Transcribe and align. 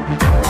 Bye. 0.00 0.49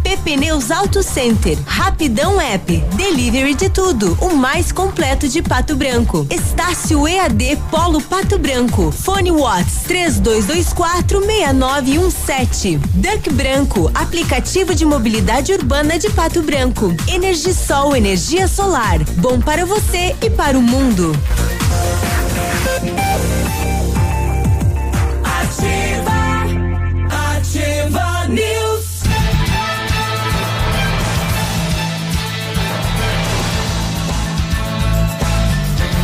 PP 0.03 0.37
Neus 0.37 0.71
Auto 0.71 1.03
Center, 1.03 1.57
Rapidão 1.65 2.39
App, 2.39 2.77
Delivery 2.95 3.53
de 3.53 3.69
tudo, 3.69 4.17
o 4.19 4.35
mais 4.35 4.71
completo 4.71 5.27
de 5.27 5.41
Pato 5.41 5.75
Branco. 5.75 6.25
Estácio 6.29 7.07
EAD 7.07 7.57
Polo 7.69 8.01
Pato 8.01 8.37
Branco. 8.37 8.91
Fone 8.91 9.31
Watts 9.31 9.83
3224 9.87 11.21
6917. 11.21 12.77
Duck 12.95 13.29
Branco, 13.31 13.91
aplicativo 13.93 14.73
de 14.73 14.85
mobilidade 14.85 15.53
urbana 15.53 15.99
de 15.99 16.09
Pato 16.09 16.41
Branco. 16.41 16.93
Energisol, 17.07 17.95
energia 17.95 18.47
solar, 18.47 18.99
bom 19.17 19.39
para 19.39 19.65
você 19.65 20.15
e 20.21 20.29
para 20.29 20.57
o 20.57 20.61
mundo. 20.61 21.11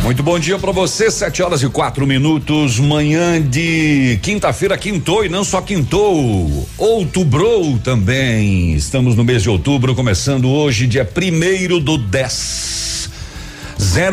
Muito 0.08 0.22
bom 0.22 0.38
dia 0.38 0.58
para 0.58 0.72
você, 0.72 1.10
sete 1.10 1.42
horas 1.42 1.62
e 1.62 1.68
quatro 1.68 2.06
minutos, 2.06 2.78
manhã 2.78 3.38
de 3.42 4.18
quinta-feira, 4.22 4.78
quintou 4.78 5.22
e 5.22 5.28
não 5.28 5.44
só 5.44 5.60
quintou, 5.60 6.66
outubrou 6.78 7.78
também. 7.80 8.72
Estamos 8.72 9.14
no 9.14 9.22
mês 9.22 9.42
de 9.42 9.50
outubro, 9.50 9.94
começando 9.94 10.48
hoje, 10.48 10.86
dia 10.86 11.04
primeiro 11.04 11.78
do 11.78 11.98
10, 11.98 13.10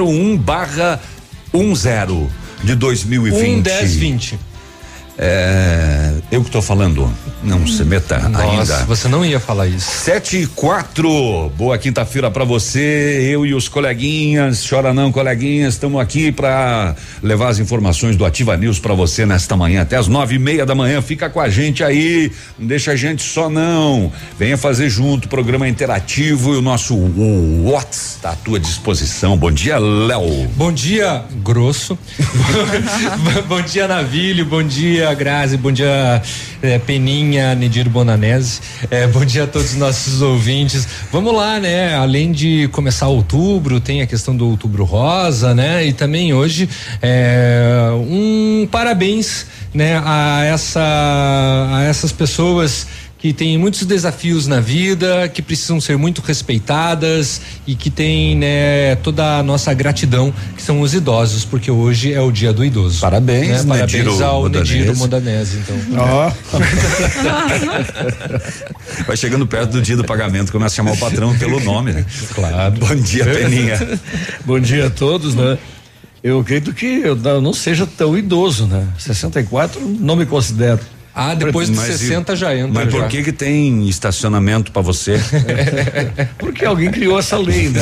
01 0.02 0.36
barra 0.36 1.00
10 1.54 2.30
de 2.62 2.76
2020. 2.76 3.50
Um, 3.50 3.62
dez, 3.62 3.96
vinte. 3.96 4.40
É, 5.18 6.14
eu 6.30 6.44
que 6.44 6.52
tô 6.52 6.62
falando, 6.62 7.10
não 7.42 7.66
se 7.66 7.86
meta 7.86 8.20
Nossa, 8.20 8.44
ainda. 8.44 8.86
você 8.86 9.08
não 9.08 9.24
ia 9.24 9.40
falar 9.40 9.68
isso. 9.68 9.90
Sete 9.90 10.38
e 10.38 10.48
quatro, 10.48 11.50
boa 11.56 11.78
quinta-feira 11.78 12.30
para 12.30 12.44
você, 12.44 13.30
eu 13.32 13.46
e 13.46 13.54
os 13.54 13.70
coleguinhas, 13.70 14.66
chora 14.68 14.94
não 14.94 15.12
coleguinhas, 15.12 15.76
estamos 15.76 16.02
aqui 16.02 16.32
para 16.32 16.96
levar 17.24 17.50
as 17.50 17.60
informações 17.60 18.18
do 18.18 18.26
Ativa 18.26 18.58
News 18.58 18.80
para 18.80 18.94
você 18.94 19.26
nesta 19.26 19.56
manhã, 19.56 19.84
até 19.84 19.96
as 19.96 20.08
nove 20.08 20.36
e 20.36 20.40
meia 20.40 20.66
da 20.66 20.76
manhã, 20.76 21.02
fica 21.02 21.30
com 21.30 21.40
a 21.40 21.48
gente 21.48 21.82
aí, 21.82 22.30
não 22.60 22.68
deixa 22.68 22.92
a 22.92 22.96
gente 22.96 23.24
só 23.24 23.50
não, 23.50 24.12
venha 24.38 24.58
fazer 24.58 24.90
junto, 24.90 25.30
programa 25.30 25.68
interativo 25.68 26.54
e 26.56 26.58
o 26.58 26.62
nosso 26.62 26.94
Whats 27.64 28.16
está 28.16 28.32
à 28.32 28.36
tua 28.36 28.60
disposição, 28.60 29.38
bom 29.38 29.52
dia 29.52 29.78
Léo. 29.78 30.48
Bom 30.56 30.74
dia, 30.74 31.24
grosso. 31.44 31.98
bom 33.48 33.62
dia, 33.62 33.88
Navilho. 33.88 34.46
Bom 34.46 34.64
dia, 34.64 35.05
Grazi. 35.14 35.58
Bom 35.58 35.72
dia, 35.72 36.22
eh, 36.62 36.80
Peninha, 36.80 37.54
Nedir 37.56 37.90
Bonanese. 37.90 38.62
Eh, 38.90 39.08
bom 39.08 39.24
dia 39.24 39.44
a 39.44 39.48
todos 39.48 39.72
os 39.72 39.78
nossos 39.78 40.22
ouvintes. 40.22 40.88
Vamos 41.12 41.34
lá, 41.34 41.60
né? 41.60 41.96
Além 41.96 42.32
de 42.32 42.68
começar 42.72 43.08
outubro, 43.08 43.80
tem 43.80 44.02
a 44.02 44.08
questão 44.08 44.36
do 44.36 44.50
outubro 44.50 44.84
rosa, 44.84 45.54
né? 45.54 45.86
E 45.86 45.94
também 45.94 46.34
hoje 46.34 46.70
eh, 47.02 47.90
um 47.94 48.68
parabéns, 48.72 49.46
né? 49.74 50.02
A 50.04 50.44
essa 50.46 50.82
a 50.82 51.84
essas 51.84 52.12
pessoas 52.12 52.88
que 53.26 53.34
têm 53.34 53.58
muitos 53.58 53.84
desafios 53.88 54.46
na 54.46 54.60
vida, 54.60 55.28
que 55.28 55.42
precisam 55.42 55.82
ser 55.82 55.98
muito 55.98 56.22
respeitadas 56.22 57.42
e 57.66 57.74
que 57.74 57.90
têm 57.90 58.38
né, 58.38 58.96
toda 58.98 59.40
a 59.40 59.44
nossa 59.44 59.74
gratidão, 59.74 60.32
que 60.56 60.62
são 60.62 60.80
os 60.80 60.94
idosos, 60.94 61.44
porque 61.44 61.72
hoje 61.72 62.14
é 62.14 62.22
o 62.22 62.30
dia 62.30 62.54
do 62.54 62.64
idoso. 62.64 63.02
Parabéns, 63.02 63.66
né? 63.66 63.80
Parabéns 63.80 63.94
Nediro 63.94 64.24
ao 64.24 64.44
Modanese. 64.44 64.74
Nediro 64.76 64.98
Modanese, 64.98 65.58
então. 65.58 65.76
Ó, 65.98 66.32
Vai 69.08 69.18
chegando 69.18 69.48
perto 69.48 69.72
do 69.72 69.82
dia 69.82 69.98
do 69.98 70.04
pagamento, 70.04 70.52
começa 70.52 70.76
a 70.76 70.76
chamar 70.76 70.92
o 70.92 70.98
patrão 70.98 71.36
pelo 71.36 71.60
nome, 71.60 71.94
né? 71.94 72.06
Claro. 72.36 72.76
Bom 72.76 72.96
dia, 72.96 73.26
Peninha. 73.26 74.00
bom 74.46 74.60
dia 74.60 74.86
a 74.86 74.90
todos, 74.92 75.34
né? 75.34 75.58
Eu 76.24 76.42
acredito 76.42 76.76
que 76.76 76.86
eu 76.86 77.16
não 77.16 77.42
não 77.42 77.54
seja 77.54 77.88
tão 77.88 78.16
idoso, 78.16 78.68
né? 78.68 78.88
64 79.00 79.82
não 79.82 80.16
me 80.16 80.28
considero. 80.28 80.80
Ah, 81.18 81.34
depois 81.34 81.70
de 81.70 81.76
Mas 81.78 81.88
e- 81.96 81.98
60 81.98 82.36
já 82.36 82.54
entra. 82.54 82.84
Mas 82.84 82.92
já. 82.94 83.00
por 83.00 83.08
que 83.08 83.24
que 83.24 83.32
tem 83.32 83.88
estacionamento 83.88 84.70
para 84.72 84.82
você? 84.82 85.18
Porque 86.38 86.66
alguém 86.66 86.92
criou 86.92 87.18
essa 87.18 87.38
lei, 87.38 87.70
né? 87.70 87.82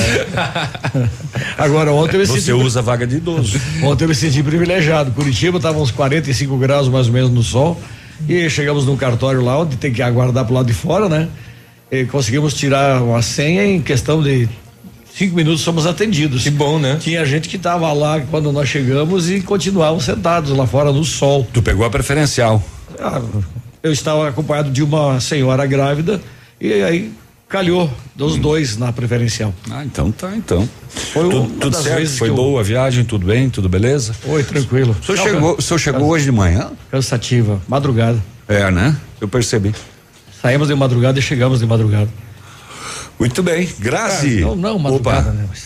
Agora, 1.57 1.91
ontem 1.91 2.17
eu 2.17 2.19
me 2.19 2.27
Você 2.27 2.39
senti, 2.39 2.53
usa 2.53 2.81
vaga 2.81 3.07
de 3.07 3.15
idoso. 3.17 3.59
ontem 3.81 4.03
eu 4.05 4.09
me 4.09 4.15
senti 4.15 4.43
privilegiado. 4.43 5.11
Curitiba 5.11 5.57
estava 5.57 5.79
uns 5.79 5.89
45 5.91 6.55
graus 6.57 6.87
mais 6.87 7.07
ou 7.07 7.13
menos 7.13 7.31
no 7.31 7.41
sol. 7.41 7.81
E 8.29 8.47
chegamos 8.49 8.85
num 8.85 8.95
cartório 8.95 9.41
lá 9.41 9.59
onde 9.59 9.75
tem 9.77 9.91
que 9.91 10.01
aguardar 10.01 10.45
pro 10.45 10.53
lado 10.53 10.67
de 10.67 10.73
fora, 10.73 11.09
né? 11.09 11.27
E 11.91 12.05
conseguimos 12.05 12.53
tirar 12.53 13.01
uma 13.01 13.21
senha 13.21 13.65
em 13.65 13.81
questão 13.81 14.21
de 14.21 14.47
cinco 15.15 15.35
minutos 15.35 15.61
somos 15.61 15.85
atendidos. 15.85 16.43
Que 16.43 16.49
bom, 16.51 16.79
né? 16.79 16.97
Tinha 17.01 17.25
gente 17.25 17.49
que 17.49 17.55
estava 17.57 17.91
lá 17.93 18.19
quando 18.31 18.51
nós 18.51 18.69
chegamos 18.69 19.29
e 19.29 19.41
continuavam 19.41 19.99
sentados 19.99 20.51
lá 20.51 20.65
fora 20.65 20.91
no 20.91 21.03
sol. 21.03 21.47
Tu 21.51 21.61
pegou 21.61 21.85
a 21.85 21.89
preferencial. 21.89 22.63
Ah, 22.99 23.21
eu 23.81 23.91
estava 23.91 24.27
acompanhado 24.29 24.69
de 24.71 24.81
uma 24.83 25.19
senhora 25.19 25.65
grávida 25.65 26.21
e 26.59 26.71
aí 26.83 27.11
calhou 27.49 27.91
dos 28.15 28.37
dois 28.37 28.77
na 28.77 28.91
preferencial. 28.91 29.53
Ah, 29.69 29.83
então 29.83 30.11
tá, 30.11 30.33
então. 30.35 30.67
Foi 31.11 31.29
tudo 31.29 31.49
tudo 31.59 31.75
certo? 31.81 32.09
Foi 32.17 32.29
eu- 32.29 32.35
boa 32.35 32.61
a 32.61 32.63
viagem, 32.63 33.03
tudo 33.05 33.25
bem, 33.27 33.49
tudo 33.49 33.67
beleza? 33.69 34.15
Oi, 34.25 34.43
tranquilo. 34.43 34.95
O 35.01 35.05
senhor 35.05 35.17
Não, 35.17 35.23
chegou, 35.25 35.55
o 35.57 35.61
senhor 35.61 35.79
chegou 35.79 36.07
hoje 36.09 36.25
de 36.25 36.31
manhã? 36.31 36.71
Cansativa, 36.89 37.61
madrugada. 37.67 38.19
É, 38.47 38.69
né? 38.71 38.95
Eu 39.21 39.27
percebi. 39.27 39.73
Saímos 40.41 40.67
de 40.67 40.75
madrugada 40.75 41.17
e 41.19 41.21
chegamos 41.21 41.59
de 41.59 41.65
madrugada. 41.65 42.09
Muito 43.19 43.41
bem, 43.43 43.69
Grazi. 43.79 44.41
Não, 44.41 44.55
não, 44.55 44.79
madrugada, 44.79 45.29
Opa. 45.29 45.31
né? 45.31 45.45
Mas- 45.49 45.63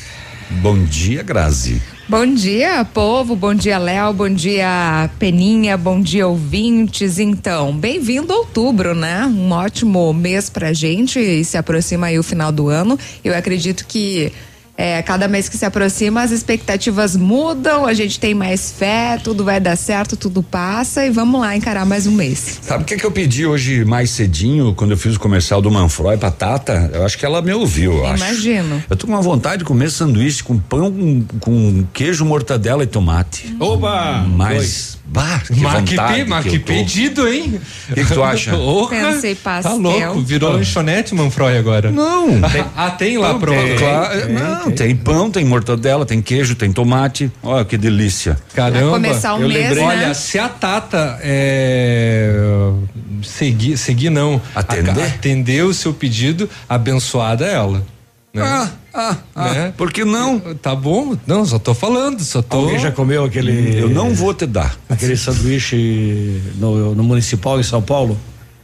Bom 0.50 0.82
dia, 0.86 1.24
Grazi. 1.24 1.82
Bom 2.08 2.26
dia, 2.26 2.86
povo. 2.86 3.36
Bom 3.36 3.54
dia, 3.54 3.78
Léo. 3.78 4.14
Bom 4.14 4.30
dia, 4.30 5.10
Peninha. 5.20 5.78
Bom 5.78 6.00
dia, 6.00 6.26
ouvintes. 6.26 7.20
Então, 7.20 7.76
bem-vindo 7.76 8.32
a 8.32 8.38
outubro, 8.38 8.96
né? 8.96 9.26
Um 9.26 9.52
ótimo 9.52 10.14
mês 10.14 10.50
pra 10.50 10.72
gente 10.72 11.20
e 11.20 11.44
se 11.44 11.58
aproxima 11.58 12.08
aí 12.08 12.18
o 12.18 12.24
final 12.24 12.50
do 12.50 12.70
ano. 12.70 12.98
Eu 13.26 13.36
acredito 13.36 13.86
que 13.86 14.32
é, 14.78 15.02
cada 15.02 15.28
mês 15.28 15.50
que 15.50 15.58
se 15.58 15.66
aproxima 15.66 16.22
as 16.22 16.30
expectativas 16.30 17.16
mudam, 17.16 17.86
a 17.86 17.94
gente 17.96 18.20
tem 18.20 18.36
mais 18.36 18.72
fé, 18.72 19.20
tudo 19.24 19.44
vai 19.44 19.60
dar 19.60 19.76
certo, 19.76 20.16
tudo 20.16 20.44
passa 20.44 21.04
e 21.04 21.10
vamos 21.10 21.42
lá 21.42 21.56
encarar 21.56 21.84
mais 21.84 22.06
um 22.06 22.12
mês. 22.12 22.60
Sabe 22.62 22.84
o 22.84 22.86
que, 22.86 22.96
que 22.96 23.04
eu 23.04 23.12
pedi 23.12 23.44
hoje 23.44 23.84
mais 23.84 24.12
cedinho, 24.12 24.76
quando 24.76 24.92
eu 24.92 24.98
fiz 24.98 25.16
o 25.16 25.20
comercial 25.20 25.64
do 25.64 25.72
Manfroy 25.72 26.18
pra 26.18 26.30
Tata? 26.30 26.92
Eu 26.94 27.04
acho 27.04 27.18
que 27.18 27.26
ela 27.26 27.42
me 27.42 27.52
ouviu, 27.52 27.98
eu 27.98 28.06
acho. 28.06 28.24
Imagino. 28.24 28.84
Eu 28.88 28.96
tô 28.96 29.08
com 29.08 29.14
uma 29.14 29.22
vontade 29.22 29.60
de 29.60 29.66
comer 29.66 29.90
sanduíche 29.90 30.44
com 30.44 30.60
pão, 30.60 30.92
com, 30.92 31.26
com 31.40 31.86
queijo, 31.92 32.24
mortadela 32.24 32.84
e 32.84 32.88
tomate. 32.88 33.56
Oba! 33.60 34.24
Mas, 34.28 35.00
bah, 35.10 35.42
que 35.48 35.56
Mas 35.60 35.84
que, 35.90 35.96
vontade 35.96 36.24
pe- 36.24 36.30
mas 36.30 36.44
que 36.44 36.50
que 36.50 36.56
eu 36.58 36.60
tô. 36.60 36.66
pedido, 36.68 37.28
hein? 37.28 37.60
O 37.90 37.94
que, 37.94 38.04
que 38.06 38.14
tu 38.14 38.24
acha? 38.24 38.52
Pensei 38.90 39.36
Tá 39.36 39.42
pastel. 39.62 39.78
louco, 39.80 40.22
virou 40.22 40.52
lanchonete, 40.54 41.16
Manfroy, 41.16 41.58
agora. 41.58 41.90
Não. 41.92 42.40
Ah, 42.76 42.92
tem 42.92 43.18
lá, 43.18 43.34
Não, 43.34 43.40
pronto. 43.40 43.58
tem. 43.60 43.78
Claro, 43.78 44.30
não, 44.34 44.72
tem. 44.72 44.96
pão, 44.96 45.32
tem 45.32 45.46
mortadela, 45.46 46.06
tem 46.06 46.22
queijo, 46.22 46.56
tem 46.56 46.72
tomate. 46.72 47.32
Olha 47.42 47.64
que 47.66 47.78
delícia. 47.78 48.38
Caramba. 48.54 48.92
começar 48.92 49.36
o 49.36 49.42
eu 49.42 49.48
mês, 49.48 49.64
lembrei- 49.70 49.84
né? 49.86 49.90
Olha, 50.06 50.14
se 50.14 50.38
a 50.38 50.50
Tata 50.50 51.18
é, 51.22 52.32
seguir, 53.24 53.78
seguir 53.78 54.10
não, 54.10 54.42
Atender? 54.54 55.02
a- 55.04 55.06
atender 55.08 55.64
o 55.64 55.74
seu 55.74 55.94
pedido, 55.94 56.50
abençoada 56.68 57.46
ela. 57.46 57.84
Né? 58.38 58.48
Ah, 58.48 58.70
ah, 58.94 59.18
ah. 59.36 59.54
Né? 59.54 59.74
Por 59.78 59.92
que 59.92 60.04
não? 60.06 60.40
Tá 60.40 60.76
bom? 60.76 61.16
Não, 61.26 61.46
só 61.46 61.60
tô 61.60 61.74
falando, 61.74 62.22
só 62.22 62.42
tô. 62.42 62.58
Alguém 62.58 62.80
já 62.80 62.92
comeu 62.92 63.24
aquele. 63.26 63.80
Eu 63.80 63.90
não 63.90 64.14
vou 64.14 64.34
te 64.34 64.46
dar. 64.46 64.76
Aquele 64.90 65.16
sanduíche 65.18 66.42
no, 66.56 66.96
no 66.96 67.04
municipal 67.04 67.60
em 67.60 67.64
São 67.64 67.82
Paulo? 67.82 68.18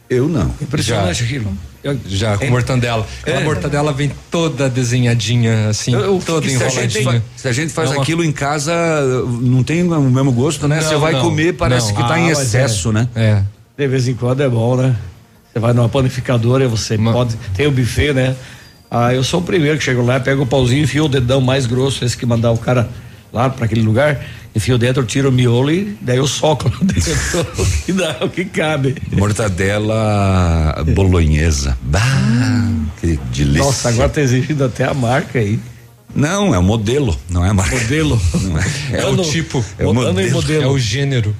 Eu 0.08 0.28
não. 0.28 0.50
Impressionante 0.60 1.22
aquilo. 1.24 1.52
Eu- 1.82 1.98
Já, 2.06 2.38
com 2.38 2.44
É. 2.44 2.50
mortandela. 2.50 3.06
É. 3.26 3.40
mortadela 3.44 3.92
vem 3.92 4.10
toda 4.30 4.70
desenhadinha, 4.70 5.68
assim, 5.68 5.92
Eu- 5.92 6.20
toda 6.24 6.48
se, 6.48 6.62
a 6.62 6.68
gente, 6.68 7.22
se 7.36 7.48
a 7.48 7.52
gente 7.52 7.72
faz 7.72 7.90
É 7.90 7.94
uma- 7.94 8.02
aquilo 8.02 8.24
em 8.24 8.32
casa, 8.32 8.72
não 9.42 9.62
tem 9.62 9.82
o 9.82 10.00
mesmo 10.10 10.32
gosto, 10.32 10.66
né? 10.66 10.80
Você 10.80 10.96
vai 10.96 11.12
não, 11.12 11.20
comer, 11.20 11.54
parece 11.54 11.88
não. 11.92 11.96
que 11.96 12.08
tá 12.08 12.14
Ah, 12.14 12.20
em 12.20 12.28
mas 12.28 12.38
excesso, 12.40 12.88
é. 12.88 12.92
né? 12.92 13.08
É. 13.14 13.42
De 13.76 13.86
vez 13.88 14.08
em 14.08 14.14
quando 14.14 14.40
é 14.42 14.48
bom, 14.48 14.76
né? 14.76 14.96
Você 15.52 15.58
vai 15.58 15.72
numa 15.72 15.88
panificadora, 15.88 16.66
você 16.68 16.96
pode. 16.98 17.36
Tem 17.54 17.66
o 17.66 17.70
buffet, 17.70 18.12
né? 18.14 18.34
Ah, 18.96 19.12
eu 19.12 19.24
sou 19.24 19.40
o 19.40 19.42
primeiro 19.42 19.76
que 19.76 19.82
chego 19.82 20.06
lá, 20.06 20.20
pego 20.20 20.44
o 20.44 20.46
pauzinho, 20.46 20.84
enfio 20.84 21.06
o 21.06 21.08
dedão 21.08 21.40
mais 21.40 21.66
grosso, 21.66 22.04
esse 22.04 22.16
que 22.16 22.24
mandar 22.24 22.52
o 22.52 22.56
cara 22.56 22.88
lá 23.32 23.50
para 23.50 23.64
aquele 23.64 23.82
lugar, 23.82 24.24
enfio 24.54 24.78
dentro, 24.78 25.02
tiro 25.04 25.30
o 25.30 25.32
miolo 25.32 25.68
e 25.72 25.98
daí 26.00 26.18
eu 26.18 26.28
soco 26.28 26.68
lá 26.68 26.78
dentro 26.80 27.12
o 27.58 27.66
que 27.84 27.92
dá, 27.92 28.16
o 28.20 28.28
que 28.28 28.44
cabe. 28.44 28.94
Mortadela 29.10 30.80
bolonhesa. 30.94 31.76
Bah, 31.82 32.70
que 33.00 33.18
delícia. 33.34 33.64
Nossa, 33.64 33.88
agora 33.88 34.08
tá 34.08 34.20
exigindo 34.20 34.62
até 34.64 34.84
a 34.84 34.94
marca 34.94 35.40
aí. 35.40 35.58
Não, 36.14 36.54
é 36.54 36.58
o 36.58 36.62
modelo, 36.62 37.18
não 37.28 37.44
é 37.44 37.48
a 37.48 37.54
marca. 37.54 37.74
Modelo. 37.74 38.22
Não 38.42 38.56
é. 38.56 38.64
É 38.92 39.06
o 39.06 39.16
tipo, 39.24 39.64
É 39.76 39.84
o 39.84 39.92
modelo. 39.92 40.30
modelo. 40.30 40.62
é 40.62 40.68
o 40.68 40.78
gênero. 40.78 41.34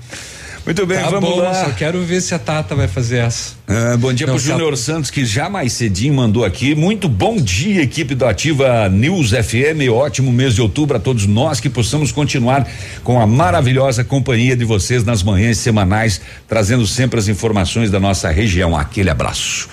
Muito 0.64 0.87
bem, 0.87 0.99
Tá 0.99 1.11
vamos 1.11 1.28
bom, 1.28 1.40
lá. 1.40 1.52
só 1.66 1.70
quero 1.72 2.00
ver 2.02 2.22
se 2.22 2.34
a 2.34 2.38
Tata 2.38 2.75
vai 2.75 2.88
fazer 2.88 3.19
essa. 3.19 3.52
Ah, 3.69 3.99
bom 3.99 4.14
dia 4.14 4.26
Não, 4.26 4.32
pro 4.34 4.43
se 4.43 4.49
a- 4.50 4.55
Júnior 4.55 4.76
Santos, 4.78 5.11
que 5.11 5.22
já 5.22 5.50
mais 5.50 5.75
cedinho 5.75 6.14
mandou 6.14 6.43
aqui. 6.43 6.75
Muito 6.75 7.06
bom 7.06 7.37
dia, 7.37 7.82
equipe 7.82 8.14
do 8.14 8.25
Ativa 8.25 8.88
News 8.88 9.32
FM. 9.32 9.90
Ótimo 9.93 10.32
mês 10.32 10.55
de 10.55 10.62
outubro 10.62 10.96
a 10.96 11.00
todos 11.00 11.26
nós 11.26 11.61
que 11.61 11.69
possamos 11.69 12.11
continuar 12.12 12.66
com 13.02 13.20
a 13.20 13.26
maravilhosa 13.26 14.02
companhia 14.02 14.56
de 14.56 14.64
vocês 14.64 15.05
nas 15.05 15.22
manhãs 15.22 15.58
semanais, 15.58 16.19
trazendo 16.49 16.87
sempre 16.87 17.20
as 17.20 17.28
informações 17.28 17.90
da 17.90 18.00
nossa 18.00 18.31
região. 18.31 18.75
Aquele 18.75 19.11
abraço. 19.11 19.69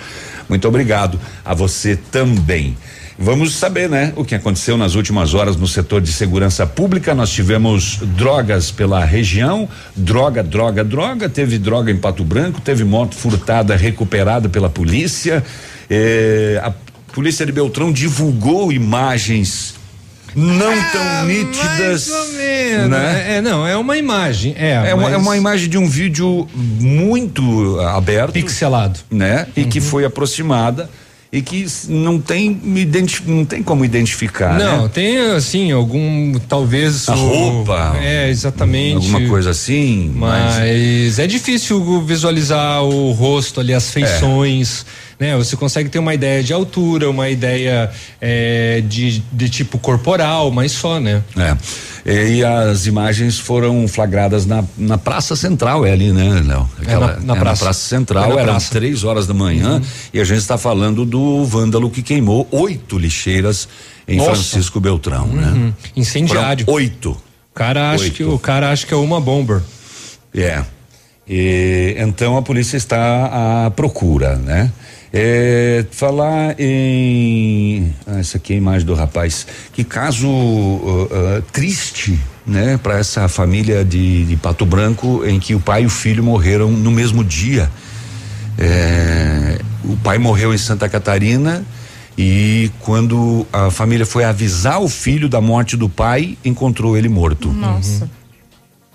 Muito 0.49 0.67
obrigado 0.67 1.17
a 1.45 1.53
você 1.53 1.95
também. 2.11 2.75
Vamos 3.19 3.55
saber, 3.55 3.89
né, 3.89 4.13
o 4.15 4.23
que 4.25 4.33
aconteceu 4.33 4.77
nas 4.77 4.95
últimas 4.95 5.33
horas 5.33 5.55
no 5.55 5.67
setor 5.67 6.01
de 6.01 6.11
segurança 6.11 6.65
pública. 6.65 7.13
Nós 7.13 7.29
tivemos 7.29 7.99
drogas 8.15 8.71
pela 8.71 9.03
região, 9.05 9.67
droga, 9.95 10.41
droga, 10.41 10.83
droga. 10.83 11.29
Teve 11.29 11.57
droga 11.59 11.91
em 11.91 11.97
Pato 11.97 12.23
Branco, 12.23 12.59
teve 12.61 12.83
moto 12.83 13.15
furtada 13.15 13.75
recuperada 13.75 14.49
pela 14.49 14.69
polícia. 14.69 15.43
Eh, 15.89 16.59
a 16.63 16.71
polícia 17.13 17.45
de 17.45 17.51
Beltrão 17.51 17.91
divulgou 17.91 18.71
imagens 18.71 19.75
não 20.33 20.71
tão 20.93 21.25
nítidas. 21.25 22.09
Ah, 22.09 22.15
ou 22.21 22.27
menos. 22.33 22.89
né? 22.89 23.35
É, 23.37 23.41
não, 23.41 23.67
é 23.67 23.75
uma 23.75 23.97
imagem. 23.97 24.55
É, 24.57 24.71
É 24.89 24.95
uma, 24.95 25.11
é 25.11 25.17
uma 25.17 25.35
imagem 25.35 25.67
de 25.69 25.77
um 25.77 25.87
vídeo 25.87 26.47
muito 26.55 27.77
ah, 27.81 27.97
aberto 27.97 28.31
pixelado. 28.33 28.97
né? 29.11 29.45
E 29.55 29.63
Uhum. 29.63 29.69
que 29.69 29.81
foi 29.81 30.05
aproximada 30.05 30.89
e 31.31 31.41
que 31.41 31.65
não 31.87 32.19
tem 32.19 32.59
não 33.25 33.45
tem 33.45 33.63
como 33.63 33.85
identificar, 33.85 34.59
Não, 34.59 34.83
né? 34.83 34.89
tem 34.93 35.17
assim, 35.31 35.71
algum, 35.71 36.33
talvez. 36.39 37.07
A 37.07 37.15
o- 37.15 37.27
roupa. 37.53 37.95
É, 38.01 38.29
exatamente. 38.29 38.95
Alguma 38.95 39.29
coisa 39.29 39.51
assim, 39.51 40.11
mas, 40.13 40.55
Mas 40.57 41.19
é 41.19 41.27
difícil 41.27 42.01
visualizar 42.01 42.83
o 42.83 43.11
rosto 43.11 43.61
ali, 43.61 43.73
as 43.73 43.89
feições, 43.91 44.85
né? 45.21 45.37
Você 45.37 45.55
consegue 45.55 45.87
ter 45.87 45.99
uma 45.99 46.13
ideia 46.15 46.41
de 46.43 46.51
altura, 46.51 47.07
uma 47.09 47.29
ideia 47.29 47.91
é, 48.19 48.81
de, 48.85 49.19
de 49.31 49.49
tipo 49.49 49.77
corporal, 49.77 50.49
mas 50.51 50.71
só, 50.71 50.99
né? 50.99 51.21
é. 51.37 51.55
E, 52.03 52.37
e 52.37 52.43
as 52.43 52.87
imagens 52.87 53.37
foram 53.37 53.87
flagradas 53.87 54.47
na, 54.47 54.63
na 54.75 54.97
Praça 54.97 55.35
Central, 55.35 55.85
é 55.85 55.91
ali, 55.91 56.11
né, 56.11 56.41
Léo? 56.43 56.67
Aquela- 56.81 57.19
na 57.19 57.35
é 57.35 57.39
praça. 57.39 57.71
Central, 57.73 58.23
É 58.31 58.35
na 58.35 58.41
eram 58.41 58.51
praça. 58.53 58.71
três 58.71 59.03
horas 59.03 59.27
da 59.27 59.33
manhã 59.35 59.79
e 60.11 60.19
a 60.19 60.23
gente 60.23 60.39
está 60.39 60.57
falando 60.57 61.05
do 61.05 61.45
vândalo 61.45 61.91
que 61.91 62.01
queimou 62.01 62.47
oito 62.49 62.97
lixeiras 62.97 63.67
em 64.07 64.17
Nossa. 64.17 64.31
Francisco 64.31 64.79
Beltrão, 64.79 65.25
Uhum. 65.25 65.35
né? 65.67 65.73
Incendiário. 65.95 66.65
Foram 66.65 66.77
oito. 66.77 67.11
O 67.11 67.53
cara 67.53 67.91
acha 67.91 68.05
Oito. 68.05 68.15
que 68.15 68.23
o 68.23 68.39
cara 68.39 68.71
acha 68.71 68.87
que 68.87 68.93
é 68.93 68.97
uma 68.97 69.21
bomber. 69.21 69.61
É. 70.33 70.63
E, 71.27 71.95
então 71.99 72.35
a 72.35 72.41
polícia 72.41 72.77
está 72.77 73.65
à 73.67 73.71
procura, 73.71 74.35
né? 74.37 74.71
É, 75.13 75.85
falar 75.91 76.55
em. 76.57 77.93
Ah, 78.07 78.19
essa 78.19 78.37
aqui 78.37 78.53
é 78.53 78.55
a 78.55 78.57
imagem 78.57 78.85
do 78.85 78.93
rapaz. 78.93 79.45
Que 79.73 79.83
caso 79.83 80.27
uh, 80.27 81.03
uh, 81.03 81.41
triste, 81.51 82.17
né? 82.47 82.79
Para 82.81 82.99
essa 82.99 83.27
família 83.27 83.83
de, 83.83 84.25
de 84.25 84.37
Pato 84.37 84.65
Branco, 84.65 85.23
em 85.25 85.39
que 85.39 85.53
o 85.53 85.59
pai 85.59 85.83
e 85.83 85.85
o 85.85 85.89
filho 85.89 86.23
morreram 86.23 86.71
no 86.71 86.91
mesmo 86.91 87.23
dia. 87.23 87.69
É, 88.57 89.59
o 89.83 89.97
pai 89.97 90.17
morreu 90.17 90.53
em 90.53 90.57
Santa 90.57 90.87
Catarina 90.87 91.65
e 92.17 92.69
quando 92.79 93.45
a 93.51 93.71
família 93.71 94.05
foi 94.05 94.23
avisar 94.23 94.81
o 94.81 94.87
filho 94.87 95.27
da 95.27 95.41
morte 95.41 95.75
do 95.75 95.89
pai, 95.89 96.37
encontrou 96.45 96.97
ele 96.97 97.09
morto. 97.09 97.51
Nossa. 97.51 98.09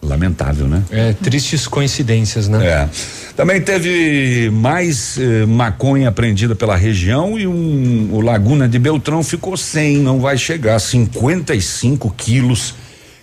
Lamentável, 0.06 0.66
né? 0.66 0.82
É, 0.90 1.12
tristes 1.12 1.66
coincidências, 1.66 2.48
né? 2.48 2.66
É. 2.66 2.88
Também 3.36 3.60
teve 3.60 4.48
mais 4.50 5.18
eh, 5.18 5.44
maconha 5.44 6.08
apreendida 6.08 6.54
pela 6.54 6.74
região 6.74 7.38
e 7.38 7.46
um, 7.46 8.08
o 8.12 8.20
Laguna 8.20 8.66
de 8.66 8.78
Beltrão 8.78 9.22
ficou 9.22 9.56
sem, 9.58 9.98
não 9.98 10.20
vai 10.20 10.38
chegar 10.38 10.76
a 10.76 10.78
55 10.78 12.14
quilos 12.16 12.74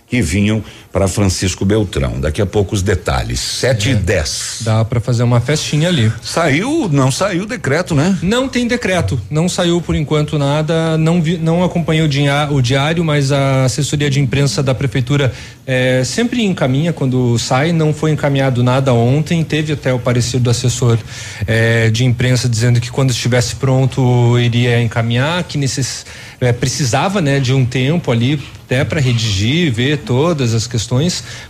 que 0.06 0.22
vinham 0.22 0.62
para 0.94 1.08
Francisco 1.08 1.64
Beltrão. 1.64 2.20
Daqui 2.20 2.40
a 2.40 2.46
pouco 2.46 2.72
os 2.72 2.80
detalhes. 2.80 3.40
7 3.40 3.90
e 3.90 3.94
10. 3.96 4.58
Dá 4.60 4.84
pra 4.84 5.00
fazer 5.00 5.24
uma 5.24 5.40
festinha 5.40 5.88
ali. 5.88 6.12
Saiu, 6.22 6.88
não 6.88 7.10
saiu 7.10 7.42
o 7.42 7.46
decreto, 7.46 7.96
né? 7.96 8.16
Não 8.22 8.48
tem 8.48 8.68
decreto, 8.68 9.20
não 9.28 9.48
saiu 9.48 9.80
por 9.80 9.96
enquanto 9.96 10.38
nada, 10.38 10.96
não 10.96 11.20
vi, 11.20 11.36
não 11.36 11.64
acompanhei 11.64 12.04
o, 12.04 12.08
dia- 12.08 12.46
o 12.48 12.62
diário, 12.62 13.04
mas 13.04 13.32
a 13.32 13.64
assessoria 13.64 14.08
de 14.08 14.20
imprensa 14.20 14.62
da 14.62 14.72
prefeitura 14.72 15.32
eh, 15.66 16.02
sempre 16.04 16.44
encaminha 16.44 16.92
quando 16.92 17.36
sai, 17.40 17.72
não 17.72 17.92
foi 17.92 18.12
encaminhado 18.12 18.62
nada 18.62 18.92
ontem, 18.94 19.42
teve 19.42 19.72
até 19.72 19.92
o 19.92 19.98
parecer 19.98 20.38
do 20.38 20.48
assessor 20.48 20.96
eh, 21.44 21.90
de 21.90 22.04
imprensa 22.04 22.48
dizendo 22.48 22.80
que 22.80 22.90
quando 22.92 23.10
estivesse 23.10 23.56
pronto 23.56 24.38
iria 24.38 24.80
encaminhar, 24.80 25.42
que 25.42 25.58
necess, 25.58 26.06
eh, 26.40 26.52
precisava 26.52 27.20
né 27.20 27.40
de 27.40 27.52
um 27.52 27.64
tempo 27.66 28.12
ali 28.12 28.40
até 28.64 28.82
para 28.82 28.98
redigir, 28.98 29.70
ver 29.70 29.98
todas 29.98 30.54
as 30.54 30.66
questões, 30.66 30.83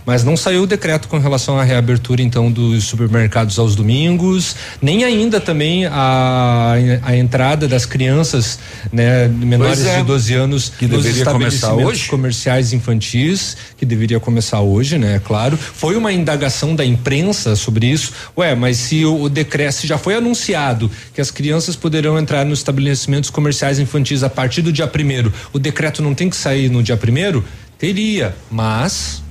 mas 0.05 0.23
não 0.23 0.37
saiu 0.37 0.63
o 0.63 0.67
decreto 0.67 1.07
com 1.07 1.17
relação 1.17 1.59
à 1.59 1.63
reabertura 1.63 2.21
então 2.21 2.51
dos 2.51 2.85
supermercados 2.85 3.59
aos 3.59 3.75
domingos, 3.75 4.55
nem 4.81 5.03
ainda 5.03 5.39
também 5.39 5.85
a, 5.85 6.73
a 7.01 7.15
entrada 7.15 7.67
das 7.67 7.85
crianças, 7.85 8.59
né, 8.91 9.27
menores 9.27 9.85
é. 9.85 9.97
de 9.97 10.03
12 10.03 10.33
anos 10.33 10.71
Que 10.77 10.87
nos 10.87 11.03
deveria 11.03 11.25
começar 11.25 11.55
estabelecimentos 11.55 12.01
hoje. 12.01 12.09
comerciais 12.09 12.73
infantis, 12.73 13.57
que 13.77 13.85
deveria 13.85 14.19
começar 14.19 14.61
hoje, 14.61 14.97
né, 14.97 15.21
claro. 15.23 15.57
Foi 15.57 15.95
uma 15.95 16.11
indagação 16.11 16.75
da 16.75 16.85
imprensa 16.85 17.55
sobre 17.55 17.87
isso. 17.87 18.11
Ué, 18.37 18.55
mas 18.55 18.77
se 18.77 19.05
o, 19.05 19.23
o 19.23 19.29
decreto 19.29 19.75
se 19.75 19.87
já 19.87 19.97
foi 19.97 20.15
anunciado 20.15 20.89
que 21.13 21.21
as 21.21 21.31
crianças 21.31 21.75
poderão 21.75 22.17
entrar 22.17 22.45
nos 22.45 22.59
estabelecimentos 22.59 23.29
comerciais 23.29 23.79
infantis 23.79 24.23
a 24.23 24.29
partir 24.29 24.61
do 24.61 24.71
dia 24.71 24.87
primeiro, 24.87 25.33
o 25.51 25.59
decreto 25.59 26.01
não 26.01 26.13
tem 26.13 26.29
que 26.29 26.35
sair 26.35 26.69
no 26.69 26.81
dia 26.81 26.97
primeiro? 26.97 27.43
Teria, 27.77 28.35
mas 28.49 29.21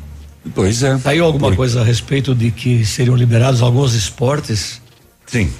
Pois 0.54 0.82
é. 0.82 0.98
Saiu 0.98 1.24
alguma 1.24 1.48
Oi. 1.48 1.56
coisa 1.56 1.80
a 1.80 1.84
respeito 1.84 2.34
de 2.34 2.50
que 2.50 2.84
seriam 2.84 3.16
liberados 3.16 3.62
alguns 3.62 3.94
esportes? 3.94 4.80
Sim. 5.26 5.50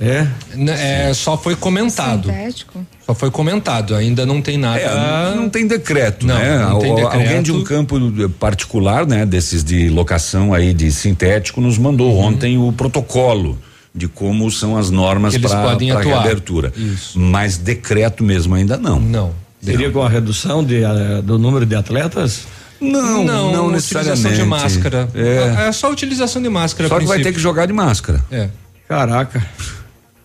É? 0.00 0.26
né, 0.56 1.08
é, 1.10 1.14
só 1.14 1.38
foi 1.38 1.54
comentado. 1.54 2.26
Sintético. 2.28 2.84
Só 3.06 3.14
foi 3.14 3.30
comentado, 3.30 3.94
ainda 3.94 4.26
não 4.26 4.42
tem 4.42 4.58
nada. 4.58 4.80
É, 4.80 5.34
não 5.36 5.48
tem 5.48 5.66
decreto, 5.68 6.26
Não, 6.26 6.34
né? 6.36 6.58
não 6.58 6.78
tem 6.80 6.94
decreto. 6.96 7.14
Alguém 7.14 7.42
de 7.42 7.52
um 7.52 7.62
campo 7.62 7.96
particular, 8.40 9.06
né, 9.06 9.24
desses 9.24 9.62
de 9.62 9.88
locação 9.88 10.52
aí 10.52 10.74
de 10.74 10.90
sintético, 10.90 11.60
nos 11.60 11.78
mandou 11.78 12.12
Uhum. 12.12 12.24
ontem 12.24 12.58
o 12.58 12.72
protocolo 12.72 13.56
de 13.94 14.08
como 14.08 14.50
são 14.50 14.76
as 14.76 14.90
normas 14.90 15.38
para 15.38 15.72
atuar. 15.72 16.02
reabertura. 16.02 16.72
Isso. 16.76 17.16
Mas 17.18 17.56
decreto 17.56 18.24
mesmo 18.24 18.54
ainda 18.56 18.76
não. 18.76 18.98
Não. 18.98 19.32
Seria 19.62 19.90
com 19.92 20.02
a 20.02 20.08
redução 20.08 20.64
de, 20.64 20.82
eh, 20.82 21.22
do 21.22 21.38
número 21.38 21.64
de 21.64 21.74
atletas? 21.76 22.46
Não, 22.92 23.24
não, 23.24 23.70
necessariamente. 23.70 24.20
utilização 24.20 24.44
de 24.44 24.48
máscara. 24.48 25.08
É. 25.14 25.68
É 25.68 25.72
só 25.72 25.90
utilização 25.90 26.42
de 26.42 26.48
máscara. 26.48 26.88
Só 26.88 26.98
que 26.98 27.06
vai 27.06 27.18
ter 27.18 27.24
princípio. 27.24 27.34
que 27.34 27.40
jogar 27.40 27.66
de 27.66 27.72
máscara. 27.72 28.24
É. 28.30 28.48
Caraca. 28.88 29.44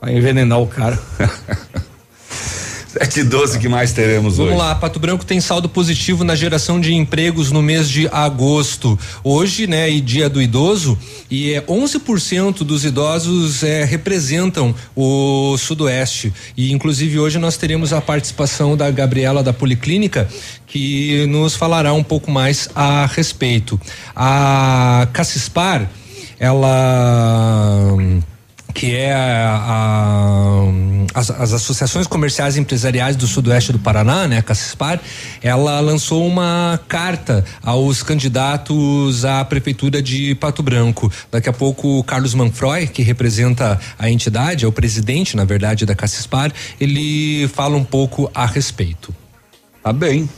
Vai 0.02 0.18
envenenar 0.18 0.60
o 0.60 0.68
cara. 0.68 0.98
7 2.90 3.20
e 3.20 3.24
12 3.24 3.60
que 3.60 3.70
mais 3.70 3.94
teremos 3.94 4.38
Vamos 4.38 4.54
hoje. 4.54 4.60
lá, 4.60 4.74
Pato 4.74 5.00
Branco 5.00 5.24
tem 5.24 5.40
saldo 5.40 5.70
positivo 5.70 6.24
na 6.24 6.36
geração 6.36 6.82
de 6.82 6.92
empregos 6.92 7.52
no 7.52 7.62
mês 7.62 7.88
de 7.88 8.08
agosto. 8.08 8.98
Hoje, 9.24 9.68
né, 9.68 9.88
e 9.88 10.02
dia 10.02 10.28
do 10.28 10.42
idoso, 10.42 10.98
e 11.30 11.54
é 11.54 11.62
11% 11.62 12.64
dos 12.64 12.84
idosos 12.86 13.62
é, 13.62 13.84
representam 13.84 14.74
o 14.96 15.56
Sudoeste. 15.60 16.34
E 16.58 16.72
inclusive 16.72 17.20
hoje 17.20 17.38
nós 17.38 17.58
teremos 17.58 17.94
a 17.94 18.02
participação 18.02 18.76
da 18.76 18.90
Gabriela 18.90 19.44
da 19.44 19.54
Policlínica, 19.54 20.28
que 20.66 21.28
nos 21.28 21.56
falará 21.56 21.94
um 21.94 22.04
pouco 22.04 22.32
mais 22.32 22.70
a 22.74 23.06
respeito. 23.06 23.80
A 24.16 25.08
Cassispar, 25.14 25.88
ela 26.40 27.96
que 28.80 28.96
é 28.96 29.12
a, 29.12 29.58
a, 29.58 31.20
as, 31.20 31.30
as, 31.30 31.52
associações 31.52 32.08
comerciais 32.08 32.56
e 32.56 32.62
empresariais 32.62 33.18
do 33.18 33.28
sudoeste 33.28 33.74
do 33.74 33.80
Paraná, 33.80 34.26
né, 34.26 34.38
a 34.38 34.42
Cacispar, 34.42 35.02
ela 35.44 35.82
lançou 35.82 36.26
uma 36.26 36.80
carta 36.88 37.44
aos 37.62 38.02
candidatos 38.02 39.26
à 39.26 39.44
prefeitura 39.44 40.02
de 40.02 40.34
Pato 40.36 40.64
Branco. 40.64 41.12
Daqui 41.30 41.50
a 41.50 41.54
pouco 41.54 42.00
o 42.00 42.04
Carlos 42.06 42.34
Manfroy, 42.34 42.88
que 42.88 43.04
representa 43.04 43.78
a 43.98 44.10
entidade, 44.10 44.64
é 44.64 44.68
o 44.68 44.72
presidente, 44.72 45.36
na 45.36 45.44
verdade, 45.44 45.86
da 45.86 45.94
Cacispar, 45.94 46.50
ele 46.80 47.50
fala 47.50 47.76
um 47.76 47.84
pouco 47.84 48.32
a 48.34 48.46
respeito. 48.46 49.14
Tá 49.84 49.92
bem. 49.92 50.30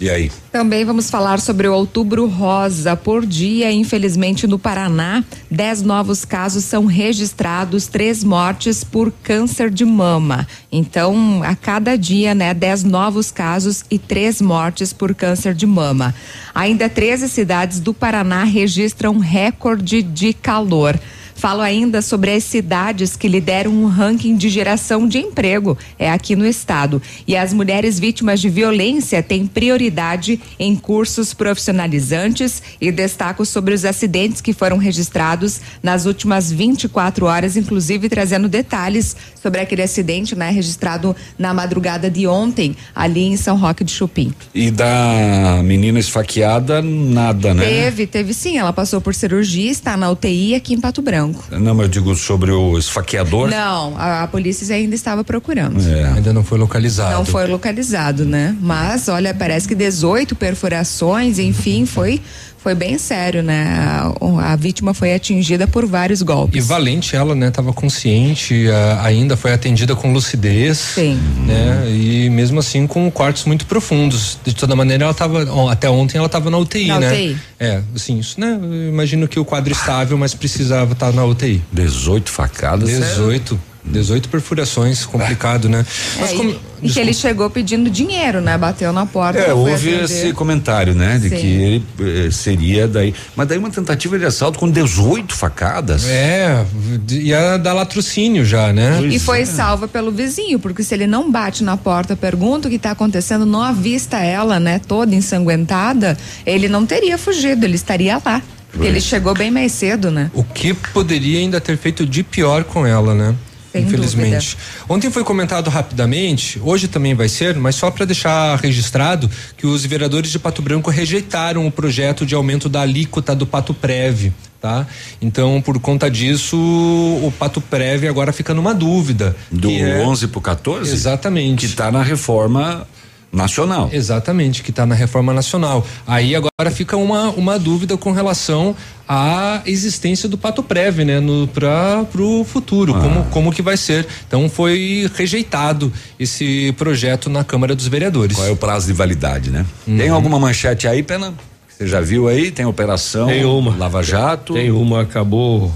E 0.00 0.08
aí? 0.08 0.30
Também 0.52 0.84
vamos 0.84 1.10
falar 1.10 1.40
sobre 1.40 1.66
o 1.66 1.74
outubro 1.74 2.28
rosa. 2.28 2.96
Por 2.96 3.26
dia, 3.26 3.72
infelizmente, 3.72 4.46
no 4.46 4.56
Paraná, 4.56 5.24
dez 5.50 5.82
novos 5.82 6.24
casos 6.24 6.62
são 6.62 6.86
registrados, 6.86 7.88
três 7.88 8.22
mortes 8.22 8.84
por 8.84 9.10
câncer 9.10 9.70
de 9.70 9.84
mama. 9.84 10.46
Então, 10.70 11.42
a 11.42 11.56
cada 11.56 11.98
dia, 11.98 12.32
né, 12.32 12.54
dez 12.54 12.84
novos 12.84 13.32
casos 13.32 13.84
e 13.90 13.98
três 13.98 14.40
mortes 14.40 14.92
por 14.92 15.12
câncer 15.16 15.52
de 15.52 15.66
mama. 15.66 16.14
Ainda 16.54 16.88
13 16.88 17.28
cidades 17.28 17.80
do 17.80 17.92
Paraná 17.92 18.44
registram 18.44 19.18
recorde 19.18 20.00
de 20.00 20.32
calor. 20.32 20.96
Falo 21.38 21.62
ainda 21.62 22.02
sobre 22.02 22.32
as 22.32 22.42
cidades 22.42 23.16
que 23.16 23.28
lideram 23.28 23.70
um 23.70 23.86
ranking 23.86 24.34
de 24.34 24.48
geração 24.48 25.06
de 25.06 25.18
emprego, 25.18 25.78
é 25.96 26.10
aqui 26.10 26.34
no 26.34 26.44
estado. 26.44 27.00
E 27.28 27.36
as 27.36 27.52
mulheres 27.52 27.96
vítimas 27.96 28.40
de 28.40 28.48
violência 28.48 29.22
têm 29.22 29.46
prioridade 29.46 30.40
em 30.58 30.74
cursos 30.74 31.32
profissionalizantes 31.32 32.60
e 32.80 32.90
destaco 32.90 33.46
sobre 33.46 33.72
os 33.72 33.84
acidentes 33.84 34.40
que 34.40 34.52
foram 34.52 34.78
registrados 34.78 35.60
nas 35.80 36.06
últimas 36.06 36.50
24 36.50 37.26
horas, 37.26 37.56
inclusive 37.56 38.08
trazendo 38.08 38.48
detalhes 38.48 39.14
sobre 39.40 39.60
aquele 39.60 39.82
acidente, 39.82 40.34
né, 40.34 40.50
registrado 40.50 41.14
na 41.38 41.54
madrugada 41.54 42.10
de 42.10 42.26
ontem, 42.26 42.74
ali 42.92 43.22
em 43.22 43.36
São 43.36 43.56
Roque 43.56 43.84
de 43.84 43.92
Chupim. 43.92 44.34
E 44.52 44.72
da 44.72 45.60
menina 45.62 46.00
esfaqueada, 46.00 46.82
nada, 46.82 47.54
né? 47.54 47.64
Teve, 47.64 48.08
teve 48.08 48.34
sim. 48.34 48.58
Ela 48.58 48.72
passou 48.72 49.00
por 49.00 49.14
cirurgia, 49.14 49.70
está 49.70 49.96
na 49.96 50.10
UTI 50.10 50.56
aqui 50.56 50.74
em 50.74 50.80
Pato 50.80 51.00
Branco. 51.00 51.27
Branco. 51.32 51.44
Não, 51.50 51.74
mas 51.74 51.84
eu 51.84 51.88
digo 51.88 52.14
sobre 52.14 52.50
o 52.50 52.78
esfaqueador. 52.78 53.48
Não, 53.48 53.96
a, 53.96 54.22
a 54.22 54.28
polícia 54.28 54.74
ainda 54.74 54.94
estava 54.94 55.24
procurando. 55.24 55.80
É. 55.80 56.04
Ainda 56.12 56.32
não 56.32 56.44
foi 56.44 56.58
localizado. 56.58 57.14
Não 57.14 57.24
foi 57.24 57.46
localizado, 57.46 58.24
né? 58.24 58.56
Mas, 58.60 59.08
olha, 59.08 59.34
parece 59.34 59.68
que 59.68 59.74
18 59.74 60.34
perfurações, 60.34 61.38
enfim, 61.38 61.86
foi 61.86 62.20
foi 62.68 62.74
bem 62.74 62.98
sério, 62.98 63.42
né? 63.42 63.66
A, 63.66 64.52
a, 64.52 64.56
vítima 64.56 64.92
foi 64.92 65.14
atingida 65.14 65.66
por 65.66 65.86
vários 65.86 66.20
golpes. 66.20 66.62
E 66.62 66.68
valente 66.68 67.16
ela, 67.16 67.34
né? 67.34 67.50
Tava 67.50 67.72
consciente, 67.72 68.68
a, 68.68 69.06
ainda 69.06 69.38
foi 69.38 69.54
atendida 69.54 69.96
com 69.96 70.12
lucidez. 70.12 70.76
Sim. 70.76 71.18
Né? 71.46 71.90
E 71.90 72.28
mesmo 72.28 72.60
assim 72.60 72.86
com 72.86 73.10
quartos 73.10 73.46
muito 73.46 73.64
profundos. 73.64 74.38
De 74.44 74.54
toda 74.54 74.76
maneira, 74.76 75.04
ela 75.04 75.14
tava, 75.14 75.72
até 75.72 75.88
ontem 75.88 76.18
ela 76.18 76.26
estava 76.26 76.50
na 76.50 76.58
UTI, 76.58 76.88
na 76.88 77.00
né? 77.00 77.10
UTI. 77.10 77.36
É, 77.58 77.80
assim, 77.96 78.18
isso, 78.18 78.38
né? 78.38 78.58
Eu 78.60 78.90
imagino 78.90 79.26
que 79.26 79.40
o 79.40 79.46
quadro 79.46 79.72
estável, 79.72 80.18
mas 80.18 80.34
precisava 80.34 80.92
estar 80.92 81.06
tá 81.06 81.12
na 81.12 81.24
UTI. 81.24 81.62
18 81.72 82.30
facadas. 82.30 82.90
18. 82.90 83.58
18 83.84 84.28
perfurações, 84.28 85.06
complicado, 85.06 85.68
né? 85.68 85.84
É, 86.16 86.20
Mas 86.20 86.32
como, 86.32 86.54
e, 86.82 86.90
que 86.90 87.00
ele 87.00 87.14
chegou 87.14 87.48
pedindo 87.48 87.88
dinheiro, 87.90 88.40
né? 88.40 88.56
Bateu 88.58 88.92
na 88.92 89.06
porta. 89.06 89.38
É, 89.38 89.52
houve 89.52 89.90
esse 89.90 90.32
comentário, 90.32 90.94
né? 90.94 91.18
De 91.18 91.28
Sim. 91.28 91.36
que 91.36 91.46
ele 91.46 91.84
eh, 92.00 92.30
seria 92.30 92.86
daí. 92.86 93.14
Mas 93.34 93.48
daí 93.48 93.58
uma 93.58 93.70
tentativa 93.70 94.18
de 94.18 94.24
assalto 94.24 94.58
com 94.58 94.70
18 94.70 95.34
facadas. 95.34 96.04
É, 96.06 96.64
ia 97.10 97.56
dar 97.56 97.72
latrocínio 97.72 98.44
já, 98.44 98.72
né? 98.72 98.96
Pois 98.98 99.14
e 99.14 99.18
foi 99.18 99.40
é. 99.42 99.46
salva 99.46 99.88
pelo 99.88 100.10
vizinho, 100.10 100.58
porque 100.58 100.82
se 100.82 100.94
ele 100.94 101.06
não 101.06 101.30
bate 101.30 101.64
na 101.64 101.76
porta, 101.76 102.14
pergunta 102.14 102.68
o 102.68 102.70
que 102.70 102.76
está 102.76 102.90
acontecendo, 102.90 103.46
não 103.46 103.62
avista 103.62 104.18
ela, 104.18 104.60
né? 104.60 104.80
Toda 104.86 105.14
ensanguentada, 105.14 106.16
ele 106.44 106.68
não 106.68 106.84
teria 106.84 107.16
fugido, 107.16 107.64
ele 107.64 107.76
estaria 107.76 108.20
lá. 108.24 108.42
Porque 108.70 108.86
ele 108.86 109.00
chegou 109.00 109.34
bem 109.34 109.50
mais 109.50 109.72
cedo, 109.72 110.10
né? 110.10 110.30
O 110.34 110.44
que 110.44 110.74
poderia 110.74 111.38
ainda 111.38 111.58
ter 111.58 111.76
feito 111.78 112.04
de 112.04 112.22
pior 112.22 112.64
com 112.64 112.86
ela, 112.86 113.14
né? 113.14 113.34
Sem 113.78 113.86
infelizmente. 113.86 114.56
Dúvida. 114.56 114.84
Ontem 114.88 115.10
foi 115.10 115.24
comentado 115.24 115.68
rapidamente, 115.70 116.60
hoje 116.62 116.88
também 116.88 117.14
vai 117.14 117.28
ser, 117.28 117.54
mas 117.56 117.74
só 117.74 117.90
para 117.90 118.04
deixar 118.04 118.56
registrado 118.58 119.30
que 119.56 119.66
os 119.66 119.84
vereadores 119.84 120.30
de 120.30 120.38
Pato 120.38 120.62
Branco 120.62 120.90
rejeitaram 120.90 121.66
o 121.66 121.70
projeto 121.70 122.26
de 122.26 122.34
aumento 122.34 122.68
da 122.68 122.82
alíquota 122.82 123.34
do 123.34 123.46
Pato 123.46 123.74
Prev. 123.74 124.32
Tá? 124.60 124.88
Então, 125.22 125.62
por 125.62 125.78
conta 125.78 126.10
disso, 126.10 126.56
o 126.56 127.32
Pato 127.38 127.60
Prev 127.60 128.08
agora 128.08 128.32
fica 128.32 128.52
numa 128.52 128.74
dúvida. 128.74 129.36
Do 129.52 129.70
é, 129.70 130.04
11 130.04 130.26
para 130.28 130.40
14? 130.40 130.92
Exatamente. 130.92 131.60
Que 131.60 131.66
está 131.66 131.92
na 131.92 132.02
reforma 132.02 132.84
nacional. 133.32 133.90
Exatamente, 133.92 134.62
que 134.62 134.70
está 134.70 134.86
na 134.86 134.94
reforma 134.94 135.32
nacional. 135.32 135.86
Aí 136.06 136.34
agora 136.34 136.70
fica 136.70 136.96
uma, 136.96 137.30
uma 137.30 137.58
dúvida 137.58 137.96
com 137.96 138.12
relação 138.12 138.74
à 139.08 139.62
existência 139.66 140.28
do 140.28 140.36
Pato 140.36 140.62
Prev, 140.62 141.00
né, 141.00 141.20
no 141.20 141.46
para 141.48 142.06
o 142.18 142.44
futuro, 142.44 142.94
ah. 142.94 143.00
como 143.00 143.24
como 143.26 143.52
que 143.52 143.62
vai 143.62 143.76
ser. 143.76 144.06
Então 144.26 144.48
foi 144.48 145.10
rejeitado 145.14 145.92
esse 146.18 146.74
projeto 146.76 147.30
na 147.30 147.44
Câmara 147.44 147.74
dos 147.74 147.86
Vereadores. 147.86 148.36
Qual 148.36 148.46
é 148.46 148.50
o 148.50 148.56
prazo 148.56 148.86
de 148.86 148.92
validade, 148.92 149.50
né? 149.50 149.64
Uhum. 149.86 149.96
Tem 149.96 150.08
alguma 150.08 150.38
manchete 150.38 150.86
aí, 150.86 151.02
Pena? 151.02 151.34
Você 151.68 151.86
já 151.86 152.00
viu 152.00 152.26
aí? 152.26 152.50
Tem 152.50 152.66
operação? 152.66 153.28
Tem 153.28 153.44
uma. 153.44 153.76
Lava 153.76 154.02
Jato? 154.02 154.54
Tem 154.54 154.70
uma, 154.70 155.02
acabou 155.02 155.72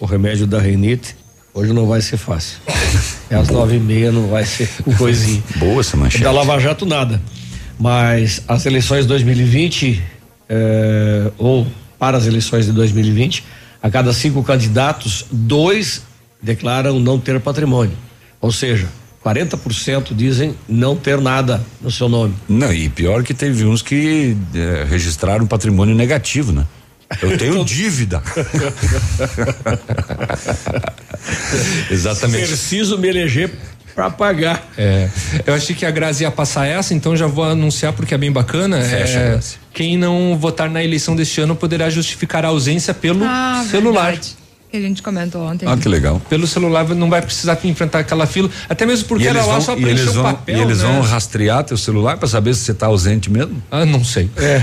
o 0.00 0.04
remédio 0.04 0.46
da 0.46 0.58
renite. 0.58 1.16
Hoje 1.54 1.72
não 1.72 1.86
vai 1.86 2.00
ser 2.00 2.16
fácil. 2.16 2.58
É 3.30 3.36
às 3.36 3.48
nove 3.48 3.76
e 3.76 3.80
meia 3.80 4.10
não 4.10 4.26
vai 4.26 4.44
ser 4.44 4.68
coisinha. 4.98 5.40
Boa 5.56 5.80
essa 5.80 5.96
manchete. 5.96 6.24
Da 6.24 6.32
Lava 6.32 6.58
Jato 6.58 6.84
nada. 6.84 7.22
Mas 7.78 8.42
as 8.48 8.66
eleições 8.66 9.06
2020, 9.06 10.02
eh, 10.48 11.30
ou 11.38 11.64
para 11.96 12.16
as 12.16 12.26
eleições 12.26 12.66
de 12.66 12.72
2020, 12.72 13.44
a 13.80 13.88
cada 13.88 14.12
cinco 14.12 14.42
candidatos, 14.42 15.26
dois 15.30 16.02
declaram 16.42 16.98
não 16.98 17.20
ter 17.20 17.38
patrimônio. 17.38 17.96
Ou 18.40 18.50
seja, 18.50 18.88
40% 19.24 20.12
dizem 20.12 20.56
não 20.68 20.96
ter 20.96 21.20
nada 21.20 21.64
no 21.80 21.90
seu 21.90 22.08
nome. 22.08 22.34
Não, 22.48 22.72
e 22.72 22.88
pior 22.88 23.22
que 23.22 23.32
teve 23.32 23.64
uns 23.64 23.80
que 23.80 24.36
eh, 24.54 24.84
registraram 24.88 25.46
patrimônio 25.46 25.94
negativo, 25.94 26.50
né? 26.52 26.66
Eu 27.22 27.38
tenho 27.38 27.64
dívida. 27.64 28.22
Exatamente. 31.90 32.48
Preciso 32.48 32.98
me 32.98 33.08
eleger 33.08 33.50
para 33.94 34.10
pagar. 34.10 34.68
É, 34.76 35.08
eu 35.46 35.54
achei 35.54 35.74
que 35.74 35.86
a 35.86 35.90
Grazi 35.90 36.24
ia 36.24 36.30
passar 36.30 36.66
essa, 36.66 36.92
então 36.92 37.16
já 37.16 37.26
vou 37.26 37.44
anunciar 37.44 37.92
porque 37.92 38.14
é 38.14 38.18
bem 38.18 38.32
bacana. 38.32 38.82
Fecha, 38.82 39.18
é, 39.18 39.40
quem 39.72 39.96
não 39.96 40.36
votar 40.36 40.68
na 40.68 40.82
eleição 40.82 41.14
deste 41.14 41.40
ano 41.40 41.54
poderá 41.54 41.88
justificar 41.88 42.44
a 42.44 42.48
ausência 42.48 42.92
pelo 42.92 43.24
ah, 43.24 43.64
celular. 43.70 44.12
Verdade 44.12 44.44
que 44.74 44.78
a 44.78 44.88
gente 44.88 45.02
comentou 45.02 45.42
ontem. 45.42 45.68
Ah, 45.68 45.76
que 45.76 45.88
legal. 45.88 46.20
Pelo 46.28 46.48
celular 46.48 46.88
não 46.88 47.08
vai 47.08 47.22
precisar 47.22 47.56
enfrentar 47.62 48.00
aquela 48.00 48.26
fila, 48.26 48.50
até 48.68 48.84
mesmo 48.84 49.06
porque 49.06 49.26
era 49.26 49.44
lá 49.44 49.60
só 49.60 49.76
preencher 49.76 50.18
o 50.18 50.22
papel. 50.22 50.58
E 50.58 50.60
eles 50.60 50.78
né? 50.78 50.88
vão 50.88 51.00
rastrear 51.00 51.62
teu 51.62 51.76
celular 51.76 52.16
para 52.16 52.26
saber 52.26 52.54
se 52.54 52.62
você 52.62 52.72
está 52.72 52.86
ausente 52.86 53.30
mesmo? 53.30 53.62
Ah, 53.70 53.84
não 53.84 54.04
sei. 54.04 54.28
É. 54.36 54.60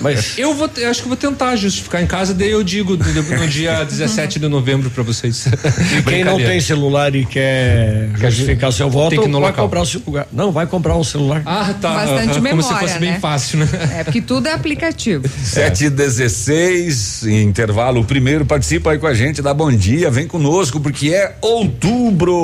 Mas 0.00 0.34
eu 0.38 0.54
vou, 0.54 0.70
eu 0.76 0.90
acho 0.90 1.02
que 1.02 1.08
vou 1.08 1.16
tentar 1.16 1.56
justificar 1.56 2.02
em 2.02 2.06
casa, 2.06 2.34
daí 2.34 2.50
eu 2.50 2.62
digo 2.62 2.96
no, 2.96 3.48
dia 3.48 3.84
17 3.84 4.38
de 4.38 4.48
novembro 4.48 4.90
para 4.90 5.02
vocês. 5.02 5.46
E 5.46 6.02
quem 6.08 6.24
não 6.24 6.36
tem 6.36 6.60
celular 6.60 7.14
e 7.14 7.24
quer 7.24 8.10
justificar 8.16 8.72
seu 8.72 8.90
voto, 8.90 9.10
tem 9.10 9.20
que 9.20 9.28
vai 9.28 9.40
local. 9.40 9.64
comprar 9.64 9.82
o 9.82 9.86
celular. 9.86 10.26
Não, 10.32 10.52
vai 10.52 10.66
comprar 10.66 10.96
um 10.96 11.04
celular. 11.04 11.42
Ah, 11.44 11.74
tá. 11.80 11.94
Bastante 11.94 12.38
uh, 12.38 12.42
memória, 12.42 12.50
Como 12.50 12.62
se 12.62 12.80
fosse 12.80 12.94
né? 12.94 13.10
bem 13.12 13.20
fácil, 13.20 13.58
né? 13.58 13.68
É, 13.98 14.04
porque 14.04 14.20
tudo 14.20 14.46
é 14.46 14.52
aplicativo. 14.52 15.28
7 15.28 15.86
e 15.86 15.90
16 15.90 17.24
intervalo. 17.24 18.04
Primeiro 18.04 18.44
participa 18.44 18.92
aí 18.92 18.98
com 18.98 19.06
a 19.06 19.14
gente, 19.14 19.42
dá 19.42 19.52
bom 19.52 19.70
dia, 19.70 20.10
vem 20.10 20.26
conosco, 20.26 20.80
porque 20.80 21.10
é 21.10 21.36
outubro. 21.40 22.36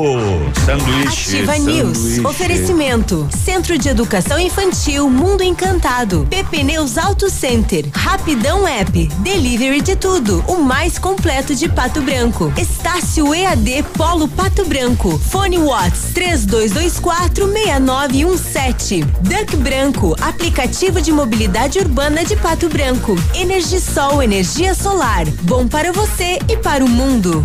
Sanduíche. 0.65 1.37
Ativa 1.37 1.57
sanduíche. 1.57 1.83
News. 1.83 2.25
Oferecimento. 2.25 3.29
Centro 3.45 3.79
de 3.79 3.89
Educação 3.89 4.39
Infantil 4.39 5.09
Mundo 5.09 5.43
Encantado. 5.43 6.27
PP 6.29 6.63
Neus 6.63 6.99
Autos 6.99 7.33
Center, 7.37 7.85
Rapidão 7.93 8.67
App, 8.67 9.07
Delivery 9.19 9.83
de 9.83 9.95
tudo, 9.95 10.43
o 10.49 10.57
mais 10.57 10.99
completo 10.99 11.55
de 11.55 11.69
Pato 11.69 12.01
Branco. 12.01 12.51
Estácio 12.57 13.35
EAD 13.35 13.85
Polo 13.95 14.27
Pato 14.27 14.65
Branco. 14.65 15.19
Fone 15.19 15.59
Watts 15.59 16.15
3224 16.15 17.47
6917. 17.47 19.03
Duck 19.21 19.57
Branco, 19.59 20.17
aplicativo 20.21 21.01
de 21.01 21.13
mobilidade 21.13 21.79
urbana 21.79 22.25
de 22.25 22.37
Pato 22.37 22.71
Branco. 22.71 23.15
Energisol, 23.35 24.23
energia 24.23 24.75
solar. 24.75 25.27
Bom 25.43 25.69
para 25.69 25.93
você 25.93 26.39
e 26.49 26.57
para 26.57 26.83
o 26.83 26.89
mundo. 26.89 27.45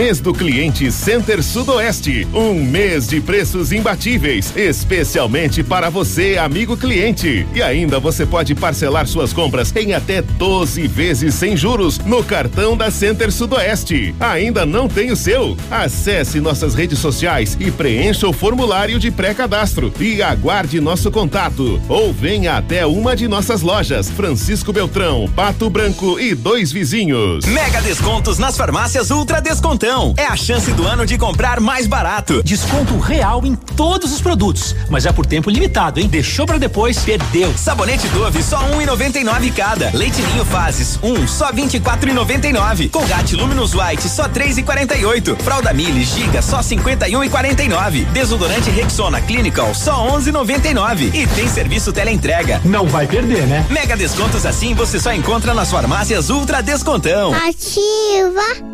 Mês 0.00 0.18
do 0.18 0.32
cliente 0.32 0.90
Center 0.90 1.42
Sudoeste. 1.42 2.26
Um 2.32 2.54
mês 2.54 3.06
de 3.06 3.20
preços 3.20 3.70
imbatíveis, 3.70 4.50
especialmente 4.56 5.62
para 5.62 5.90
você, 5.90 6.38
amigo 6.38 6.74
cliente. 6.74 7.46
E 7.54 7.62
ainda 7.62 8.00
você 8.00 8.24
pode 8.24 8.54
parcelar 8.54 9.06
suas 9.06 9.34
compras 9.34 9.70
em 9.76 9.92
até 9.92 10.22
12 10.22 10.86
vezes 10.88 11.34
sem 11.34 11.54
juros 11.54 11.98
no 11.98 12.24
cartão 12.24 12.74
da 12.78 12.90
Center 12.90 13.30
Sudoeste. 13.30 14.14
Ainda 14.18 14.64
não 14.64 14.88
tem 14.88 15.12
o 15.12 15.16
seu? 15.16 15.54
Acesse 15.70 16.40
nossas 16.40 16.74
redes 16.74 16.98
sociais 16.98 17.58
e 17.60 17.70
preencha 17.70 18.26
o 18.26 18.32
formulário 18.32 18.98
de 18.98 19.10
pré-cadastro 19.10 19.92
e 20.00 20.22
aguarde 20.22 20.80
nosso 20.80 21.10
contato. 21.10 21.78
Ou 21.90 22.10
venha 22.10 22.56
até 22.56 22.86
uma 22.86 23.14
de 23.14 23.28
nossas 23.28 23.60
lojas, 23.60 24.08
Francisco 24.08 24.72
Beltrão, 24.72 25.30
Pato 25.36 25.68
Branco 25.68 26.18
e 26.18 26.34
dois 26.34 26.72
vizinhos. 26.72 27.44
Mega 27.44 27.82
descontos 27.82 28.38
nas 28.38 28.56
farmácias 28.56 29.10
Ultra 29.10 29.42
Descontão. 29.42 29.89
É 30.16 30.26
a 30.26 30.36
chance 30.36 30.70
do 30.70 30.86
ano 30.86 31.04
de 31.04 31.18
comprar 31.18 31.58
mais 31.58 31.88
barato. 31.88 32.44
Desconto 32.44 32.96
real 32.96 33.44
em 33.44 33.56
todos 33.56 34.12
os 34.12 34.20
produtos, 34.20 34.76
mas 34.88 35.04
é 35.04 35.10
por 35.10 35.26
tempo 35.26 35.50
limitado, 35.50 35.98
hein? 35.98 36.06
Deixou 36.06 36.46
para 36.46 36.58
depois, 36.58 37.00
perdeu. 37.00 37.52
Sabonete 37.58 38.06
Dove 38.10 38.40
só 38.40 38.60
1,99 38.68 39.52
cada. 39.52 39.90
Leite 39.92 40.22
Ninho 40.22 40.44
Fases, 40.44 40.96
um 41.02 41.26
só 41.26 41.50
24,99. 41.52 42.88
Colgate 42.90 43.34
Luminous 43.34 43.74
White 43.74 44.08
só 44.08 44.28
3,48. 44.28 45.36
Fralda 45.42 45.72
Mili 45.72 46.04
Giga 46.04 46.40
só 46.40 46.60
51,49. 46.60 48.04
Desodorante 48.12 48.70
Rexona 48.70 49.20
Clinical 49.20 49.74
só 49.74 50.06
11,99. 50.16 51.12
E 51.12 51.26
tem 51.26 51.48
serviço 51.48 51.92
teleentrega. 51.92 52.60
Não 52.64 52.86
vai 52.86 53.08
perder, 53.08 53.44
né? 53.48 53.66
Mega 53.68 53.96
descontos 53.96 54.46
assim 54.46 54.72
você 54.72 55.00
só 55.00 55.12
encontra 55.12 55.52
nas 55.52 55.68
farmácias 55.68 56.30
Ultra 56.30 56.62
Descontão. 56.62 57.34
Ativa. 57.34 58.69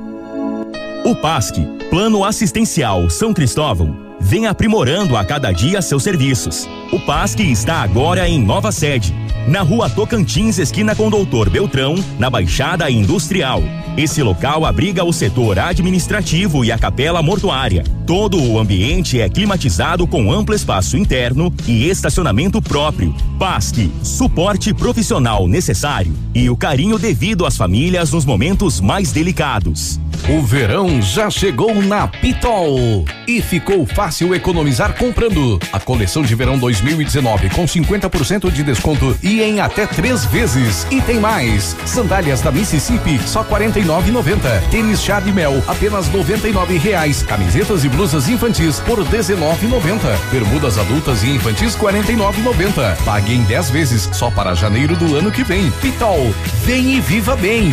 O 1.06 1.14
PASC, 1.14 1.64
Plano 1.88 2.25
Assistencial 2.25 3.08
São 3.08 3.32
Cristóvão, 3.32 3.96
vem 4.18 4.48
aprimorando 4.48 5.16
a 5.16 5.25
cada 5.25 5.52
dia 5.52 5.80
seus 5.80 6.02
serviços. 6.02 6.68
O 6.93 7.00
PASC 7.00 7.40
está 7.40 7.83
agora 7.83 8.28
em 8.28 8.40
nova 8.40 8.71
sede, 8.71 9.12
na 9.49 9.62
rua 9.62 9.88
Tocantins, 9.88 10.59
esquina 10.59 10.95
com 10.95 11.09
Doutor 11.09 11.49
Beltrão, 11.49 11.95
na 12.19 12.28
Baixada 12.28 12.90
Industrial. 12.90 13.62
Esse 13.97 14.23
local 14.23 14.64
abriga 14.66 15.05
o 15.05 15.12
setor 15.12 15.59
administrativo 15.59 16.64
e 16.64 16.71
a 16.71 16.78
capela 16.78 17.23
mortuária. 17.23 17.83
Todo 18.07 18.43
o 18.43 18.59
ambiente 18.59 19.21
é 19.21 19.28
climatizado 19.28 20.07
com 20.07 20.33
amplo 20.33 20.55
espaço 20.55 20.97
interno 20.97 21.52
e 21.66 21.88
estacionamento 21.88 22.61
próprio. 22.61 23.14
PASC, 23.38 23.90
suporte 24.02 24.75
profissional 24.75 25.49
necessário 25.49 26.12
e 26.35 26.50
o 26.50 26.57
carinho 26.57 26.99
devido 26.99 27.47
às 27.47 27.57
famílias 27.57 28.12
nos 28.12 28.25
momentos 28.25 28.81
mais 28.81 29.12
delicados. 29.12 30.00
O 30.28 30.43
verão 30.43 31.00
já 31.00 31.31
chegou 31.31 31.73
na 31.83 32.09
Pitol 32.09 33.05
e 33.28 33.40
ficou 33.40 33.87
fácil 33.87 34.35
economizar 34.35 34.97
comprando 34.97 35.59
a 35.73 35.78
coleção 35.78 36.23
de 36.23 36.35
verão 36.35 36.59
2019 36.80 37.50
com 37.50 37.64
50% 37.64 38.50
de 38.50 38.62
desconto 38.62 39.16
e 39.23 39.42
em 39.42 39.61
até 39.61 39.87
três 39.87 40.25
vezes. 40.25 40.87
E 40.90 41.00
tem 41.00 41.18
mais: 41.18 41.76
sandálias 41.85 42.40
da 42.40 42.52
Mississippi 42.52 43.18
só 43.26 43.45
49,90. 43.45 44.69
Tênis 44.71 45.02
chá 45.02 45.21
de 45.21 45.32
mel 45.32 45.62
apenas 45.67 46.08
99 46.10 46.78
reais. 46.78 47.23
Camisetas 47.23 47.84
e 47.84 47.89
blusas 47.89 48.28
infantis 48.28 48.80
por 48.80 48.99
19,90. 49.04 49.99
Bermudas 50.30 50.78
adultas 50.78 51.23
e 51.23 51.30
infantis 51.30 51.76
49,90. 51.76 52.97
Pague 53.04 53.34
em 53.34 53.43
10 53.43 53.71
vezes 53.71 54.08
só 54.12 54.30
para 54.30 54.54
janeiro 54.54 54.97
do 54.97 55.17
ano 55.17 55.30
que 55.30 55.43
vem. 55.43 55.71
Pitol, 55.82 56.34
vem 56.65 56.97
e 56.97 57.00
viva 57.00 57.36
bem. 57.36 57.73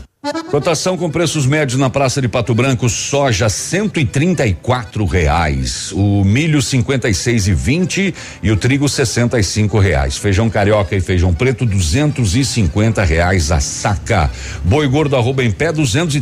Cotação 0.51 0.95
com 0.97 1.09
preços 1.09 1.47
médios 1.47 1.79
na 1.79 1.89
Praça 1.89 2.21
de 2.21 2.27
Pato 2.27 2.53
Branco, 2.53 2.87
soja 2.87 3.49
cento 3.49 3.99
e 3.99 4.05
trinta 4.05 4.45
e 4.45 4.53
quatro 4.53 5.03
reais, 5.03 5.91
o 5.93 6.23
milho 6.23 6.61
cinquenta 6.61 7.09
e 7.09 7.13
seis 7.13 7.47
e 8.43 8.51
o 8.51 8.55
trigo 8.55 8.87
sessenta 8.87 9.39
e 9.39 9.43
cinco 9.43 9.79
reais, 9.79 10.17
feijão 10.17 10.47
carioca 10.47 10.95
e 10.95 11.01
feijão 11.01 11.33
preto 11.33 11.65
duzentos 11.65 12.35
e 12.35 12.45
cinquenta 12.45 13.03
reais 13.03 13.51
a 13.51 13.59
saca, 13.59 14.29
boi 14.63 14.87
gordo 14.87 15.15
arroba 15.15 15.43
em 15.43 15.49
pé 15.49 15.71
duzentos 15.71 16.13
e 16.13 16.21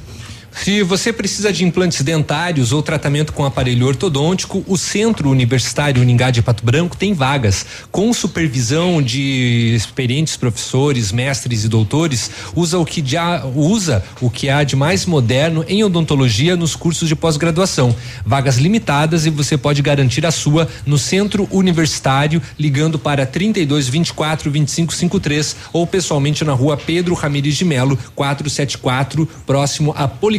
Se 0.55 0.83
você 0.83 1.13
precisa 1.13 1.53
de 1.53 1.65
implantes 1.65 2.03
dentários 2.03 2.73
ou 2.73 2.83
tratamento 2.83 3.33
com 3.33 3.45
aparelho 3.45 3.87
ortodôntico, 3.87 4.63
o 4.69 4.77
Centro 4.77 5.29
Universitário 5.29 6.01
Uningá 6.01 6.31
de 6.31 6.41
Pato 6.41 6.65
Branco 6.65 6.97
tem 6.97 7.15
vagas. 7.15 7.67
Com 7.91 8.13
supervisão 8.13 9.03
de 9.03 9.75
experientes 9.75 10.37
professores, 10.37 11.11
mestres 11.11 11.65
e 11.65 11.69
doutores, 11.69 12.31
usa 12.55 12.79
o 12.79 12.85
que 12.85 13.03
já 13.05 13.45
usa 13.45 14.05
o 14.21 14.31
que 14.31 14.49
há 14.49 14.63
de 14.63 14.77
mais 14.77 15.05
moderno 15.05 15.65
em 15.67 15.83
odontologia 15.83 16.55
nos 16.55 16.77
cursos 16.77 17.09
de 17.09 17.17
pós-graduação. 17.17 17.95
Vagas 18.25 18.59
limitadas 18.59 19.27
e 19.27 19.31
você 19.31 19.57
pode 19.57 19.83
garantir 19.83 20.25
a 20.25 20.31
sua 20.31 20.69
no 20.87 20.99
Centro 20.99 21.49
Universitário 21.51 22.41
ligando 22.57 22.99
para 22.99 23.27
32 23.27 23.89
24 23.89 24.51
25 24.51 24.95
53 24.95 25.57
ou 25.73 25.87
pessoalmente 25.87 26.45
na 26.45 26.53
Rua 26.53 26.77
Pedro 26.77 27.15
Ramires 27.15 27.57
de 27.57 27.65
Melo, 27.65 27.99
474, 28.15 29.29
próximo 29.45 29.93
à 29.97 30.07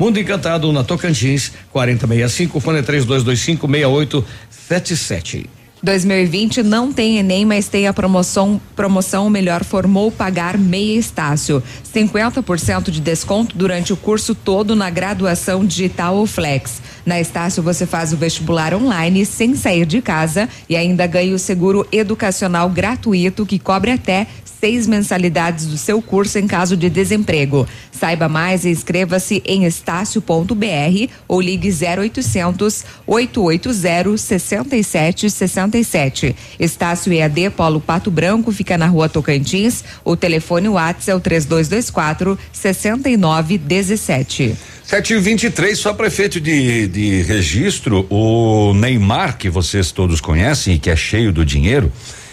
Mundo 0.00 0.18
Encantado 0.18 0.72
na 0.72 0.82
Tocantins, 0.82 1.52
4065, 1.70 2.58
fone 2.58 2.82
3225 2.82 3.66
6877. 3.68 5.50
2020 5.82 6.62
não 6.62 6.90
tem 6.90 7.18
Enem, 7.18 7.44
mas 7.44 7.68
tem 7.68 7.86
a 7.86 7.92
promoção 7.92 8.58
promoção 8.74 9.28
Melhor 9.28 9.62
Formou 9.62 10.10
Pagar 10.10 10.56
Meia 10.56 10.98
Estácio. 10.98 11.62
50% 11.94 12.90
de 12.90 12.98
desconto 12.98 13.54
durante 13.54 13.92
o 13.92 13.96
curso 13.96 14.34
todo 14.34 14.74
na 14.74 14.88
graduação 14.88 15.66
digital 15.66 16.16
ou 16.16 16.26
flex. 16.26 16.80
Na 17.04 17.20
Estácio 17.20 17.62
você 17.62 17.86
faz 17.86 18.12
o 18.12 18.16
vestibular 18.16 18.74
online 18.74 19.24
sem 19.24 19.54
sair 19.54 19.86
de 19.86 20.02
casa 20.02 20.48
e 20.68 20.76
ainda 20.76 21.06
ganha 21.06 21.34
o 21.34 21.38
seguro 21.38 21.86
educacional 21.90 22.68
gratuito 22.68 23.46
que 23.46 23.58
cobre 23.58 23.90
até 23.90 24.26
seis 24.60 24.86
mensalidades 24.86 25.66
do 25.66 25.76
seu 25.78 26.02
curso 26.02 26.38
em 26.38 26.46
caso 26.46 26.76
de 26.76 26.90
desemprego. 26.90 27.66
Saiba 27.90 28.28
mais 28.28 28.64
e 28.64 28.70
inscreva-se 28.70 29.42
em 29.44 29.64
estácio.br 29.64 31.08
ou 31.26 31.40
ligue 31.40 31.70
0800 31.70 32.84
880 33.06 34.18
6767. 34.18 36.36
Estácio 36.58 37.12
EAD 37.12 37.50
Polo 37.50 37.80
Pato 37.80 38.10
Branco 38.10 38.50
fica 38.52 38.76
na 38.76 38.86
rua 38.86 39.08
Tocantins. 39.08 39.82
O 40.04 40.16
telefone 40.16 40.68
WhatsApp 40.68 41.10
é 41.10 41.14
o 41.14 41.20
3224 41.20 42.38
6917. 42.52 44.56
7 44.90 45.14
e 45.14 45.20
23 45.20 45.78
só 45.78 45.94
prefeito 45.94 46.40
de, 46.40 46.88
de 46.88 47.22
registro, 47.22 48.04
o 48.10 48.74
Neymar, 48.74 49.38
que 49.38 49.48
vocês 49.48 49.92
todos 49.92 50.20
conhecem 50.20 50.74
e 50.74 50.78
que 50.80 50.90
é 50.90 50.96
cheio 50.96 51.32
do 51.32 51.44
dinheiro, 51.44 51.92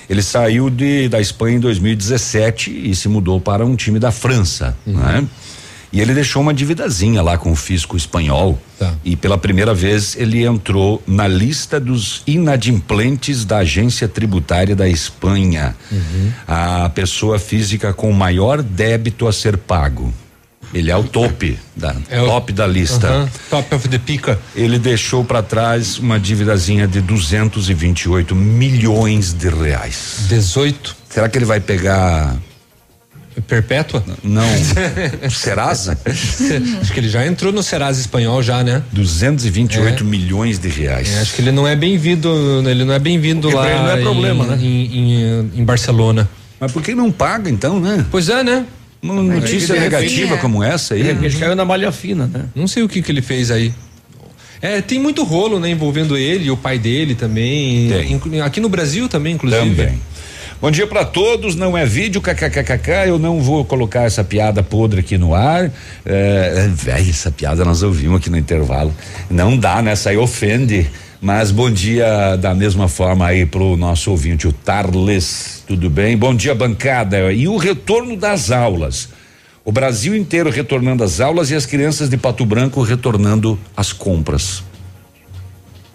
ele 0.09 0.23
saiu 0.23 0.67
de, 0.67 1.07
da 1.07 1.21
Espanha 1.21 1.57
em 1.57 1.59
2017 1.59 2.89
e 2.89 2.95
se 2.95 3.07
mudou 3.07 3.39
para 3.39 3.63
um 3.63 3.75
time 3.75 3.99
da 3.99 4.11
França, 4.11 4.75
né? 4.87 5.23
E 5.93 6.01
ele 6.01 6.15
deixou 6.15 6.41
uma 6.41 6.51
dividazinha 6.51 7.21
lá 7.21 7.37
com 7.37 7.51
o 7.51 7.55
fisco 7.55 7.95
espanhol. 7.95 8.59
E 9.05 9.15
pela 9.15 9.37
primeira 9.37 9.75
vez 9.75 10.15
ele 10.17 10.43
entrou 10.43 10.99
na 11.05 11.27
lista 11.27 11.79
dos 11.79 12.23
inadimplentes 12.25 13.45
da 13.45 13.57
agência 13.59 14.07
tributária 14.07 14.75
da 14.75 14.89
Espanha. 14.89 15.75
A 16.47 16.89
pessoa 16.89 17.37
física 17.37 17.93
com 17.93 18.11
maior 18.11 18.63
débito 18.63 19.27
a 19.27 19.31
ser 19.31 19.57
pago. 19.57 20.11
Ele 20.73 20.91
é 20.91 20.97
o 20.97 21.03
tope 21.03 21.57
da 21.75 21.93
top 22.25 22.51
da 22.51 22.67
lista. 22.67 23.07
Aham, 23.07 23.29
top 23.49 23.75
of 23.75 23.87
the 23.87 23.97
pica. 23.97 24.39
Ele 24.55 24.77
deixou 24.77 25.23
para 25.23 25.41
trás 25.41 25.97
uma 25.97 26.19
dívidazinha 26.19 26.87
de 26.87 27.01
228 27.01 28.35
milhões 28.35 29.33
de 29.33 29.49
reais. 29.49 30.25
18. 30.27 30.95
Será 31.09 31.29
que 31.29 31.37
ele 31.37 31.45
vai 31.45 31.59
pegar 31.59 32.35
Perpétua? 33.45 34.03
Não. 34.23 34.47
Serasa? 35.29 35.97
acho 36.05 36.93
que 36.93 36.99
ele 36.99 37.09
já 37.09 37.25
entrou 37.25 37.51
no 37.51 37.61
Serasa 37.61 37.99
espanhol 37.99 38.41
já, 38.41 38.63
né? 38.63 38.81
228 38.91 40.03
milhões 40.03 40.57
de 40.57 40.67
reais. 40.69 41.15
É, 41.15 41.21
acho 41.21 41.35
que 41.35 41.41
ele 41.41 41.51
não 41.51 41.67
é 41.67 41.75
bem-vindo, 41.75 42.29
ele 42.67 42.83
não 42.83 42.93
é 42.93 42.99
bem-vindo 42.99 43.49
Porque 43.49 43.55
lá. 43.55 43.69
ele 43.69 43.79
não 43.79 43.91
é 43.91 44.01
problema, 44.01 44.43
em, 44.43 44.47
né? 44.47 44.57
Em, 44.59 44.97
em, 44.97 45.51
em 45.59 45.63
Barcelona. 45.63 46.27
Mas 46.59 46.71
por 46.71 46.81
que 46.81 46.95
não 46.95 47.11
paga 47.11 47.49
então, 47.49 47.79
né? 47.79 48.05
Pois 48.09 48.29
é, 48.29 48.43
né? 48.43 48.65
Uma 49.13 49.23
notícia 49.35 49.75
repente- 49.75 49.91
negativa 49.91 50.37
como 50.37 50.63
essa 50.63 50.93
aí. 50.93 51.03
De 51.03 51.11
repente 51.11 51.37
caiu 51.37 51.55
na 51.55 51.65
malha 51.65 51.91
fina, 51.91 52.29
né? 52.31 52.45
Não 52.55 52.67
sei 52.67 52.83
o 52.83 52.89
que 52.89 53.01
que 53.01 53.11
ele 53.11 53.21
fez 53.21 53.51
aí. 53.51 53.73
É, 54.61 54.81
tem 54.81 54.99
muito 54.99 55.23
rolo, 55.23 55.59
né, 55.59 55.69
envolvendo 55.69 56.17
ele 56.17 56.45
e 56.45 56.51
o 56.51 56.57
pai 56.57 56.79
dele 56.79 57.13
também. 57.13 57.89
Tem. 58.19 58.41
Aqui 58.41 58.59
no 58.59 58.69
Brasil 58.69 59.07
também, 59.07 59.35
inclusive. 59.35 59.75
Também. 59.75 60.01
Bom 60.59 60.71
dia 60.71 60.87
pra 60.87 61.05
todos, 61.05 61.55
não 61.55 61.77
é 61.77 61.85
vídeo, 61.85 62.19
kkkk, 62.19 62.89
eu 63.07 63.19
não 63.19 63.39
vou 63.39 63.63
colocar 63.63 64.05
essa 64.05 64.23
piada 64.23 64.63
podre 64.63 65.01
aqui 65.01 65.15
no 65.15 65.35
ar. 65.35 65.71
É, 66.03 66.67
véi, 66.73 67.11
essa 67.11 67.29
piada 67.29 67.63
nós 67.63 67.83
ouvimos 67.83 68.17
aqui 68.17 68.31
no 68.31 68.37
intervalo. 68.37 68.91
Não 69.29 69.55
dá, 69.55 69.83
né? 69.83 69.91
Essa 69.91 70.09
aí 70.09 70.17
ofende. 70.17 70.89
Mas 71.19 71.49
bom 71.49 71.69
dia 71.69 72.35
da 72.35 72.53
mesma 72.53 72.87
forma 72.87 73.25
aí 73.25 73.45
pro 73.45 73.75
nosso 73.75 74.11
ouvinte, 74.11 74.47
o 74.47 74.53
Tarles. 74.53 75.63
Tudo 75.67 75.89
bem? 75.89 76.15
Bom 76.15 76.35
dia, 76.35 76.53
bancada. 76.53 77.33
E 77.33 77.47
o 77.47 77.57
retorno 77.57 78.15
das 78.15 78.51
aulas. 78.51 79.09
O 79.65 79.71
Brasil 79.71 80.15
inteiro 80.15 80.49
retornando 80.49 81.03
às 81.03 81.19
aulas 81.19 81.51
e 81.51 81.55
as 81.55 81.65
crianças 81.65 82.09
de 82.09 82.17
Pato 82.17 82.45
Branco 82.45 82.81
retornando 82.81 83.59
às 83.75 83.91
compras. 83.91 84.63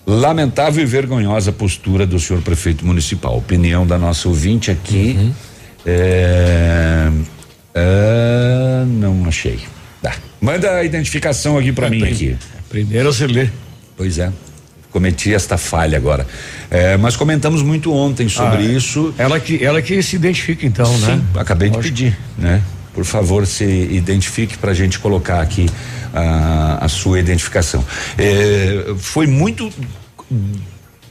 Lamentável 0.06 0.82
e 0.82 0.86
vergonhosa 0.86 1.52
postura 1.52 2.04
do 2.04 2.18
senhor 2.18 2.42
prefeito 2.42 2.84
municipal. 2.84 3.38
Opinião 3.38 3.86
da 3.86 3.96
nossa 3.96 4.28
ouvinte 4.28 4.70
aqui. 4.70 5.32
É, 5.86 7.08
é, 7.74 8.84
não 8.86 9.24
achei. 9.26 9.60
Tá. 10.02 10.14
Manda 10.40 10.74
a 10.74 10.84
identificação 10.84 11.56
aqui 11.56 11.72
para 11.72 11.88
mim 11.88 12.02
aqui. 12.04 12.36
Primeiro 12.68 13.12
você 13.12 13.26
lê. 13.26 13.48
Pois 13.96 14.18
é. 14.18 14.32
Cometi 14.92 15.32
esta 15.32 15.56
falha 15.56 15.96
agora. 15.96 16.26
É, 16.70 16.96
mas 16.98 17.16
comentamos 17.16 17.62
muito 17.62 17.92
ontem 17.92 18.28
sobre 18.28 18.58
Ah, 18.58 18.76
isso. 18.76 19.14
Ela 19.16 19.40
que, 19.40 19.64
ela 19.64 19.80
que 19.80 20.02
se 20.02 20.16
identifica 20.16 20.66
então, 20.66 20.86
né? 20.98 21.14
Sim, 21.14 21.38
acabei 21.38 21.70
de 21.70 21.78
pedir, 21.78 22.18
né? 22.36 22.62
Por 22.94 23.04
favor, 23.06 23.46
se 23.46 23.64
identifique 23.64 24.58
para 24.58 24.72
a 24.72 24.74
gente 24.74 24.98
colocar 24.98 25.40
aqui 25.40 25.66
ah, 26.14 26.78
a 26.82 26.88
sua 26.88 27.18
identificação. 27.18 27.82
É, 28.18 28.92
foi 28.98 29.26
muito 29.26 29.72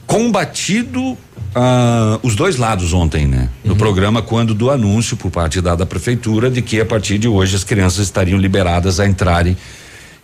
combatido 0.06 1.16
ah, 1.54 2.20
os 2.22 2.36
dois 2.36 2.56
lados 2.56 2.92
ontem, 2.92 3.26
né? 3.26 3.48
No 3.64 3.74
programa, 3.74 4.22
quando 4.22 4.54
do 4.54 4.70
anúncio 4.70 5.16
por 5.16 5.30
parte 5.30 5.60
da, 5.60 5.74
da 5.74 5.86
prefeitura 5.86 6.50
de 6.50 6.62
que 6.62 6.80
a 6.80 6.86
partir 6.86 7.18
de 7.18 7.26
hoje 7.26 7.56
as 7.56 7.64
crianças 7.64 8.04
estariam 8.04 8.38
liberadas 8.38 9.00
a 9.00 9.06
entrarem 9.06 9.56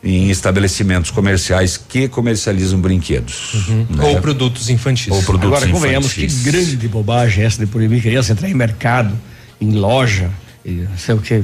em 0.02 0.30
estabelecimentos 0.30 1.10
comerciais 1.10 1.76
que 1.76 2.06
comercializam 2.08 2.80
brinquedos. 2.80 3.66
né? 3.90 4.04
Ou 4.04 4.20
produtos 4.20 4.70
infantis. 4.70 5.08
Ou 5.12 5.22
produtos 5.24 5.56
Agora, 5.62 5.72
convenhamos, 5.72 6.12
que 6.12 6.24
infantis. 6.24 6.42
grande 6.44 6.88
bobagem 6.88 7.44
essa 7.44 7.58
de 7.64 7.66
proibir 7.70 8.00
criança 8.00 8.32
entrar 8.32 8.48
em 8.48 8.54
mercado, 8.54 9.18
em 9.60 9.72
loja, 9.72 10.30
e 10.64 10.70
não 10.70 10.96
sei 10.98 11.14
o 11.16 11.18
que. 11.18 11.42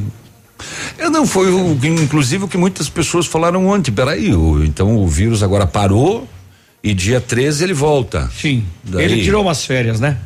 Eu 0.96 1.10
não 1.10 1.26
foi 1.26 1.50
o 1.50 1.76
inclusive 1.84 2.44
o 2.44 2.48
que 2.48 2.56
muitas 2.56 2.88
pessoas 2.88 3.26
falaram 3.26 3.66
ontem. 3.66 3.90
Peraí, 3.90 4.32
o, 4.32 4.64
então 4.64 4.96
o 4.98 5.08
vírus 5.08 5.42
agora 5.42 5.66
parou 5.66 6.28
e 6.82 6.94
dia 6.94 7.20
13 7.20 7.64
ele 7.64 7.74
volta. 7.74 8.30
Sim. 8.40 8.64
Daí- 8.84 9.04
Ele 9.04 9.22
tirou 9.24 9.42
umas 9.42 9.64
férias, 9.64 9.98
né? 9.98 10.16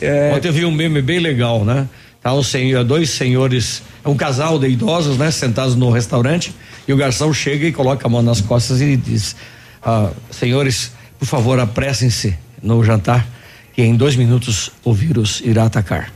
É. 0.00 0.32
Ontem 0.34 0.48
eu 0.48 0.52
vi 0.52 0.64
um 0.64 0.70
meme 0.72 1.00
bem 1.02 1.18
legal, 1.20 1.64
né? 1.64 1.86
Tá 2.22 2.34
um 2.34 2.42
senhor, 2.42 2.84
dois 2.84 3.10
senhores, 3.10 3.82
um 4.04 4.14
casal 4.14 4.58
de 4.58 4.68
idosos, 4.68 5.16
né? 5.16 5.30
Sentados 5.30 5.74
no 5.74 5.90
restaurante 5.90 6.54
e 6.86 6.92
o 6.92 6.96
garçom 6.96 7.32
chega 7.32 7.66
e 7.66 7.72
coloca 7.72 8.06
a 8.06 8.10
mão 8.10 8.22
nas 8.22 8.40
costas 8.40 8.80
e 8.80 8.96
diz: 8.96 9.34
ah, 9.82 10.10
senhores, 10.30 10.92
por 11.18 11.26
favor, 11.26 11.58
apressem-se 11.58 12.36
no 12.62 12.84
jantar 12.84 13.26
que 13.72 13.82
em 13.82 13.94
dois 13.94 14.16
minutos 14.16 14.70
o 14.84 14.92
vírus 14.92 15.40
irá 15.44 15.64
atacar. 15.64 16.12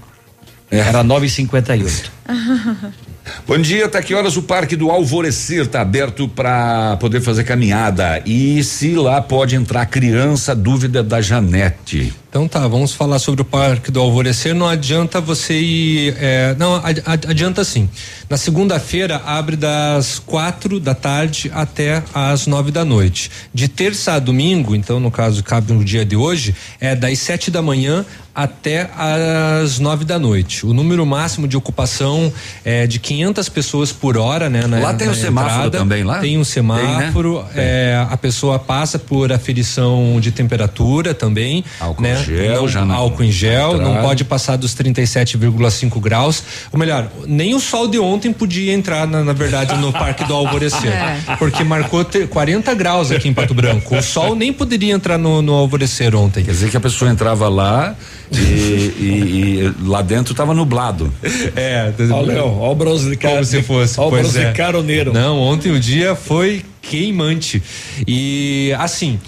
Era 0.70 1.02
9h58. 1.04 2.10
Bom 3.46 3.56
dia, 3.58 3.86
até 3.86 4.02
que 4.02 4.14
horas 4.14 4.36
o 4.36 4.42
Parque 4.42 4.76
do 4.76 4.90
Alvorecer 4.90 5.62
está 5.62 5.80
aberto 5.80 6.28
para 6.28 6.96
poder 6.98 7.22
fazer 7.22 7.44
caminhada? 7.44 8.22
E 8.26 8.62
se 8.62 8.94
lá 8.94 9.20
pode 9.22 9.56
entrar 9.56 9.86
criança, 9.86 10.54
dúvida 10.54 11.02
da 11.02 11.22
Janete. 11.22 12.12
Então 12.28 12.48
tá, 12.48 12.66
vamos 12.66 12.92
falar 12.92 13.18
sobre 13.20 13.42
o 13.42 13.44
Parque 13.44 13.90
do 13.92 14.00
Alvorecer. 14.00 14.54
Não 14.54 14.68
adianta 14.68 15.20
você 15.20 15.54
ir. 15.58 16.16
é, 16.18 16.54
não, 16.58 16.74
ad- 16.74 17.02
ad- 17.06 17.26
adianta 17.28 17.62
sim. 17.64 17.88
Na 18.28 18.36
segunda-feira 18.36 19.22
abre 19.24 19.54
das 19.56 20.18
quatro 20.18 20.80
da 20.80 20.94
tarde 20.94 21.50
até 21.54 22.02
às 22.12 22.46
nove 22.46 22.70
da 22.72 22.84
noite. 22.84 23.30
De 23.54 23.68
terça 23.68 24.14
a 24.14 24.18
domingo, 24.18 24.74
então 24.74 24.98
no 24.98 25.10
caso 25.12 25.42
cabe 25.44 25.72
no 25.72 25.84
dia 25.84 26.04
de 26.04 26.16
hoje, 26.16 26.54
é 26.80 26.96
das 26.96 27.20
sete 27.20 27.50
da 27.52 27.62
manhã 27.62 28.04
até 28.34 28.90
às 28.98 29.78
nove 29.78 30.04
da 30.04 30.18
noite. 30.18 30.66
O 30.66 30.74
número 30.74 31.06
máximo 31.06 31.46
de 31.46 31.56
ocupação 31.56 32.32
é 32.64 32.84
de 32.84 32.98
500 33.14 33.48
pessoas 33.48 33.92
por 33.92 34.16
hora, 34.18 34.48
né? 34.50 34.66
na- 34.66 34.78
Lá 34.80 34.94
tem 34.94 35.06
na 35.06 35.12
um 35.12 35.16
semáforo 35.16 35.54
entrada. 35.54 35.78
também, 35.78 36.02
lá? 36.04 36.18
Tem 36.18 36.36
um 36.38 36.44
semáforo. 36.44 37.44
é, 37.54 38.04
a 38.10 38.16
pessoa 38.16 38.58
passa 38.58 38.98
por 38.98 39.32
aferição 39.32 40.18
de 40.20 40.30
temperatura 40.32 41.14
também. 41.14 41.64
Álcool 41.78 42.02
né? 42.02 42.20
em 42.20 42.24
gel, 42.24 42.60
Não- 42.62 42.68
já 42.68 42.84
na 42.84 42.94
álcool 42.94 43.22
em 43.24 43.30
gel, 43.30 43.76
não 43.78 44.02
pode 44.02 44.24
passar 44.24 44.56
dos 44.56 44.74
37,5 44.74 46.00
graus. 46.00 46.42
Ou 46.72 46.78
melhor, 46.78 47.08
nem 47.26 47.54
o 47.54 47.60
sol 47.60 47.86
de 47.88 47.98
ontem 47.98 48.32
podia 48.32 48.72
entrar, 48.72 49.06
na, 49.06 49.22
na 49.22 49.32
verdade, 49.32 49.74
no 49.76 49.92
Parque 49.92 50.24
do 50.24 50.34
Alvorecer. 50.34 50.92
É. 50.94 51.36
Porque 51.36 51.62
marcou 51.64 52.04
te- 52.04 52.26
40 52.26 52.72
graus 52.74 53.10
aqui 53.10 53.28
em 53.28 53.34
Pato 53.34 53.52
Branco. 53.54 53.96
O 53.96 54.02
sol 54.02 54.34
nem 54.34 54.52
poderia 54.52 54.92
entrar 54.92 55.18
no, 55.18 55.42
no 55.42 55.52
Alvorecer 55.52 56.14
ontem. 56.14 56.44
Quer 56.44 56.52
dizer 56.52 56.70
que 56.70 56.76
a 56.76 56.80
pessoa 56.80 57.10
entrava 57.10 57.48
lá 57.48 57.94
E, 58.40 58.94
e- 59.00 59.60
e 59.64 59.74
lá 59.86 60.02
dentro 60.02 60.34
tava 60.34 60.54
nublado. 60.54 61.12
É, 61.56 61.92
Olha, 62.10 62.34
Léo, 62.34 62.46
olha 62.46 62.70
o 62.70 62.74
bronze 62.74 63.08
de 63.10 63.16
cara. 63.16 63.34
Como 63.34 63.44
se 63.46 63.62
fosse. 63.62 63.98
Olha 64.00 64.24
o 64.24 64.38
é. 64.38 64.50
de 64.50 64.56
caroneiro. 64.56 65.12
Não, 65.12 65.38
ontem 65.38 65.70
o 65.72 65.78
dia 65.78 66.14
foi 66.14 66.64
queimante. 66.82 67.62
E 68.06 68.74
assim, 68.78 69.18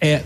é, 0.00 0.22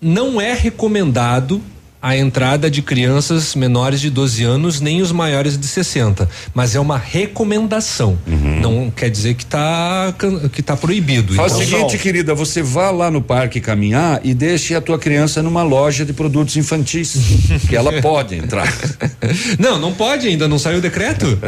não 0.00 0.40
é 0.40 0.52
recomendado 0.54 1.60
a 2.06 2.14
entrada 2.14 2.70
de 2.70 2.82
crianças 2.82 3.54
menores 3.54 3.98
de 3.98 4.10
12 4.10 4.44
anos, 4.44 4.78
nem 4.78 5.00
os 5.00 5.10
maiores 5.10 5.56
de 5.56 5.66
60. 5.66 6.28
Mas 6.52 6.74
é 6.74 6.78
uma 6.80 6.98
recomendação. 6.98 8.18
Uhum. 8.26 8.60
Não 8.60 8.90
quer 8.90 9.08
dizer 9.08 9.32
que 9.32 9.46
tá, 9.46 10.12
can- 10.18 10.50
que 10.50 10.62
tá 10.62 10.76
proibido. 10.76 11.32
Faz 11.34 11.54
o 11.54 11.62
Então, 11.62 11.78
seguinte, 11.88 11.96
querida, 12.02 12.34
você 12.34 12.62
vá 12.62 12.90
lá 12.90 13.10
no 13.10 13.22
parque 13.22 13.58
caminhar 13.58 14.20
e 14.22 14.34
deixe 14.34 14.74
a 14.74 14.82
tua 14.82 14.98
criança 14.98 15.42
numa 15.42 15.62
loja 15.62 16.04
de 16.04 16.12
produtos 16.12 16.54
infantis, 16.58 17.16
que 17.66 17.74
ela 17.74 17.90
pode 18.02 18.34
entrar. 18.34 18.70
Não, 19.58 19.78
não 19.78 19.92
pode 19.94 20.28
ainda, 20.28 20.46
não 20.46 20.58
saiu 20.58 20.78
o 20.78 20.80
decreto. 20.82 21.38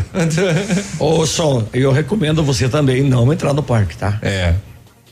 Ô, 0.99 1.27
Sol, 1.27 1.69
eu 1.75 1.93
recomendo 1.93 2.43
você 2.43 2.67
também 2.69 3.03
não 3.03 3.31
entrar 3.31 3.53
no 3.53 3.63
parque, 3.63 3.95
tá? 3.97 4.19
É. 4.23 4.55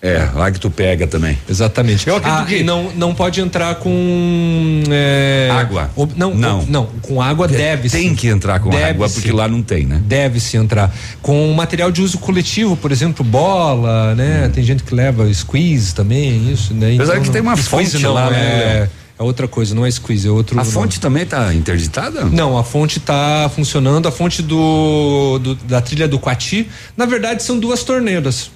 É, 0.07 0.29
lá 0.35 0.51
que 0.51 0.61
tu 0.61 0.71
pega 0.71 1.07
também. 1.07 1.39
Exatamente. 1.49 2.07
Eu 2.07 2.17
acredito 2.17 2.43
Ah, 2.43 2.45
que- 2.45 2.63
não, 2.63 2.93
não 2.95 3.15
pode 3.15 3.41
entrar 3.41 3.75
com 3.77 4.83
é, 4.91 5.49
Água. 5.51 5.91
o- 5.97 6.07
não, 6.15 6.35
Não. 6.35 6.61
com- 6.61 6.71
não, 6.71 6.87
com 7.01 7.23
água 7.23 7.49
deve 7.49 7.89
Tem 7.89 8.15
que 8.15 8.29
entrar 8.29 8.61
com 8.61 8.69
Deve 8.69 8.85
água, 8.85 9.09
porque 9.09 9.33
lá 9.33 9.49
não 9.49 9.63
tem, 9.63 9.87
né? 9.87 10.03
Deve 10.05 10.41
se 10.41 10.59
entrar. 10.59 10.95
Com 11.23 11.51
material 11.55 11.91
de 11.91 12.03
uso 12.03 12.19
coletivo, 12.19 12.77
por 12.77 12.93
exemplo, 12.93 13.25
bola, 13.25 14.15
né? 14.15 14.51
Tem 14.55 14.63
gente 14.63 14.83
que 14.83 14.95
leva 14.95 15.33
squeeze 15.33 15.95
também, 15.95 16.53
isso, 16.53 16.75
né? 16.75 16.91
Hum. 16.91 16.95
Apesar 16.97 17.21
que 17.21 17.27
não- 17.27 17.33
tem 17.33 17.41
uma 17.43 17.57
fonte 17.57 17.99
não, 17.99 18.13
lá, 18.13 18.29
né, 18.31 18.37
é, 18.39 18.75
Léo? 18.81 18.91
é 19.21 19.23
outra 19.23 19.49
coisa, 19.49 19.75
não 19.75 19.87
é 19.87 19.91
squeeze, 19.91 20.29
é 20.29 20.31
outro. 20.31 20.61
A 20.61 20.65
não. 20.65 20.71
fonte 20.71 21.01
também 21.01 21.25
tá 21.25 21.55
interditada? 21.55 22.25
Não, 22.27 22.59
a 22.59 22.63
fonte 22.63 22.99
está 22.99 23.51
funcionando. 23.55 24.07
A 24.07 24.13
fonte 24.13 24.43
do, 24.43 25.39
do- 25.43 25.55
da 25.55 25.81
trilha 25.81 26.07
do 26.07 26.19
Quati, 26.19 26.69
na 26.95 27.07
verdade, 27.07 27.43
são 27.43 27.59
duas 27.59 27.83
torneiras. 27.83 28.51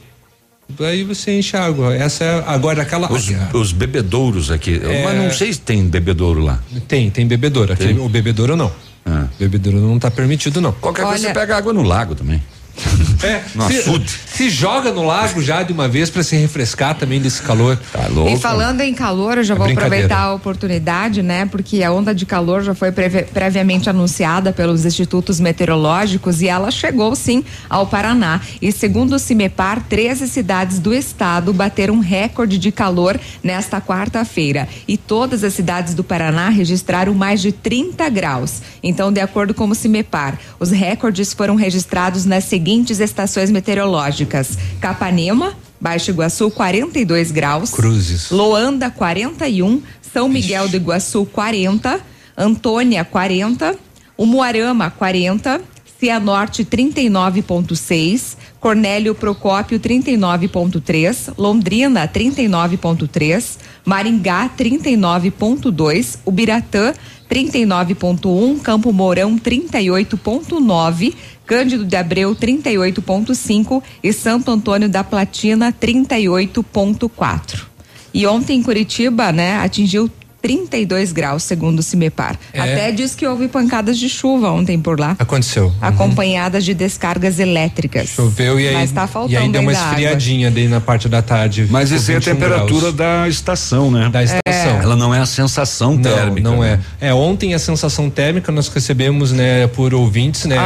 Aí 0.80 1.02
você 1.02 1.38
enche 1.38 1.56
a 1.56 1.64
água. 1.64 1.94
Essa 1.94 2.24
é 2.24 2.44
agora 2.46 2.82
aquela. 2.82 3.10
Os, 3.12 3.26
os 3.54 3.72
bebedouros 3.72 4.50
aqui. 4.50 4.80
É. 4.84 5.02
Mas 5.04 5.16
não 5.16 5.30
sei 5.32 5.52
se 5.52 5.60
tem 5.60 5.84
bebedouro 5.88 6.40
lá. 6.40 6.60
Tem, 6.86 7.10
tem 7.10 7.26
bebedouro. 7.26 7.72
Aquele- 7.72 7.94
Tem? 7.94 8.04
o 8.04 8.08
bebedouro 8.08 8.54
não. 8.56 8.70
Ah. 9.04 9.26
Bebedouro 9.38 9.78
não 9.80 9.96
está 9.96 10.10
permitido, 10.10 10.60
não. 10.60 10.72
Qualquer 10.72 11.02
coisa 11.02 11.18
Olha- 11.24 11.28
você 11.28 11.40
pega 11.40 11.56
água 11.56 11.72
no 11.72 11.82
lago 11.82 12.14
também. 12.14 12.42
É, 13.22 13.42
No 13.54 13.66
se, 13.66 13.78
açude. 13.78 14.08
se 14.26 14.48
joga 14.50 14.92
no 14.92 15.04
lago 15.04 15.42
já 15.42 15.62
de 15.62 15.72
uma 15.72 15.88
vez 15.88 16.08
para 16.10 16.22
se 16.22 16.36
refrescar 16.36 16.94
também 16.96 17.20
desse 17.20 17.42
calor. 17.42 17.76
Tá 17.92 18.06
louco? 18.08 18.30
E 18.30 18.38
falando 18.38 18.80
em 18.80 18.94
calor, 18.94 19.38
eu 19.38 19.44
já 19.44 19.54
É 19.54 19.56
vou 19.56 19.68
aproveitar 19.68 20.20
a 20.20 20.34
oportunidade, 20.34 21.22
né? 21.22 21.44
Porque 21.46 21.82
a 21.82 21.90
onda 21.92 22.14
de 22.14 22.24
calor 22.24 22.62
já 22.62 22.74
foi 22.74 22.92
preve- 22.92 23.22
previamente 23.24 23.90
anunciada 23.90 24.52
pelos 24.52 24.84
institutos 24.84 25.40
meteorológicos 25.40 26.40
e 26.42 26.48
ela 26.48 26.70
chegou 26.70 27.14
sim 27.16 27.44
ao 27.68 27.86
Paraná. 27.86 28.40
E 28.62 28.70
segundo 28.70 29.14
o 29.14 29.18
CIMEPAR, 29.18 29.82
13 29.88 30.28
cidades 30.28 30.78
do 30.78 30.94
estado 30.94 31.52
bateram 31.52 31.94
um 31.94 32.00
recorde 32.00 32.58
de 32.58 32.70
calor 32.70 33.18
nesta 33.42 33.80
quarta-feira. 33.80 34.68
E 34.86 34.96
todas 34.96 35.42
as 35.42 35.54
cidades 35.54 35.94
do 35.94 36.04
Paraná 36.04 36.48
registraram 36.48 37.14
mais 37.14 37.40
de 37.40 37.50
30 37.50 38.08
graus. 38.08 38.62
Então, 38.82 39.12
de 39.12 39.20
acordo 39.20 39.52
com 39.54 39.68
o 39.68 39.74
CIMEPAR, 39.74 40.38
os 40.60 40.70
recordes 40.70 41.32
foram 41.32 41.56
registrados 41.56 42.24
nas 42.24 42.44
seguintes 42.44 42.67
estações 43.00 43.50
meteorológicas: 43.50 44.58
Capanema, 44.80 45.54
Baixo 45.80 46.10
Iguaçu, 46.10 46.50
42 46.50 47.30
graus. 47.30 47.70
Cruzes. 47.70 48.30
Loanda 48.30 48.90
41, 48.90 49.82
São 50.12 50.28
Miguel 50.28 50.68
do 50.68 50.76
Iguaçu 50.76 51.24
40, 51.26 52.00
Antônia 52.36 53.04
40, 53.04 53.76
Umuarama 54.16 54.90
40, 54.90 55.60
Cianorte 55.98 56.64
39.6, 56.64 58.36
Cornélio 58.60 59.14
Procópio 59.14 59.80
39.3, 59.80 61.34
Londrina 61.36 62.06
39.3, 62.06 63.56
Maringá 63.84 64.48
39.2, 64.56 66.18
Ubiratã 66.24 66.94
39.1, 67.28 68.60
Campo 68.60 68.92
Mourão 68.92 69.36
38.9, 69.38 71.14
Cândido 71.48 71.82
de 71.86 71.96
Abreu 71.96 72.36
38.5 72.36 73.82
e 74.02 74.12
Santo 74.12 74.50
Antônio 74.50 74.86
da 74.86 75.02
Platina 75.02 75.72
38.4. 75.72 77.62
E 78.12 78.26
ontem 78.26 78.58
em 78.58 78.62
Curitiba, 78.62 79.32
né, 79.32 79.56
atingiu 79.56 80.10
32 80.40 81.12
graus, 81.12 81.42
segundo 81.42 81.80
o 81.80 81.82
CIMEPAR. 81.82 82.38
É. 82.52 82.60
Até 82.60 82.92
diz 82.92 83.14
que 83.14 83.26
houve 83.26 83.48
pancadas 83.48 83.98
de 83.98 84.08
chuva 84.08 84.50
ontem 84.50 84.78
por 84.78 84.98
lá, 84.98 85.16
Aconteceu. 85.18 85.72
acompanhadas 85.80 86.64
de 86.64 86.74
descargas 86.74 87.38
elétricas. 87.38 88.10
Choveu 88.10 88.58
e 88.60 88.68
aí, 88.68 88.74
Mas 88.74 88.92
tá 88.92 89.06
faltando 89.06 89.32
e 89.34 89.36
aí 89.36 89.48
deu 89.50 89.60
uma 89.62 89.72
esfriadinha 89.72 90.50
daí 90.50 90.68
na 90.68 90.80
parte 90.80 91.08
da 91.08 91.20
tarde. 91.22 91.66
Mas 91.70 91.90
isso 91.90 92.10
é 92.10 92.14
a 92.16 92.18
21 92.18 92.34
temperatura 92.34 92.92
graus. 92.92 92.94
da 92.94 93.28
estação, 93.28 93.90
né? 93.90 94.08
da 94.10 94.22
estação. 94.22 94.80
Ela 94.82 94.96
não 94.96 95.14
é 95.14 95.20
a 95.20 95.26
sensação 95.26 95.94
Não, 95.94 96.02
térmica. 96.02 96.48
não 96.48 96.60
né? 96.60 96.78
é. 97.00 97.08
É, 97.08 97.14
ontem 97.14 97.54
a 97.54 97.58
sensação 97.58 98.08
térmica 98.08 98.52
nós 98.52 98.68
recebemos, 98.68 99.32
né, 99.32 99.66
por 99.68 99.92
ouvintes, 99.94 100.44
né, 100.44 100.56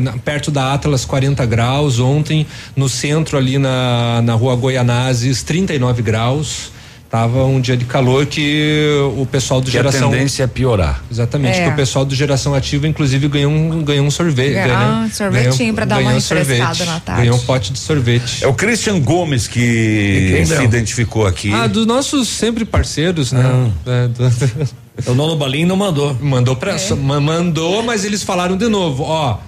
na- 0.00 0.12
perto 0.24 0.50
da 0.50 0.72
Atlas 0.74 1.04
40 1.04 1.44
graus, 1.44 1.98
ontem 1.98 2.46
no 2.74 2.88
centro 2.88 3.36
ali 3.36 3.58
na, 3.58 4.22
na 4.22 4.34
rua 4.34 4.54
Goianazes 4.56 5.42
39 5.42 6.02
graus. 6.02 6.70
Tava 7.10 7.42
um 7.46 7.58
dia 7.58 7.74
de 7.74 7.86
calor 7.86 8.26
que 8.26 8.86
o 9.16 9.24
pessoal 9.24 9.62
do 9.62 9.70
Que 9.70 9.78
a 9.78 9.80
geração 9.80 10.10
tendência 10.10 10.42
é 10.42 10.46
piorar. 10.46 11.02
Exatamente, 11.10 11.58
É. 11.58 11.64
que 11.64 11.70
o 11.70 11.74
pessoal 11.76 12.04
do 12.04 12.14
Geração 12.14 12.52
Ativa, 12.54 12.86
inclusive, 12.86 13.26
ganhou 13.28 13.50
um, 13.50 13.82
ganhou 13.82 14.04
um 14.04 14.10
sorvete. 14.10 14.58
Ah, 14.58 14.66
ganhou- 14.66 15.10
sorvetinho 15.10 15.56
ganhou- 15.58 15.74
pra 15.74 15.84
dar 15.86 15.94
uma 15.96 16.02
ganhou 16.02 16.18
um 16.18 16.20
sorvete, 16.20 16.84
na 16.84 17.00
tarde. 17.00 17.22
Ganhou 17.22 17.36
um 17.36 17.40
pote 17.40 17.72
de 17.72 17.78
sorvete. 17.78 18.44
É 18.44 18.46
o 18.46 18.52
Christian 18.52 19.00
Gomes 19.00 19.48
que 19.48 20.42
se 20.46 20.54
não? 20.56 20.62
identificou 20.64 21.26
aqui. 21.26 21.50
Ah, 21.50 21.66
dos 21.66 21.86
nossos 21.86 22.28
sempre 22.28 22.66
parceiros, 22.66 23.32
né? 23.32 23.72
É, 23.86 24.08
do- 24.08 24.68
O 25.10 25.14
Nono 25.14 25.34
Balim 25.36 25.64
não 25.64 25.76
mandou. 25.76 26.14
mandou 26.20 26.56
pra, 26.56 26.76
ma- 27.00 27.20
mandou, 27.20 27.82
mas 27.82 28.04
eles 28.04 28.22
falaram 28.22 28.54
de 28.56 28.68
novo, 28.68 29.04
ó, 29.04 29.38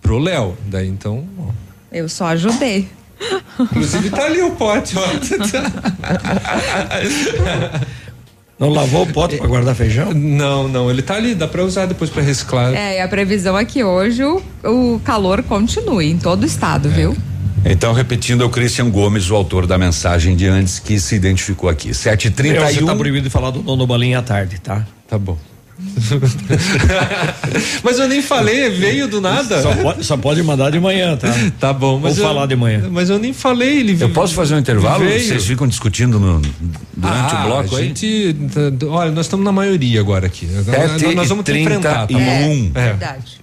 pro 0.00 0.18
Léo. 0.18 0.56
Daí 0.68 0.88
então, 0.88 1.24
ó. 1.38 1.50
Eu 1.92 2.08
só 2.08 2.26
ajudei. 2.28 2.88
Inclusive 3.60 4.10
tá 4.10 4.24
ali 4.24 4.42
o 4.42 4.50
pote, 4.52 4.96
ó. 4.96 5.06
Não 8.58 8.70
lavou 8.70 9.04
o 9.04 9.06
pote 9.06 9.36
pra 9.36 9.46
guardar 9.46 9.74
feijão? 9.76 10.12
Não, 10.12 10.66
não, 10.66 10.90
ele 10.90 11.00
tá 11.00 11.14
ali, 11.14 11.32
dá 11.32 11.46
pra 11.46 11.62
usar 11.62 11.86
depois 11.86 12.10
pra 12.10 12.20
reciclar. 12.20 12.74
É, 12.74 12.98
e 12.98 13.00
a 13.00 13.06
previsão 13.06 13.56
é 13.56 13.64
que 13.64 13.84
hoje 13.84 14.24
o, 14.24 14.42
o 14.64 15.00
calor 15.04 15.44
continue 15.44 16.10
em 16.10 16.18
todo 16.18 16.42
o 16.42 16.46
estado, 16.46 16.88
viu? 16.88 17.16
Então, 17.64 17.92
repetindo, 17.92 18.42
é 18.42 18.46
o 18.46 18.50
Christian 18.50 18.90
Gomes, 18.90 19.30
o 19.30 19.36
autor 19.36 19.64
da 19.64 19.78
mensagem 19.78 20.34
de 20.34 20.48
antes 20.48 20.80
que 20.80 20.98
se 20.98 21.14
identificou 21.14 21.70
aqui. 21.70 21.88
Meu, 21.88 21.94
7h31. 21.94 22.72
Você 22.72 22.84
tá 22.84 22.96
proibido 22.96 23.24
de 23.24 23.30
falar 23.30 23.50
do 23.50 23.62
Nono 23.62 23.86
Balim 23.86 24.14
à 24.14 24.22
tarde, 24.22 24.58
tá? 24.58 24.84
Tá 25.08 25.16
bom. 25.16 25.38
mas 27.84 27.98
eu 27.98 28.08
nem 28.08 28.20
falei, 28.20 28.68
veio 28.70 29.08
do 29.08 29.20
nada. 29.20 29.62
Só 29.62 29.74
pode, 29.74 30.04
só 30.04 30.16
pode 30.16 30.42
mandar 30.42 30.70
de 30.70 30.80
manhã, 30.80 31.16
tá? 31.16 31.28
Tá 31.60 31.72
bom, 31.72 31.98
mas 31.98 32.18
Ou 32.18 32.24
eu, 32.24 32.28
falar 32.28 32.46
de 32.46 32.56
manhã. 32.56 32.88
Mas 32.90 33.10
eu 33.10 33.18
nem 33.18 33.32
falei, 33.32 33.80
ele 33.80 33.96
Eu 34.00 34.10
posso 34.10 34.34
fazer 34.34 34.54
um 34.54 34.58
intervalo? 34.58 35.04
Veio. 35.04 35.20
Vocês 35.26 35.46
ficam 35.46 35.66
discutindo 35.66 36.18
no- 36.18 36.40
durante 36.96 37.34
Ah, 37.34 37.42
o 37.44 37.48
bloco 37.48 37.76
a 37.76 37.78
aí? 37.78 37.86
gente, 37.88 38.36
olha, 38.88 39.10
nós 39.12 39.26
estamos 39.26 39.44
na 39.44 39.52
maioria 39.52 40.00
agora 40.00 40.26
aqui. 40.26 40.48
Agora 40.58 40.98
Sete 40.98 41.14
nós 41.14 41.28
vamos 41.28 41.48
e 41.48 41.52
te 41.52 41.58
enfrentar, 41.58 42.06
tá 42.06 42.06
bom? 42.06 42.18
31. 42.18 42.70
É. 42.74 42.82
Verdade. 42.88 43.40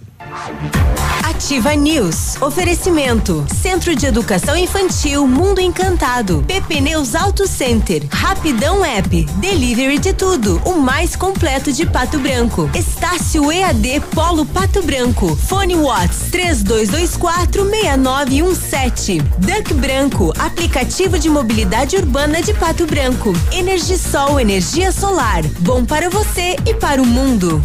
Ativa 1.24 1.76
News. 1.76 2.42
Oferecimento. 2.42 3.46
Centro 3.62 3.96
de 3.96 4.06
Educação 4.06 4.58
Infantil 4.58 5.28
Mundo 5.28 5.60
Encantado. 5.60 6.44
PP 6.48 6.82
Neus 6.82 7.16
Auto 7.16 7.48
Center. 7.48 8.04
Rapidão 8.12 8.84
App. 8.84 9.24
Delivery 9.38 10.00
de 10.00 10.14
tudo. 10.14 10.62
O 10.66 10.80
mais 10.80 11.16
completo 11.16 11.72
de 11.72 11.86
Pato 11.86 12.18
Branco. 12.20 12.70
Estácio 12.74 13.52
EAD 13.52 14.02
Polo 14.14 14.46
Pato 14.46 14.82
Branco. 14.82 15.36
Fone 15.36 15.76
Watts 15.76 16.32
32246917. 16.32 19.22
Duck 19.40 19.74
Branco. 19.76 20.34
Aplicativo 20.40 21.20
de 21.20 21.30
mobilidade 21.30 21.98
urbana 21.98 22.42
de 22.42 22.54
Pato 22.54 22.86
Branco. 22.86 23.34
Energisol 23.52 24.40
energia 24.40 24.92
solar. 24.92 25.44
Bom 25.60 25.86
para 25.86 26.10
você 26.10 26.56
e 26.66 26.74
para 26.74 27.02
o 27.02 27.06
mundo. 27.06 27.62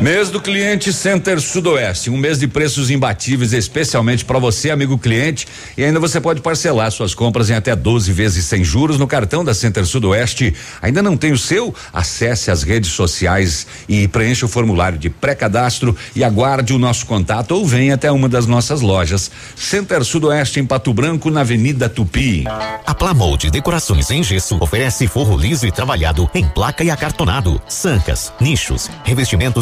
Mês 0.00 0.30
do 0.30 0.40
cliente 0.40 0.92
Center 0.92 1.40
Sudoeste, 1.40 2.10
um 2.10 2.16
mês 2.16 2.38
de 2.38 2.48
preços 2.48 2.90
imbatíveis, 2.90 3.52
especialmente 3.52 4.24
para 4.24 4.38
você, 4.38 4.70
amigo 4.70 4.98
cliente, 4.98 5.46
e 5.76 5.84
ainda 5.84 6.00
você 6.00 6.20
pode 6.20 6.40
parcelar 6.40 6.90
suas 6.90 7.14
compras 7.14 7.50
em 7.50 7.54
até 7.54 7.74
12 7.74 8.12
vezes 8.12 8.44
sem 8.44 8.64
juros 8.64 8.98
no 8.98 9.06
cartão 9.06 9.44
da 9.44 9.54
Center 9.54 9.86
Sudoeste. 9.86 10.54
Ainda 10.80 11.02
não 11.02 11.16
tem 11.16 11.32
o 11.32 11.38
seu? 11.38 11.74
Acesse 11.92 12.50
as 12.50 12.62
redes 12.62 12.90
sociais 12.90 13.66
e 13.88 14.08
preencha 14.08 14.46
o 14.46 14.48
formulário 14.48 14.98
de 14.98 15.08
pré-cadastro 15.08 15.96
e 16.14 16.24
aguarde 16.24 16.72
o 16.72 16.78
nosso 16.78 17.06
contato 17.06 17.52
ou 17.52 17.66
venha 17.66 17.94
até 17.94 18.10
uma 18.10 18.28
das 18.28 18.46
nossas 18.46 18.80
lojas. 18.80 19.30
Center 19.56 20.04
Sudoeste 20.04 20.60
em 20.60 20.66
Pato 20.66 20.92
Branco, 20.92 21.30
na 21.30 21.40
Avenida 21.40 21.88
Tupi. 21.88 22.44
A 22.86 22.94
Plamold 22.94 23.50
Decorações 23.50 24.10
em 24.10 24.22
Gesso 24.22 24.56
oferece 24.60 25.06
forro 25.06 25.36
liso 25.36 25.66
e 25.66 25.72
trabalhado 25.72 26.28
em 26.34 26.46
placa 26.46 26.82
e 26.84 26.90
acartonado, 26.90 27.60
sancas, 27.68 28.32
nichos, 28.40 28.90
revestimentos 29.04 29.61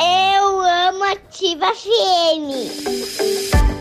Eu 0.00 0.60
amo 0.60 1.04
Ativa 1.04 1.66
FM. 1.74 3.71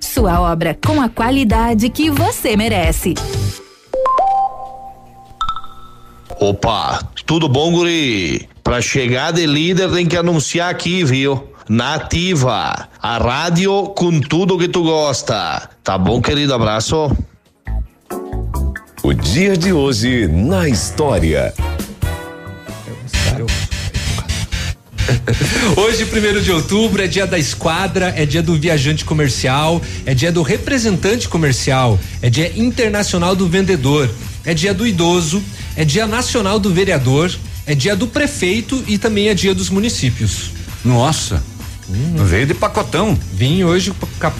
Sua 0.00 0.40
obra 0.40 0.76
com 0.84 1.00
a 1.00 1.08
qualidade 1.08 1.88
que 1.88 2.10
você 2.10 2.56
merece. 2.56 3.14
Opa, 6.38 7.00
tudo 7.26 7.48
bom, 7.48 7.70
guri? 7.72 8.48
Pra 8.64 8.80
chegar 8.80 9.32
de 9.32 9.46
líder 9.46 9.90
tem 9.90 10.06
que 10.06 10.16
anunciar 10.16 10.70
aqui, 10.70 11.04
viu? 11.04 11.50
Nativa, 11.68 12.88
a 13.00 13.18
rádio 13.18 13.84
com 13.96 14.20
tudo 14.20 14.58
que 14.58 14.68
tu 14.68 14.82
gosta. 14.82 15.68
Tá 15.84 15.96
bom, 15.96 16.20
querido? 16.20 16.54
Abraço. 16.54 17.16
O 19.02 19.14
dia 19.14 19.56
de 19.56 19.72
hoje 19.72 20.26
na 20.26 20.68
história. 20.68 21.54
Hoje, 25.76 26.04
primeiro 26.06 26.40
de 26.40 26.50
outubro, 26.50 27.02
é 27.02 27.06
dia 27.06 27.26
da 27.26 27.38
esquadra, 27.38 28.12
é 28.16 28.24
dia 28.24 28.42
do 28.42 28.54
viajante 28.54 29.04
comercial, 29.04 29.80
é 30.04 30.14
dia 30.14 30.32
do 30.32 30.42
representante 30.42 31.28
comercial, 31.28 31.98
é 32.22 32.30
dia 32.30 32.52
internacional 32.56 33.34
do 33.34 33.48
vendedor, 33.48 34.10
é 34.44 34.54
dia 34.54 34.74
do 34.74 34.86
idoso, 34.86 35.42
é 35.76 35.84
dia 35.84 36.06
nacional 36.06 36.58
do 36.58 36.72
vereador, 36.72 37.34
é 37.66 37.74
dia 37.74 37.94
do 37.94 38.06
prefeito 38.06 38.82
e 38.86 38.98
também 38.98 39.28
é 39.28 39.34
dia 39.34 39.54
dos 39.54 39.70
municípios. 39.70 40.50
Nossa. 40.84 41.42
Hum. 41.88 42.24
Veio 42.24 42.46
de 42.46 42.54
pacotão. 42.54 43.18
Vim 43.32 43.64
hoje 43.64 43.92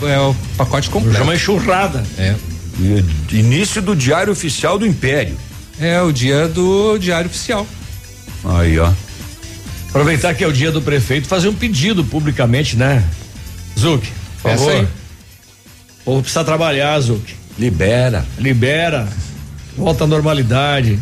é 0.03 0.19
o 0.19 0.35
pacote 0.57 0.89
completo. 0.89 1.19
Já 1.19 1.25
uma 1.25 1.35
enxurrada. 1.35 2.05
É. 2.17 2.35
Início 3.33 3.83
do 3.83 3.95
Diário 3.95 4.33
Oficial 4.33 4.79
do 4.79 4.87
Império. 4.87 5.37
É, 5.81 6.01
o 6.01 6.13
dia 6.13 6.47
do 6.49 6.97
Diário 6.99 7.29
Oficial. 7.29 7.67
Aí, 8.45 8.79
ó. 8.79 8.91
Aproveitar 9.91 10.35
que 10.35 10.45
é 10.45 10.47
o 10.47 10.53
dia 10.53 10.71
do 10.71 10.81
prefeito, 10.81 11.27
fazer 11.27 11.49
um 11.49 11.55
pedido 11.55 12.05
publicamente, 12.05 12.77
né? 12.77 13.05
Zuc, 13.79 14.07
por 14.41 14.51
favor. 14.53 14.73
Aí. 14.73 14.83
O 14.83 16.05
povo 16.05 16.23
precisa 16.23 16.45
trabalhar, 16.45 16.99
Zuc. 17.01 17.35
Libera. 17.59 18.25
Libera. 18.39 19.09
Volta 19.77 20.05
à 20.05 20.07
normalidade. 20.07 20.99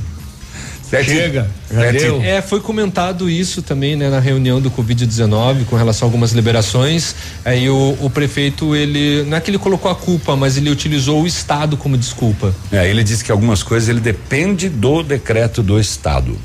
Sete, 0.89 1.11
Chega, 1.11 1.51
já 1.71 1.93
deu. 1.93 2.23
É, 2.23 2.41
foi 2.41 2.61
comentado 2.61 3.29
isso 3.29 3.61
também, 3.61 3.95
né, 3.95 4.09
na 4.09 4.21
reunião 4.21 4.59
do 4.59 4.71
Covid-19 4.71 5.67
com 5.67 5.77
relação 5.77 6.07
a 6.07 6.09
algumas 6.09 6.33
liberações. 6.33 7.15
Aí 7.45 7.69
o, 7.69 7.95
o, 8.01 8.09
prefeito, 8.09 8.75
ele, 8.75 9.23
não 9.25 9.37
é 9.37 9.41
que 9.41 9.51
ele 9.51 9.59
colocou 9.59 9.91
a 9.91 9.95
culpa, 9.95 10.35
mas 10.35 10.57
ele 10.57 10.71
utilizou 10.71 11.23
o 11.23 11.27
Estado 11.27 11.77
como 11.77 11.99
desculpa. 11.99 12.55
É, 12.73 12.89
ele 12.89 13.05
disse 13.05 13.23
que 13.23 13.31
algumas 13.31 13.63
coisas 13.63 13.91
ele 13.91 14.01
depende 14.01 14.71
do 14.71 15.03
decreto 15.03 15.63
do 15.63 15.79
Estado. 15.79 16.39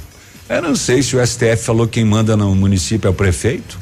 Eu 0.49 0.61
não 0.61 0.75
sei 0.75 1.01
se 1.01 1.15
o 1.15 1.25
STF 1.25 1.57
falou 1.57 1.87
quem 1.87 2.03
manda 2.03 2.35
no 2.35 2.53
município 2.53 3.07
é 3.07 3.11
o 3.11 3.13
prefeito. 3.13 3.79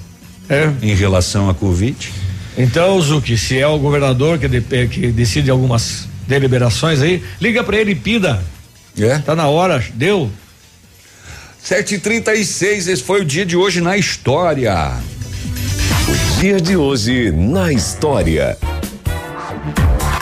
É. 0.50 0.70
Em 0.82 0.94
relação 0.94 1.50
à 1.50 1.54
Covid. 1.54 2.12
Então, 2.58 3.02
Zuki, 3.02 3.38
se 3.38 3.58
é 3.58 3.66
o 3.66 3.80
governador 3.80 4.38
que, 4.38 4.48
de, 4.48 4.62
que 4.88 5.08
decide 5.12 5.50
algumas 5.50 6.08
deliberações 6.28 7.02
aí, 7.02 7.24
liga 7.40 7.64
para 7.64 7.78
ele 7.78 7.92
e 7.92 7.96
pida. 7.96 8.44
É. 9.00 9.18
Tá 9.20 9.36
na 9.36 9.48
hora, 9.48 9.84
deu. 9.94 10.30
Sete 11.64 11.96
e 11.96 12.00
trinta 12.00 12.34
e 12.34 12.44
seis, 12.44 12.88
esse 12.88 13.04
foi 13.04 13.22
o 13.22 13.26
dia 13.26 13.46
de 13.46 13.56
hoje 13.56 13.82
na 13.82 13.98
história. 13.98 14.94
O 16.08 16.42
dia 16.42 16.60
de 16.60 16.76
hoje 16.76 17.32
na 17.32 17.72
história. 17.72 18.58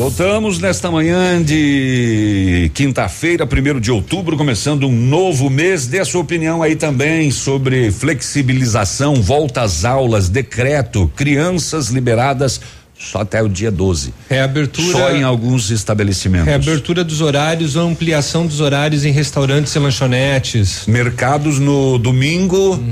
Voltamos 0.00 0.58
nesta 0.58 0.90
manhã 0.90 1.42
de 1.42 2.70
quinta-feira, 2.72 3.46
primeiro 3.46 3.78
de 3.78 3.90
outubro, 3.90 4.34
começando 4.34 4.88
um 4.88 4.96
novo 4.96 5.50
mês. 5.50 5.86
Dê 5.86 5.98
a 5.98 6.06
sua 6.06 6.22
opinião 6.22 6.62
aí 6.62 6.74
também 6.74 7.30
sobre 7.30 7.92
flexibilização, 7.92 9.16
volta 9.16 9.60
às 9.60 9.84
aulas, 9.84 10.30
decreto, 10.30 11.12
crianças 11.14 11.88
liberadas 11.90 12.62
só 12.98 13.20
até 13.20 13.42
o 13.42 13.48
dia 13.48 13.70
12. 13.70 14.14
Reabertura. 14.30 14.90
Só 14.90 15.10
em 15.10 15.22
alguns 15.22 15.70
estabelecimentos. 15.70 16.46
Reabertura 16.46 17.04
dos 17.04 17.20
horários, 17.20 17.76
ampliação 17.76 18.46
dos 18.46 18.60
horários 18.60 19.04
em 19.04 19.12
restaurantes 19.12 19.74
e 19.74 19.78
lanchonetes. 19.78 20.86
Mercados 20.86 21.58
no 21.58 21.98
domingo 21.98 22.82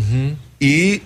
e 0.60 1.00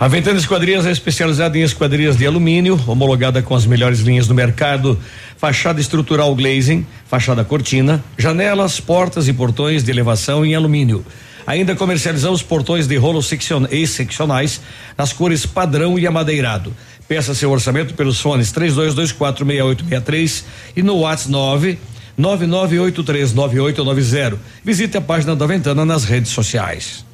A 0.00 0.08
Ventana 0.08 0.38
Esquadrias 0.38 0.86
é 0.86 0.90
especializada 0.90 1.58
em 1.58 1.60
esquadrias 1.60 2.16
de 2.16 2.26
alumínio, 2.26 2.80
homologada 2.86 3.42
com 3.42 3.54
as 3.54 3.66
melhores 3.66 4.00
linhas 4.00 4.26
do 4.26 4.34
mercado. 4.34 4.98
Fachada 5.36 5.78
estrutural 5.78 6.34
glazing, 6.34 6.86
fachada 7.06 7.44
cortina, 7.44 8.02
janelas, 8.16 8.80
portas 8.80 9.28
e 9.28 9.32
portões 9.34 9.84
de 9.84 9.90
elevação 9.90 10.42
em 10.42 10.54
alumínio. 10.54 11.04
Ainda 11.46 11.74
comercializamos 11.76 12.42
portões 12.42 12.86
de 12.86 12.96
rolo 12.96 13.22
seccion- 13.22 13.66
e 13.70 13.86
seccionais 13.86 14.60
nas 14.96 15.12
cores 15.12 15.44
padrão 15.46 15.98
e 15.98 16.06
amadeirado. 16.06 16.74
Peça 17.08 17.34
seu 17.34 17.50
orçamento 17.50 17.94
pelos 17.94 18.20
fones 18.20 18.52
32246863 18.52 20.44
e 20.76 20.82
no 20.82 20.98
WhatsApp 20.98 21.30
9 21.32 21.78
99839890. 22.18 24.36
Visite 24.64 24.96
a 24.96 25.00
página 25.00 25.34
da 25.34 25.46
Ventana 25.46 25.84
nas 25.84 26.04
redes 26.04 26.30
sociais. 26.32 27.04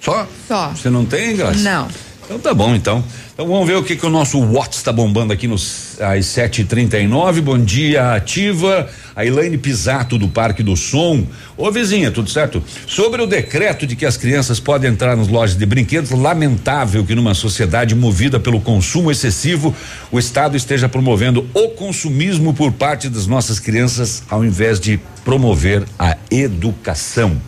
Só? 0.00 0.26
Só. 0.46 0.68
Você 0.70 0.90
não 0.90 1.04
tem, 1.06 1.36
Graça? 1.36 1.58
Não. 1.60 1.88
Então 2.24 2.38
tá 2.38 2.54
bom, 2.54 2.74
então. 2.74 3.04
Então 3.34 3.46
vamos 3.46 3.66
ver 3.66 3.76
o 3.76 3.82
que 3.82 3.96
que 3.96 4.06
o 4.06 4.10
nosso 4.10 4.40
Watts 4.40 4.78
está 4.78 4.90
bombando 4.90 5.32
aqui 5.32 5.46
nos 5.46 6.00
às 6.00 6.24
7h39. 6.24 7.42
Bom 7.42 7.58
dia, 7.58 8.14
ativa. 8.14 8.88
A 9.14 9.26
Elaine 9.26 9.58
Pisato 9.58 10.16
do 10.16 10.28
Parque 10.28 10.62
do 10.62 10.74
Som. 10.74 11.26
Ô 11.56 11.70
vizinha, 11.70 12.10
tudo 12.10 12.30
certo? 12.30 12.62
Sobre 12.86 13.20
o 13.20 13.26
decreto 13.26 13.86
de 13.86 13.94
que 13.94 14.06
as 14.06 14.16
crianças 14.16 14.58
podem 14.58 14.90
entrar 14.90 15.16
nas 15.16 15.28
lojas 15.28 15.56
de 15.56 15.66
brinquedos, 15.66 16.12
lamentável 16.12 17.04
que 17.04 17.14
numa 17.14 17.34
sociedade 17.34 17.94
movida 17.94 18.40
pelo 18.40 18.60
consumo 18.60 19.10
excessivo, 19.10 19.74
o 20.10 20.18
Estado 20.18 20.56
esteja 20.56 20.88
promovendo 20.88 21.46
o 21.52 21.68
consumismo 21.70 22.54
por 22.54 22.72
parte 22.72 23.10
das 23.10 23.26
nossas 23.26 23.60
crianças, 23.60 24.22
ao 24.30 24.42
invés 24.42 24.80
de 24.80 24.98
promover 25.24 25.84
a 25.98 26.16
educação. 26.30 27.40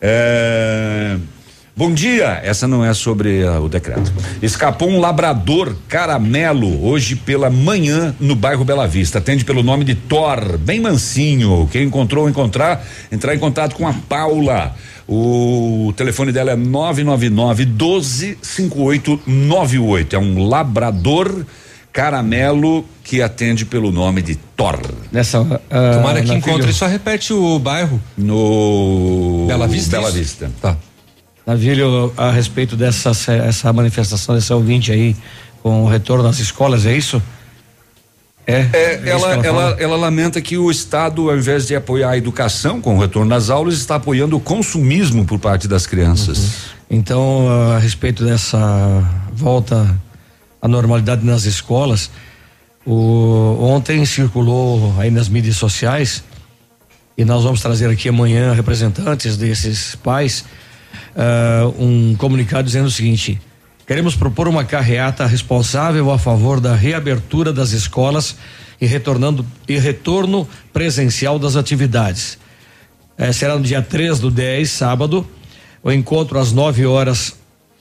É, 0.00 1.16
Bom 1.78 1.94
dia, 1.94 2.40
essa 2.42 2.66
não 2.66 2.84
é 2.84 2.92
sobre 2.92 3.46
ah, 3.46 3.60
o 3.60 3.68
decreto. 3.68 4.12
Escapou 4.42 4.88
um 4.90 4.98
labrador 4.98 5.76
caramelo 5.86 6.84
hoje 6.84 7.14
pela 7.14 7.48
manhã 7.48 8.12
no 8.18 8.34
bairro 8.34 8.64
Bela 8.64 8.84
Vista. 8.88 9.18
Atende 9.18 9.44
pelo 9.44 9.62
nome 9.62 9.84
de 9.84 9.94
Thor, 9.94 10.58
bem 10.58 10.80
mansinho. 10.80 11.68
Quem 11.70 11.84
encontrou, 11.84 12.28
encontrar, 12.28 12.84
entrar 13.12 13.32
em 13.32 13.38
contato 13.38 13.76
com 13.76 13.86
a 13.86 13.92
Paula. 13.92 14.74
O 15.06 15.94
telefone 15.96 16.32
dela 16.32 16.50
é 16.50 16.56
999 16.56 17.64
12 17.64 18.38
5898. 18.42 20.16
É 20.16 20.18
um 20.18 20.48
labrador 20.48 21.46
caramelo 21.92 22.84
que 23.04 23.22
atende 23.22 23.64
pelo 23.64 23.92
nome 23.92 24.20
de 24.20 24.34
Thor. 24.34 24.80
Nessa 25.12 25.44
Tomara 25.94 26.22
que 26.22 26.32
encontre. 26.32 26.62
filho- 26.62 26.74
Só 26.74 26.88
repete 26.88 27.32
o 27.32 27.56
bairro. 27.60 28.02
No 28.16 29.44
Bela 29.46 29.68
Vista. 29.68 29.92
Bela 29.96 30.08
isso? 30.08 30.18
Vista. 30.18 30.50
Tá. 30.60 30.76
Navilho, 31.48 32.12
a 32.14 32.30
respeito 32.30 32.76
dessa 32.76 33.08
essa 33.32 33.72
manifestação 33.72 34.34
desse 34.34 34.52
ouvinte 34.52 34.92
aí 34.92 35.16
com 35.62 35.82
o 35.82 35.88
retorno 35.88 36.28
às 36.28 36.38
escolas, 36.40 36.84
é 36.84 36.94
isso? 36.94 37.22
É. 38.46 38.68
É, 38.70 38.94
isso 38.96 39.08
ela, 39.08 39.32
ela, 39.32 39.42
fala? 39.42 39.76
ela 39.80 39.96
lamenta 39.96 40.42
que 40.42 40.58
o 40.58 40.70
Estado, 40.70 41.30
ao 41.30 41.38
invés 41.38 41.66
de 41.66 41.74
apoiar 41.74 42.10
a 42.10 42.18
educação 42.18 42.82
com 42.82 42.98
o 42.98 43.00
retorno 43.00 43.34
às 43.34 43.48
aulas, 43.48 43.76
está 43.76 43.94
apoiando 43.94 44.36
o 44.36 44.40
consumismo 44.40 45.24
por 45.24 45.38
parte 45.38 45.66
das 45.66 45.86
crianças. 45.86 46.66
Então, 46.90 47.48
a 47.74 47.78
respeito 47.78 48.26
dessa 48.26 48.58
volta 49.32 49.98
à 50.60 50.68
normalidade 50.68 51.24
nas 51.24 51.46
escolas, 51.46 52.10
o, 52.84 53.56
ontem 53.58 54.04
circulou 54.04 54.94
aí 54.98 55.10
nas 55.10 55.30
mídias 55.30 55.56
sociais 55.56 56.22
e 57.16 57.24
nós 57.24 57.42
vamos 57.42 57.62
trazer 57.62 57.88
aqui 57.88 58.10
amanhã 58.10 58.52
representantes 58.52 59.38
desses 59.38 59.94
pais 59.94 60.44
ah, 61.16 61.70
um 61.78 62.14
comunicado 62.16 62.64
dizendo 62.64 62.86
o 62.86 62.90
seguinte: 62.90 63.40
queremos 63.86 64.14
propor 64.14 64.48
uma 64.48 64.64
carreata 64.64 65.26
responsável 65.26 66.10
a 66.10 66.18
favor 66.18 66.60
da 66.60 66.74
reabertura 66.74 67.52
das 67.52 67.72
escolas 67.72 68.36
e 68.80 68.86
retornando 68.86 69.44
e 69.68 69.78
retorno 69.78 70.48
presencial 70.72 71.38
das 71.38 71.56
atividades. 71.56 72.38
Eh, 73.16 73.32
será 73.32 73.56
no 73.56 73.62
dia 73.62 73.82
3 73.82 74.20
do 74.20 74.30
10, 74.30 74.70
sábado. 74.70 75.26
O 75.82 75.90
encontro 75.90 76.38
às 76.38 76.52
9 76.52 76.86
horas 76.86 77.36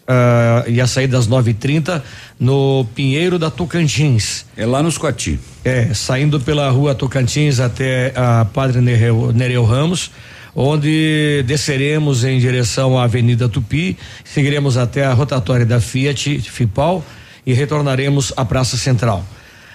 ah, 0.07 0.63
e 0.67 0.79
a 0.79 0.87
saída 0.87 1.17
às 1.17 1.27
9h30 1.27 2.01
no 2.39 2.85
Pinheiro 2.95 3.37
da 3.37 3.51
Tocantins. 3.51 4.45
É 4.55 4.65
lá 4.65 4.81
nos 4.81 4.97
Coati. 4.97 5.39
É, 5.65 5.93
saindo 5.93 6.39
pela 6.39 6.69
rua 6.69 6.95
Tocantins 6.95 7.59
até 7.59 8.13
a 8.15 8.45
Padre 8.45 8.79
Nereu, 8.79 9.33
Nereu 9.33 9.65
Ramos, 9.65 10.11
onde 10.59 11.43
desceremos 11.45 12.23
em 12.23 12.39
direção 12.39 12.97
à 12.97 13.03
Avenida 13.03 13.47
Tupi, 13.47 13.95
seguiremos 14.23 14.75
até 14.75 15.05
a 15.05 15.13
rotatória 15.13 15.67
da 15.67 15.79
Fiat 15.79 16.39
Fipal 16.41 17.05
e 17.45 17.53
retornaremos 17.53 18.33
à 18.35 18.43
Praça 18.43 18.75
Central. 18.75 19.23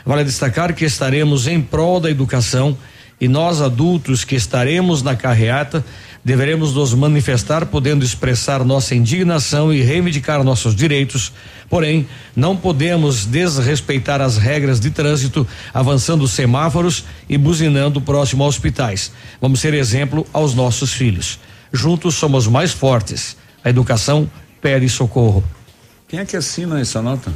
Vale 0.05 0.25
destacar 0.25 0.75
que 0.75 0.85
estaremos 0.85 1.47
em 1.47 1.61
prol 1.61 2.01
da 2.01 2.11
educação 2.11 2.77
e 3.21 3.29
nós 3.29 3.61
adultos 3.61 4.25
que 4.25 4.35
estaremos 4.35 5.05
na 5.05 5.15
carreata 5.15 5.85
deveremos 6.25 6.75
nos 6.75 6.95
manifestar 6.95 7.67
podendo 7.67 8.05
expressar 8.05 8.65
nossa 8.65 8.95
indignação 8.95 9.73
e 9.73 9.83
reivindicar 9.83 10.43
nossos 10.45 10.75
direitos, 10.75 11.33
porém 11.73 12.07
não 12.37 12.55
podemos 12.55 13.25
desrespeitar 13.25 14.21
as 14.21 14.37
regras 14.37 14.79
de 14.79 14.91
trânsito 14.91 15.49
avançando 15.73 16.29
semáforos 16.29 17.03
e 17.27 17.39
buzinando 17.39 17.99
próximo 17.99 18.45
a 18.45 18.47
hospitais. 18.47 19.11
Vamos 19.41 19.61
ser 19.61 19.73
exemplo 19.73 20.27
aos 20.35 20.55
nossos 20.55 20.93
filhos. 20.93 21.39
Juntos 21.73 22.15
somos 22.17 22.47
mais 22.47 22.73
fortes. 22.73 23.39
A 23.65 23.71
educação 23.71 24.31
pede 24.61 24.87
socorro. 24.91 25.43
Quem 26.07 26.21
é 26.21 26.27
que 26.27 26.37
assina 26.37 26.79
essa 26.79 27.01
nota? 27.01 27.33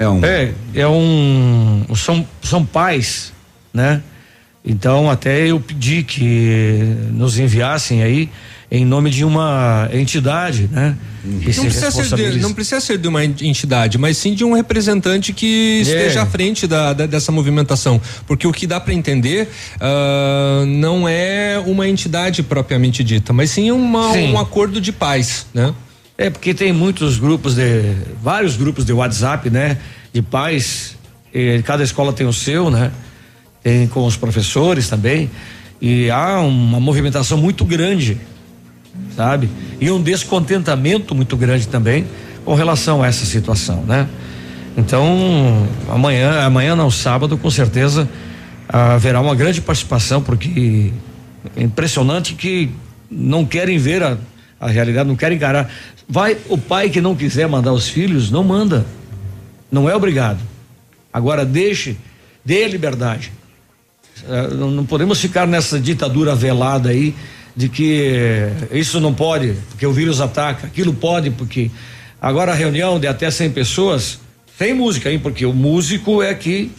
É 0.00 0.08
um. 0.08 0.24
É, 0.24 0.52
é 0.74 0.88
um. 0.88 1.86
São, 1.94 2.26
são 2.42 2.66
pais, 2.66 3.32
né? 3.72 4.02
Então 4.64 5.08
até 5.08 5.46
eu 5.46 5.60
pedi 5.60 6.02
que 6.02 6.80
nos 7.12 7.38
enviassem 7.38 8.02
aí 8.02 8.28
em 8.70 8.84
nome 8.84 9.10
de 9.10 9.24
uma 9.24 9.88
entidade, 9.92 10.68
né? 10.72 10.96
Que 11.42 11.52
se 11.52 11.58
Não 11.58 11.66
precisa, 11.66 11.90
ser 11.90 12.16
de, 12.32 12.38
não 12.40 12.52
precisa 12.52 12.80
ser 12.80 12.98
de 12.98 13.08
uma 13.08 13.24
entidade, 13.24 13.98
mas 13.98 14.16
sim 14.16 14.32
de 14.34 14.44
um 14.44 14.52
representante 14.54 15.32
que 15.32 15.78
É. 15.78 15.82
esteja 15.82 16.22
à 16.22 16.26
frente 16.26 16.66
da, 16.66 16.92
da- 16.92 17.06
dessa 17.06 17.30
movimentação. 17.32 18.00
Porque 18.26 18.46
o 18.46 18.52
que 18.52 18.66
dá 18.66 18.78
para 18.80 18.92
entender 18.94 19.48
ah, 19.80 20.64
não 20.66 21.08
é 21.08 21.60
uma 21.66 21.88
entidade 21.88 22.42
propriamente 22.42 23.02
dita, 23.04 23.32
mas 23.32 23.50
sim, 23.50 23.70
uma- 23.70 24.12
Sim. 24.12 24.32
um 24.32 24.38
acordo 24.38 24.80
de 24.80 24.92
paz, 24.92 25.46
né? 25.54 25.72
É 26.18 26.30
porque 26.30 26.54
tem 26.54 26.72
muitos 26.72 27.18
grupos 27.18 27.54
de 27.54 27.82
vários 28.22 28.56
grupos 28.56 28.84
de 28.84 28.92
WhatsApp, 28.92 29.50
né? 29.50 29.78
De 30.12 30.22
pais, 30.22 30.96
cada 31.64 31.82
escola 31.84 32.12
tem 32.12 32.26
o 32.26 32.32
seu, 32.32 32.70
né? 32.70 32.90
Tem 33.62 33.86
com 33.88 34.06
os 34.06 34.16
professores 34.16 34.88
também 34.88 35.30
e 35.80 36.08
há 36.10 36.40
uma 36.40 36.78
movimentação 36.80 37.36
muito 37.36 37.64
grande, 37.64 38.16
sabe? 39.14 39.48
E 39.80 39.90
um 39.90 40.02
descontentamento 40.02 41.14
muito 41.14 41.36
grande 41.36 41.68
também 41.68 42.06
com 42.44 42.54
relação 42.54 43.02
a 43.02 43.06
essa 43.06 43.24
situação, 43.24 43.82
né? 43.82 44.08
Então 44.76 45.66
amanhã, 45.88 46.42
amanhã 46.44 46.76
não 46.76 46.90
sábado, 46.90 47.36
com 47.38 47.50
certeza 47.50 48.08
haverá 48.68 49.20
uma 49.20 49.34
grande 49.34 49.60
participação 49.60 50.20
porque 50.20 50.92
é 51.56 51.62
impressionante 51.62 52.34
que 52.34 52.70
não 53.10 53.44
querem 53.44 53.78
ver 53.78 54.02
a, 54.02 54.18
a 54.60 54.68
realidade, 54.68 55.08
não 55.08 55.16
querem 55.16 55.36
encarar. 55.36 55.70
Vai 56.08 56.36
o 56.48 56.58
pai 56.58 56.90
que 56.90 57.00
não 57.00 57.14
quiser 57.14 57.48
mandar 57.48 57.72
os 57.72 57.88
filhos, 57.88 58.30
não 58.30 58.44
manda. 58.44 58.84
Não 59.70 59.88
é 59.88 59.94
obrigado. 59.94 60.40
Agora 61.12 61.44
deixe, 61.44 61.96
dê 62.44 62.66
liberdade. 62.68 63.32
Eh, 64.28 64.48
não, 64.54 64.70
não 64.70 64.84
podemos 64.84 65.20
ficar 65.20 65.46
nessa 65.46 65.80
ditadura 65.80 66.34
velada 66.34 66.90
aí 66.90 67.14
de 67.56 67.68
que 67.70 68.50
isso 68.70 69.00
não 69.00 69.14
pode, 69.14 69.54
porque 69.70 69.86
o 69.86 69.92
vírus 69.92 70.20
ataca, 70.20 70.66
aquilo 70.66 70.92
pode, 70.92 71.30
porque 71.30 71.70
agora 72.20 72.52
a 72.52 72.54
reunião 72.54 73.00
de 73.00 73.06
até 73.06 73.30
100 73.30 73.50
pessoas 73.50 74.20
tem 74.58 74.74
música, 74.74 75.10
hein? 75.10 75.18
Porque 75.18 75.46
o 75.46 75.52
músico 75.54 76.22
é 76.22 76.34
que, 76.34 76.70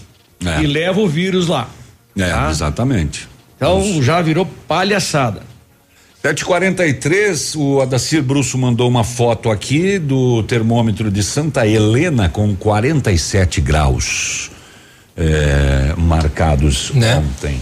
É. 0.46 0.60
que 0.60 0.68
leva 0.68 1.00
o 1.00 1.08
vírus 1.08 1.48
lá. 1.48 1.68
É, 2.16 2.30
tá? 2.30 2.50
exatamente. 2.50 3.28
Então 3.56 4.02
já 4.04 4.22
virou 4.22 4.46
palhaçada. 4.68 5.42
743, 6.22 7.56
o 7.56 7.82
Adacir 7.82 8.22
Brusso 8.22 8.58
mandou 8.58 8.88
uma 8.90 9.04
foto 9.04 9.50
aqui 9.50 9.98
do 9.98 10.44
termômetro 10.44 11.10
de 11.10 11.24
Santa 11.24 11.66
Helena 11.66 12.28
com 12.28 12.56
47 12.56 13.62
graus 13.62 14.52
é, 15.16 15.94
marcados 15.98 16.92
ontem. 16.92 17.62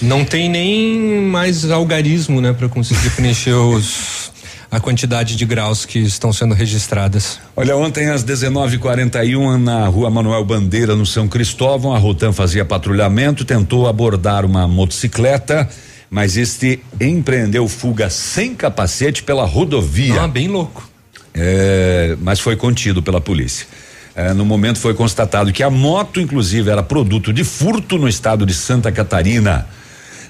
Não 0.00 0.24
tem 0.24 0.48
nem 0.48 1.20
mais 1.20 1.70
algarismo, 1.70 2.40
né, 2.40 2.52
para 2.52 2.68
conseguir 2.68 3.10
preencher 3.10 3.54
os 3.58 4.30
a 4.70 4.78
quantidade 4.78 5.34
de 5.34 5.46
graus 5.46 5.86
que 5.86 5.98
estão 5.98 6.32
sendo 6.32 6.54
registradas. 6.54 7.40
Olha, 7.56 7.76
ontem 7.76 8.10
às 8.10 8.24
19h41 8.24 9.56
na 9.56 9.86
rua 9.86 10.10
Manuel 10.10 10.44
Bandeira, 10.44 10.94
no 10.94 11.06
São 11.06 11.26
Cristóvão, 11.26 11.94
a 11.94 11.98
Rotan 11.98 12.32
fazia 12.32 12.64
patrulhamento, 12.64 13.44
tentou 13.44 13.88
abordar 13.88 14.44
uma 14.44 14.68
motocicleta, 14.68 15.68
mas 16.10 16.36
este 16.36 16.80
empreendeu 17.00 17.66
fuga 17.66 18.10
sem 18.10 18.54
capacete 18.54 19.22
pela 19.22 19.46
rodovia. 19.46 20.22
Ah, 20.22 20.28
bem 20.28 20.48
louco. 20.48 20.88
É, 21.32 22.16
mas 22.20 22.40
foi 22.40 22.56
contido 22.56 23.02
pela 23.02 23.20
polícia. 23.20 23.66
É, 24.14 24.34
no 24.34 24.44
momento 24.44 24.78
foi 24.78 24.94
constatado 24.94 25.52
que 25.52 25.62
a 25.62 25.70
moto, 25.70 26.20
inclusive, 26.20 26.68
era 26.68 26.82
produto 26.82 27.32
de 27.32 27.44
furto 27.44 27.96
no 27.96 28.08
estado 28.08 28.44
de 28.44 28.52
Santa 28.52 28.90
Catarina. 28.90 29.66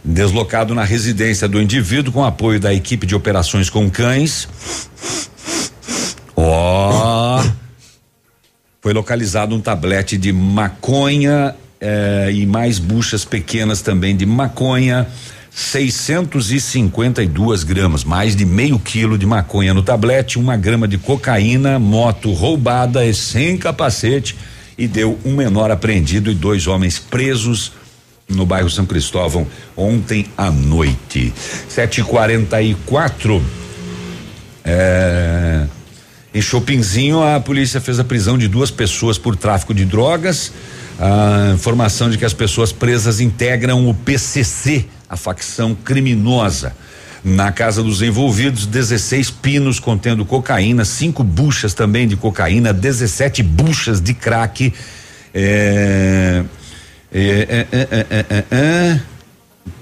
Deslocado 0.05 0.75
na 0.75 0.85
residência 0.85 1.49
do 1.49 1.61
indivíduo 1.61 2.13
com 2.13 2.25
apoio 2.25 2.61
da 2.61 2.73
equipe 2.73 3.07
de 3.07 3.15
operações 3.15 3.69
com 3.69 3.91
cães. 3.91 4.49
Ó. 6.37 7.43
Foi 8.81 8.93
localizado 8.93 9.55
um 9.55 9.61
tablete 9.61 10.17
de 10.17 10.33
maconha 10.33 11.55
eh, 11.81 12.31
e 12.33 12.47
mais 12.47 12.79
buchas 12.79 13.25
pequenas 13.25 13.83
também 13.83 14.17
de 14.17 14.25
maconha. 14.25 15.07
652 15.51 17.65
gramas, 17.65 18.05
mais 18.05 18.37
de 18.37 18.45
meio 18.45 18.79
quilo 18.79 19.19
de 19.19 19.27
maconha 19.27 19.75
no 19.75 19.83
tablete, 19.83 20.39
uma 20.39 20.57
grama 20.57 20.87
de 20.87 20.97
cocaína, 20.97 21.81
moto 21.81 22.33
roubada 22.33 23.05
e 23.05 23.13
sem 23.13 23.59
capacete 23.59 24.37
e 24.79 24.87
deu 24.87 25.19
um 25.25 25.35
menor 25.35 25.73
apreendido 25.73 26.31
e 26.31 26.35
dois 26.35 26.69
homens 26.69 27.01
presos 27.01 27.73
no 28.29 28.45
bairro 28.45 28.69
São 28.69 28.85
Cristóvão 28.85 29.47
ontem 29.77 30.27
à 30.37 30.51
noite. 30.51 31.33
7h44. 31.71 33.41
É, 34.65 35.65
em 36.35 36.43
Chopinzinho, 36.43 37.23
a 37.23 37.41
polícia 37.41 37.81
fez 37.81 37.99
a 37.99 38.05
prisão 38.05 38.37
de 38.37 38.47
duas 38.47 38.71
pessoas 38.71 39.17
por 39.17 39.35
tráfico 39.35 39.73
de 39.73 39.85
drogas. 39.85 40.53
A 41.01 41.53
informação 41.55 42.11
de 42.11 42.19
que 42.19 42.25
as 42.25 42.35
pessoas 42.35 42.71
presas 42.73 43.21
integram 43.21 43.89
o 43.89 43.95
PCC, 43.95 44.85
a 45.09 45.17
facção 45.17 45.75
criminosa. 45.75 46.75
Na 47.25 47.51
casa 47.51 47.83
dos 47.83 48.03
envolvidos, 48.03 48.67
16 48.67 49.31
pinos 49.31 49.81
contendo 49.81 50.25
cocaína, 50.25 50.85
cinco 50.85 51.25
buchas 51.25 51.75
também 51.75 52.07
de 52.07 52.17
cocaína, 52.17 52.73
17 52.73 53.43
buchas 53.43 54.01
de 54.01 54.15
crack. 54.15 54.73
É, 55.35 56.45
é, 57.13 57.67
é, 57.73 57.79
é, 57.79 58.07
é, 58.11 58.27
é, 58.31 58.45
é. 58.51 59.01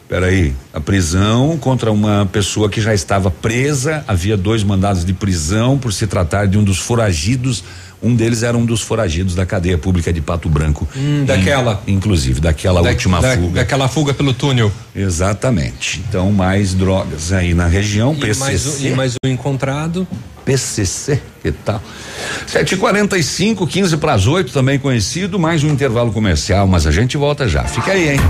Peraí, 0.09 0.55
a 0.73 0.81
prisão 0.81 1.57
contra 1.59 1.91
uma 1.91 2.29
pessoa 2.31 2.71
que 2.71 2.81
já 2.81 2.95
estava 2.95 3.29
presa, 3.29 4.05
havia 4.07 4.37
dois 4.37 4.63
mandados 4.63 5.05
de 5.05 5.13
prisão 5.13 5.77
por 5.79 5.93
se 5.93 6.07
tratar 6.07 6.47
de 6.47 6.57
um 6.57 6.63
dos 6.63 6.79
foragidos. 6.79 7.65
Um 8.01 8.15
deles 8.15 8.45
era 8.45 8.57
um 8.57 8.65
dos 8.65 8.83
foragidos 8.83 9.35
da 9.35 9.45
cadeia 9.45 9.77
pública 9.77 10.13
de 10.13 10.21
Pato 10.21 10.49
Branco. 10.49 10.87
Hum, 10.97 11.25
daquela. 11.25 11.83
In- 11.89 11.95
inclusive, 11.95 12.41
daquela 12.41 12.81
Da- 12.83 12.91
última 12.91 13.21
da- 13.21 13.35
fuga. 13.35 13.55
Daquela 13.55 13.89
fuga 13.89 14.15
pelo 14.15 14.33
túnel. 14.33 14.71
Exatamente. 14.95 16.01
Então, 16.09 16.31
mais 16.31 16.73
drogas 16.73 17.33
aí 17.33 17.53
na 17.53 17.67
região. 17.67 18.13
E 18.15 18.21
PCC. 18.21 18.39
mais, 18.45 18.67
o- 18.67 18.87
e 18.87 18.91
mais 18.95 19.15
o 19.25 19.29
encontrado. 19.29 20.07
PCC, 20.47 21.21
que 21.43 21.51
tal? 21.51 21.83
7h45, 22.47 23.69
15 23.69 23.97
para 23.97 24.15
as 24.15 24.29
8, 24.29 24.53
também 24.53 24.79
conhecido. 24.79 25.41
Mais 25.41 25.65
um 25.65 25.69
intervalo 25.69 26.13
comercial, 26.13 26.69
mas 26.69 26.87
a 26.87 26.93
gente 26.93 27.17
volta 27.17 27.49
já. 27.49 27.65
Fica 27.65 27.91
aí, 27.91 28.11
hein? 28.11 28.21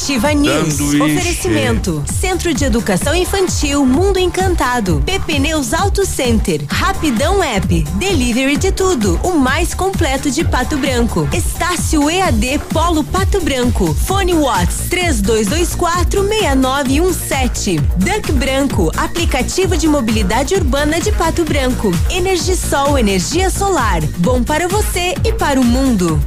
Ativa 0.00 0.32
News. 0.32 0.80
Oferecimento. 0.80 2.02
Centro 2.18 2.54
de 2.54 2.64
Educação 2.64 3.14
Infantil 3.14 3.84
Mundo 3.84 4.18
Encantado. 4.18 5.02
PP 5.04 5.38
Neus 5.38 5.74
Auto 5.74 6.06
Center. 6.06 6.64
Rapidão 6.70 7.42
App. 7.42 7.82
Delivery 7.96 8.56
de 8.56 8.72
tudo. 8.72 9.20
O 9.22 9.32
mais 9.32 9.74
completo 9.74 10.30
de 10.30 10.42
Pato 10.42 10.78
Branco. 10.78 11.28
Estácio 11.34 12.08
EAD 12.08 12.60
Polo 12.72 13.04
Pato 13.04 13.42
Branco. 13.42 13.92
Fone 13.92 14.32
Watts 14.32 14.88
3224 14.88 16.26
6917. 16.26 17.76
Duck 17.98 18.32
Branco. 18.32 18.90
Aplicativo 18.96 19.76
de 19.76 19.86
mobilidade 19.86 20.54
urbana 20.54 20.98
de 20.98 21.12
Pato 21.12 21.44
Branco. 21.44 21.92
Energisol 22.08 22.98
energia 22.98 23.50
solar. 23.50 24.00
Bom 24.16 24.42
para 24.42 24.66
você 24.66 25.14
e 25.22 25.32
para 25.34 25.60
o 25.60 25.64
mundo. 25.64 26.18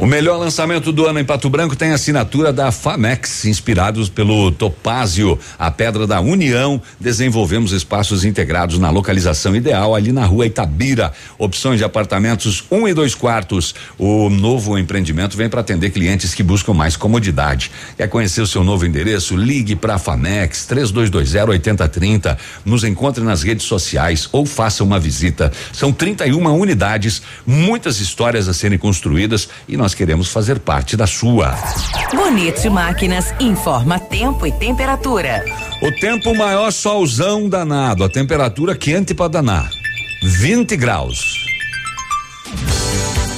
O 0.00 0.06
melhor 0.06 0.36
lançamento 0.38 0.92
do 0.92 1.06
ano 1.06 1.18
em 1.18 1.24
Pato 1.24 1.50
Branco 1.50 1.74
tem 1.74 1.90
a 1.90 1.96
assinatura 1.96 2.52
da 2.52 2.70
Famex, 2.70 3.44
inspirados 3.46 4.08
pelo 4.08 4.52
Topázio, 4.52 5.36
a 5.58 5.72
pedra 5.72 6.06
da 6.06 6.20
União. 6.20 6.80
Desenvolvemos 7.00 7.72
espaços 7.72 8.24
integrados 8.24 8.78
na 8.78 8.90
localização 8.90 9.56
ideal 9.56 9.96
ali 9.96 10.12
na 10.12 10.24
rua 10.24 10.46
Itabira. 10.46 11.12
Opções 11.36 11.78
de 11.78 11.84
apartamentos 11.84 12.62
um 12.70 12.86
e 12.86 12.94
dois 12.94 13.12
quartos. 13.12 13.74
O 13.98 14.30
novo 14.30 14.78
empreendimento 14.78 15.36
vem 15.36 15.48
para 15.48 15.62
atender 15.62 15.90
clientes 15.90 16.32
que 16.32 16.44
buscam 16.44 16.72
mais 16.72 16.96
comodidade. 16.96 17.72
Quer 17.96 18.08
conhecer 18.08 18.40
o 18.40 18.46
seu 18.46 18.62
novo 18.62 18.86
endereço? 18.86 19.36
Ligue 19.36 19.74
para 19.74 19.96
a 19.96 19.98
Famex 19.98 20.64
3220 20.66 21.48
8030. 21.48 22.38
Nos 22.64 22.84
encontre 22.84 23.24
nas 23.24 23.42
redes 23.42 23.66
sociais 23.66 24.28
ou 24.30 24.46
faça 24.46 24.84
uma 24.84 25.00
visita. 25.00 25.50
São 25.72 25.92
31 25.92 26.56
unidades, 26.56 27.20
muitas 27.44 27.98
histórias 27.98 28.46
a 28.46 28.54
serem 28.54 28.78
construídas 28.78 29.48
e 29.66 29.76
nós 29.76 29.87
queremos 29.94 30.32
fazer 30.32 30.58
parte 30.58 30.96
da 30.96 31.06
sua. 31.06 31.54
Bonito 32.14 32.70
Máquinas 32.70 33.34
informa 33.40 33.98
tempo 33.98 34.46
e 34.46 34.52
temperatura. 34.52 35.44
O 35.82 35.92
tempo 36.00 36.34
maior 36.34 36.70
solzão 36.72 37.48
danado, 37.48 38.04
a 38.04 38.08
temperatura 38.08 38.76
quente 38.76 39.14
para 39.14 39.28
danar. 39.28 39.70
20 40.22 40.76
graus. 40.76 41.48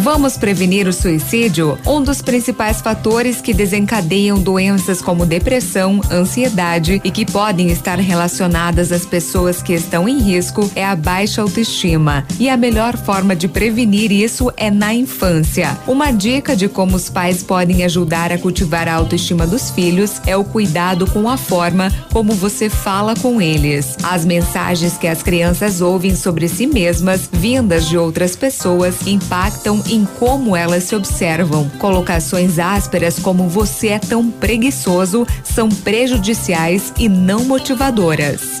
Vamos 0.00 0.36
prevenir 0.36 0.86
o 0.86 0.92
suicídio? 0.92 1.76
Um 1.84 2.00
dos 2.00 2.22
principais 2.22 2.80
fatores 2.80 3.40
que 3.40 3.52
desencadeiam 3.52 4.38
doenças 4.38 5.02
como 5.02 5.26
depressão, 5.26 6.00
ansiedade 6.08 7.00
e 7.02 7.10
que 7.10 7.26
podem 7.26 7.68
estar 7.70 7.98
relacionadas 7.98 8.92
às 8.92 9.04
pessoas 9.04 9.60
que 9.60 9.72
estão 9.72 10.08
em 10.08 10.20
risco 10.20 10.70
é 10.76 10.84
a 10.84 10.94
baixa 10.94 11.42
autoestima. 11.42 12.24
E 12.38 12.48
a 12.48 12.56
melhor 12.56 12.96
forma 12.96 13.34
de 13.34 13.48
prevenir 13.48 14.12
isso 14.12 14.52
é 14.56 14.70
na 14.70 14.94
infância. 14.94 15.76
Uma 15.84 16.12
dica 16.12 16.54
de 16.54 16.68
como 16.68 16.94
os 16.94 17.10
pais 17.10 17.42
podem 17.42 17.82
ajudar 17.82 18.30
a 18.32 18.38
cultivar 18.38 18.86
a 18.86 18.94
autoestima 18.94 19.48
dos 19.48 19.68
filhos 19.68 20.22
é 20.24 20.36
o 20.36 20.44
cuidado 20.44 21.10
com 21.10 21.28
a 21.28 21.36
forma 21.36 21.92
como 22.12 22.34
você 22.34 22.70
fala 22.70 23.16
com 23.16 23.42
eles. 23.42 23.96
As 24.04 24.24
mensagens 24.24 24.96
que 24.96 25.08
as 25.08 25.24
crianças 25.24 25.80
ouvem 25.80 26.14
sobre 26.14 26.48
si 26.48 26.68
mesmas, 26.68 27.28
vindas 27.32 27.88
de 27.88 27.98
outras 27.98 28.36
pessoas, 28.36 29.04
impactam 29.04 29.82
em 29.88 30.04
como 30.04 30.56
elas 30.56 30.84
se 30.84 30.94
observam. 30.94 31.68
Colocações 31.78 32.58
ásperas 32.58 33.18
como 33.18 33.48
você 33.48 33.88
é 33.88 33.98
tão 33.98 34.30
preguiçoso 34.30 35.26
são 35.42 35.68
prejudiciais 35.68 36.92
e 36.98 37.08
não 37.08 37.44
motivadoras. 37.44 38.60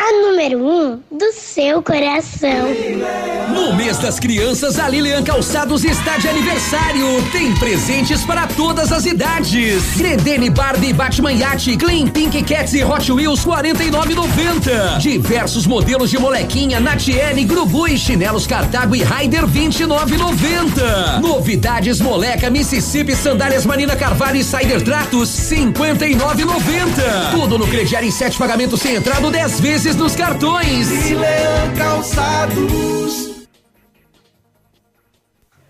a 0.00 0.12
número 0.12 0.58
1 0.58 0.64
um 0.64 1.00
do 1.10 1.32
seu 1.32 1.82
coração. 1.82 2.68
No 3.52 3.74
mês 3.74 3.98
das 3.98 4.18
crianças, 4.18 4.78
a 4.78 4.88
Lilian 4.88 5.22
Calçados 5.22 5.84
está 5.84 6.16
de 6.16 6.26
aniversário. 6.26 7.06
Tem 7.30 7.54
presentes 7.56 8.24
para 8.24 8.46
todas 8.46 8.92
as 8.92 9.04
idades. 9.04 9.96
Credene 9.98 10.48
Barbie 10.48 10.94
Batman 10.94 11.32
Yacht, 11.32 11.76
Clean 11.76 12.06
Pink 12.06 12.42
Cats 12.44 12.72
e 12.72 12.82
Hot 12.82 13.12
Wheels 13.12 13.44
49,90. 13.44 14.98
Diversos 14.98 15.66
modelos 15.66 16.08
de 16.08 16.18
molequinha, 16.18 16.80
Natiele, 16.80 17.44
Grubu 17.44 17.86
e 17.86 17.98
chinelos 17.98 18.46
Cartago 18.46 18.96
e 18.96 19.02
Raider 19.02 19.46
29,90. 19.46 21.20
Novidades 21.20 22.00
moleca 22.00 22.48
Mississippi, 22.48 23.14
sandálias 23.14 23.66
Marina 23.66 23.94
Carvalho 23.94 24.36
e 24.36 24.44
Cider 24.44 24.82
Tratos 24.82 25.28
59,90. 25.28 27.32
Tudo 27.32 27.58
no 27.58 27.66
crediário 27.66 28.08
em 28.08 28.10
sete 28.10 28.38
pagamentos 28.38 28.80
sem 28.80 28.94
entrada 28.94 29.30
10 29.30 29.60
vezes 29.60 29.89
nos 29.96 30.14
cartões. 30.14 30.88
Calçados. 31.76 33.29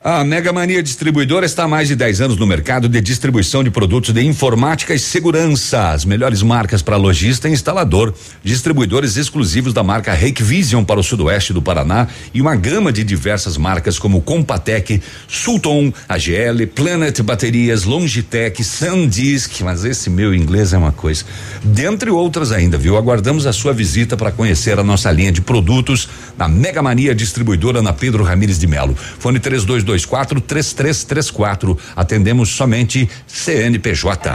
A 0.03 0.25
Mega 0.25 0.51
Mania 0.51 0.83
Distribuidora 0.83 1.45
está 1.45 1.65
há 1.65 1.69
mais 1.69 1.89
de 1.89 1.95
10 1.95 2.23
anos 2.23 2.39
no 2.39 2.47
mercado 2.47 2.89
de 2.89 3.03
distribuição 3.03 3.63
de 3.63 3.71
produtos 3.71 4.15
de 4.15 4.23
informática 4.23 4.95
e 4.95 4.99
segurança. 4.99 5.91
As 5.91 6.07
melhores 6.07 6.43
marcas 6.43 6.81
para 6.81 6.97
lojista 6.97 7.51
e 7.51 7.53
instalador. 7.53 8.15
Distribuidores 8.43 9.19
exclusivos 9.19 9.75
da 9.75 9.83
marca 9.83 10.17
Vision 10.41 10.85
para 10.85 10.99
o 10.99 11.03
sudoeste 11.03 11.53
do 11.53 11.61
Paraná 11.61 12.09
e 12.33 12.41
uma 12.41 12.57
gama 12.57 12.91
de 12.91 13.05
diversas 13.05 13.59
marcas 13.59 13.99
como 13.99 14.23
Compatec, 14.23 15.03
Sulton, 15.29 15.93
AGL, 16.09 16.67
Planet 16.75 17.21
Baterias, 17.21 17.85
Longitech, 17.85 18.65
Sandisk, 18.65 19.61
mas 19.61 19.85
esse 19.85 20.09
meu 20.09 20.35
inglês 20.35 20.73
é 20.73 20.79
uma 20.79 20.93
coisa. 20.93 21.27
Dentre 21.63 22.09
outras 22.09 22.53
ainda, 22.53 22.79
viu? 22.79 22.97
Aguardamos 22.97 23.47
a 23.47 23.53
sua 23.53 23.75
visita 23.75 24.17
para 24.17 24.33
conhecer 24.33 24.79
a 24.79 24.83
nossa 24.83 25.13
linha 25.13 25.31
de 25.31 25.43
produtos 25.43 26.09
na 26.39 26.49
Mega 26.49 26.83
Mania 26.83 27.15
Distribuidora 27.15 27.83
na 27.83 27.93
Pedro 27.93 28.25
Ramires 28.25 28.59
de 28.59 28.67
Melo. 28.67 28.97
Fone 29.19 29.39
3224 29.91 30.41
3334. 30.41 31.79
Atendemos 31.97 32.51
somente 32.51 33.09
CNPJ. 33.27 34.31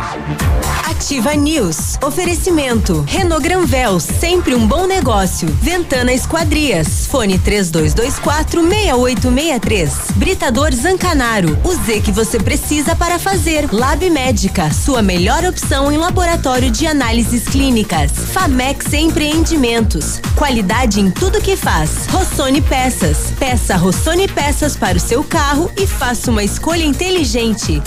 Ativa 0.90 1.34
News. 1.36 1.98
Oferecimento. 2.02 3.04
Renault 3.08 3.44
Granvel, 3.44 4.00
sempre 4.00 4.56
um 4.56 4.68
bom 4.68 4.86
negócio. 4.86 5.48
Ventana 5.62 6.14
Esquadrias. 6.14 7.08
Fone 7.08 7.40
3224 7.40 8.62
6863. 8.62 9.92
Britador 10.16 10.74
Zancanaro. 10.74 11.58
O 11.64 11.74
Z 11.74 12.02
que 12.02 12.12
você 12.12 12.40
precisa 12.40 12.96
para 12.96 13.20
fazer. 13.20 13.72
Lab 13.72 14.10
Médica, 14.10 14.72
sua 14.72 15.02
melhor 15.02 15.44
opção 15.46 15.92
em 15.92 15.98
laboratório 15.98 16.70
de 16.72 16.86
análises 16.86 17.44
clínicas. 17.48 18.12
Famex 18.34 18.94
Empreendimentos. 18.94 20.20
Qualidade 20.36 21.00
em 21.00 21.10
tudo 21.10 21.42
que 21.42 21.56
faz. 21.56 22.08
Rossoni 22.08 22.62
Peças. 22.62 23.34
Peça 23.40 23.76
Rossoni 23.76 24.28
Peças 24.28 24.76
para 24.76 24.98
o 24.98 25.02
seu 25.02 25.24
carro 25.24 25.45
e 25.78 25.86
faça 25.86 26.32
uma 26.32 26.44
escolha 26.44 26.84
inteligente. 26.84 27.80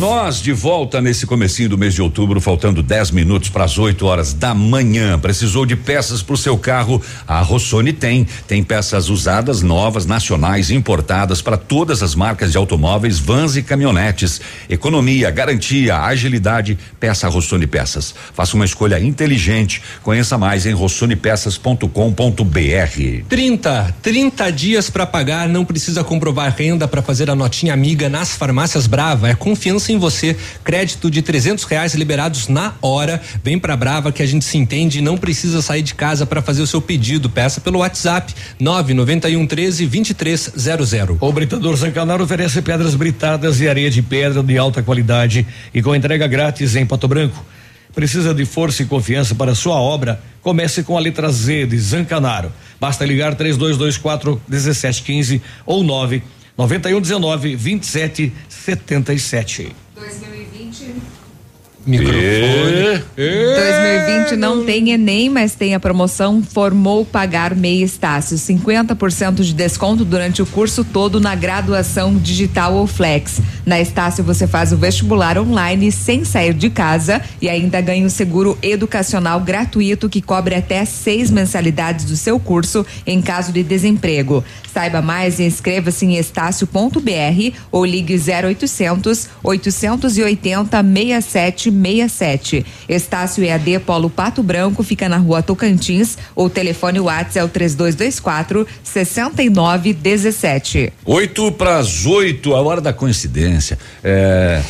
Nós 0.00 0.40
de 0.40 0.50
volta 0.50 0.98
nesse 0.98 1.26
comecinho 1.26 1.68
do 1.68 1.76
mês 1.76 1.92
de 1.92 2.00
outubro, 2.00 2.40
faltando 2.40 2.82
10 2.82 3.10
minutos 3.10 3.50
para 3.50 3.64
as 3.64 3.76
8 3.76 4.06
horas 4.06 4.32
da 4.32 4.54
manhã. 4.54 5.18
Precisou 5.18 5.66
de 5.66 5.76
peças 5.76 6.22
para 6.22 6.32
o 6.32 6.38
seu 6.38 6.56
carro? 6.56 7.02
A 7.28 7.42
Rossoni 7.42 7.92
tem. 7.92 8.26
Tem 8.48 8.64
peças 8.64 9.10
usadas, 9.10 9.60
novas, 9.60 10.06
nacionais, 10.06 10.70
importadas 10.70 11.42
para 11.42 11.58
todas 11.58 12.02
as 12.02 12.14
marcas 12.14 12.50
de 12.50 12.56
automóveis, 12.56 13.18
vans 13.18 13.56
e 13.56 13.62
caminhonetes. 13.62 14.40
Economia, 14.70 15.30
garantia, 15.30 15.98
agilidade. 15.98 16.78
Peça 16.98 17.28
Rossoni 17.28 17.66
Peças. 17.66 18.14
Faça 18.32 18.56
uma 18.56 18.64
escolha 18.64 18.98
inteligente. 18.98 19.82
Conheça 20.02 20.38
mais 20.38 20.64
em 20.64 20.72
rossonepeças.com.br. 20.72 23.24
30, 23.28 23.94
30 24.00 24.50
dias 24.50 24.88
para 24.88 25.04
pagar, 25.04 25.46
não 25.46 25.62
precisa 25.62 26.02
comprovar 26.02 26.54
renda 26.56 26.88
para 26.88 27.02
fazer 27.02 27.28
a 27.28 27.34
notinha 27.34 27.74
amiga 27.74 28.08
nas 28.08 28.34
farmácias 28.34 28.86
Brava. 28.86 29.28
É 29.28 29.34
confiança 29.34 29.89
em 29.92 29.98
você. 29.98 30.36
Crédito 30.64 31.10
de 31.10 31.22
trezentos 31.22 31.64
reais 31.64 31.94
liberados 31.94 32.48
na 32.48 32.74
hora. 32.80 33.20
Vem 33.42 33.58
pra 33.58 33.76
Brava 33.76 34.12
que 34.12 34.22
a 34.22 34.26
gente 34.26 34.44
se 34.44 34.58
entende 34.58 34.98
e 34.98 35.02
não 35.02 35.16
precisa 35.16 35.60
sair 35.62 35.82
de 35.82 35.94
casa 35.94 36.24
para 36.24 36.42
fazer 36.42 36.62
o 36.62 36.66
seu 36.66 36.80
pedido. 36.80 37.28
Peça 37.28 37.60
pelo 37.60 37.80
WhatsApp 37.80 38.34
991 38.58 39.46
13 39.46 39.86
2300. 39.86 41.18
O 41.20 41.32
Britador 41.32 41.76
Zancanaro 41.76 42.24
oferece 42.24 42.62
pedras 42.62 42.94
britadas 42.94 43.60
e 43.60 43.68
areia 43.68 43.90
de 43.90 44.02
pedra 44.02 44.42
de 44.42 44.56
alta 44.56 44.82
qualidade 44.82 45.46
e 45.74 45.82
com 45.82 45.94
entrega 45.94 46.26
grátis 46.26 46.76
em 46.76 46.86
Pato 46.86 47.08
Branco. 47.08 47.44
Precisa 47.94 48.32
de 48.32 48.44
força 48.44 48.82
e 48.82 48.86
confiança 48.86 49.34
para 49.34 49.54
sua 49.54 49.74
obra? 49.74 50.22
Comece 50.42 50.82
com 50.82 50.96
a 50.96 51.00
letra 51.00 51.28
Z 51.30 51.66
de 51.66 51.78
Zancanaro. 51.78 52.52
Basta 52.78 53.04
ligar 53.04 53.34
3224 53.34 54.40
1715 54.48 55.42
ou 55.66 55.82
9 55.82 56.22
9119 56.66 57.56
2777. 57.56 59.72
2020. 59.94 60.39
Microfone. 61.86 63.02
2020 63.16 64.36
não 64.36 64.64
tem 64.64 64.90
Enem, 64.90 65.30
mas 65.30 65.54
tem 65.54 65.74
a 65.74 65.80
promoção 65.80 66.42
Formou 66.42 67.04
Pagar 67.06 67.54
Meia 67.54 67.84
Estácio. 67.84 68.36
50% 68.36 69.42
de 69.42 69.54
desconto 69.54 70.04
durante 70.04 70.42
o 70.42 70.46
curso 70.46 70.84
todo 70.84 71.18
na 71.18 71.34
graduação 71.34 72.14
digital 72.14 72.74
ou 72.74 72.86
flex. 72.86 73.40
Na 73.64 73.80
Estácio 73.80 74.22
você 74.22 74.46
faz 74.46 74.72
o 74.72 74.76
vestibular 74.76 75.38
online 75.38 75.90
sem 75.90 76.24
sair 76.24 76.52
de 76.52 76.68
casa 76.68 77.22
e 77.40 77.48
ainda 77.48 77.80
ganha 77.80 78.06
o 78.06 78.10
seguro 78.10 78.58
educacional 78.62 79.40
gratuito 79.40 80.08
que 80.08 80.20
cobre 80.20 80.54
até 80.54 80.84
seis 80.84 81.30
mensalidades 81.30 82.04
do 82.04 82.16
seu 82.16 82.38
curso 82.38 82.84
em 83.06 83.22
caso 83.22 83.52
de 83.52 83.62
desemprego. 83.62 84.44
Saiba 84.72 85.00
mais 85.00 85.38
e 85.38 85.44
inscreva-se 85.44 86.04
em 86.04 86.16
estácio.br 86.16 87.56
ou 87.72 87.84
ligue 87.84 88.16
0800 88.16 89.28
880 89.42 90.82
6767. 91.70 92.66
Estácio 92.88 93.44
EAD 93.44 93.78
Polo 93.80 94.10
Pato 94.10 94.42
Branco 94.42 94.82
fica 94.82 95.08
na 95.08 95.16
rua 95.16 95.42
Tocantins. 95.42 96.18
O 96.34 96.48
telefone 96.50 96.98
WhatsApp 97.00 97.38
é 97.38 97.44
o 97.44 97.48
3224 97.48 98.66
6917. 98.82 100.92
Oito 101.04 101.52
para 101.52 101.78
as 101.78 102.04
oito, 102.06 102.54
a 102.54 102.60
hora 102.60 102.80
da 102.80 102.92
coincidência. 102.92 103.78
É. 104.02 104.60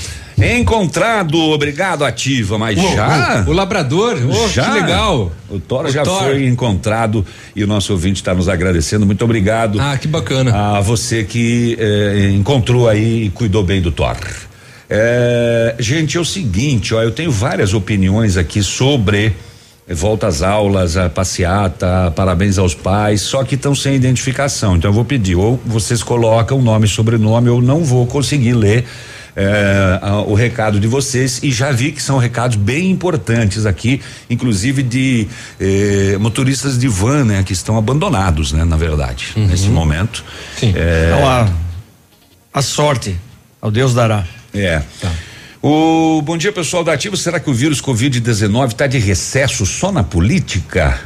Encontrado, 0.59 1.39
obrigado, 1.39 2.03
ativa, 2.03 2.57
mas 2.57 2.79
Uou, 2.79 2.95
já. 2.95 3.45
O, 3.47 3.51
o 3.51 3.53
labrador, 3.53 4.17
oh, 4.27 4.49
já. 4.49 4.65
que 4.65 4.71
legal. 4.81 5.31
O 5.51 5.61
Thor 5.61 5.85
O 5.85 5.91
já 5.91 6.03
Thor. 6.03 6.19
foi 6.23 6.47
encontrado 6.47 7.27
e 7.55 7.63
o 7.63 7.67
nosso 7.67 7.93
ouvinte 7.93 8.23
está 8.23 8.35
nos 8.35 8.49
agradecendo. 8.49 9.05
Muito 9.05 9.23
obrigado. 9.23 9.79
Ah, 9.79 9.99
que 9.99 10.09
bacana. 10.09 10.79
A 10.79 10.81
você 10.81 11.25
que 11.25 11.77
eh, 11.79 12.31
encontrou 12.33 12.89
aí 12.89 13.27
e 13.27 13.31
cuidou 13.31 13.63
bem 13.63 13.83
do 13.83 13.93
Thor. 13.93 14.17
É, 14.93 15.77
gente, 15.79 16.17
é 16.17 16.21
o 16.21 16.25
seguinte, 16.25 16.93
ó, 16.95 17.01
eu 17.01 17.13
tenho 17.13 17.31
várias 17.31 17.73
opiniões 17.75 18.37
aqui 18.37 18.61
sobre 18.61 19.33
eh, 19.87 19.95
volta 19.95 20.27
às 20.27 20.43
aulas, 20.43 20.97
a 20.97 21.09
passeata, 21.09 22.13
parabéns 22.17 22.59
aos 22.59 22.75
pais, 22.75 23.21
só 23.21 23.45
que 23.45 23.55
estão 23.55 23.73
sem 23.73 23.95
identificação. 23.95 24.77
Então 24.77 24.91
eu 24.91 24.95
vou 24.95 25.05
pedir, 25.05 25.37
ou 25.37 25.61
vocês 25.65 26.03
colocam 26.03 26.61
nome 26.61 26.87
e 26.87 26.89
sobrenome, 26.89 27.49
ou 27.49 27.63
não 27.63 27.85
vou 27.85 28.05
conseguir 28.05 28.53
ler 28.55 28.85
eh, 29.37 29.99
a- 30.03 30.23
o 30.23 30.35
recado 30.35 30.81
de 30.81 30.89
vocês 30.89 31.39
e 31.41 31.53
já 31.53 31.71
vi 31.71 31.93
que 31.93 32.03
são 32.03 32.19
recados 32.19 32.57
bem 32.57 32.91
importantes 32.91 33.67
aqui, 33.67 34.01
inclusive 34.29 34.83
de 34.83 35.29
eh, 35.61 36.17
motoristas 36.19 36.77
de 36.77 36.89
van, 36.89 37.25
né, 37.25 37.45
que 37.45 37.53
estão 37.53 37.79
abandonados, 37.79 38.51
né, 38.51 38.65
na 38.65 38.77
verdade, 38.77 39.29
nesse 39.37 39.69
momento. 39.69 40.25
Sim. 40.59 40.71
Então, 40.71 41.29
a, 41.29 41.49
a 42.53 42.61
sorte, 42.61 43.17
ao 43.63 43.71
Deus 43.71 43.95
dará. 43.95 44.25
É. 44.55 44.83
O 45.63 46.23
bom 46.23 46.37
dia 46.37 46.53
pessoal 46.53 46.83
da 46.83 46.93
Ativa. 46.93 47.17
Será 47.17 47.39
que 47.39 47.51
o 47.51 47.55
vírus 47.55 47.81
Covid-19 47.83 48.69
está 48.69 48.87
de 48.87 48.99
recesso 48.99 49.67
só 49.67 49.93
na 49.93 50.03
política? 50.03 50.99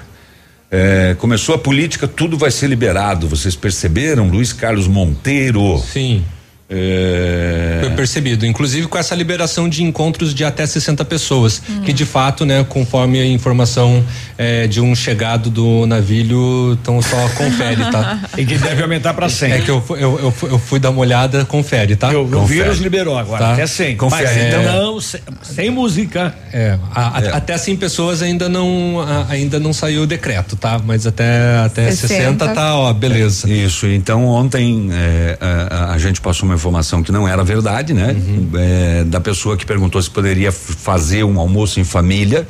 É, 0.70 1.14
começou 1.18 1.54
a 1.54 1.58
política, 1.58 2.08
tudo 2.08 2.36
vai 2.36 2.50
ser 2.50 2.68
liberado. 2.68 3.28
Vocês 3.28 3.54
perceberam? 3.54 4.28
Luiz 4.28 4.52
Carlos 4.52 4.88
Monteiro. 4.88 5.78
Sim. 5.78 6.24
É, 6.68 7.78
Foi 7.82 7.90
percebido, 7.90 8.46
inclusive 8.46 8.86
com 8.86 8.96
essa 8.98 9.14
liberação 9.14 9.68
de 9.68 9.82
encontros 9.82 10.34
de 10.34 10.44
até 10.44 10.66
60 10.66 11.04
pessoas, 11.04 11.60
Hum. 11.68 11.82
que 11.82 11.92
de 11.92 12.04
fato, 12.06 12.44
né, 12.46 12.64
conforme 12.68 13.20
a 13.20 13.26
informação 13.26 14.02
eh, 14.38 14.66
de 14.66 14.80
um 14.80 14.94
chegado 14.94 15.50
do 15.50 15.86
navio, 15.86 16.76
então 16.80 17.00
só 17.02 17.16
confere, 17.36 17.84
tá? 17.90 18.20
E 18.36 18.44
que 18.44 18.56
deve 18.58 18.82
aumentar 18.82 19.14
para 19.14 19.28
100. 19.28 19.52
É 19.52 19.60
que 19.60 19.70
eu, 19.70 19.84
eu, 19.90 20.18
eu, 20.18 20.34
eu 20.50 20.58
fui 20.58 20.78
dar 20.80 20.90
uma 20.90 21.00
olhada, 21.00 21.44
confere, 21.44 21.94
tá? 21.96 22.08
O, 22.10 22.22
o 22.22 22.46
vírus 22.46 22.78
liberou 22.78 23.16
agora, 23.18 23.44
Tá. 23.44 23.52
até 23.52 23.66
100. 23.66 23.96
Confere. 23.96 24.24
Mas 24.24 24.36
É. 24.36 24.72
não, 24.72 25.00
sem, 25.00 25.20
sem 25.42 25.70
música. 25.70 26.34
É, 26.52 26.78
a- 26.94 27.18
a- 27.18 27.22
É. 27.22 27.28
até 27.36 27.56
100 27.56 27.76
pessoas 27.76 28.22
ainda 28.22 28.48
não 28.48 29.00
a- 29.00 29.26
ainda 29.30 29.60
não 29.60 29.72
saiu 29.72 30.02
o 30.02 30.06
decreto, 30.06 30.56
tá? 30.56 30.80
Mas 30.84 31.06
até 31.06 31.58
até 31.64 31.90
60, 31.90 32.48
tá, 32.48 32.74
ó, 32.74 32.92
beleza. 32.92 33.48
Isso, 33.52 33.86
então 33.86 34.24
ontem 34.26 34.88
é, 34.92 35.36
a, 35.40 35.92
a 35.92 35.98
gente 35.98 36.20
passou 36.20 36.48
uma 36.48 36.53
informação 36.54 37.02
que 37.02 37.12
não 37.12 37.26
era 37.26 37.42
verdade, 37.44 37.92
né? 37.92 38.12
Uhum. 38.12 38.50
É, 38.56 39.04
da 39.04 39.20
pessoa 39.20 39.56
que 39.56 39.66
perguntou 39.66 40.00
se 40.00 40.10
poderia 40.10 40.52
fazer 40.52 41.24
um 41.24 41.38
almoço 41.38 41.80
em 41.80 41.84
família. 41.84 42.46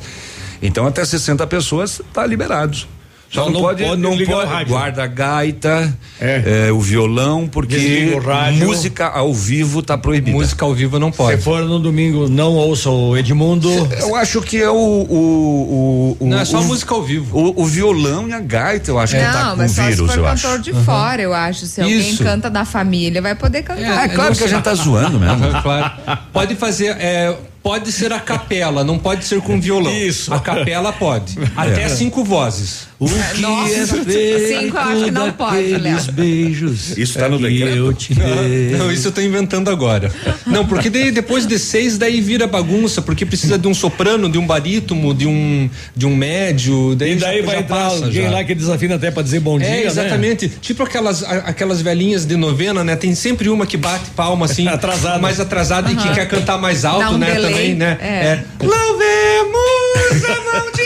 Então 0.61 0.87
até 0.87 1.03
60 1.03 1.45
pessoas 1.47 2.01
tá 2.13 2.25
liberados. 2.25 2.87
Só 3.31 3.45
não, 3.45 3.51
não 3.51 3.61
pode, 3.61 3.83
pode 3.83 4.01
não 4.01 4.17
pode 4.17 4.47
rádio. 4.49 4.67
guarda 4.69 5.03
a 5.03 5.07
gaita, 5.07 5.97
É. 6.21 6.67
é, 6.67 6.71
o 6.71 6.79
violão, 6.79 7.47
porque 7.47 8.13
o 8.15 8.19
rádio. 8.19 8.65
música 8.65 9.07
ao 9.07 9.33
vivo 9.33 9.81
tá 9.81 9.97
proibida. 9.97 10.37
Música 10.37 10.63
ao 10.63 10.73
vivo 10.73 10.97
não 10.99 11.11
Se 11.11 11.37
for 11.37 11.63
no 11.63 11.79
domingo, 11.79 12.29
não 12.29 12.53
ouça 12.53 12.89
o 12.89 13.17
Edmundo. 13.17 13.69
Eu 13.99 14.15
acho 14.15 14.41
que 14.41 14.61
é 14.61 14.69
o. 14.69 14.73
o, 14.75 16.17
o, 16.19 16.23
o 16.23 16.27
Não, 16.27 16.39
é 16.39 16.45
só 16.45 16.59
o- 16.61 16.63
música 16.63 16.93
ao 16.93 17.03
vivo. 17.03 17.37
O, 17.37 17.63
o 17.63 17.65
violão 17.65 18.27
e 18.29 18.33
a 18.33 18.39
gaita, 18.39 18.91
eu 18.91 18.99
acho 18.99 19.15
que 19.15 19.21
tá 19.21 19.43
Não, 19.45 19.51
com 19.51 19.57
mas 19.57 19.71
só 19.71 19.81
vírus, 19.83 19.97
se 19.99 20.05
for 20.07 20.17
eu 20.19 20.23
cantor 20.23 20.51
acho. 20.51 20.59
de 20.61 20.73
fora, 20.73 21.21
eu 21.21 21.33
acho. 21.33 21.65
Se 21.65 21.81
alguém 21.81 21.99
Isso. 21.99 22.23
canta 22.23 22.49
da 22.49 22.63
família, 22.63 23.21
vai 23.21 23.35
poder 23.35 23.63
cantar. 23.63 24.05
É, 24.05 24.07
claro 24.09 24.35
que 24.35 24.43
a 24.43 24.47
gente 24.47 24.63
tá 24.63 24.73
zoando 24.75 25.19
mesmo. 25.19 25.39
claro. 25.61 25.91
Pode 26.31 26.55
fazer, 26.55 26.95
é, 26.99 27.35
pode 27.65 27.91
ser 27.91 28.13
a 28.13 28.19
capela, 28.19 28.83
não 28.83 28.99
pode 28.99 29.25
ser 29.25 29.41
com 29.41 29.59
violão. 29.59 29.91
Isso. 29.91 30.31
A 30.31 30.39
capela 30.39 30.93
pode. 30.93 31.33
Até 31.57 31.81
É. 31.85 31.89
cinco 31.89 32.23
vozes. 32.23 32.85
O 32.99 33.07
que 33.09 33.41
Nossa, 33.41 33.73
é 33.73 33.85
cinco 33.87 34.77
eu 34.77 34.79
acho 34.79 35.03
que 35.05 35.11
não 35.11 35.31
pode, 35.31 35.77
Léo. 35.77 35.99
beijos. 36.13 36.95
Isso 36.97 37.17
tá 37.19 37.27
no 37.27 37.37
decreto? 37.39 37.93
Dei. 38.15 38.69
Não, 38.77 38.89
isso 38.91 39.07
eu 39.07 39.11
tô 39.11 39.19
inventando 39.19 39.69
agora. 39.69 40.09
Não, 40.45 40.65
porque 40.65 40.89
daí, 40.89 41.11
depois 41.11 41.45
de 41.47 41.57
seis, 41.59 41.97
daí 41.97 42.21
vira 42.21 42.45
bagunça, 42.47 43.01
porque 43.01 43.25
precisa 43.25 43.57
de 43.57 43.67
um 43.67 43.73
soprano, 43.73 44.29
de 44.29 44.37
um 44.37 44.45
barítono, 44.47 45.13
de 45.13 45.25
um 45.27 45.69
de 45.95 46.05
um 46.05 46.15
médio, 46.15 46.95
daí 46.95 47.13
E 47.13 47.15
daí 47.15 47.39
já- 47.39 47.45
vai 47.45 47.55
já 47.55 47.61
entrar 47.63 47.75
passa 47.75 48.05
alguém 48.05 48.23
já. 48.23 48.29
lá 48.31 48.43
que 48.43 48.55
desafina 48.55 48.95
até 48.95 49.09
pra 49.11 49.23
dizer 49.23 49.39
bom 49.41 49.57
dia, 49.57 49.67
É, 49.67 49.71
né? 49.81 49.85
exatamente. 49.87 50.47
Tipo 50.61 50.83
aquelas, 50.83 51.23
aquelas 51.23 51.81
velhinhas 51.81 52.25
de 52.25 52.35
novena, 52.37 52.83
né? 52.83 52.95
Tem 52.95 53.13
sempre 53.15 53.49
uma 53.49 53.65
que 53.65 53.75
bate 53.75 54.11
palma 54.15 54.45
assim. 54.45 54.67
Atrasada. 54.69 55.19
Mais 55.19 55.39
atrasada 55.39 55.91
e 55.91 55.95
que 55.95 56.13
quer 56.13 56.27
cantar 56.29 56.57
mais 56.59 56.85
alto, 56.85 57.15
um 57.15 57.17
né? 57.17 57.33
delay. 57.33 57.54
Também, 57.55 57.75
né? 57.75 57.97
É. 58.01 58.43
Louvemos 58.61 60.25
a 60.25 60.59
mão 60.59 60.71
de 60.71 60.85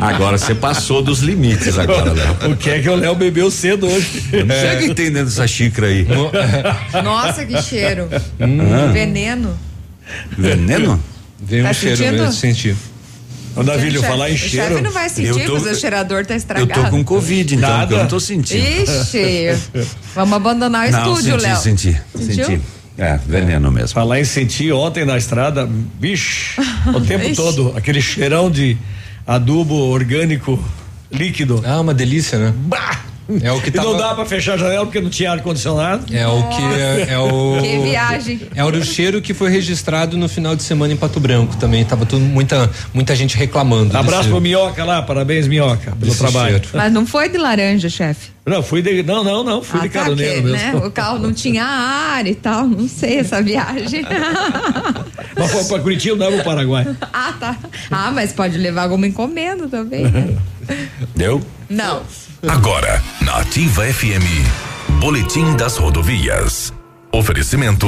Agora 0.00 0.38
você 0.38 0.54
passou 0.54 1.02
dos 1.02 1.20
limites 1.20 1.78
agora, 1.78 2.12
Léo. 2.12 2.52
O 2.52 2.56
que 2.56 2.70
é 2.70 2.80
que 2.80 2.88
o 2.88 2.94
Léo 2.94 3.14
bebeu 3.14 3.50
cedo 3.50 3.86
hoje? 3.86 4.24
Eu 4.32 4.46
Não 4.46 4.54
sei 4.54 4.76
o 4.76 4.78
que 4.88 4.94
tem 4.94 5.06
dentro 5.10 5.26
dessa 5.26 5.46
xícara 5.46 5.88
aí. 5.88 6.06
Nossa, 7.02 7.44
que 7.44 7.60
cheiro. 7.62 8.08
Hum. 8.40 8.92
Veneno. 8.92 9.58
Veneno? 10.36 11.02
Veio 11.40 11.64
Tá 11.64 11.70
um 11.70 11.74
cheiro 11.74 11.96
sentindo? 11.96 12.16
mesmo, 12.18 12.32
senti. 12.32 12.76
Ô, 13.54 13.62
Davilho, 13.62 14.00
falar 14.02 14.30
em 14.30 14.34
O 14.34 14.38
chefe 14.38 14.50
cheiro. 14.56 14.80
não 14.80 14.90
vai 14.90 15.08
sentir, 15.10 15.28
Eu 15.28 15.38
tô- 15.46 15.56
porque 15.56 15.68
o 15.70 15.74
cheirador 15.74 16.24
tá 16.24 16.32
Eu 16.32 16.38
estragado. 16.38 16.84
tô 16.84 16.90
com 16.90 17.04
Covid, 17.04 17.54
então, 17.54 17.68
Nada. 17.68 17.94
eu 17.94 17.98
não 17.98 18.06
tô 18.06 18.18
sentindo. 18.18 18.64
Ixi, 18.64 19.48
vamos 20.14 20.34
abandonar 20.34 20.88
o 20.88 20.90
não, 20.90 21.00
estúdio, 21.12 21.32
senti, 21.38 21.42
Léo. 21.42 21.56
senti, 21.58 22.00
Sentiu? 22.18 22.60
Senti. 23.02 23.14
É, 23.24 23.40
veneno 23.40 23.70
mesmo. 23.70 23.88
Falar 23.94 24.20
em 24.20 24.24
sentir 24.24 24.72
ontem 24.72 25.04
na 25.04 25.16
estrada, 25.16 25.66
bicho, 25.66 26.60
o 26.94 27.00
tempo 27.04 27.24
Ixi. 27.24 27.36
todo, 27.36 27.74
aquele 27.76 28.00
cheirão 28.00 28.50
de 28.50 28.76
adubo 29.26 29.74
orgânico 29.74 30.62
líquido. 31.10 31.62
Ah, 31.64 31.80
uma 31.80 31.94
delícia, 31.94 32.38
né? 32.38 32.54
Bah! 32.56 33.11
É 33.42 33.52
o 33.52 33.60
que 33.60 33.70
E 33.70 33.74
não 33.74 33.96
tava- 33.96 33.98
dá 34.10 34.14
pra 34.14 34.26
fechar 34.26 34.54
a 34.54 34.56
janela 34.56 34.84
porque 34.84 35.00
não 35.00 35.08
tinha 35.10 35.30
ar-condicionado. 35.32 36.04
É 36.14 36.26
o 36.26 36.42
que 36.48 36.62
é, 36.62 37.06
é 37.10 37.18
o. 37.18 37.60
Que 37.60 37.78
viagem. 37.78 38.40
É 38.54 38.64
o 38.64 38.84
cheiro 38.84 39.22
que 39.22 39.32
foi 39.32 39.50
registrado 39.50 40.16
no 40.16 40.28
final 40.28 40.54
de 40.56 40.62
semana 40.62 40.92
em 40.92 40.96
Pato 40.96 41.20
Branco 41.20 41.56
também. 41.56 41.84
Tava 41.84 42.04
tudo, 42.04 42.20
muita, 42.24 42.70
muita 42.92 43.14
gente 43.16 43.36
reclamando. 43.36 43.96
Abraço 43.96 44.18
desse- 44.24 44.30
pro 44.30 44.40
Minhoca 44.40 44.84
lá, 44.84 45.02
parabéns, 45.02 45.46
Minhoca, 45.46 45.92
pelo 45.98 46.14
trabalho. 46.14 46.50
cheiro. 46.56 46.68
Mas 46.74 46.92
não 46.92 47.06
foi 47.06 47.28
de 47.28 47.38
laranja, 47.38 47.88
chefe. 47.88 48.30
Não, 48.44 48.60
fui 48.62 48.82
de. 48.82 49.02
Não, 49.04 49.22
não, 49.22 49.44
não, 49.44 49.62
fui 49.62 49.78
Ah, 49.78 49.82
de 49.84 49.88
tá, 49.90 50.00
caroneiro 50.00 50.42
porque, 50.42 50.52
mesmo. 50.56 50.80
né? 50.80 50.86
O 50.86 50.90
carro 50.90 51.18
não 51.18 51.32
tinha 51.32 51.64
ar 51.64 52.26
e 52.26 52.34
tal, 52.34 52.66
não 52.66 52.88
sei 52.88 53.18
essa 53.20 53.40
viagem. 53.40 54.02
Mas 55.36 55.50
foi 55.52 55.64
pra 55.64 55.78
Curitiba, 55.78 56.16
não 56.16 56.26
é 56.26 56.30
pro 56.36 56.44
Paraguai. 56.44 56.86
ah, 57.12 57.32
tá. 57.38 57.56
Ah, 57.90 58.10
mas 58.10 58.32
pode 58.32 58.58
levar 58.58 58.82
alguma 58.82 59.06
encomenda 59.06 59.68
também, 59.68 60.04
né? 60.04 60.34
Deu? 61.14 61.40
Não. 61.68 62.02
Agora, 62.48 63.00
na 63.20 63.36
Ativa 63.36 63.84
FM, 63.84 64.98
Boletim 64.98 65.54
das 65.54 65.76
Rodovias. 65.76 66.72
Oferecimento: 67.12 67.86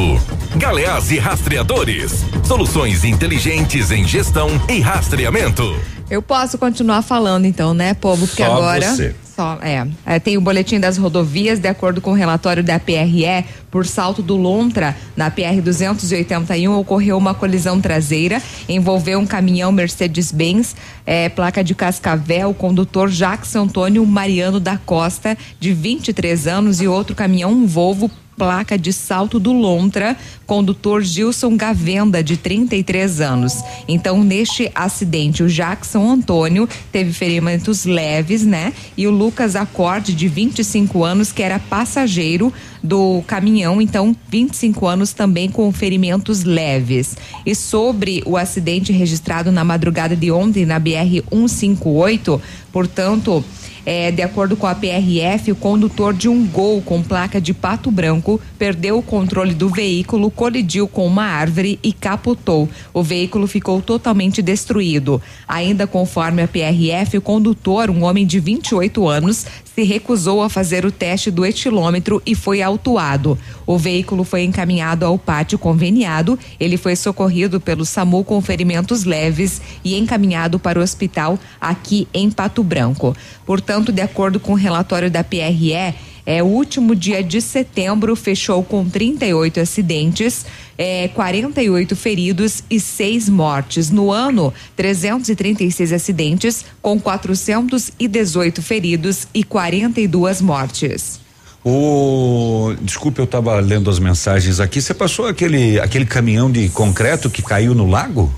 Galeás 0.57 1.11
e 1.11 1.19
Rastreadores. 1.19 2.25
Soluções 2.45 3.03
inteligentes 3.03 3.91
em 3.91 4.07
gestão 4.07 4.49
e 4.69 4.79
rastreamento. 4.79 5.77
Eu 6.09 6.23
posso 6.23 6.57
continuar 6.57 7.03
falando 7.03 7.47
então, 7.47 7.75
né, 7.75 7.95
povo? 7.95 8.29
Porque 8.29 8.45
Só 8.45 8.53
agora. 8.53 8.95
você. 8.95 9.17
Só, 9.35 9.59
é. 9.61 9.87
É, 10.07 10.21
Tem 10.21 10.37
o 10.37 10.41
boletim 10.41 10.79
das 10.79 10.97
rodovias, 10.97 11.59
de 11.59 11.67
acordo 11.67 12.01
com 12.01 12.13
o 12.13 12.15
relatório 12.15 12.63
da 12.63 12.79
PRE, 12.79 13.45
por 13.69 13.85
salto 13.85 14.23
do 14.23 14.37
Lontra, 14.37 14.97
na 15.17 15.29
PR 15.29 15.61
281, 15.61 16.73
ocorreu 16.79 17.19
uma 17.19 17.35
colisão 17.35 17.81
traseira, 17.81 18.41
envolveu 18.69 19.19
um 19.19 19.27
caminhão 19.27 19.73
Mercedes-Benz, 19.73 20.77
é, 21.05 21.29
placa 21.29 21.65
de 21.65 21.75
Cascavel, 21.75 22.51
o 22.51 22.55
condutor 22.55 23.09
Jacques 23.09 23.57
Antônio 23.57 24.07
Mariano 24.07 24.61
da 24.61 24.79
Costa, 24.79 25.37
de 25.59 25.73
23 25.73 26.47
anos, 26.47 26.81
e 26.81 26.87
outro 26.87 27.17
caminhão, 27.17 27.67
Volvo 27.67 28.09
placa 28.37 28.79
de 28.79 28.93
Salto 28.93 29.39
do 29.39 29.53
Lontra, 29.53 30.17
condutor 30.47 31.03
Gilson 31.03 31.57
Gavenda, 31.57 32.23
de 32.23 32.37
33 32.37 33.21
anos. 33.21 33.55
Então, 33.89 34.23
neste 34.23 34.71
acidente, 34.75 35.43
o 35.43 35.49
Jackson 35.49 36.09
Antônio 36.11 36.69
teve 36.93 37.13
ferimentos 37.13 37.85
leves, 37.85 38.45
né? 38.45 38.73
E 38.97 39.07
o 39.07 39.11
Lucas 39.11 39.57
Acorde, 39.57 40.15
de 40.15 40.29
25 40.29 41.05
anos, 41.05 41.33
que 41.33 41.43
era 41.43 41.59
passageiro 41.59 42.53
do 42.83 43.23
caminhão, 43.27 43.81
então 43.81 44.15
25 44.29 44.87
anos 44.87 45.15
também 45.15 45.49
com 45.49 45.73
ferimentos 45.73 46.45
leves. 46.45 47.17
E 47.47 47.55
sobre 47.55 48.23
o 48.27 48.37
acidente 48.37 48.93
registrado 48.93 49.51
na 49.51 49.65
madrugada 49.65 50.15
de 50.15 50.31
ontem 50.31 50.67
na 50.67 50.79
BR 50.79 51.23
158, 51.31 52.41
portanto, 52.71 53.43
é, 53.87 54.11
de 54.11 54.23
acordo 54.23 54.57
com 54.57 54.67
a 54.67 54.75
PRF, 54.75 55.53
o 55.53 55.57
condutor 55.57 56.15
de 56.15 56.29
um 56.29 56.47
gol 56.47 56.81
com 56.83 57.03
placa 57.03 57.41
de 57.41 57.53
pato 57.53 57.91
branco 57.91 58.41
perdeu 58.59 58.99
o 58.99 59.03
controle 59.03 59.55
do 59.55 59.69
veículo, 59.69 60.31
colidiu 60.31 60.89
com 60.89 61.07
uma 61.07 61.25
árvore 61.25 61.79
e 61.83 61.93
capotou. 61.93 62.69
O 62.93 63.03
veículo 63.03 63.47
ficou 63.47 63.83
totalmente 63.83 64.41
destruído. 64.41 65.21
Ainda 65.47 65.87
conforme 65.87 66.43
a 66.43 66.49
PRF, 66.49 67.19
o 67.19 67.23
condutor, 67.23 67.91
um 67.91 68.05
homem 68.05 68.27
de 68.27 68.41
28 68.41 69.07
anos, 69.09 69.47
se 69.75 69.83
recusou 69.83 70.43
a 70.43 70.49
fazer 70.49 70.85
o 70.85 70.93
teste 70.93 71.31
do 71.31 71.45
etilômetro 71.45 72.23
e 72.25 72.35
foi 72.35 72.63
autuado. 72.63 73.37
O 73.67 73.77
veículo 73.77 74.23
foi 74.23 74.45
encaminhado 74.45 75.05
ao 75.05 75.19
pátio 75.19 75.59
conveniado. 75.59 76.39
Ele 76.61 76.77
foi 76.77 76.95
socorrido 76.95 77.61
pelo 77.61 77.85
SAMU 77.85 78.23
com 78.23 78.41
ferimentos 78.41 79.05
leves 79.05 79.61
e 79.83 79.99
encaminhado 79.99 80.59
para 80.59 80.79
o 80.79 80.83
hospital 80.83 81.39
aqui 81.61 82.07
em 82.15 82.31
Pato 82.31 82.63
Branco. 82.63 83.17
Portanto, 83.45 83.91
de 83.91 84.01
acordo 84.01 84.39
com 84.39 84.53
o 84.53 84.57
relatório 84.57 85.11
da 85.11 85.25
PRE, 85.25 85.95
é, 86.27 86.43
o 86.43 86.47
último 86.47 86.95
dia 86.95 87.23
de 87.23 87.41
setembro 87.41 88.17
fechou 88.17 88.63
com 88.63 88.89
38 88.89 89.61
acidentes, 89.61 90.47
é, 90.79 91.09
48 91.09 91.95
feridos 91.95 92.63
e 92.71 92.81
6 92.81 93.29
mortes. 93.29 93.91
No 93.91 94.11
ano, 94.11 94.53
336 94.75 95.93
acidentes, 95.93 96.65
com 96.81 96.99
418 96.99 98.63
feridos 98.63 99.29
e 99.35 99.45
42 99.45 100.41
mortes. 100.41 101.21
O 101.65 102.75
desculpe, 102.83 103.21
eu 103.21 103.25
estava 103.25 103.59
lendo 103.61 103.89
as 103.89 103.99
mensagens 103.99 104.61
aqui. 104.61 104.83
Você 104.83 104.93
passou 104.93 105.27
aquele 105.27 105.81
aquele 105.81 106.05
caminhão 106.05 106.51
de 106.51 106.69
concreto 106.69 107.31
que 107.31 107.43
caiu 107.43 107.75
no 107.75 107.89
lago? 107.89 108.33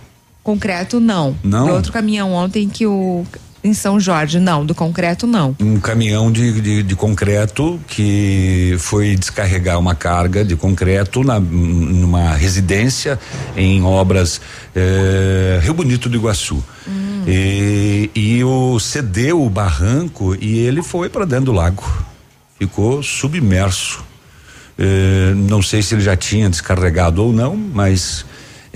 Concreto 0.44 1.00
não. 1.00 1.36
Não? 1.42 1.66
Do 1.66 1.72
outro 1.72 1.92
caminhão 1.92 2.32
ontem 2.32 2.68
que 2.68 2.86
o 2.86 3.26
em 3.66 3.74
São 3.74 3.98
Jorge, 3.98 4.38
não, 4.38 4.64
do 4.64 4.74
concreto 4.74 5.26
não. 5.26 5.56
Um 5.60 5.78
caminhão 5.80 6.30
de, 6.30 6.60
de, 6.60 6.82
de 6.82 6.96
concreto 6.96 7.80
que 7.88 8.76
foi 8.78 9.16
descarregar 9.16 9.78
uma 9.78 9.94
carga 9.94 10.44
de 10.44 10.56
concreto 10.56 11.24
na, 11.24 11.40
numa 11.40 12.34
residência 12.34 13.18
em 13.56 13.82
obras 13.82 14.40
eh, 14.74 15.60
Rio 15.62 15.74
Bonito 15.74 16.08
do 16.08 16.16
Iguaçu. 16.16 16.62
E, 17.26 18.08
e 18.14 18.44
o 18.44 18.78
cedeu 18.78 19.42
o 19.42 19.50
barranco 19.50 20.36
e 20.40 20.58
ele 20.58 20.80
foi 20.80 21.08
para 21.08 21.24
dentro 21.24 21.46
do 21.46 21.52
lago. 21.52 21.82
Ficou 22.58 23.02
submerso. 23.02 24.04
Eh, 24.78 25.32
não 25.34 25.60
sei 25.60 25.82
se 25.82 25.94
ele 25.94 26.02
já 26.02 26.16
tinha 26.16 26.48
descarregado 26.48 27.24
ou 27.24 27.32
não, 27.32 27.56
mas 27.56 28.24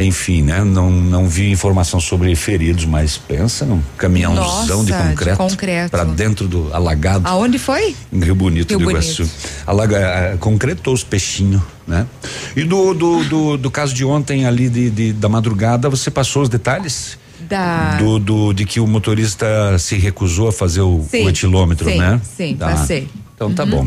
enfim, 0.04 0.42
né? 0.42 0.64
Não, 0.64 0.90
não 0.90 1.28
vi 1.28 1.50
informação 1.50 2.00
sobre 2.00 2.34
feridos, 2.34 2.84
mas 2.84 3.16
pensa 3.18 3.64
num 3.64 3.80
caminhãozão 3.96 4.44
Nossa, 4.78 4.84
de 4.84 4.92
concreto, 4.92 5.36
concreto. 5.36 5.90
para 5.90 6.04
dentro 6.04 6.48
do 6.48 6.70
alagado 6.72 7.26
Aonde 7.28 7.58
foi? 7.58 7.94
em 8.12 8.20
Rio 8.24 8.34
Bonito 8.34 8.70
Rio 8.70 8.78
do 8.78 8.84
Bonito. 8.86 9.04
Iguaçu. 9.04 9.30
Alaga, 9.66 9.96
eh, 9.98 10.36
concretou 10.40 10.94
os 10.94 11.04
peixinhos, 11.04 11.62
né? 11.86 12.06
E 12.56 12.64
do, 12.64 12.94
do, 12.94 13.24
do, 13.24 13.56
do 13.56 13.70
caso 13.70 13.92
de 13.94 14.04
ontem 14.04 14.46
ali 14.46 14.68
de, 14.68 14.90
de- 14.90 15.12
da 15.12 15.28
madrugada, 15.28 15.88
você 15.88 16.10
passou 16.10 16.42
os 16.42 16.48
detalhes? 16.48 17.18
Da. 17.48 17.96
Do, 17.96 18.18
do, 18.18 18.52
de 18.52 18.64
que 18.64 18.78
o 18.80 18.86
motorista 18.86 19.46
se 19.78 19.96
recusou 19.96 20.48
a 20.48 20.52
fazer 20.52 20.82
o, 20.82 21.04
Sim, 21.10 21.24
o 21.24 21.28
etilômetro, 21.28 21.90
sim, 21.90 21.98
né? 21.98 22.20
sim, 22.36 22.54
Tá. 22.56 22.68
passei. 22.70 23.08
Então 23.34 23.52
tá 23.52 23.64
bom. 23.66 23.86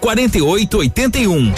4881. 0.00 1.52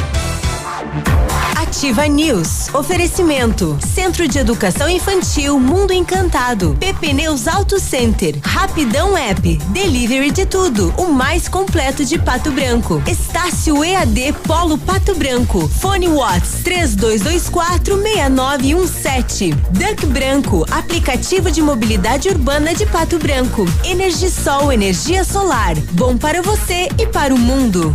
Ativa 1.68 2.08
News. 2.08 2.72
Oferecimento. 2.72 3.76
Centro 3.94 4.26
de 4.26 4.38
Educação 4.38 4.88
Infantil 4.88 5.60
Mundo 5.60 5.92
Encantado. 5.92 6.74
PP 6.80 7.12
Neus 7.12 7.46
Auto 7.46 7.78
Center. 7.78 8.34
Rapidão 8.42 9.14
App. 9.16 9.58
Delivery 9.68 10.30
de 10.30 10.46
tudo. 10.46 10.94
O 10.96 11.12
mais 11.12 11.46
completo 11.46 12.04
de 12.04 12.18
Pato 12.18 12.50
Branco. 12.52 13.02
Estácio 13.06 13.84
EAD 13.84 14.32
Polo 14.46 14.78
Pato 14.78 15.14
Branco. 15.14 15.68
Fone 15.68 16.08
Watts 16.08 16.62
32246917. 16.64 19.54
Duck 19.70 20.06
Branco. 20.06 20.64
Aplicativo 20.70 21.50
de 21.50 21.60
mobilidade 21.60 22.28
urbana 22.28 22.74
de 22.74 22.86
Pato 22.86 23.18
Branco. 23.18 23.66
Energisol 23.84 24.72
energia 24.72 25.22
solar. 25.22 25.74
Bom 25.92 26.16
para 26.16 26.40
você 26.40 26.88
e 26.98 27.06
para 27.06 27.34
o 27.34 27.38
mundo. 27.38 27.94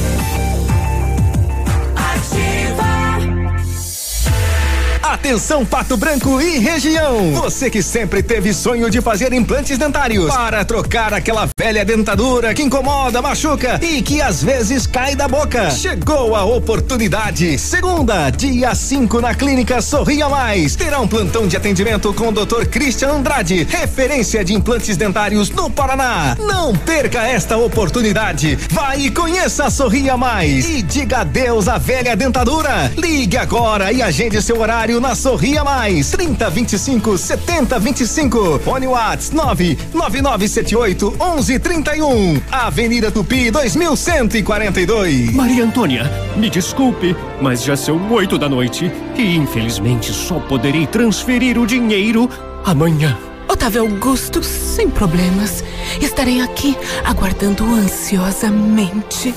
Atenção 5.21 5.63
Pato 5.63 5.95
Branco 5.95 6.41
e 6.41 6.57
região. 6.57 7.31
Você 7.33 7.69
que 7.69 7.83
sempre 7.83 8.23
teve 8.23 8.51
sonho 8.55 8.89
de 8.89 8.99
fazer 9.01 9.31
implantes 9.33 9.77
dentários 9.77 10.25
para 10.33 10.65
trocar 10.65 11.13
aquela 11.13 11.47
velha 11.55 11.85
dentadura 11.85 12.55
que 12.55 12.63
incomoda, 12.63 13.21
machuca 13.21 13.79
e 13.83 14.01
que 14.01 14.19
às 14.19 14.43
vezes 14.43 14.87
cai 14.87 15.15
da 15.15 15.27
boca. 15.27 15.69
Chegou 15.69 16.35
a 16.35 16.43
oportunidade. 16.43 17.59
Segunda, 17.59 18.31
dia 18.31 18.73
5 18.73 19.21
na 19.21 19.35
clínica 19.35 19.79
Sorria 19.79 20.27
Mais. 20.27 20.75
Terá 20.75 20.99
um 20.99 21.07
plantão 21.07 21.47
de 21.47 21.55
atendimento 21.55 22.11
com 22.15 22.29
o 22.29 22.31
Dr. 22.31 22.65
Christian 22.65 23.11
Andrade, 23.11 23.63
referência 23.69 24.43
de 24.43 24.55
implantes 24.55 24.97
dentários 24.97 25.51
no 25.51 25.69
Paraná. 25.69 26.35
Não 26.39 26.75
perca 26.75 27.27
esta 27.27 27.57
oportunidade. 27.57 28.57
Vai 28.71 29.01
e 29.01 29.11
conheça 29.11 29.65
a 29.65 29.69
Sorria 29.69 30.17
Mais 30.17 30.67
e 30.67 30.81
diga 30.81 31.19
adeus 31.19 31.67
à 31.67 31.77
velha 31.77 32.15
dentadura. 32.15 32.91
Ligue 32.97 33.37
agora 33.37 33.91
e 33.93 34.01
agende 34.01 34.41
seu 34.41 34.59
horário 34.59 34.99
na 34.99 35.10
Sorria 35.15 35.63
Mais. 35.63 36.11
30 36.11 36.49
25 36.49 37.17
70 37.17 37.79
25. 37.79 38.59
Fone 38.59 38.87
Whats 38.87 39.31
99978 39.31 41.11
1131. 41.11 42.41
Avenida 42.51 43.11
Tupi 43.11 43.51
2142. 43.51 45.33
Maria 45.33 45.63
Antônia, 45.63 46.11
me 46.35 46.49
desculpe, 46.49 47.15
mas 47.41 47.63
já 47.63 47.75
são 47.75 48.11
oito 48.11 48.37
da 48.37 48.49
noite 48.49 48.91
e 49.15 49.35
infelizmente 49.35 50.11
só 50.11 50.39
poderei 50.39 50.87
transferir 50.87 51.57
o 51.57 51.65
dinheiro 51.65 52.29
amanhã. 52.65 53.17
Otávio 53.47 53.81
Augusto, 53.81 54.41
sem 54.41 54.89
problemas. 54.89 55.63
Estarei 55.99 56.39
aqui 56.39 56.77
aguardando 57.03 57.65
ansiosamente. 57.65 59.35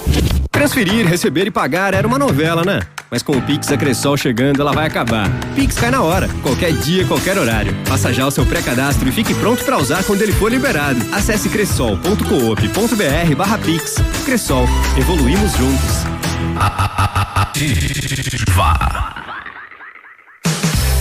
Transferir, 0.52 1.06
receber 1.06 1.48
e 1.48 1.50
pagar 1.50 1.94
era 1.94 2.06
uma 2.06 2.18
novela, 2.18 2.64
né? 2.64 2.80
Mas 3.14 3.22
com 3.22 3.36
o 3.36 3.40
Pix 3.40 3.70
a 3.70 3.76
Cressol 3.76 4.16
chegando, 4.16 4.60
ela 4.60 4.72
vai 4.72 4.88
acabar. 4.88 5.30
Pix 5.54 5.78
cai 5.78 5.88
na 5.88 6.02
hora, 6.02 6.28
qualquer 6.42 6.72
dia, 6.72 7.06
qualquer 7.06 7.38
horário. 7.38 7.72
Faça 7.84 8.12
já 8.12 8.26
o 8.26 8.30
seu 8.32 8.44
pré-cadastro 8.44 9.08
e 9.08 9.12
fique 9.12 9.32
pronto 9.36 9.64
para 9.64 9.78
usar 9.78 10.02
quando 10.02 10.20
ele 10.20 10.32
for 10.32 10.50
liberado. 10.50 10.98
Acesse 11.12 11.48
cressol.coop.br 11.48 13.36
barra 13.36 13.56
Pix. 13.58 13.94
Cressol, 14.24 14.66
evoluímos 14.98 15.52
juntos. 15.52 16.02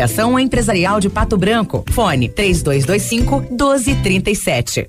Associação 0.00 0.38
Empresarial 0.38 0.98
de 0.98 1.10
Pato 1.10 1.36
Branco. 1.36 1.84
Fone 1.90 2.26
3225 2.26 3.40
1237. 3.50 4.88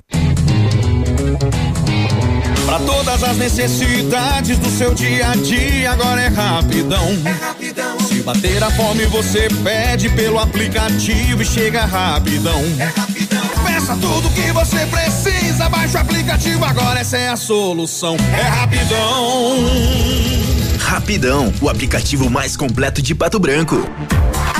Para 2.66 2.80
todas 2.80 3.22
as 3.22 3.36
necessidades 3.36 4.58
do 4.58 4.70
seu 4.70 4.94
dia 4.94 5.32
a 5.32 5.36
dia, 5.36 5.92
agora 5.92 6.22
é 6.22 6.28
rapidão. 6.28 7.06
É 7.26 7.32
rapidão. 7.32 8.00
Se 8.00 8.24
bater 8.24 8.64
a 8.64 8.72
fome, 8.72 9.06
você 9.08 9.50
pede 9.62 10.08
pelo 10.12 10.40
aplicativo 10.40 11.42
e 11.42 11.46
chega 11.46 11.84
rapidão. 11.84 12.62
É 12.80 12.86
rapidão. 12.86 13.42
Peça 13.66 13.98
tudo 13.98 14.30
que 14.30 14.54
você 14.54 14.86
precisa, 14.86 15.68
baixa 15.68 15.98
o 15.98 16.02
aplicativo, 16.02 16.64
agora 16.64 17.02
essa 17.02 17.18
é 17.18 17.28
a 17.28 17.36
solução. 17.36 18.16
É 18.38 18.44
rapidão. 18.44 19.58
Rapidão, 20.80 21.54
o 21.62 21.68
aplicativo 21.68 22.30
mais 22.30 22.56
completo 22.56 23.02
de 23.02 23.14
Pato 23.14 23.40
Branco. 23.40 23.86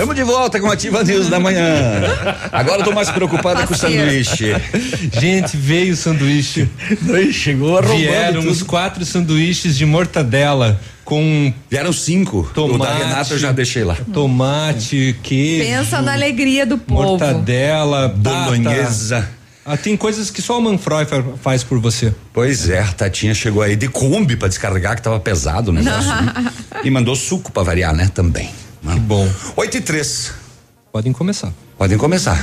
Estamos 0.00 0.14
de 0.16 0.22
volta 0.22 0.58
com 0.58 0.70
Ativa 0.70 1.04
News 1.04 1.28
da 1.28 1.38
manhã. 1.38 1.60
Agora 2.50 2.80
eu 2.80 2.84
tô 2.84 2.92
mais 2.92 3.10
preocupada 3.10 3.66
com 3.66 3.74
o 3.74 3.76
sanduíche. 3.76 4.54
Gente, 5.20 5.56
veio 5.56 5.92
o 5.92 5.96
sanduíche. 5.96 6.68
Chegou 7.32 7.76
arrombando 7.76 7.98
Vieram 7.98 8.40
tudo. 8.40 8.50
uns 8.52 8.62
quatro 8.62 9.04
sanduíches 9.04 9.76
de 9.76 9.84
mortadela 9.84 10.80
com 11.04 11.52
Vieram 11.70 11.92
cinco. 11.92 12.50
tomate. 12.54 12.74
O 12.76 12.78
da 12.78 12.94
Renata 12.94 13.34
eu 13.34 13.38
já 13.38 13.52
deixei 13.52 13.84
lá. 13.84 13.96
Tomate, 14.12 15.16
queijo. 15.22 15.64
Pensa 15.66 16.00
na 16.00 16.12
alegria 16.14 16.64
do 16.64 16.78
povo. 16.78 17.02
Mortadela, 17.02 18.08
Bolonhesa. 18.08 19.28
Ah, 19.66 19.76
tem 19.76 19.96
coisas 19.98 20.30
que 20.30 20.40
só 20.40 20.58
o 20.58 20.62
Manfroy 20.62 21.04
fa- 21.04 21.22
faz 21.42 21.62
por 21.62 21.78
você. 21.78 22.14
Pois 22.32 22.70
é, 22.70 22.80
a 22.80 22.86
Tatinha 22.92 23.34
chegou 23.34 23.62
aí 23.62 23.76
de 23.76 23.86
Kombi 23.88 24.34
pra 24.34 24.48
descarregar 24.48 24.96
que 24.96 25.02
tava 25.02 25.20
pesado 25.20 25.70
o 25.70 25.74
negócio. 25.74 26.08
né? 26.10 26.50
E 26.82 26.90
mandou 26.90 27.14
suco 27.14 27.52
pra 27.52 27.62
variar, 27.62 27.94
né? 27.94 28.10
Também. 28.14 28.48
Que 28.82 29.00
bom. 29.00 29.28
8 29.56 29.76
e 29.76 29.80
3. 29.80 30.32
Podem 30.92 31.12
começar. 31.12 31.52
Podem 31.76 31.98
começar. 31.98 32.38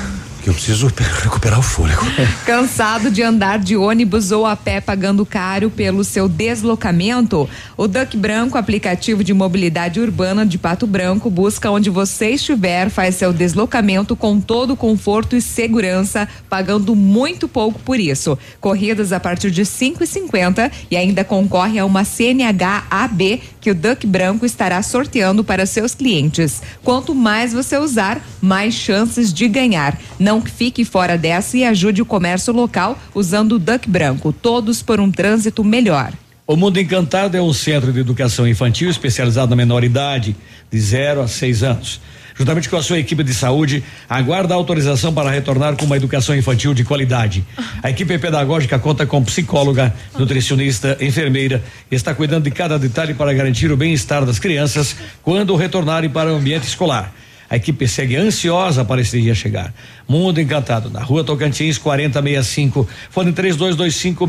Eu 0.47 0.53
preciso 0.53 0.89
pe- 0.89 1.03
recuperar 1.03 1.59
o 1.59 1.61
fôlego. 1.61 2.05
Cansado 2.47 3.11
de 3.11 3.21
andar 3.21 3.59
de 3.59 3.75
ônibus 3.75 4.31
ou 4.31 4.45
a 4.45 4.55
pé 4.55 4.79
pagando 4.79 5.25
caro 5.25 5.69
pelo 5.69 6.05
seu 6.05 6.29
deslocamento? 6.29 7.49
O 7.75 7.85
Duck 7.85 8.15
Branco, 8.15 8.57
aplicativo 8.57 9.25
de 9.25 9.33
mobilidade 9.33 9.99
urbana 9.99 10.45
de 10.45 10.57
Pato 10.57 10.87
Branco, 10.87 11.29
busca 11.29 11.69
onde 11.69 11.89
você 11.89 12.29
estiver, 12.29 12.89
faz 12.89 13.15
seu 13.15 13.33
deslocamento 13.33 14.15
com 14.15 14.39
todo 14.39 14.77
conforto 14.77 15.35
e 15.35 15.41
segurança, 15.41 16.29
pagando 16.49 16.95
muito 16.95 17.49
pouco 17.49 17.79
por 17.79 17.99
isso. 17.99 18.39
Corridas 18.61 19.11
a 19.11 19.19
partir 19.19 19.51
de 19.51 19.63
5,50 19.63 20.71
e 20.89 20.95
ainda 20.95 21.25
concorre 21.25 21.77
a 21.77 21.85
uma 21.85 22.05
CNH 22.05 22.85
AB 22.89 23.41
que 23.59 23.71
o 23.71 23.75
Duck 23.75 24.07
Branco 24.07 24.45
estará 24.45 24.81
sorteando 24.81 25.43
para 25.43 25.65
seus 25.65 25.93
clientes. 25.93 26.61
Quanto 26.85 27.13
mais 27.13 27.51
você 27.51 27.77
usar, 27.77 28.21
mais 28.41 28.73
chances 28.73 29.33
de 29.33 29.45
ganhar. 29.49 29.99
Não 30.17 30.36
fique 30.41 30.85
fora 30.85 31.17
dessa 31.17 31.57
e 31.57 31.63
ajude 31.63 32.01
o 32.01 32.05
comércio 32.05 32.53
local 32.53 32.97
usando 33.13 33.53
o 33.53 33.59
Duck 33.59 33.89
Branco. 33.89 34.31
Todos 34.31 34.81
por 34.81 34.99
um 34.99 35.11
trânsito 35.11 35.63
melhor. 35.63 36.13
O 36.45 36.55
Mundo 36.55 36.79
Encantado 36.79 37.35
é 37.35 37.41
um 37.41 37.51
centro 37.51 37.91
de 37.91 37.99
educação 37.99 38.47
infantil 38.47 38.89
especializado 38.89 39.49
na 39.49 39.55
menor 39.55 39.83
idade, 39.83 40.35
de 40.71 40.79
0 40.79 41.21
a 41.21 41.27
6 41.27 41.63
anos. 41.63 41.99
Juntamente 42.37 42.69
com 42.69 42.77
a 42.77 42.83
sua 42.83 42.99
equipe 42.99 43.23
de 43.23 43.33
saúde, 43.33 43.83
aguarda 44.07 44.53
autorização 44.53 45.11
para 45.11 45.31
retornar 45.31 45.75
com 45.75 45.85
uma 45.85 45.97
educação 45.97 46.35
infantil 46.35 46.73
de 46.73 46.83
qualidade. 46.83 47.43
A 47.81 47.89
equipe 47.89 48.17
pedagógica 48.19 48.77
conta 48.77 49.07
com 49.07 49.23
psicóloga, 49.23 49.93
nutricionista, 50.17 50.95
enfermeira 51.01 51.63
e 51.91 51.95
está 51.95 52.13
cuidando 52.13 52.43
de 52.43 52.51
cada 52.51 52.77
detalhe 52.77 53.15
para 53.15 53.33
garantir 53.33 53.71
o 53.71 53.75
bem-estar 53.75 54.23
das 54.23 54.37
crianças 54.37 54.95
quando 55.23 55.55
retornarem 55.55 56.09
para 56.09 56.31
o 56.31 56.35
ambiente 56.35 56.67
escolar. 56.67 57.11
A 57.49 57.55
equipe 57.55 57.87
segue 57.87 58.15
ansiosa 58.17 58.83
para 58.83 58.99
esse 58.99 59.21
dia 59.21 59.33
chegar. 59.33 59.73
Mundo 60.07 60.41
Encantado, 60.41 60.89
na 60.89 61.01
rua 61.01 61.23
Tocantins, 61.23 61.77
4065. 61.77 62.87
Fone 63.09 63.31
3225 63.31 64.27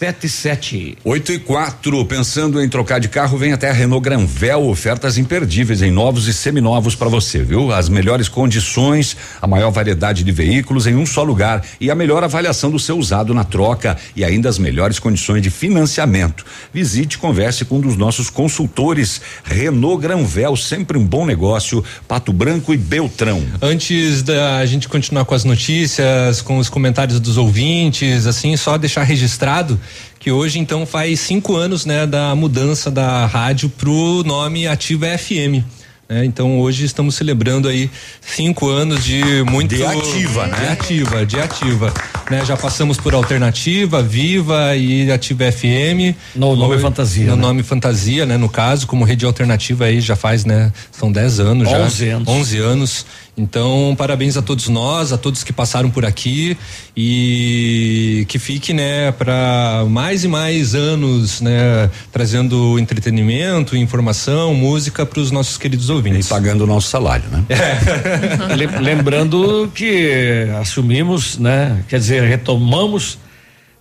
6877. 0.00 0.96
8 1.04 1.32
e 1.32 1.38
4, 1.38 2.04
pensando 2.06 2.62
em 2.62 2.68
trocar 2.70 2.98
de 2.98 3.08
carro, 3.08 3.36
vem 3.36 3.52
até 3.52 3.68
a 3.68 3.72
Renault 3.72 4.02
Granvel, 4.02 4.66
ofertas 4.66 5.18
imperdíveis 5.18 5.82
em 5.82 5.90
novos 5.90 6.26
e 6.26 6.32
seminovos 6.32 6.94
para 6.94 7.10
você, 7.10 7.42
viu? 7.42 7.70
As 7.70 7.90
melhores 7.90 8.26
condições, 8.26 9.14
a 9.42 9.46
maior 9.46 9.70
variedade 9.70 10.24
de 10.24 10.32
veículos 10.32 10.86
em 10.86 10.94
um 10.94 11.04
só 11.04 11.22
lugar 11.22 11.62
e 11.78 11.90
a 11.90 11.94
melhor 11.94 12.24
avaliação 12.24 12.70
do 12.70 12.78
seu 12.78 12.96
usado 12.96 13.34
na 13.34 13.44
troca 13.44 13.94
e 14.16 14.24
ainda 14.24 14.48
as 14.48 14.58
melhores 14.58 14.98
condições 14.98 15.42
de 15.42 15.50
financiamento. 15.50 16.46
Visite 16.72 17.16
e 17.16 17.18
converse 17.18 17.66
com 17.66 17.76
um 17.76 17.80
dos 17.80 17.96
nossos 17.96 18.30
consultores. 18.30 19.20
Renault 19.44 20.00
Granvel, 20.00 20.56
sempre 20.56 20.96
um 20.96 21.04
bom 21.04 21.26
negócio, 21.26 21.84
Pato 22.08 22.32
Branco 22.32 22.72
e 22.72 22.78
Beltrão. 22.78 23.44
Antes 23.60 24.22
da 24.22 24.64
gente 24.64 24.88
continuar 24.88 25.26
com 25.26 25.34
as 25.34 25.44
notícias, 25.44 26.40
com 26.40 26.56
os 26.56 26.70
comentários 26.70 27.20
dos 27.20 27.36
ouvintes, 27.36 28.26
assim, 28.26 28.56
só 28.56 28.78
deixar 28.78 29.02
registrado 29.02 29.78
que 30.18 30.30
hoje 30.30 30.58
então 30.58 30.84
faz 30.86 31.20
cinco 31.20 31.56
anos, 31.56 31.86
né, 31.86 32.06
da 32.06 32.34
mudança 32.34 32.90
da 32.90 33.26
rádio 33.26 33.68
pro 33.70 34.22
nome 34.24 34.66
Ativa 34.66 35.06
FM. 35.16 35.64
né? 36.08 36.24
então 36.24 36.58
hoje 36.60 36.84
estamos 36.84 37.14
celebrando 37.14 37.68
aí 37.68 37.88
cinco 38.20 38.68
anos 38.68 39.04
de 39.04 39.22
muito 39.44 39.74
De 39.74 39.84
ativa, 39.84 40.46
né? 40.46 40.58
De 40.58 40.66
ativa, 40.66 41.24
de 41.26 41.40
ativa. 41.40 41.94
Né? 42.30 42.44
Já 42.44 42.56
passamos 42.56 42.96
por 42.98 43.14
alternativa, 43.14 44.02
viva 44.02 44.76
e 44.76 45.10
ativa 45.10 45.50
FM. 45.50 46.14
No 46.34 46.54
nome 46.54 46.78
fantasia, 46.78 47.26
No 47.30 47.36
né? 47.36 47.42
nome 47.42 47.62
fantasia, 47.62 48.26
né? 48.26 48.36
No 48.36 48.48
caso, 48.48 48.86
como 48.86 49.04
rede 49.04 49.24
alternativa 49.24 49.84
aí 49.86 50.00
já 50.00 50.14
faz, 50.16 50.44
né? 50.44 50.72
São 50.92 51.10
10 51.10 51.40
anos 51.40 51.68
já. 51.70 51.78
11 51.78 52.08
anos. 52.08 52.28
11 52.28 52.58
anos. 52.58 53.06
Então, 53.40 53.94
parabéns 53.96 54.36
a 54.36 54.42
todos 54.42 54.68
nós, 54.68 55.12
a 55.12 55.18
todos 55.18 55.42
que 55.42 55.52
passaram 55.52 55.90
por 55.90 56.04
aqui 56.04 56.56
e 56.96 58.26
que 58.28 58.38
fique, 58.38 58.74
né, 58.74 59.10
para 59.12 59.84
mais 59.88 60.24
e 60.24 60.28
mais 60.28 60.74
anos, 60.74 61.40
né, 61.40 61.88
trazendo 62.12 62.78
entretenimento, 62.78 63.74
informação, 63.76 64.52
música 64.54 65.06
para 65.06 65.20
os 65.20 65.30
nossos 65.30 65.56
queridos 65.56 65.88
ouvintes. 65.88 66.26
E 66.26 66.28
pagando 66.28 66.64
o 66.64 66.66
nosso 66.66 66.88
salário, 66.88 67.24
né? 67.30 67.44
Lem- 68.56 68.80
Lembrando 68.80 69.70
que 69.74 70.46
assumimos, 70.60 71.38
né? 71.38 71.82
Quer 71.88 71.98
dizer, 71.98 72.22
retomamos 72.24 73.18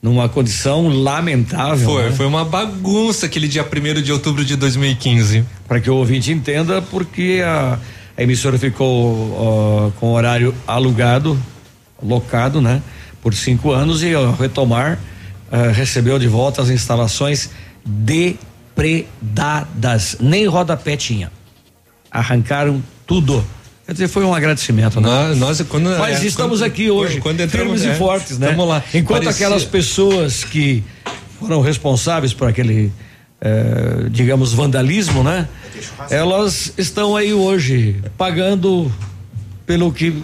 numa 0.02 0.30
condição 0.30 0.88
lamentável. 0.88 1.90
Foi, 1.90 2.04
né? 2.06 2.12
foi 2.12 2.26
uma 2.26 2.46
bagunça 2.46 3.26
aquele 3.26 3.50
dia 3.50 3.66
1 3.66 4.02
de 4.02 4.14
outubro 4.14 4.46
de 4.46 4.56
2015. 4.56 5.44
Para 5.68 5.82
que 5.82 5.90
o 5.90 5.96
ouvinte 5.96 6.32
entenda, 6.32 6.82
porque 6.82 7.42
a, 7.46 7.78
a 8.20 8.24
emissora 8.24 8.58
ficou 8.60 9.34
ó, 9.40 9.92
com 9.98 10.12
horário 10.12 10.54
alugado, 10.68 11.40
locado, 12.04 12.60
né? 12.62 12.82
por 13.22 13.34
cinco 13.34 13.72
anos 13.72 14.04
e 14.04 14.14
ao 14.14 14.34
retomar 14.34 15.00
eh, 15.52 15.72
recebeu 15.72 16.20
de 16.20 16.28
volta 16.28 16.62
as 16.62 16.70
instalações 16.70 17.50
depredadas, 18.76 20.18
nem 20.20 20.46
rodapé 20.48 20.98
tinha. 20.98 21.32
Arrancaram 22.12 22.84
tudo. 23.08 23.46
Quer 23.86 23.94
dizer, 23.94 24.08
foi 24.10 24.24
um 24.24 24.34
agradecimento, 24.34 25.00
né? 25.02 25.08
Nós, 25.10 25.38
nós 25.38 25.62
quando, 25.68 25.90
Mas 25.98 26.22
é, 26.22 26.28
estamos 26.28 26.60
quando- 26.60 26.68
aqui 26.68 26.92
hoje, 26.92 27.20
quando 27.22 27.40
entramos, 27.42 27.80
firmes 27.80 27.90
é, 27.90 27.96
e 27.96 27.98
fortes, 27.98 28.38
né? 28.38 28.50
Tamo 28.50 28.66
lá. 28.66 28.84
Enquanto 28.94 29.24
Parecia- 29.24 29.48
aquelas 29.48 29.64
pessoas 29.66 30.44
que 30.44 30.84
foram 31.40 31.62
responsáveis 31.62 32.34
por 32.34 32.48
aquele, 32.50 32.92
eh, 33.42 34.08
digamos, 34.10 34.54
vandalismo, 34.54 35.24
né? 35.24 35.48
Elas 36.10 36.74
estão 36.78 37.16
aí 37.16 37.34
hoje 37.34 37.96
pagando 38.18 38.92
pelo 39.66 39.92
que 39.92 40.22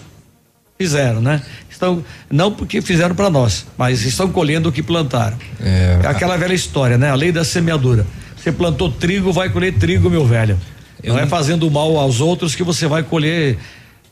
fizeram, 0.77 1.21
né? 1.21 1.41
Estão 1.69 2.03
não 2.29 2.51
porque 2.51 2.81
fizeram 2.81 3.15
para 3.15 3.29
nós, 3.29 3.65
mas 3.77 4.03
estão 4.03 4.29
colhendo 4.29 4.69
o 4.69 4.71
que 4.71 4.81
plantaram. 4.81 5.37
É, 5.59 5.99
Aquela 6.05 6.37
velha 6.37 6.53
história, 6.53 6.97
né? 6.97 7.09
A 7.09 7.15
lei 7.15 7.31
da 7.31 7.43
semeadura. 7.43 8.05
Você 8.35 8.51
plantou 8.51 8.91
trigo, 8.91 9.31
vai 9.31 9.49
colher 9.49 9.73
trigo, 9.73 10.09
meu 10.09 10.25
velho. 10.25 10.59
não 11.03 11.17
é 11.17 11.25
fazendo 11.25 11.69
mal 11.71 11.97
aos 11.97 12.21
outros 12.21 12.55
que 12.55 12.63
você 12.63 12.87
vai 12.87 13.03
colher 13.03 13.57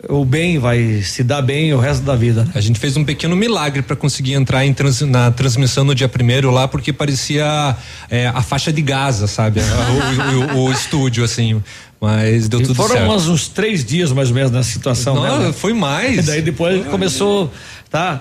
o 0.09 0.25
bem, 0.25 0.59
vai 0.59 1.01
se 1.01 1.23
dar 1.23 1.41
bem 1.41 1.73
o 1.73 1.79
resto 1.79 2.03
da 2.03 2.15
vida. 2.15 2.43
né? 2.43 2.51
A 2.55 2.61
gente 2.61 2.79
fez 2.79 2.97
um 2.97 3.03
pequeno 3.05 3.35
milagre 3.35 3.81
para 3.81 3.95
conseguir 3.95 4.33
entrar 4.33 4.65
em 4.65 4.73
trans- 4.73 5.01
na 5.01 5.31
transmissão 5.31 5.83
no 5.83 5.95
dia 5.95 6.09
primeiro 6.09 6.51
lá, 6.51 6.67
porque 6.67 6.91
parecia 6.91 7.75
é, 8.09 8.27
a 8.27 8.41
faixa 8.41 8.71
de 8.73 8.81
Gaza, 8.81 9.27
sabe? 9.27 9.61
o, 10.53 10.55
o- 10.55 10.57
o- 10.57 10.65
o 10.67 10.71
estúdio, 10.71 11.23
assim. 11.23 11.61
Mas 12.01 12.49
deu 12.49 12.59
E 12.59 12.63
tudo 12.63 12.75
foram 12.75 12.95
certo. 12.95 13.09
umas, 13.09 13.27
uns 13.27 13.47
três 13.47 13.85
dias 13.85 14.11
mais 14.11 14.27
ou 14.29 14.35
menos 14.35 14.51
nessa 14.51 14.69
situação. 14.69 15.15
Não, 15.15 15.39
né? 15.47 15.53
foi 15.53 15.71
mais. 15.73 16.17
E 16.19 16.21
daí 16.21 16.41
depois 16.41 16.85
começou, 16.87 17.49
tá? 17.89 18.19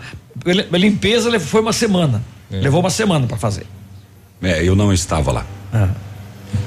A 0.72 0.76
limpeza 0.78 1.38
foi 1.40 1.60
uma 1.60 1.72
semana. 1.72 2.22
É. 2.50 2.60
Levou 2.60 2.78
uma 2.80 2.90
semana 2.90 3.26
para 3.26 3.36
fazer. 3.36 3.66
É, 4.40 4.62
eu 4.62 4.76
não 4.76 4.92
estava 4.92 5.32
lá. 5.32 5.46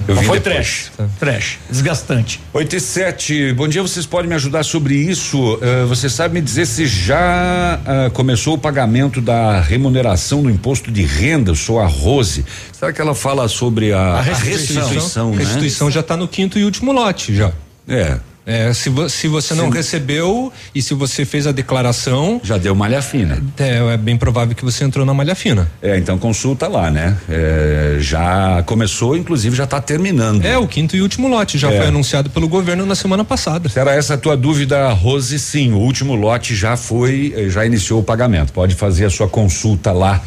Eu 0.07 0.13
Mas 0.13 0.23
vim 0.23 0.27
foi 0.27 0.39
depois. 0.39 0.91
trash, 0.97 1.09
trash, 1.19 1.59
desgastante. 1.69 2.39
8 2.53 2.75
e 2.75 2.79
7, 2.79 3.53
bom 3.53 3.67
dia, 3.67 3.81
vocês 3.81 4.05
podem 4.05 4.29
me 4.29 4.35
ajudar 4.35 4.63
sobre 4.63 4.95
isso? 4.95 5.57
Eh, 5.61 5.85
você 5.85 6.07
sabe 6.09 6.35
me 6.35 6.41
dizer 6.41 6.67
se 6.67 6.85
já 6.85 7.79
ah, 7.85 8.09
começou 8.13 8.53
o 8.53 8.57
pagamento 8.57 9.19
da 9.19 9.59
remuneração 9.59 10.43
do 10.43 10.49
imposto 10.49 10.91
de 10.91 11.01
renda? 11.03 11.51
Eu 11.51 11.55
sou 11.55 11.79
a 11.79 11.87
Rose. 11.87 12.45
Será 12.71 12.93
que 12.93 13.01
ela 13.01 13.15
fala 13.15 13.47
sobre 13.47 13.93
a, 13.93 13.99
A 13.99 14.19
a 14.19 14.21
restituição, 14.21 14.81
restituição, 14.83 15.27
a 15.29 15.31
né? 15.31 15.37
restituição 15.39 15.89
já 15.89 16.01
está 16.01 16.15
no 16.15 16.27
quinto 16.27 16.59
e 16.59 16.63
último 16.63 16.91
lote 16.91 17.33
já. 17.35 17.51
É. 17.87 18.19
É, 18.47 18.71
se, 18.73 18.89
vo- 18.89 19.09
se 19.09 19.27
você 19.27 19.55
não 19.55 19.65
Sim. 19.71 19.77
recebeu 19.77 20.53
e 20.75 20.79
se 20.81 20.93
você 20.93 21.25
fez 21.25 21.47
a 21.47 21.51
declaração. 21.51 22.39
Já 22.43 22.59
deu 22.59 22.75
malha 22.75 23.01
fina. 23.01 23.41
É, 23.57 23.77
é 23.93 23.97
bem 23.97 24.15
provável 24.15 24.53
que 24.55 24.63
você 24.63 24.83
entrou 24.83 25.03
na 25.03 25.15
malha 25.15 25.33
fina. 25.33 25.67
É, 25.81 25.97
então 25.97 26.17
consulta 26.19 26.67
lá, 26.67 26.91
né? 26.91 27.17
É, 27.27 27.97
já 27.99 28.61
começou, 28.67 29.17
inclusive 29.17 29.55
já 29.55 29.63
está 29.63 29.81
terminando. 29.81 30.45
É, 30.45 30.55
o 30.59 30.67
quinto 30.67 30.95
e 30.95 31.01
último 31.01 31.27
lote 31.27 31.57
já 31.57 31.71
É. 31.71 31.77
foi 31.77 31.87
anunciado 31.87 32.29
pelo 32.29 32.47
governo 32.47 32.85
na 32.85 32.93
semana 32.93 33.25
passada. 33.25 33.67
Se 33.67 33.79
era 33.79 33.95
essa 33.95 34.13
a 34.13 34.17
tua 34.17 34.37
dúvida, 34.37 34.89
Rose, 34.89 35.39
sim, 35.39 35.71
o 35.73 35.77
último 35.79 36.13
lote 36.13 36.55
já 36.55 36.77
foi, 36.77 37.33
eh, 37.35 37.49
já 37.49 37.65
iniciou 37.65 38.01
o 38.01 38.03
pagamento. 38.03 38.53
Pode 38.53 38.75
fazer 38.75 39.05
a 39.05 39.09
sua 39.09 39.27
consulta 39.27 39.91
lá, 39.91 40.21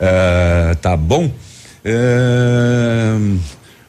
eh, 0.00 0.76
tá 0.82 0.96
bom? 0.96 1.30
Eh, 1.84 3.16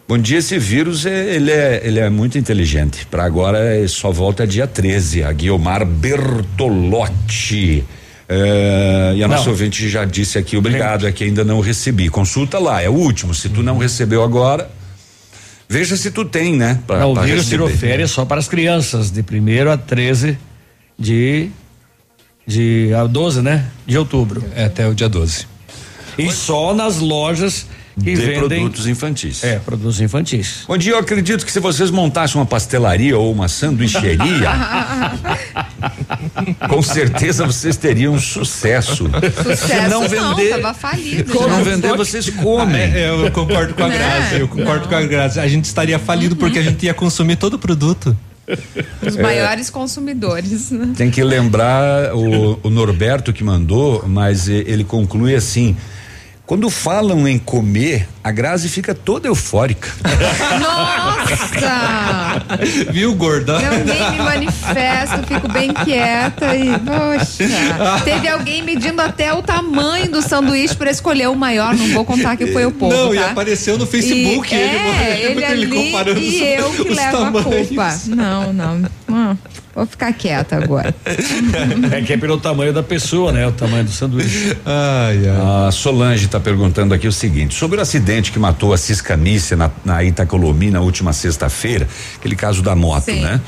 bom 0.07 0.17
dia, 0.17 0.37
esse 0.39 0.57
vírus, 0.57 1.05
eh, 1.05 1.35
ele 1.35 1.51
é, 1.51 1.81
ele 1.83 1.99
é 1.99 2.09
muito 2.09 2.37
inteligente. 2.37 3.05
Para 3.07 3.23
agora 3.23 3.57
eh, 3.59 3.87
só 3.87 4.11
volta 4.11 4.45
dia 4.45 4.67
13, 4.67 5.23
a 5.23 5.31
Guiomar 5.31 5.85
Bertolotti. 5.85 7.83
Eh, 8.27 9.13
e 9.17 9.23
a 9.23 9.27
Não. 9.27 9.35
nossa 9.35 9.49
ouvinte 9.49 9.87
já 9.89 10.05
disse 10.05 10.37
aqui, 10.37 10.55
obrigado, 10.57 11.07
é 11.07 11.11
que 11.11 11.23
ainda 11.23 11.43
não 11.43 11.59
recebi. 11.59 12.09
Consulta 12.09 12.59
lá, 12.59 12.81
é 12.81 12.89
o 12.89 12.93
último. 12.93 13.33
Se 13.33 13.49
tu 13.49 13.61
não 13.61 13.77
recebeu 13.77 14.23
agora, 14.23 14.69
veja 15.67 15.95
se 15.97 16.11
tu 16.11 16.23
tem, 16.25 16.55
né? 16.55 16.79
Pra, 16.87 16.99
Não, 16.99 17.11
o 17.11 17.13
pra 17.13 17.23
vírus 17.23 17.47
tirou 17.47 17.69
férias 17.69 18.11
só 18.11 18.25
para 18.25 18.39
as 18.39 18.47
crianças, 18.47 19.11
de 19.11 19.21
1 19.21 19.71
a 19.71 19.77
13 19.77 20.37
de. 20.97 21.49
de 22.45 22.93
a 22.93 23.05
12, 23.05 23.41
né? 23.41 23.65
De 23.85 23.97
outubro. 23.97 24.43
É 24.55 24.65
até 24.65 24.87
o 24.87 24.93
dia 24.93 25.09
12. 25.09 25.47
E 26.17 26.31
só 26.31 26.73
nas 26.75 26.99
lojas 26.99 27.65
que 27.95 28.15
de 28.15 28.15
vendem. 28.15 28.39
produtos 28.39 28.87
infantis. 28.87 29.43
É, 29.43 29.59
produtos 29.59 30.01
infantis. 30.01 30.63
Bom 30.67 30.77
dia, 30.77 30.93
eu 30.93 30.97
acredito 30.97 31.45
que 31.45 31.51
se 31.51 31.59
vocês 31.59 31.91
montassem 31.91 32.39
uma 32.39 32.45
pastelaria 32.45 33.17
ou 33.17 33.31
uma 33.31 33.47
sanduicheria, 33.47 34.49
com 36.67 36.81
certeza 36.81 37.45
vocês 37.45 37.77
teriam 37.77 38.19
sucesso. 38.19 39.09
Sucesso 39.43 39.67
se 39.67 39.89
não 39.89 40.01
não, 40.01 40.07
vender, 40.35 40.49
tava 40.49 40.73
falido. 40.73 41.31
se 41.31 41.47
não 41.47 41.63
vender, 41.63 41.95
vocês 41.95 42.29
comem. 42.29 42.81
É, 42.81 43.09
eu 43.09 43.31
concordo 43.31 43.73
com 43.73 43.83
a 43.83 43.87
Né? 43.87 43.97
Grazi, 43.97 44.39
eu 44.39 44.47
concordo 44.47 44.87
com 44.87 44.95
a 44.95 45.01
Grazi. 45.01 45.39
A 45.39 45.47
gente 45.47 45.65
estaria 45.65 45.99
falido 45.99 46.35
porque 46.35 46.59
a 46.59 46.63
gente 46.63 46.85
ia 46.85 46.93
consumir 46.93 47.35
todo 47.35 47.55
o 47.55 47.59
produto. 47.59 48.15
Os 49.05 49.15
maiores 49.15 49.69
consumidores. 49.69 50.71
né? 50.71 50.93
Tem 50.97 51.09
que 51.09 51.23
lembrar 51.23 52.13
o, 52.13 52.59
o 52.63 52.69
Norberto 52.69 53.31
que 53.31 53.43
mandou, 53.43 54.03
mas 54.07 54.49
eh, 54.49 54.63
ele 54.65 54.83
conclui 54.83 55.33
assim. 55.35 55.77
Quando 56.53 56.69
falam 56.69 57.27
em 57.27 57.39
comer, 57.39 58.07
a 58.23 58.29
Grazi 58.31 58.69
fica 58.69 58.93
toda 58.93 59.27
eufórica. 59.27 59.89
Nossa! 60.59 62.45
Viu, 62.91 63.15
gorda? 63.15 63.53
Eu 63.53 63.83
nem 63.83 64.11
me 64.11 64.17
manifesto, 64.19 65.23
fico 65.27 65.47
bem 65.51 65.73
quieta 65.73 66.55
e. 66.55 66.67
Poxa! 66.77 68.01
Teve 68.05 68.27
alguém 68.27 68.61
medindo 68.61 69.01
até 69.01 69.33
o 69.33 69.41
tamanho 69.41 70.11
do 70.11 70.21
sanduíche 70.21 70.75
para 70.75 70.91
escolher 70.91 71.27
o 71.27 71.35
maior. 71.35 71.73
Não 71.73 71.87
vou 71.87 72.05
contar 72.05 72.37
que 72.37 72.45
foi 72.45 72.67
o 72.67 72.71
povo. 72.71 72.95
Não, 72.95 73.15
e 73.15 73.17
tá? 73.17 73.31
apareceu 73.31 73.75
no 73.75 73.87
Facebook 73.87 74.53
E, 74.53 74.57
ele, 74.59 74.77
é, 74.77 75.21
ele, 75.23 75.31
ele 75.41 75.45
ali 75.45 75.67
comparando 75.91 76.19
os- 76.19 76.23
e 76.27 76.43
eu 76.43 76.69
que 76.69 76.89
levo 76.89 77.11
tamanhos. 77.17 77.47
a 77.47 77.49
culpa. 77.65 77.99
Não, 78.09 78.53
não. 78.53 78.81
Hum, 79.09 79.35
vou 79.73 79.85
ficar 79.85 80.13
quieta 80.13 80.57
agora. 80.57 80.93
É 81.91 82.01
que 82.01 82.13
é 82.13 82.17
pelo 82.17 82.37
tamanho 82.37 82.73
da 82.73 82.81
pessoa, 82.81 83.31
né? 83.31 83.45
O 83.47 83.51
tamanho 83.51 83.83
do 83.83 83.91
sanduíche. 83.91 84.57
A 84.65 85.71
Solange 85.71 86.25
está 86.25 86.39
perguntando 86.39 86.93
aqui 86.93 87.07
o 87.07 87.11
seguinte: 87.11 87.55
sobre 87.55 87.77
o 87.77 87.81
acidente 87.81 88.31
que 88.31 88.39
matou 88.39 88.73
a 88.73 88.77
Cisca 88.77 89.15
Nícia 89.15 89.55
na, 89.55 89.69
na 89.85 90.03
Itacolomi 90.03 90.71
na 90.71 90.81
última 90.81 91.13
sexta-feira, 91.13 91.87
aquele 92.15 92.35
caso 92.35 92.61
da 92.61 92.75
moto, 92.75 93.05
Sim. 93.05 93.21
né? 93.21 93.41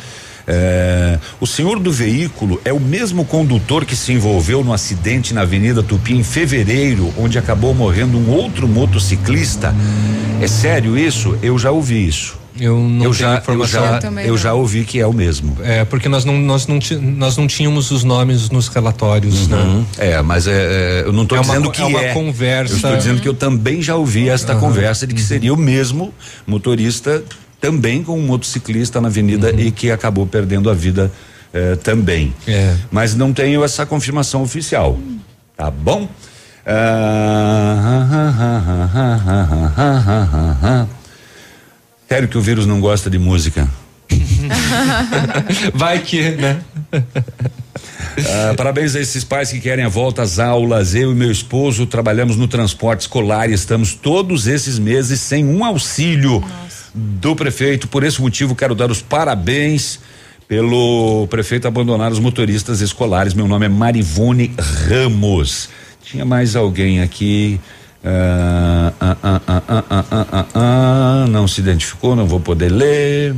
É, 0.48 1.18
o 1.40 1.48
senhor 1.48 1.80
do 1.80 1.92
veículo 1.92 2.62
é 2.64 2.72
o 2.72 2.80
mesmo 2.80 3.26
condutor 3.26 3.84
que 3.84 3.96
se 3.96 4.14
envolveu 4.14 4.64
no 4.64 4.74
acidente 4.74 5.34
na 5.34 5.42
Avenida 5.42 5.82
Tupi 5.82 6.14
em 6.14 6.24
fevereiro, 6.24 7.12
onde 7.18 7.40
acabou 7.40 7.74
morrendo 7.74 8.18
um 8.18 8.30
outro 8.30 8.68
motociclista? 8.68 9.74
É 10.40 10.48
sério 10.48 10.98
isso? 10.98 11.38
Eu 11.42 11.58
já 11.58 11.72
ouvi 11.72 12.08
isso. 12.08 12.45
Eu 12.60 12.78
não 12.80 12.95
eu 13.06 13.12
tenho 13.12 13.14
já, 13.14 13.34
eu 13.34 13.38
informação. 13.39 13.82
já, 13.86 13.93
Eu 13.95 13.99
também 13.99 14.26
eu 14.26 14.32
não. 14.32 14.38
já 14.38 14.53
ouvi 14.53 14.86
que 14.86 14.99
é 14.99 15.06
o 15.06 15.12
mesmo. 15.12 15.58
É, 15.62 15.84
porque 15.84 16.08
nós 16.08 16.24
não, 16.24 16.38
nós 16.39 16.68
não, 16.68 16.80
nós 17.18 17.36
não 17.38 17.47
tínhamos 17.47 17.91
os 17.91 18.03
nomes 18.03 18.49
nos 18.49 18.68
relatórios, 18.70 19.47
né? 19.47 19.86
É, 19.97 20.22
mas 20.22 20.47
é, 20.47 20.51
é, 20.51 21.03
eu 21.06 21.12
não 21.12 21.24
estou 21.24 21.38
É 21.38 21.41
uma 21.41 21.47
dizendo 21.53 21.66
co- 21.66 21.72
que 21.72 21.82
é 21.82 21.86
uma 21.86 22.01
é. 22.01 22.14
conversa- 22.14 22.74
Eu 22.74 22.78
estou 22.78 22.95
dizendo 22.97 23.22
que 23.22 23.28
eu 23.28 23.34
também 23.34 23.82
já 23.82 23.95
ouvi 23.95 24.30
esta 24.30 24.56
conversa 24.56 25.06
de 25.06 25.14
que 25.14 25.22
seria 25.22 25.53
o 25.53 25.58
mesmo 25.58 26.14
motorista 26.47 27.22
também 27.60 28.03
com 28.03 28.18
um 28.18 28.22
motociclista 28.26 29.01
na 29.01 29.08
avenida 29.10 29.51
e 29.51 29.72
que 29.72 29.91
acabou 29.91 30.26
perdendo 30.26 30.70
a 30.70 30.74
vida 30.74 31.12
eh, 31.53 31.76
também. 31.78 32.34
É. 32.47 32.76
Mas 32.91 33.16
não 33.16 33.34
tenho 33.34 33.64
essa 33.64 33.86
confirmação 33.86 34.41
oficial. 34.43 34.97
Tá 35.58 35.70
bom? 35.72 36.08
Ah, 39.86 40.86
Sério 42.08 42.28
que 42.28 42.38
o 42.38 42.41
vírus 42.41 42.66
não 42.66 42.80
gosta 42.80 43.10
de 43.10 43.18
música? 43.18 43.68
Vai 45.74 45.99
que, 45.99 46.32
né? 46.32 46.62
Ah, 46.93 48.53
parabéns 48.56 48.95
a 48.95 48.99
esses 48.99 49.24
pais 49.24 49.51
que 49.51 49.60
querem 49.60 49.84
a 49.84 49.89
volta 49.89 50.22
às 50.22 50.38
aulas. 50.39 50.93
Eu 50.93 51.12
e 51.12 51.16
meu 51.16 51.32
esposo 51.32 51.86
trabalhamos 51.86 52.38
no 52.38 52.47
transporte 52.47 53.01
escolar 53.01 53.49
e 53.49 53.53
estamos 53.53 53.93
todos 53.93 54.47
esses 54.47 54.78
meses 54.78 55.20
sem 55.20 55.45
um 55.45 55.66
auxílio 55.66 56.43
do 56.93 57.36
prefeito. 57.36 57.88
Por 57.88 58.03
esse 58.03 58.22
motivo, 58.22 58.56
quero 58.56 58.76
dar 58.76 58.91
os 58.91 59.01
parabéns 59.01 59.99
pelo 60.47 61.28
prefeito 61.28 61.68
abandonar 61.68 62.12
os 62.12 62.20
motoristas 62.20 62.82
escolares. 62.82 63.34
Meu 63.34 63.47
nome 63.47 63.66
é 63.66 63.70
Marivone 63.70 64.53
Ramos. 64.88 65.70
Tinha 66.03 66.24
mais 66.24 66.56
alguém 66.56 67.01
aqui. 67.01 67.60
Ah, 68.08 68.93
ah, 69.01 69.18
ah, 69.24 69.41
ah, 69.68 70.06
ah, 70.32 70.45
ah, 70.53 71.26
não 71.28 71.47
se 71.47 71.60
identificou, 71.60 72.16
não 72.16 72.28
vou 72.28 72.39
poder 72.39 72.70
ler. 72.70 73.36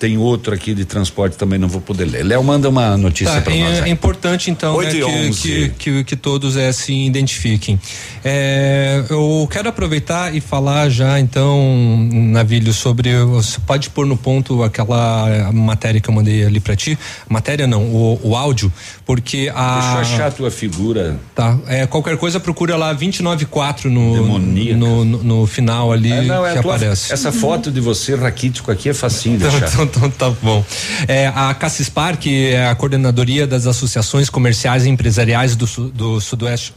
Tem 0.00 0.18
outro 0.18 0.52
aqui 0.52 0.74
de 0.74 0.84
transporte 0.84 1.36
também 1.36 1.56
não 1.56 1.68
vou 1.68 1.80
poder 1.80 2.04
ler. 2.04 2.24
Léo 2.24 2.42
manda 2.42 2.68
uma 2.68 2.96
notícia 2.96 3.32
Tá, 3.32 3.40
para 3.42 3.54
é, 3.54 3.60
nós. 3.60 3.78
é 3.78 3.82
aí. 3.84 3.90
importante 3.92 4.50
então 4.50 4.72
né, 4.72 4.78
8 4.88 4.90
que, 4.96 5.04
11. 5.04 5.40
que, 5.40 5.68
que, 5.78 6.04
que 6.04 6.16
todos 6.16 6.56
é, 6.56 6.72
se 6.72 6.92
identifiquem. 6.92 7.78
É, 8.24 9.04
eu 9.08 9.48
quero 9.48 9.68
aproveitar 9.68 10.34
e 10.34 10.40
falar 10.40 10.88
já 10.88 11.20
então, 11.20 12.08
Navilho, 12.12 12.72
sobre 12.72 13.16
você 13.24 13.60
pode 13.64 13.88
pôr 13.90 14.04
no 14.04 14.16
ponto 14.16 14.64
aquela 14.64 15.52
matéria 15.52 16.00
que 16.00 16.10
eu 16.10 16.14
mandei 16.14 16.44
ali 16.44 16.58
para 16.58 16.74
ti, 16.74 16.98
matéria 17.28 17.68
não, 17.68 17.84
o, 17.84 18.18
o 18.24 18.34
áudio, 18.36 18.72
porque 19.04 19.48
a 19.54 19.74
Deixa 19.78 19.92
eu 19.94 20.00
achar 20.00 20.26
a 20.26 20.30
tua 20.32 20.50
figura. 20.50 21.20
Tá, 21.36 21.56
é, 21.68 21.86
qualquer 21.86 22.16
coisa 22.16 22.40
procura 22.40 22.76
lá 22.76 22.92
294 22.92 23.88
no 23.88 24.16
no, 24.26 25.04
no, 25.04 25.22
no 25.22 25.46
final 25.46 25.92
ali 25.92 26.10
É, 26.10 26.22
não, 26.22 26.44
é 26.44 26.54
que 26.54 26.58
a 26.58 26.62
tua- 26.62 26.74
aparece. 26.74 27.12
essa 27.12 27.30
foto 27.30 27.70
de 27.70 27.80
você 27.80 28.16
raquítico 28.16 28.72
aqui 28.72 28.88
é 28.88 28.94
facinho 28.94 29.35
Então, 29.36 29.56
então, 29.84 29.84
então 29.84 30.10
tá 30.10 30.30
bom. 30.42 30.64
É, 31.06 31.28
a 31.28 31.54
Cassispar, 31.54 32.16
que 32.16 32.52
é 32.52 32.68
a 32.68 32.74
coordenadoria 32.74 33.46
das 33.46 33.66
associações 33.66 34.28
comerciais 34.30 34.86
e 34.86 34.88
empresariais 34.88 35.56
do, 35.56 35.66
do 35.90 36.20
Sudoeste. 36.20 36.74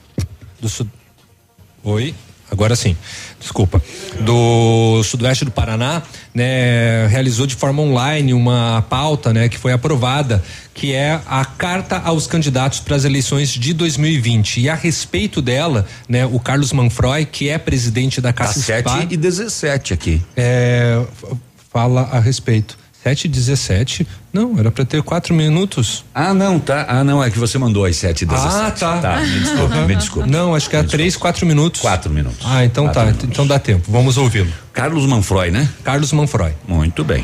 Do 0.62 0.70
Sud... 0.70 0.90
Oi? 1.84 2.14
Agora 2.52 2.76
sim, 2.76 2.98
desculpa. 3.40 3.82
Do 4.22 5.04
Sudoeste 5.04 5.46
do 5.46 5.52
Paraná, 5.52 6.02
né, 6.34 7.06
realizou 7.08 7.46
de 7.46 7.56
forma 7.56 7.82
online 7.82 8.34
uma 8.34 8.84
pauta, 8.90 9.32
né, 9.32 9.48
que 9.48 9.58
foi 9.58 9.72
aprovada, 9.72 10.44
que 10.74 10.94
é 10.94 11.22
a 11.28 11.46
carta 11.46 11.98
aos 11.98 12.26
candidatos 12.26 12.80
para 12.80 12.96
as 12.96 13.06
eleições 13.06 13.50
de 13.50 13.72
2020. 13.74 14.62
E 14.62 14.70
a 14.70 14.74
respeito 14.74 15.42
dela, 15.42 15.86
né, 16.08 16.26
o 16.26 16.40
Carlos 16.40 16.74
Manfroy, 16.74 17.26
que 17.26 17.50
é 17.50 17.58
presidente 17.58 18.20
da 18.20 18.34
Tá 18.34 18.46
Cassispar, 18.46 19.02
7 19.02 19.14
e 19.14 19.18
17 19.18 19.94
aqui. 19.94 20.22
é, 20.36 21.04
fala 21.70 22.10
a 22.12 22.20
respeito. 22.20 22.78
7 23.04 23.26
e 23.26 23.28
17? 23.30 24.08
Não, 24.34 24.60
era 24.60 24.70
para 24.70 24.84
ter 24.84 25.02
quatro 25.02 25.34
minutos. 25.34 26.04
Ah, 26.14 26.34
não, 26.34 26.60
tá. 26.60 26.86
Ah, 26.90 27.02
não, 27.02 27.24
é 27.24 27.30
que 27.30 27.40
você 27.40 27.58
mandou 27.58 27.86
às 27.86 27.96
7 27.96 28.24
e 28.24 28.26
17. 28.26 28.56
Ah, 28.56 28.72
tá. 28.72 28.98
Tá, 28.98 29.22
me 29.22 29.40
desculpa, 29.40 29.76
me 29.76 29.96
desculpa. 29.96 30.28
Não, 30.28 30.54
acho 30.54 30.70
que 30.70 30.76
é 30.76 30.84
três, 30.84 31.16
quatro 31.16 31.46
minutos. 31.46 31.80
Quatro 31.80 32.12
minutos. 32.12 32.46
Ah, 32.46 32.66
então 32.66 32.86
Quatro 32.86 33.00
tá. 33.00 33.06
minutos. 33.06 33.30
Então 33.30 33.48
dá 33.48 33.58
tempo. 33.58 33.90
Vamos 33.90 34.18
ouvi-lo. 34.18 34.52
Carlos 34.74 35.06
Manfroy, 35.06 35.50
né? 35.50 35.70
Carlos 35.82 36.12
Manfroy. 36.12 36.52
Muito 36.68 37.06
bem. 37.06 37.24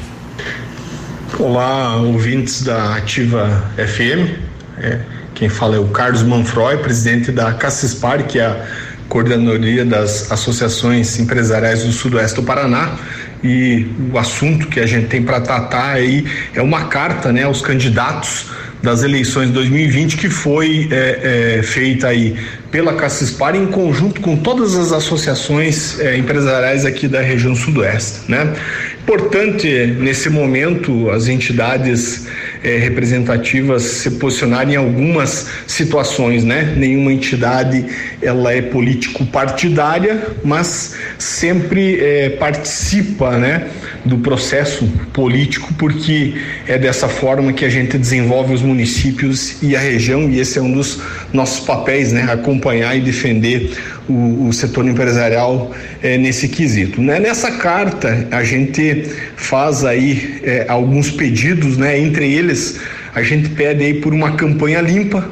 Olá, 1.38 1.97
ouvintes 1.97 2.63
da 2.63 2.95
Ativa 2.95 3.69
FM. 3.76 4.39
É, 4.77 5.01
quem 5.34 5.49
fala 5.49 5.76
é 5.76 5.80
o 5.80 5.88
Carlos 5.88 6.23
Manfroy, 6.23 6.77
presidente 6.77 7.34
da 7.34 7.53
Cassispar, 7.53 8.23
que 8.26 8.39
é 8.39 8.45
a 8.45 8.65
coordenadoria 9.09 9.84
das 9.84 10.31
associações 10.31 11.19
empresariais 11.19 11.84
do 11.84 11.91
Sudoeste 11.91 12.38
do 12.38 12.43
Paraná. 12.43 12.97
E 13.43 13.85
o 14.11 14.17
assunto 14.17 14.67
que 14.67 14.79
a 14.79 14.85
gente 14.85 15.07
tem 15.07 15.21
para 15.21 15.39
tratar 15.39 15.93
aí 15.93 16.25
é 16.53 16.61
uma 16.61 16.85
carta 16.85 17.31
né, 17.31 17.43
aos 17.43 17.61
candidatos 17.61 18.47
das 18.81 19.03
eleições 19.03 19.49
2020 19.49 20.17
que 20.17 20.29
foi 20.29 20.87
é, 20.91 21.57
é, 21.57 21.63
feita 21.63 22.07
aí 22.07 22.35
pela 22.71 22.93
Cassispar 22.93 23.55
em 23.55 23.65
conjunto 23.65 24.21
com 24.21 24.37
todas 24.37 24.75
as 24.75 24.91
associações 24.91 25.99
é, 25.99 26.15
empresariais 26.17 26.85
aqui 26.85 27.07
da 27.07 27.19
região 27.19 27.55
sudoeste, 27.55 28.29
né? 28.29 28.53
Importante 29.01 29.67
nesse 29.99 30.29
momento 30.29 31.09
as 31.09 31.27
entidades 31.27 32.27
eh, 32.65 32.79
representativas 32.79 33.83
se 33.83 34.11
posicionarem 34.11 34.73
em 34.73 34.77
algumas 34.77 35.47
situações, 35.67 36.43
né? 36.43 36.73
Nenhuma 36.75 37.13
entidade 37.13 37.85
ela 38.21 38.51
é 38.51 38.61
político 38.61 39.23
partidária, 39.27 40.29
mas 40.43 40.95
sempre 41.19 41.99
eh, 41.99 42.29
participa, 42.39 43.37
né? 43.37 43.67
Do 44.03 44.17
processo 44.17 44.87
político, 45.13 45.73
porque 45.75 46.33
é 46.67 46.77
dessa 46.77 47.07
forma 47.07 47.53
que 47.53 47.63
a 47.63 47.69
gente 47.69 47.97
desenvolve 47.97 48.53
os 48.53 48.63
municípios 48.63 49.61
e 49.61 49.75
a 49.75 49.79
região 49.79 50.27
e 50.29 50.39
esse 50.39 50.57
é 50.57 50.61
um 50.61 50.71
dos 50.71 50.99
nossos 51.31 51.59
papéis, 51.65 52.11
né? 52.11 52.27
Acompanhar 52.31 52.97
e 52.97 52.99
defender 52.99 53.71
o, 54.07 54.48
o 54.48 54.53
setor 54.53 54.86
empresarial 54.86 55.72
eh, 56.02 56.18
nesse 56.18 56.48
quesito. 56.48 57.02
Né? 57.02 57.19
Nessa 57.19 57.52
carta 57.52 58.27
a 58.32 58.44
gente 58.44 59.03
faz 59.36 59.84
aí 59.84 60.41
eh, 60.44 60.65
alguns 60.68 61.11
pedidos, 61.11 61.77
né? 61.77 61.99
Entre 61.99 62.32
eles 62.34 62.80
a 63.14 63.23
gente 63.23 63.49
pede 63.49 63.84
aí 63.84 63.94
por 63.95 64.14
uma 64.14 64.34
campanha 64.34 64.82
limpa, 64.82 65.26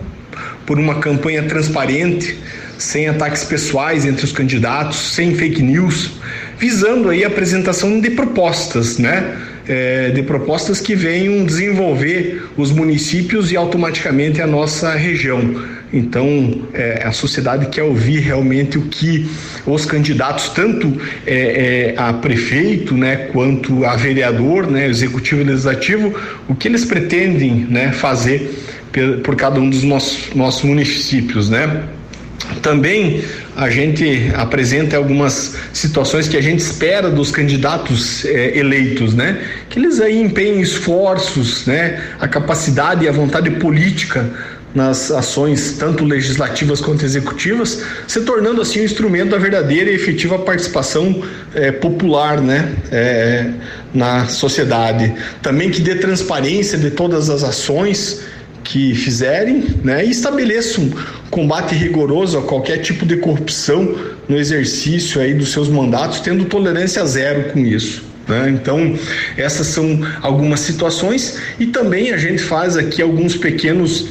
por 0.65 0.79
uma 0.79 0.95
campanha 0.95 1.43
transparente, 1.43 2.37
sem 2.77 3.07
ataques 3.07 3.43
pessoais 3.43 4.05
entre 4.05 4.23
os 4.23 4.31
candidatos, 4.31 4.97
sem 5.13 5.35
fake 5.35 5.61
news, 5.61 6.11
visando 6.57 7.09
aí 7.09 7.23
a 7.23 7.27
apresentação 7.27 7.99
de 7.99 8.09
propostas, 8.11 8.97
né? 8.97 9.37
É, 9.65 10.09
de 10.09 10.23
propostas 10.23 10.81
que 10.81 10.93
venham 10.93 11.45
desenvolver 11.45 12.49
os 12.57 12.69
municípios 12.71 13.49
e 13.49 13.55
automaticamente 13.55 14.41
a 14.41 14.47
nossa 14.47 14.93
região. 14.93 15.55
Então, 15.93 16.63
é, 16.73 17.03
a 17.05 17.11
sociedade 17.11 17.67
quer 17.67 17.83
ouvir 17.83 18.19
realmente 18.19 18.79
o 18.79 18.81
que 18.83 19.29
os 19.63 19.85
candidatos, 19.85 20.49
tanto 20.49 20.99
é, 21.25 21.93
é, 21.95 21.95
a 21.95 22.11
prefeito, 22.11 22.95
né, 22.95 23.27
quanto 23.31 23.85
a 23.85 23.95
vereador, 23.95 24.65
né, 24.65 24.87
executivo 24.87 25.41
e 25.41 25.43
legislativo, 25.43 26.19
o 26.49 26.55
que 26.55 26.67
eles 26.67 26.83
pretendem, 26.83 27.67
né, 27.69 27.91
fazer 27.91 28.51
por, 28.91 29.17
por 29.19 29.35
cada 29.35 29.59
um 29.59 29.69
dos 29.69 29.83
nossos, 29.83 30.33
nossos 30.33 30.63
municípios, 30.63 31.49
né? 31.49 31.83
Também 32.61 33.23
a 33.55 33.69
gente 33.69 34.31
apresenta 34.35 34.97
algumas 34.97 35.55
situações 35.71 36.27
que 36.27 36.35
a 36.35 36.41
gente 36.41 36.59
espera 36.59 37.09
dos 37.09 37.31
candidatos 37.31 38.25
eh, 38.25 38.57
eleitos, 38.57 39.13
né? 39.13 39.41
Que 39.69 39.79
eles 39.79 39.99
aí 39.99 40.21
empenhem 40.21 40.61
esforços, 40.61 41.65
né? 41.65 42.01
A 42.19 42.27
capacidade 42.27 43.05
e 43.05 43.07
a 43.07 43.11
vontade 43.11 43.49
política 43.51 44.29
nas 44.73 45.11
ações 45.11 45.73
tanto 45.77 46.03
legislativas 46.03 46.81
quanto 46.81 47.05
executivas, 47.05 47.83
se 48.07 48.21
tornando 48.21 48.61
assim 48.61 48.81
um 48.81 48.83
instrumento 48.83 49.29
da 49.29 49.37
verdadeira 49.37 49.91
e 49.91 49.95
efetiva 49.95 50.39
participação 50.39 51.23
eh, 51.53 51.71
popular, 51.71 52.41
né, 52.41 52.73
eh, 52.91 53.51
na 53.93 54.27
sociedade. 54.27 55.13
Também 55.41 55.69
que 55.69 55.81
dê 55.81 55.95
transparência 55.95 56.77
de 56.77 56.89
todas 56.89 57.29
as 57.29 57.43
ações 57.43 58.21
que 58.63 58.95
fizerem, 58.95 59.65
né, 59.83 60.05
e 60.05 60.09
estabeleçam 60.09 60.85
um 60.85 61.29
combate 61.29 61.75
rigoroso 61.75 62.37
a 62.37 62.41
qualquer 62.41 62.77
tipo 62.77 63.05
de 63.05 63.17
corrupção 63.17 63.95
no 64.27 64.37
exercício 64.37 65.21
aí 65.21 65.33
dos 65.33 65.51
seus 65.51 65.67
mandatos, 65.67 66.21
tendo 66.21 66.45
tolerância 66.45 67.05
zero 67.05 67.51
com 67.51 67.59
isso. 67.59 68.03
né? 68.27 68.49
Então, 68.49 68.97
essas 69.37 69.67
são 69.67 69.99
algumas 70.21 70.61
situações 70.61 71.37
e 71.59 71.65
também 71.67 72.13
a 72.13 72.17
gente 72.17 72.41
faz 72.41 72.77
aqui 72.77 73.01
alguns 73.01 73.35
pequenos 73.35 74.07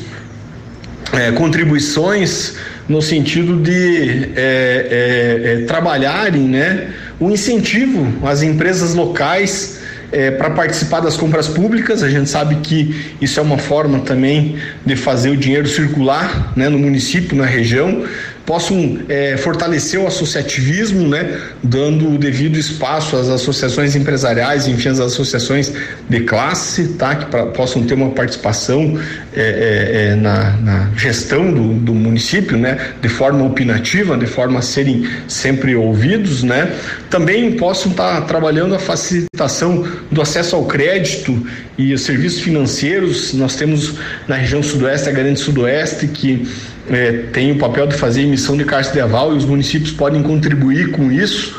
é, 1.12 1.30
contribuições 1.32 2.56
no 2.88 3.00
sentido 3.00 3.60
de 3.60 4.30
é, 4.34 4.36
é, 4.36 5.52
é, 5.52 5.64
trabalharem 5.66 6.42
né, 6.42 6.88
o 7.20 7.30
incentivo 7.30 8.26
às 8.26 8.42
empresas 8.42 8.94
locais 8.94 9.80
é, 10.10 10.30
para 10.30 10.50
participar 10.50 11.00
das 11.00 11.16
compras 11.16 11.48
públicas. 11.48 12.02
A 12.02 12.08
gente 12.08 12.28
sabe 12.28 12.56
que 12.56 13.14
isso 13.20 13.38
é 13.38 13.42
uma 13.42 13.58
forma 13.58 14.00
também 14.00 14.56
de 14.84 14.96
fazer 14.96 15.30
o 15.30 15.36
dinheiro 15.36 15.68
circular 15.68 16.52
né, 16.56 16.68
no 16.68 16.78
município, 16.78 17.36
na 17.36 17.46
região. 17.46 18.04
Possam 18.44 19.00
é, 19.08 19.36
fortalecer 19.36 20.00
o 20.00 20.06
associativismo, 20.06 21.08
né, 21.08 21.40
dando 21.62 22.14
o 22.14 22.18
devido 22.18 22.58
espaço 22.58 23.16
às 23.16 23.28
associações 23.28 23.94
empresariais, 23.94 24.66
enfim, 24.66 24.88
às 24.88 25.00
associações 25.00 25.72
de 26.08 26.20
classe, 26.20 26.88
tá, 26.94 27.14
que 27.14 27.26
pra, 27.26 27.46
possam 27.46 27.84
ter 27.84 27.94
uma 27.94 28.10
participação 28.10 28.98
é, 29.34 30.10
é, 30.10 30.14
na, 30.16 30.50
na, 30.56 30.90
gestão 30.96 31.52
do, 31.52 31.74
do, 31.74 31.94
município, 31.94 32.58
né, 32.58 32.92
de 33.00 33.08
forma 33.08 33.44
opinativa, 33.44 34.16
de 34.16 34.26
forma 34.26 34.58
a 34.58 34.62
serem 34.62 35.08
sempre 35.28 35.76
ouvidos, 35.76 36.42
né. 36.42 36.72
Também 37.08 37.52
possam 37.52 37.92
estar 37.92 38.20
tá 38.20 38.26
trabalhando 38.26 38.74
a 38.74 38.78
facilitação 38.78 39.86
do 40.10 40.20
acesso 40.20 40.56
ao 40.56 40.64
crédito 40.64 41.46
e 41.78 41.92
os 41.94 42.02
serviços 42.02 42.40
financeiros. 42.40 43.32
Nós 43.34 43.56
temos 43.56 43.94
na 44.26 44.36
região 44.36 44.62
sudoeste 44.62 45.08
a 45.08 45.12
Grande 45.12 45.40
Sudoeste 45.40 46.06
que 46.08 46.46
é, 46.90 47.24
tem 47.32 47.52
o 47.52 47.58
papel 47.58 47.86
de 47.86 47.94
fazer 47.94 48.22
emissão 48.22 48.56
de 48.56 48.64
cartas 48.64 48.92
de 48.92 49.00
aval 49.00 49.34
e 49.34 49.36
os 49.36 49.44
municípios 49.44 49.92
podem 49.92 50.22
contribuir 50.22 50.90
com 50.90 51.10
isso, 51.10 51.58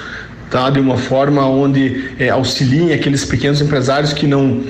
tá? 0.49 0.69
De 0.69 0.79
uma 0.79 0.97
forma 0.97 1.47
onde 1.47 2.09
é, 2.19 2.29
auxiliem 2.29 2.93
aqueles 2.93 3.23
pequenos 3.25 3.61
empresários 3.61 4.13
que 4.13 4.27
não 4.27 4.61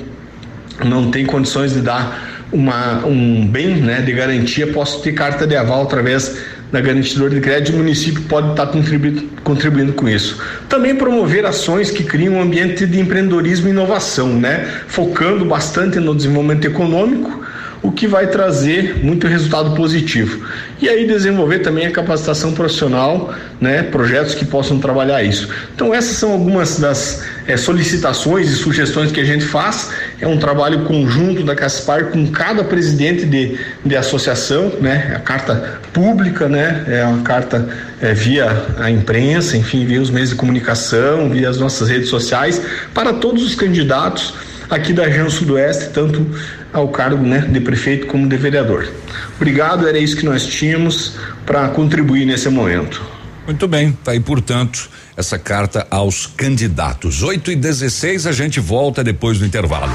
não 0.84 1.08
têm 1.10 1.24
condições 1.24 1.72
de 1.72 1.80
dar 1.80 2.44
uma, 2.52 3.04
um 3.06 3.46
bem, 3.46 3.76
né, 3.76 4.00
de 4.00 4.12
garantia, 4.12 4.66
posso 4.66 5.00
ter 5.02 5.12
carta 5.12 5.46
de 5.46 5.56
aval 5.56 5.82
através 5.82 6.36
da 6.72 6.80
garantidora 6.80 7.30
de 7.30 7.40
crédito, 7.40 7.74
o 7.74 7.78
município 7.78 8.22
pode 8.22 8.50
estar 8.50 8.66
contribuindo, 8.66 9.22
contribuindo 9.44 9.92
com 9.92 10.08
isso. 10.08 10.40
Também 10.68 10.94
promover 10.94 11.46
ações 11.46 11.90
que 11.90 12.02
criam 12.02 12.34
um 12.34 12.42
ambiente 12.42 12.84
de 12.86 12.98
empreendedorismo 12.98 13.68
e 13.68 13.70
inovação, 13.70 14.28
né? 14.28 14.68
Focando 14.88 15.44
bastante 15.44 16.00
no 16.00 16.14
desenvolvimento 16.14 16.64
econômico, 16.64 17.44
o 17.84 17.92
que 17.92 18.06
vai 18.06 18.26
trazer 18.28 19.04
muito 19.04 19.26
resultado 19.26 19.76
positivo. 19.76 20.48
E 20.80 20.88
aí 20.88 21.06
desenvolver 21.06 21.58
também 21.58 21.86
a 21.86 21.90
capacitação 21.90 22.54
profissional, 22.54 23.34
né, 23.60 23.82
projetos 23.82 24.34
que 24.34 24.46
possam 24.46 24.78
trabalhar 24.78 25.22
isso. 25.22 25.50
Então 25.74 25.94
essas 25.94 26.16
são 26.16 26.32
algumas 26.32 26.80
das 26.80 27.22
é, 27.46 27.58
solicitações 27.58 28.48
e 28.48 28.54
sugestões 28.54 29.12
que 29.12 29.20
a 29.20 29.24
gente 29.24 29.44
faz. 29.44 29.90
É 30.18 30.26
um 30.26 30.38
trabalho 30.38 30.84
conjunto 30.84 31.44
da 31.44 31.54
Caspar 31.54 32.06
com 32.06 32.26
cada 32.28 32.64
presidente 32.64 33.26
de, 33.26 33.58
de 33.84 33.94
associação, 33.94 34.72
né, 34.80 35.12
a 35.14 35.20
carta 35.20 35.78
pública, 35.92 36.48
né, 36.48 36.84
é 36.88 37.04
uma 37.04 37.22
carta 37.22 37.68
é, 38.00 38.14
via 38.14 38.64
a 38.78 38.90
imprensa, 38.90 39.58
enfim, 39.58 39.84
via 39.84 40.00
os 40.00 40.08
meios 40.08 40.30
de 40.30 40.36
comunicação, 40.36 41.28
via 41.28 41.50
as 41.50 41.58
nossas 41.58 41.90
redes 41.90 42.08
sociais, 42.08 42.62
para 42.94 43.12
todos 43.12 43.44
os 43.44 43.54
candidatos 43.54 44.32
aqui 44.70 44.94
da 44.94 45.04
região 45.04 45.28
sudoeste, 45.28 45.90
tanto 45.90 46.26
ao 46.74 46.88
cargo 46.88 47.24
né, 47.24 47.38
de 47.40 47.60
prefeito 47.60 48.06
como 48.06 48.28
de 48.28 48.36
vereador. 48.36 48.88
Obrigado, 49.36 49.88
era 49.88 49.96
isso 49.96 50.16
que 50.16 50.24
nós 50.24 50.44
tínhamos 50.44 51.16
para 51.46 51.68
contribuir 51.68 52.26
nesse 52.26 52.48
momento. 52.50 53.02
Muito 53.46 53.68
bem, 53.68 53.92
tá 53.92 54.12
aí, 54.12 54.20
portanto, 54.20 54.90
essa 55.16 55.38
carta 55.38 55.86
aos 55.90 56.26
candidatos. 56.26 57.22
8 57.22 57.52
e 57.52 57.56
16 57.56 58.26
a 58.26 58.32
gente 58.32 58.58
volta 58.58 59.04
depois 59.04 59.38
do 59.38 59.46
intervalo. 59.46 59.92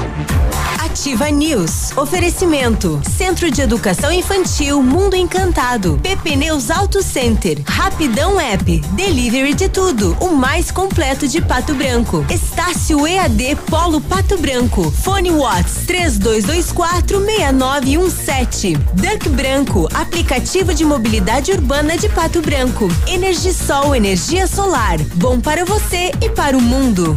Ativa 1.00 1.30
News. 1.30 1.96
Oferecimento. 1.96 3.00
Centro 3.16 3.50
de 3.50 3.62
Educação 3.62 4.12
Infantil 4.12 4.82
Mundo 4.82 5.16
Encantado. 5.16 5.98
PP 6.02 6.36
Neus 6.36 6.70
Auto 6.70 7.02
Center. 7.02 7.58
Rapidão 7.66 8.38
App. 8.38 8.80
Delivery 8.92 9.54
de 9.54 9.70
tudo. 9.70 10.14
O 10.20 10.28
mais 10.28 10.70
completo 10.70 11.26
de 11.26 11.40
Pato 11.40 11.74
Branco. 11.74 12.22
Estácio 12.28 13.06
EAD 13.06 13.56
Polo 13.70 13.98
Pato 14.02 14.36
Branco. 14.36 14.90
Fone 14.90 15.30
Watts 15.30 15.86
3224 15.86 17.18
6917. 17.18 18.74
Duck 18.92 19.26
Branco. 19.30 19.88
Aplicativo 19.94 20.74
de 20.74 20.84
mobilidade 20.84 21.50
urbana 21.50 21.96
de 21.96 22.10
Pato 22.10 22.42
Branco. 22.42 22.88
Energisol 23.06 23.96
energia 23.96 24.46
solar. 24.46 24.98
Bom 25.14 25.40
para 25.40 25.64
você 25.64 26.12
e 26.20 26.28
para 26.28 26.58
o 26.58 26.60
mundo. 26.60 27.16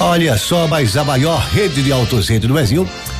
Olha 0.00 0.38
só, 0.38 0.68
mas 0.68 0.96
a 0.96 1.02
maior 1.02 1.40
rede 1.40 1.82
de 1.82 1.90
autocentro 1.90 2.46
do 2.46 2.54
Brasil 2.54 2.88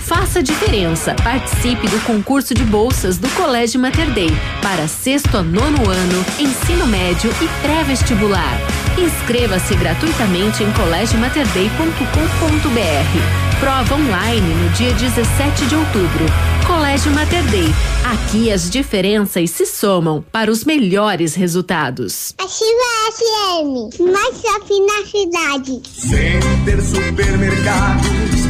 Faça 0.00 0.40
a 0.40 0.42
diferença. 0.42 1.14
Participe 1.22 1.86
do 1.88 2.00
concurso 2.04 2.52
de 2.54 2.64
bolsas 2.64 3.18
do 3.18 3.28
Colégio 3.30 3.80
Mater 3.80 4.10
Dei 4.12 4.30
para 4.62 4.86
sexto 4.88 5.36
a 5.36 5.42
nono 5.42 5.88
ano, 5.88 6.24
ensino 6.38 6.86
médio 6.86 7.30
e 7.42 7.48
pré-vestibular. 7.62 8.58
Inscreva-se 8.98 9.74
gratuitamente 9.76 10.62
em 10.62 10.70
colégiomaterdei.com.br. 10.72 13.60
Prova 13.60 13.94
online 13.94 14.54
no 14.54 14.70
dia 14.70 14.92
17 14.94 15.66
de 15.66 15.74
outubro. 15.74 16.24
Colégio 16.66 17.12
Mater 17.12 17.42
Dei. 17.50 17.68
Aqui 18.04 18.50
as 18.50 18.70
diferenças 18.70 19.50
se 19.50 19.66
somam 19.66 20.24
para 20.32 20.50
os 20.50 20.64
melhores 20.64 21.34
resultados. 21.34 22.34
Ativa 22.38 23.12
FM, 23.12 24.00
mais 24.10 24.40
shopping 24.40 24.86
na 24.86 25.04
cidade. 25.06 25.82
Center 25.84 26.82
Supermercados 26.82 28.49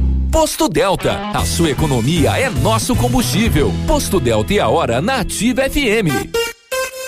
Posto 0.31 0.69
Delta, 0.69 1.31
a 1.33 1.45
sua 1.45 1.71
economia 1.71 2.39
é 2.39 2.49
nosso 2.49 2.95
combustível. 2.95 3.69
Posto 3.85 4.17
Delta 4.17 4.53
e 4.53 4.61
a 4.61 4.69
hora 4.69 5.01
na 5.01 5.17
Ativa 5.17 5.63
FM. 5.69 6.31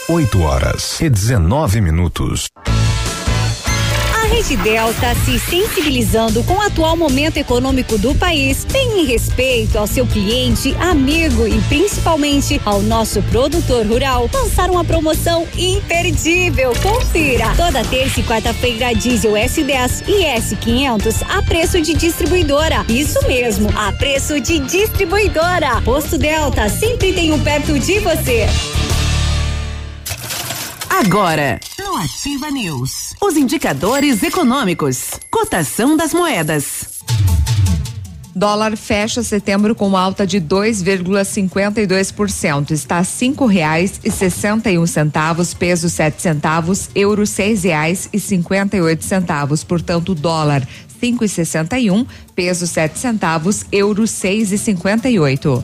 8 0.10 0.42
horas 0.42 1.00
e 1.00 1.10
19 1.10 1.80
minutos. 1.80 2.50
Rede 4.34 4.58
Delta, 4.58 5.14
se 5.26 5.38
sensibilizando 5.38 6.44
com 6.44 6.56
o 6.56 6.62
atual 6.62 6.98
momento 6.98 7.38
econômico 7.38 8.00
do 8.00 8.16
país, 8.16 8.64
tem 8.64 9.02
em 9.02 9.06
respeito 9.06 9.78
ao 9.78 9.86
seu 9.86 10.08
cliente, 10.08 10.76
amigo 10.80 11.48
e 11.48 11.62
principalmente 11.70 12.60
ao 12.66 12.82
nosso 12.82 13.22
produtor 13.24 13.86
rural, 13.86 14.28
lançar 14.34 14.72
uma 14.72 14.84
promoção 14.84 15.48
imperdível. 15.56 16.74
Confira! 16.82 17.54
Toda 17.56 17.86
terça 17.86 18.22
e 18.22 18.24
quarta-feira, 18.24 18.92
diesel 18.96 19.34
S10 19.34 20.04
e 20.08 20.24
S500 20.24 21.24
a 21.30 21.44
preço 21.44 21.80
de 21.80 21.94
distribuidora. 21.94 22.84
Isso 22.90 23.24
mesmo, 23.28 23.70
a 23.76 23.92
preço 23.94 24.42
de 24.42 24.58
distribuidora. 24.58 25.80
Posto 25.82 26.18
Delta 26.18 26.68
sempre 26.70 27.14
tem 27.14 27.32
um 27.32 27.40
perto 27.40 27.78
de 27.78 28.00
você. 28.00 28.48
Agora, 31.00 31.60
no 31.80 31.96
Ativa 31.98 32.52
News, 32.52 33.16
os 33.20 33.36
indicadores 33.36 34.22
econômicos, 34.22 35.10
cotação 35.32 35.98
das 35.98 36.14
moedas. 36.14 37.02
Dólar 38.36 38.78
fecha 38.78 39.24
setembro 39.24 39.74
com 39.74 39.98
alta 39.98 40.28
de 40.28 40.40
2,52%. 40.40 42.70
Está 42.70 43.00
a 43.00 43.04
cinco 43.04 43.48
reais 43.48 44.00
e 44.04 44.12
sessenta 44.12 44.70
e 44.70 44.78
um 44.78 44.86
centavos, 44.86 45.56
peso 45.56 45.90
sete 45.90 46.22
centavos, 46.22 46.92
euro 46.94 47.26
seis 47.26 47.64
reais 47.64 48.08
e 48.14 48.20
cinquenta 48.20 48.78
e 48.78 48.82
oito 48.82 49.04
centavos. 49.04 49.64
Portanto, 49.64 50.14
dólar 50.14 50.62
cinco 51.00 51.26
e 51.26 51.28
sessenta 51.28 51.80
e 51.80 51.90
um, 51.90 52.06
peso 52.36 52.68
sete 52.68 53.00
centavos, 53.00 53.66
euro 53.72 54.06
seis 54.06 54.52
e 54.52 54.60
cinquenta 54.60 55.10
e 55.10 55.20
oito. 55.20 55.64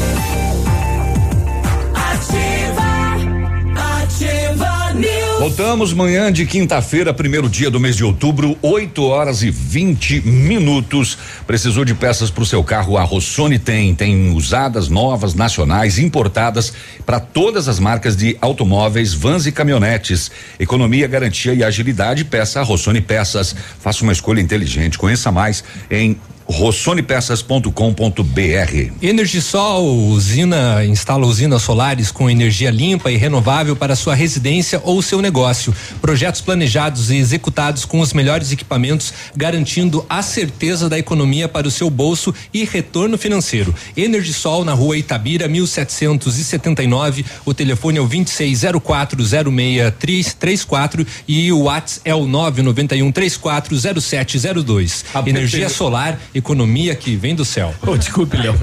Voltamos 5.41 5.91
manhã 5.91 6.31
de 6.31 6.45
quinta-feira, 6.45 7.11
primeiro 7.11 7.49
dia 7.49 7.71
do 7.71 7.79
mês 7.79 7.95
de 7.95 8.03
outubro, 8.03 8.55
8 8.61 9.03
horas 9.03 9.41
e 9.41 9.49
20 9.49 10.21
minutos. 10.21 11.17
Precisou 11.47 11.83
de 11.83 11.95
peças 11.95 12.29
para 12.29 12.43
o 12.43 12.45
seu 12.45 12.63
carro? 12.63 12.95
A 12.95 13.01
Rossoni 13.01 13.57
tem. 13.57 13.95
Tem 13.95 14.29
usadas, 14.35 14.87
novas, 14.87 15.33
nacionais, 15.33 15.97
importadas 15.97 16.71
para 17.07 17.19
todas 17.19 17.67
as 17.67 17.79
marcas 17.79 18.15
de 18.15 18.37
automóveis, 18.39 19.15
vans 19.15 19.47
e 19.47 19.51
caminhonetes. 19.51 20.29
Economia, 20.59 21.07
garantia 21.07 21.55
e 21.55 21.63
agilidade. 21.63 22.23
Peça 22.23 22.59
a 22.59 22.63
Rossoni 22.63 23.01
Peças. 23.01 23.55
Faça 23.79 24.03
uma 24.03 24.13
escolha 24.13 24.41
inteligente. 24.41 24.99
Conheça 24.99 25.31
mais 25.31 25.63
em 25.89 26.17
rossonepeças.com.br. 26.51 28.91
Energisol 29.01 29.83
usina 30.09 30.85
instala 30.85 31.25
usinas 31.25 31.63
solares 31.63 32.11
com 32.11 32.29
energia 32.29 32.69
limpa 32.69 33.11
e 33.11 33.17
renovável 33.17 33.75
para 33.75 33.95
sua 33.95 34.13
residência 34.13 34.79
ou 34.83 35.01
seu 35.01 35.19
negócio. 35.21 35.73
Projetos 36.01 36.41
planejados 36.41 37.09
e 37.09 37.15
executados 37.15 37.85
com 37.85 37.99
os 37.99 38.13
melhores 38.13 38.51
equipamentos, 38.51 39.11
garantindo 39.35 40.05
a 40.07 40.21
certeza 40.21 40.87
da 40.87 40.99
economia 40.99 41.47
para 41.47 41.67
o 41.67 41.71
seu 41.71 41.89
bolso 41.89 42.31
e 42.53 42.63
retorno 42.65 43.17
financeiro. 43.17 43.73
Energisol 43.97 44.63
na 44.63 44.73
rua 44.73 44.95
Itabira, 44.97 45.47
1779. 45.47 47.25
O 47.45 47.53
telefone 47.53 47.97
é 47.97 48.01
o 48.01 48.07
26040634 48.07 51.07
e 51.27 51.51
o 51.51 51.63
WhatsApp 51.63 52.01
é 52.05 52.15
o 52.15 52.25
991340702. 52.25 55.03
Energia 55.25 55.67
solar 55.69 56.19
economia 56.41 56.93
que 56.95 57.15
vem 57.15 57.33
do 57.33 57.45
céu. 57.45 57.73
Oh, 57.85 57.95
desculpe, 57.95 58.35
Léo. 58.35 58.59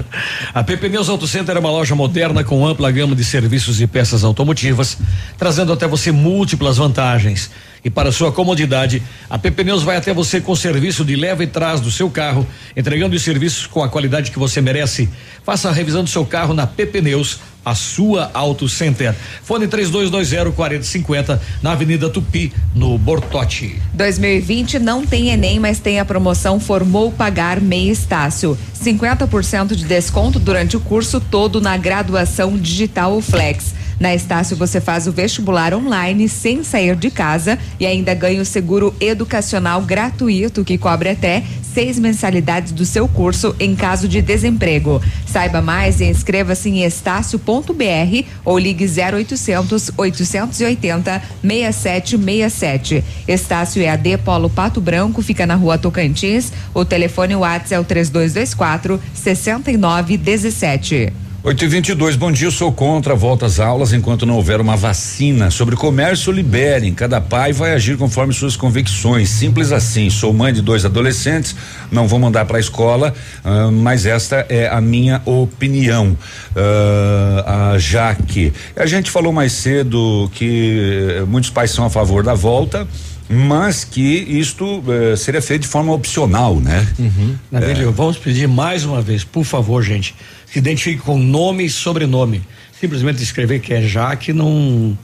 A 0.53 0.63
PP 0.63 0.89
Neus 0.89 1.09
Auto 1.09 1.25
Center 1.25 1.55
é 1.55 1.59
uma 1.59 1.71
loja 1.71 1.95
moderna 1.95 2.43
com 2.43 2.65
ampla 2.67 2.91
gama 2.91 3.15
de 3.15 3.23
serviços 3.23 3.81
e 3.81 3.87
peças 3.87 4.23
automotivas, 4.23 4.97
trazendo 5.37 5.73
até 5.73 5.87
você 5.87 6.11
múltiplas 6.11 6.77
vantagens. 6.77 7.49
E 7.83 7.89
para 7.89 8.11
sua 8.11 8.31
comodidade, 8.31 9.01
a 9.29 9.37
PP 9.37 9.63
Neus 9.63 9.83
vai 9.83 9.95
até 9.95 10.13
você 10.13 10.41
com 10.41 10.53
serviço 10.55 11.05
de 11.05 11.15
leva 11.15 11.43
e 11.43 11.47
trás 11.47 11.79
do 11.79 11.89
seu 11.89 12.09
carro, 12.09 12.45
entregando 12.75 13.15
os 13.15 13.21
serviços 13.21 13.65
com 13.65 13.81
a 13.81 13.87
qualidade 13.87 14.31
que 14.31 14.39
você 14.39 14.59
merece. 14.59 15.09
Faça 15.43 15.69
a 15.69 15.71
revisão 15.71 16.03
do 16.03 16.09
seu 16.09 16.25
carro 16.25 16.53
na 16.53 16.67
PP 16.67 17.01
Neus, 17.01 17.39
a 17.69 17.75
sua 17.75 18.31
Auto 18.33 18.67
Center. 18.67 19.15
Fone 19.43 19.67
3220 19.67 20.55
4050 20.55 21.41
na 21.61 21.73
Avenida 21.73 22.09
Tupi, 22.09 22.51
no 22.75 22.97
Bortote. 22.97 23.79
2020 23.93 24.79
não 24.79 25.05
tem 25.05 25.29
Enem, 25.29 25.59
mas 25.59 25.79
tem 25.79 25.99
a 25.99 26.05
promoção 26.05 26.59
Formou 26.59 27.11
Pagar 27.11 27.61
Meia 27.61 27.91
Estácio. 27.91 28.57
50% 28.83 29.75
de 29.75 29.85
desconto 29.85 30.39
durante 30.39 30.77
o 30.77 30.79
curso 30.79 31.19
todo 31.19 31.61
na 31.61 31.77
graduação 31.77 32.57
digital 32.57 33.21
Flex. 33.21 33.73
Na 33.99 34.15
Estácio 34.15 34.55
você 34.55 34.79
faz 34.79 35.07
o 35.07 35.11
vestibular 35.11 35.73
online 35.73 36.29
sem 36.29 36.63
sair 36.63 36.95
de 36.95 37.11
casa 37.11 37.59
e 37.79 37.85
ainda 37.85 38.13
ganha 38.13 38.41
o 38.41 38.45
seguro 38.45 38.95
educacional 38.99 39.81
gratuito 39.81 40.63
que 40.63 40.77
cobre 40.77 41.09
até 41.09 41.43
seis 41.73 41.99
mensalidades 41.99 42.71
do 42.71 42.85
seu 42.85 43.07
curso 43.07 43.55
em 43.59 43.75
caso 43.75 44.07
de 44.07 44.21
desemprego. 44.21 45.01
Saiba 45.25 45.61
mais 45.61 45.99
e 45.99 46.05
inscreva-se 46.05 46.69
em 46.69 46.83
estácio.br 46.83 48.25
ou 48.45 48.57
ligue 48.57 48.85
0800 48.85 49.91
880 49.97 51.21
6767. 51.41 53.03
Estácio 53.27 53.81
EAD 53.81 54.19
Polo 54.19 54.49
Pato 54.49 54.79
Branco 54.79 55.21
fica 55.21 55.45
na 55.45 55.55
rua 55.55 55.77
Tocantins. 55.77 56.53
O 56.73 56.85
telefone 56.85 57.35
WhatsApp 57.35 57.73
é 57.73 57.79
o 57.79 57.83
3224 57.83 59.01
6917. 59.13 61.28
8 61.41 61.63
e 61.63 61.67
22 61.69 62.17
bom 62.17 62.29
dia. 62.33 62.47
Eu 62.47 62.51
sou 62.51 62.69
contra 62.69 63.13
a 63.13 63.15
volta 63.15 63.45
às 63.45 63.61
aulas 63.61 63.93
enquanto 63.93 64.25
não 64.25 64.35
houver 64.35 64.59
uma 64.59 64.75
vacina. 64.75 65.49
Sobre 65.49 65.73
comércio, 65.73 66.33
liberem. 66.33 66.93
Cada 66.93 67.21
pai 67.21 67.53
vai 67.53 67.73
agir 67.73 67.97
conforme 67.97 68.33
suas 68.33 68.57
convicções. 68.57 69.29
Simples 69.29 69.71
assim. 69.71 70.09
Sou 70.09 70.33
mãe 70.33 70.51
de 70.51 70.61
dois 70.61 70.83
adolescentes, 70.83 71.55
não 71.89 72.09
vou 72.09 72.19
mandar 72.19 72.43
para 72.43 72.57
a 72.57 72.59
escola, 72.59 73.13
uh, 73.45 73.71
mas 73.71 74.05
esta 74.05 74.45
é 74.49 74.67
a 74.67 74.81
minha 74.81 75.21
opinião. 75.23 76.17
Uh, 76.53 77.73
a 77.73 77.77
Jaque. 77.79 78.51
A 78.75 78.85
gente 78.85 79.09
falou 79.09 79.31
mais 79.31 79.53
cedo 79.53 80.29
que 80.33 81.23
muitos 81.25 81.49
pais 81.49 81.71
são 81.71 81.85
a 81.85 81.89
favor 81.89 82.21
da 82.21 82.33
volta 82.33 82.85
mas 83.31 83.83
que 83.83 84.01
isto 84.01 84.83
eh, 84.87 85.15
seria 85.15 85.39
feito 85.39 85.61
de 85.61 85.67
forma 85.67 85.93
opcional, 85.93 86.59
né? 86.59 86.85
Uhum. 86.97 87.35
Navilho, 87.51 87.89
é. 87.89 87.91
vamos 87.91 88.17
pedir 88.17 88.47
mais 88.47 88.83
uma 88.83 89.03
vez, 89.03 89.23
por 89.23 89.43
favor, 89.43 89.83
gente, 89.83 90.15
se 90.51 90.59
identifique 90.59 91.01
com 91.01 91.17
nome 91.17 91.65
e 91.65 91.69
sobrenome. 91.69 92.41
Simplesmente 92.79 93.21
escrever 93.21 93.59
que 93.59 93.73
é 93.73 93.81
Jaque 93.81 94.33
não 94.33 94.97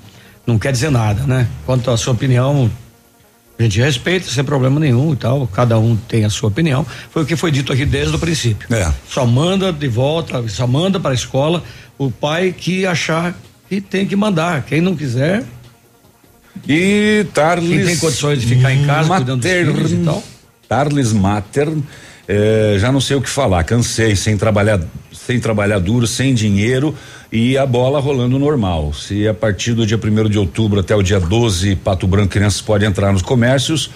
não 0.45 0.59
quer 0.59 0.71
dizer 0.71 0.91
nada, 0.91 1.23
né? 1.23 1.47
Quanto 1.65 1.89
à 1.89 1.97
sua 1.97 2.13
opinião, 2.13 2.69
a 3.57 3.63
gente 3.63 3.79
respeita 3.79 4.29
sem 4.29 4.43
problema 4.43 4.79
nenhum 4.79 5.13
e 5.13 5.15
tal. 5.15 5.47
Cada 5.47 5.79
um 5.79 5.95
tem 5.95 6.23
a 6.23 6.29
sua 6.29 6.49
opinião. 6.49 6.85
Foi 7.09 7.23
o 7.23 7.25
que 7.25 7.35
foi 7.35 7.51
dito 7.51 7.73
aqui 7.73 7.85
desde 7.85 8.15
o 8.15 8.19
princípio. 8.19 8.73
É. 8.73 8.91
Só 9.09 9.25
manda 9.25 9.73
de 9.73 9.87
volta, 9.87 10.47
só 10.47 10.67
manda 10.67 10.99
para 10.99 11.11
a 11.11 11.15
escola 11.15 11.63
o 11.97 12.11
pai 12.11 12.53
que 12.55 12.85
achar 12.85 13.35
que 13.67 13.81
tem 13.81 14.05
que 14.05 14.15
mandar. 14.15 14.63
Quem 14.63 14.81
não 14.81 14.95
quiser, 14.95 15.43
e 16.67 17.25
Tarles. 17.33 17.69
Quem 17.69 17.85
tem 17.85 17.97
condições 17.97 18.41
de 18.41 18.47
ficar 18.47 18.73
em 18.73 18.85
casa 18.85 19.09
Mater, 19.09 19.25
cuidando 19.25 19.41
dos 19.41 19.89
filhos 19.89 19.91
e 19.91 20.05
tal. 20.05 20.23
Tarles 20.67 21.13
Mater, 21.13 21.69
eh, 22.27 22.77
já 22.79 22.91
não 22.91 23.01
sei 23.01 23.15
o 23.15 23.21
que 23.21 23.29
falar, 23.29 23.63
cansei, 23.63 24.15
sem 24.15 24.37
trabalhar, 24.37 24.79
sem 25.11 25.39
trabalhar 25.39 25.79
duro, 25.79 26.07
sem 26.07 26.33
dinheiro 26.33 26.95
e 27.31 27.57
a 27.57 27.65
bola 27.65 27.99
rolando 27.99 28.39
normal. 28.39 28.93
Se 28.93 29.27
a 29.27 29.33
partir 29.33 29.73
do 29.73 29.85
dia 29.85 29.99
1 30.01 30.29
de 30.29 30.39
outubro 30.39 30.79
até 30.79 30.95
o 30.95 31.03
dia 31.03 31.19
12, 31.19 31.75
Pato 31.77 32.07
Branco 32.07 32.29
crianças 32.29 32.61
podem 32.61 32.87
entrar 32.87 33.11
nos 33.11 33.21
comércios, 33.21 33.89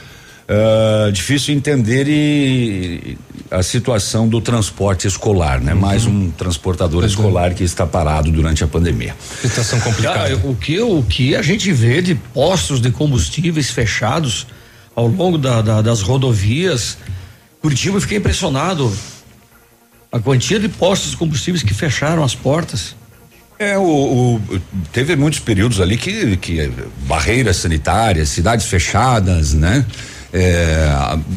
Uh, 0.50 1.12
difícil 1.12 1.54
entender 1.54 2.08
e, 2.08 3.16
a 3.52 3.62
situação 3.62 4.28
do 4.28 4.42
transporte 4.42 5.08
escolar, 5.08 5.62
né? 5.62 5.76
Uhum. 5.76 5.80
Mais 5.80 6.08
um 6.08 6.32
transportador 6.32 7.02
uhum. 7.02 7.08
escolar 7.08 7.54
que 7.54 7.64
está 7.64 7.86
parado 7.86 8.32
durante 8.32 8.64
a 8.64 8.68
pandemia. 8.68 9.16
Situação 9.40 9.80
complicada. 9.80 10.36
o 10.44 10.56
que 10.56 10.80
o 10.80 11.04
que 11.04 11.36
a 11.36 11.44
gente 11.44 11.72
vê 11.72 12.02
de 12.02 12.16
postos 12.16 12.82
de 12.82 12.90
combustíveis 12.90 13.70
fechados 13.70 14.48
ao 14.96 15.06
longo 15.06 15.38
da, 15.38 15.62
da, 15.62 15.82
das 15.84 16.02
rodovias, 16.02 16.98
Curitiba, 17.62 17.98
eu 17.98 18.02
fiquei 18.02 18.18
impressionado. 18.18 18.92
A 20.12 20.20
quantia 20.20 20.60
de 20.60 20.68
postos 20.68 21.12
de 21.12 21.18
combustíveis 21.18 21.62
que 21.62 21.74
fecharam 21.74 22.24
as 22.24 22.34
portas. 22.34 22.96
É, 23.60 23.78
o, 23.78 23.84
o, 23.84 24.42
teve 24.94 25.16
muitos 25.16 25.40
períodos 25.40 25.82
ali 25.82 25.98
que, 25.98 26.38
que 26.38 26.72
barreiras 27.02 27.58
sanitárias, 27.58 28.30
cidades 28.30 28.66
fechadas, 28.66 29.54
né? 29.54 29.86
É, 30.32 30.88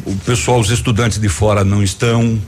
o 0.05 0.15
pessoal, 0.25 0.59
os 0.59 0.69
estudantes 0.69 1.19
de 1.19 1.27
fora 1.27 1.63
não 1.63 1.83
estão, 1.83 2.39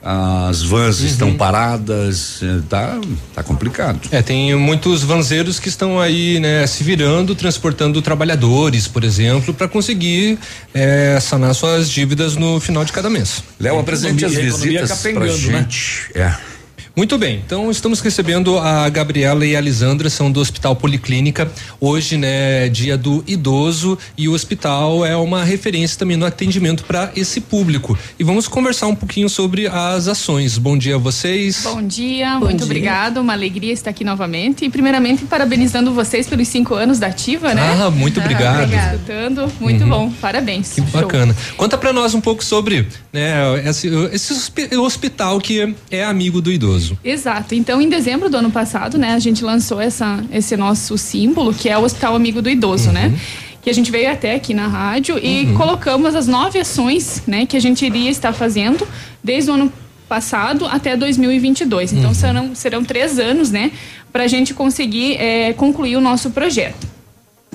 as 0.00 0.62
vans 0.62 1.00
uhum. 1.00 1.06
estão 1.06 1.34
paradas, 1.34 2.40
é, 2.42 2.60
tá, 2.68 3.00
tá 3.34 3.42
complicado. 3.42 4.00
É, 4.12 4.22
tem 4.22 4.54
muitos 4.54 5.02
vanzeiros 5.02 5.58
que 5.58 5.68
estão 5.68 6.00
aí, 6.00 6.38
né, 6.38 6.66
se 6.66 6.84
virando, 6.84 7.34
transportando 7.34 8.00
trabalhadores, 8.00 8.86
por 8.86 9.02
exemplo, 9.02 9.52
para 9.52 9.66
conseguir 9.66 10.38
é, 10.72 11.18
sanar 11.20 11.54
suas 11.54 11.90
dívidas 11.90 12.36
no 12.36 12.60
final 12.60 12.84
de 12.84 12.92
cada 12.92 13.10
mês. 13.10 13.42
Léo, 13.58 13.78
apresente 13.78 14.24
as 14.24 14.34
visitas 14.34 15.02
pra 15.02 15.12
né? 15.12 15.28
gente. 15.28 16.10
Né? 16.14 16.22
É. 16.44 16.57
Muito 16.98 17.16
bem, 17.16 17.40
então 17.46 17.70
estamos 17.70 18.00
recebendo 18.00 18.58
a 18.58 18.88
Gabriela 18.88 19.46
e 19.46 19.54
a 19.54 19.60
Lisandra, 19.60 20.10
são 20.10 20.32
do 20.32 20.40
Hospital 20.40 20.74
Policlínica. 20.74 21.48
Hoje, 21.80 22.16
né, 22.16 22.68
dia 22.68 22.98
do 22.98 23.22
idoso 23.24 23.96
e 24.16 24.28
o 24.28 24.32
hospital 24.32 25.06
é 25.06 25.16
uma 25.16 25.44
referência 25.44 25.96
também 25.96 26.16
no 26.16 26.26
atendimento 26.26 26.82
para 26.82 27.12
esse 27.14 27.40
público. 27.40 27.96
E 28.18 28.24
vamos 28.24 28.48
conversar 28.48 28.88
um 28.88 28.96
pouquinho 28.96 29.28
sobre 29.28 29.68
as 29.68 30.08
ações. 30.08 30.58
Bom 30.58 30.76
dia 30.76 30.96
a 30.96 30.98
vocês. 30.98 31.60
Bom 31.62 31.80
dia, 31.80 32.32
Bom 32.32 32.46
muito 32.46 32.56
dia. 32.56 32.64
obrigado, 32.64 33.18
uma 33.18 33.32
alegria 33.32 33.72
estar 33.72 33.90
aqui 33.90 34.02
novamente. 34.02 34.64
E 34.64 34.68
primeiramente 34.68 35.24
parabenizando 35.24 35.94
vocês 35.94 36.26
pelos 36.26 36.48
cinco 36.48 36.74
anos 36.74 36.98
da 36.98 37.06
Ativa, 37.06 37.54
né? 37.54 37.78
Ah, 37.80 37.90
muito 37.92 38.18
obrigado. 38.18 38.64
Obrigado. 38.64 38.94
Escutando, 38.94 39.52
muito 39.60 39.84
uhum. 39.84 39.88
bom, 39.88 40.12
parabéns. 40.20 40.70
Que 40.72 40.80
Show. 40.80 41.00
bacana. 41.00 41.36
Conta 41.56 41.78
para 41.78 41.92
nós 41.92 42.12
um 42.12 42.20
pouco 42.20 42.42
sobre, 42.42 42.88
né, 43.12 43.36
esse, 43.64 43.88
esse 44.10 44.76
hospital 44.76 45.40
que 45.40 45.76
é 45.92 46.02
amigo 46.02 46.40
do 46.40 46.50
idoso. 46.50 46.87
Exato. 47.04 47.54
Então, 47.54 47.80
em 47.80 47.88
dezembro 47.88 48.28
do 48.28 48.36
ano 48.36 48.50
passado, 48.50 48.96
né, 48.98 49.12
a 49.12 49.18
gente 49.18 49.44
lançou 49.44 49.80
essa, 49.80 50.22
esse 50.32 50.56
nosso 50.56 50.96
símbolo, 50.96 51.52
que 51.52 51.68
é 51.68 51.76
o 51.76 51.82
Hospital 51.82 52.14
Amigo 52.14 52.40
do 52.40 52.48
Idoso, 52.48 52.92
né? 52.92 53.06
uhum. 53.06 53.12
né? 53.12 53.20
Que 53.62 53.70
a 53.70 53.74
gente 53.74 53.90
veio 53.90 54.10
até 54.10 54.34
aqui 54.34 54.54
na 54.54 54.66
rádio 54.66 55.18
e 55.18 55.46
uhum. 55.46 55.54
colocamos 55.54 56.14
as 56.14 56.26
nove 56.26 56.58
ações, 56.58 57.22
né, 57.26 57.44
que 57.44 57.56
a 57.56 57.60
gente 57.60 57.84
iria 57.84 58.10
estar 58.10 58.32
fazendo 58.32 58.86
desde 59.22 59.50
o 59.50 59.54
ano 59.54 59.72
passado 60.08 60.64
até 60.66 60.96
2022. 60.96 61.92
Então, 61.92 62.08
uhum. 62.08 62.14
serão, 62.14 62.54
serão 62.54 62.84
três 62.84 63.18
anos, 63.18 63.50
né, 63.50 63.72
para 64.12 64.24
a 64.24 64.26
gente 64.28 64.54
conseguir 64.54 65.16
é, 65.16 65.52
concluir 65.52 65.96
o 65.96 66.00
nosso 66.00 66.30
projeto. 66.30 66.97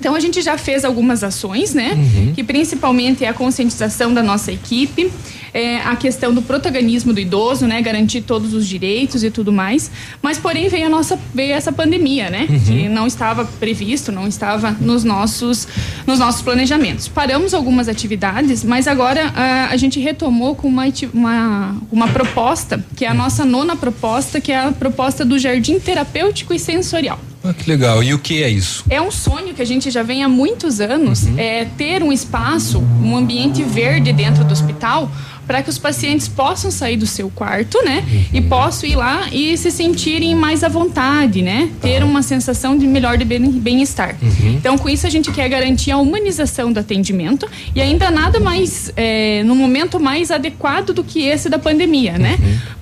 Então 0.04 0.16
a 0.16 0.20
gente 0.20 0.42
já 0.42 0.58
fez 0.58 0.84
algumas 0.84 1.24
ações, 1.24 1.74
né? 1.74 1.94
Uhum. 1.94 2.34
Que 2.34 2.44
principalmente 2.44 3.24
é 3.24 3.30
a 3.30 3.34
conscientização 3.34 4.14
da 4.14 4.22
nossa 4.22 4.52
equipe, 4.52 5.10
é 5.54 5.78
a 5.78 5.96
questão 5.96 6.34
do 6.34 6.42
protagonismo 6.42 7.14
do 7.14 7.22
idoso, 7.22 7.66
né? 7.66 7.82
Garantir 7.82 8.20
todos 8.20 8.54
os 8.54 8.68
direitos 8.68 9.24
e 9.24 9.32
tudo 9.32 9.54
mais. 9.54 9.90
Mas 10.22 10.38
porém 10.38 10.68
veio 10.68 10.88
a 10.88 10.90
nossa 10.90 11.18
veio 11.34 11.54
essa 11.54 11.72
pandemia, 11.72 12.30
né? 12.30 12.48
Uhum. 12.50 12.60
Que 12.60 12.90
não 12.90 13.08
estava 13.08 13.46
previsto, 13.46 14.12
não 14.12 14.28
estava 14.28 14.72
nos 14.72 15.06
nossos 15.06 15.70
nos 16.06 16.20
nossos 16.20 16.42
planejamentos. 16.42 17.08
Paramos 17.08 17.54
algumas 17.54 17.88
atividades, 17.88 18.62
mas 18.62 18.90
agora 18.90 19.32
ah, 19.34 19.70
a 19.72 19.78
gente 19.78 20.02
retomou 20.02 20.54
com 20.54 20.68
uma, 20.68 20.84
uma 21.14 21.78
uma 21.90 22.08
proposta 22.10 22.86
que 22.94 23.06
é 23.06 23.08
a 23.08 23.14
nossa 23.14 23.46
nona 23.46 23.78
proposta, 23.78 24.42
que 24.42 24.52
é 24.52 24.66
a 24.66 24.72
proposta 24.74 25.24
do 25.24 25.40
jardim 25.40 25.80
terapêutico 25.80 26.54
e 26.54 26.60
sensorial. 26.60 27.22
Ah, 27.44 27.54
que 27.54 27.70
legal. 27.70 28.02
E 28.02 28.14
o 28.14 28.20
que 28.20 28.42
é 28.42 28.50
isso? 28.50 28.86
É 28.90 29.02
um 29.02 29.12
sonho 29.12 29.54
que 29.54 29.62
a 29.62 29.66
gente 29.66 29.92
já 29.92 30.02
vem 30.02 30.24
há 30.24 30.30
muitos 30.30 30.80
anos, 30.80 31.28
é 31.38 31.66
ter 31.78 32.02
um 32.02 32.12
espaço, 32.12 32.80
um 32.80 33.18
ambiente 33.18 33.62
verde 33.64 34.14
dentro 34.14 34.44
do 34.46 34.52
hospital 34.54 35.12
para 35.46 35.62
que 35.62 35.70
os 35.70 35.78
pacientes 35.78 36.26
possam 36.30 36.72
sair 36.72 36.96
do 36.96 37.06
seu 37.06 37.30
quarto, 37.30 37.78
né? 37.84 38.06
E 38.32 38.40
possam 38.40 38.88
ir 38.90 38.96
lá 38.96 39.28
e 39.30 39.58
se 39.58 39.72
sentirem 39.72 40.34
mais 40.34 40.64
à 40.64 40.70
vontade, 40.70 41.42
né? 41.42 41.70
Ter 41.82 42.02
uma 42.02 42.24
sensação 42.24 42.78
de 42.78 42.88
melhor 42.88 43.18
de 43.18 43.26
bem- 43.26 43.52
bem-estar. 43.52 44.16
Então, 44.42 44.78
com 44.78 44.88
isso, 44.88 45.06
a 45.06 45.10
gente 45.10 45.30
quer 45.34 45.50
garantir 45.50 45.92
a 45.92 45.98
humanização 45.98 46.72
do 46.72 46.80
atendimento 46.80 47.46
e 47.76 47.82
ainda 47.82 48.10
nada 48.10 48.40
mais, 48.40 48.94
é, 48.96 49.44
no 49.44 49.54
momento 49.54 50.00
mais 50.00 50.32
adequado 50.32 50.94
do 50.94 51.04
que 51.04 51.24
esse 51.24 51.50
da 51.50 51.60
pandemia, 51.60 52.18
né? 52.18 52.38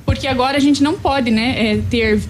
Porque 0.06 0.28
agora 0.28 0.56
a 0.56 0.62
gente 0.62 0.84
não 0.84 0.94
pode, 0.94 1.32
né, 1.32 1.56
é, 1.58 1.80
ter 1.90 2.22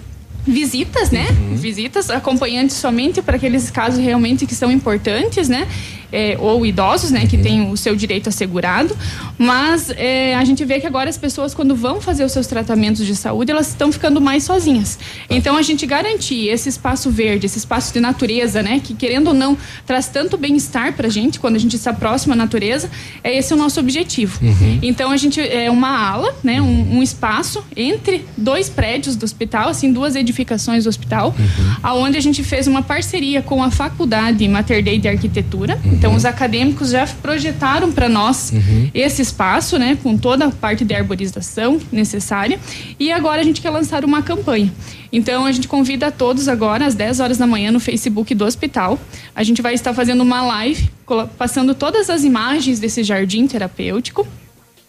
visitas, 0.46 1.10
né? 1.10 1.26
Visitas 1.54 2.10
acompanhantes 2.10 2.76
somente 2.76 3.22
para 3.22 3.36
aqueles 3.36 3.70
casos 3.70 4.00
realmente 4.02 4.46
que 4.46 4.54
são 4.54 4.70
importantes, 4.70 5.48
né? 5.48 5.68
É, 6.12 6.36
ou 6.38 6.66
idosos, 6.66 7.10
né, 7.10 7.26
que 7.26 7.38
têm 7.38 7.70
o 7.70 7.76
seu 7.76 7.96
direito 7.96 8.28
assegurado, 8.28 8.94
mas 9.38 9.88
é, 9.96 10.34
a 10.34 10.44
gente 10.44 10.62
vê 10.62 10.78
que 10.78 10.86
agora 10.86 11.08
as 11.08 11.16
pessoas 11.16 11.54
quando 11.54 11.74
vão 11.74 12.02
fazer 12.02 12.22
os 12.22 12.32
seus 12.32 12.46
tratamentos 12.46 13.06
de 13.06 13.16
saúde 13.16 13.50
elas 13.50 13.68
estão 13.68 13.90
ficando 13.90 14.20
mais 14.20 14.44
sozinhas. 14.44 14.98
Então 15.30 15.56
a 15.56 15.62
gente 15.62 15.86
garantir 15.86 16.48
esse 16.48 16.68
espaço 16.68 17.10
verde, 17.10 17.46
esse 17.46 17.56
espaço 17.56 17.92
de 17.94 17.98
natureza, 18.00 18.62
né, 18.62 18.78
que 18.84 18.92
querendo 18.92 19.28
ou 19.28 19.34
não 19.34 19.56
traz 19.86 20.08
tanto 20.08 20.36
bem-estar 20.36 20.92
para 20.92 21.06
a 21.06 21.10
gente 21.10 21.40
quando 21.40 21.56
a 21.56 21.58
gente 21.58 21.78
se 21.78 21.88
aproxima 21.88 22.34
à 22.34 22.36
natureza, 22.36 22.90
é 23.24 23.34
esse 23.36 23.54
o 23.54 23.56
nosso 23.56 23.80
objetivo. 23.80 24.38
Então 24.82 25.10
a 25.10 25.16
gente 25.16 25.40
é 25.40 25.70
uma 25.70 25.88
ala, 26.10 26.34
né, 26.44 26.60
um, 26.60 26.98
um 26.98 27.02
espaço 27.02 27.64
entre 27.74 28.26
dois 28.36 28.68
prédios 28.68 29.16
do 29.16 29.24
hospital, 29.24 29.68
assim 29.70 29.90
duas 29.92 30.14
edificações 30.14 30.84
do 30.84 30.88
hospital, 30.90 31.34
aonde 31.82 32.18
a 32.18 32.20
gente 32.20 32.44
fez 32.44 32.66
uma 32.66 32.82
parceria 32.82 33.40
com 33.40 33.62
a 33.62 33.70
faculdade 33.70 34.46
Mater 34.46 34.84
Dei 34.84 34.98
de 34.98 35.08
Arquitetura. 35.08 35.80
Então 36.02 36.16
os 36.16 36.24
acadêmicos 36.24 36.90
já 36.90 37.06
projetaram 37.06 37.92
para 37.92 38.08
nós 38.08 38.52
esse 38.92 39.22
espaço, 39.22 39.78
né, 39.78 39.96
com 40.02 40.18
toda 40.18 40.46
a 40.46 40.50
parte 40.50 40.84
de 40.84 40.92
arborização 40.92 41.80
necessária. 41.92 42.58
E 42.98 43.12
agora 43.12 43.40
a 43.40 43.44
gente 43.44 43.60
quer 43.60 43.70
lançar 43.70 44.04
uma 44.04 44.20
campanha. 44.20 44.74
Então 45.12 45.46
a 45.46 45.52
gente 45.52 45.68
convida 45.68 46.08
a 46.08 46.10
todos 46.10 46.48
agora 46.48 46.86
às 46.86 46.96
10 46.96 47.20
horas 47.20 47.38
da 47.38 47.46
manhã 47.46 47.70
no 47.70 47.78
Facebook 47.78 48.34
do 48.34 48.44
hospital. 48.44 48.98
A 49.32 49.44
gente 49.44 49.62
vai 49.62 49.74
estar 49.74 49.94
fazendo 49.94 50.22
uma 50.22 50.42
live 50.42 50.90
passando 51.38 51.72
todas 51.72 52.10
as 52.10 52.24
imagens 52.24 52.80
desse 52.80 53.04
jardim 53.04 53.46
terapêutico 53.46 54.26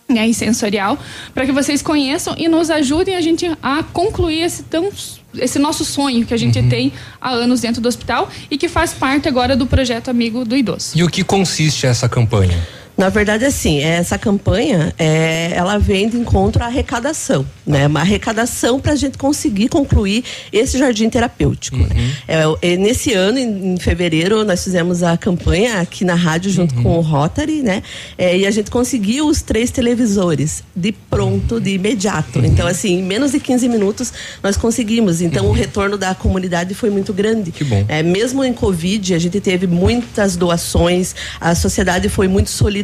né, 0.09 0.27
e 0.27 0.33
sensorial, 0.33 0.97
para 1.31 1.45
que 1.45 1.51
vocês 1.51 1.83
conheçam 1.83 2.33
e 2.39 2.47
nos 2.47 2.71
ajudem 2.71 3.15
a 3.15 3.21
gente 3.21 3.51
a 3.61 3.83
concluir 3.83 4.41
esse 4.41 4.63
tão 4.63 4.89
esse 5.35 5.59
nosso 5.59 5.83
sonho 5.83 6.25
que 6.25 6.33
a 6.33 6.37
gente 6.37 6.61
tem 6.63 6.93
há 7.19 7.31
anos 7.31 7.61
dentro 7.61 7.81
do 7.81 7.87
hospital 7.87 8.29
e 8.49 8.57
que 8.57 8.67
faz 8.67 8.93
parte 8.93 9.27
agora 9.27 9.55
do 9.55 9.65
projeto 9.65 10.09
Amigo 10.09 10.45
do 10.45 10.55
Idoso. 10.55 10.91
E 10.95 11.03
o 11.03 11.09
que 11.09 11.23
consiste 11.23 11.85
essa 11.85 12.07
campanha? 12.07 12.57
Na 12.95 13.09
verdade, 13.09 13.43
assim, 13.43 13.79
essa 13.79 14.19
campanha, 14.19 14.93
é, 14.99 15.51
ela 15.55 15.79
vem 15.79 16.07
de 16.07 16.15
encontro 16.17 16.61
à 16.63 16.67
arrecadação, 16.67 17.45
né? 17.65 17.87
Uma 17.87 18.01
arrecadação 18.01 18.79
para 18.79 18.91
a 18.91 18.95
gente 18.95 19.17
conseguir 19.17 19.67
concluir 19.67 20.23
esse 20.51 20.77
jardim 20.77 21.09
terapêutico. 21.09 21.75
né? 21.77 22.13
É, 22.27 22.73
é, 22.73 22.77
nesse 22.77 23.11
ano, 23.13 23.39
em, 23.39 23.73
em 23.73 23.77
fevereiro, 23.77 24.45
nós 24.45 24.63
fizemos 24.63 25.01
a 25.01 25.17
campanha 25.17 25.81
aqui 25.81 26.05
na 26.05 26.13
rádio 26.13 26.51
junto 26.51 26.75
com 26.75 26.97
o 26.97 27.01
Rotary, 27.01 27.63
né? 27.63 27.81
É, 28.15 28.37
e 28.37 28.45
a 28.45 28.51
gente 28.51 28.69
conseguiu 28.69 29.27
os 29.27 29.41
três 29.41 29.71
televisores 29.71 30.63
de 30.75 30.91
pronto, 30.91 31.59
de 31.59 31.71
imediato. 31.71 32.45
Então, 32.45 32.67
assim, 32.67 32.99
em 32.99 33.03
menos 33.03 33.31
de 33.31 33.39
15 33.39 33.67
minutos 33.69 34.13
nós 34.43 34.55
conseguimos. 34.55 35.19
Então, 35.19 35.47
o 35.47 35.51
retorno 35.51 35.97
da 35.97 36.13
comunidade 36.13 36.75
foi 36.75 36.91
muito 36.91 37.11
grande. 37.11 37.51
Que 37.51 37.63
bom. 37.63 37.83
É, 37.87 38.03
mesmo 38.03 38.43
em 38.43 38.53
Covid, 38.53 39.15
a 39.15 39.19
gente 39.19 39.41
teve 39.41 39.65
muitas 39.65 40.35
doações, 40.35 41.15
a 41.41 41.55
sociedade 41.55 42.07
foi 42.07 42.27
muito 42.27 42.51
solidária 42.51 42.82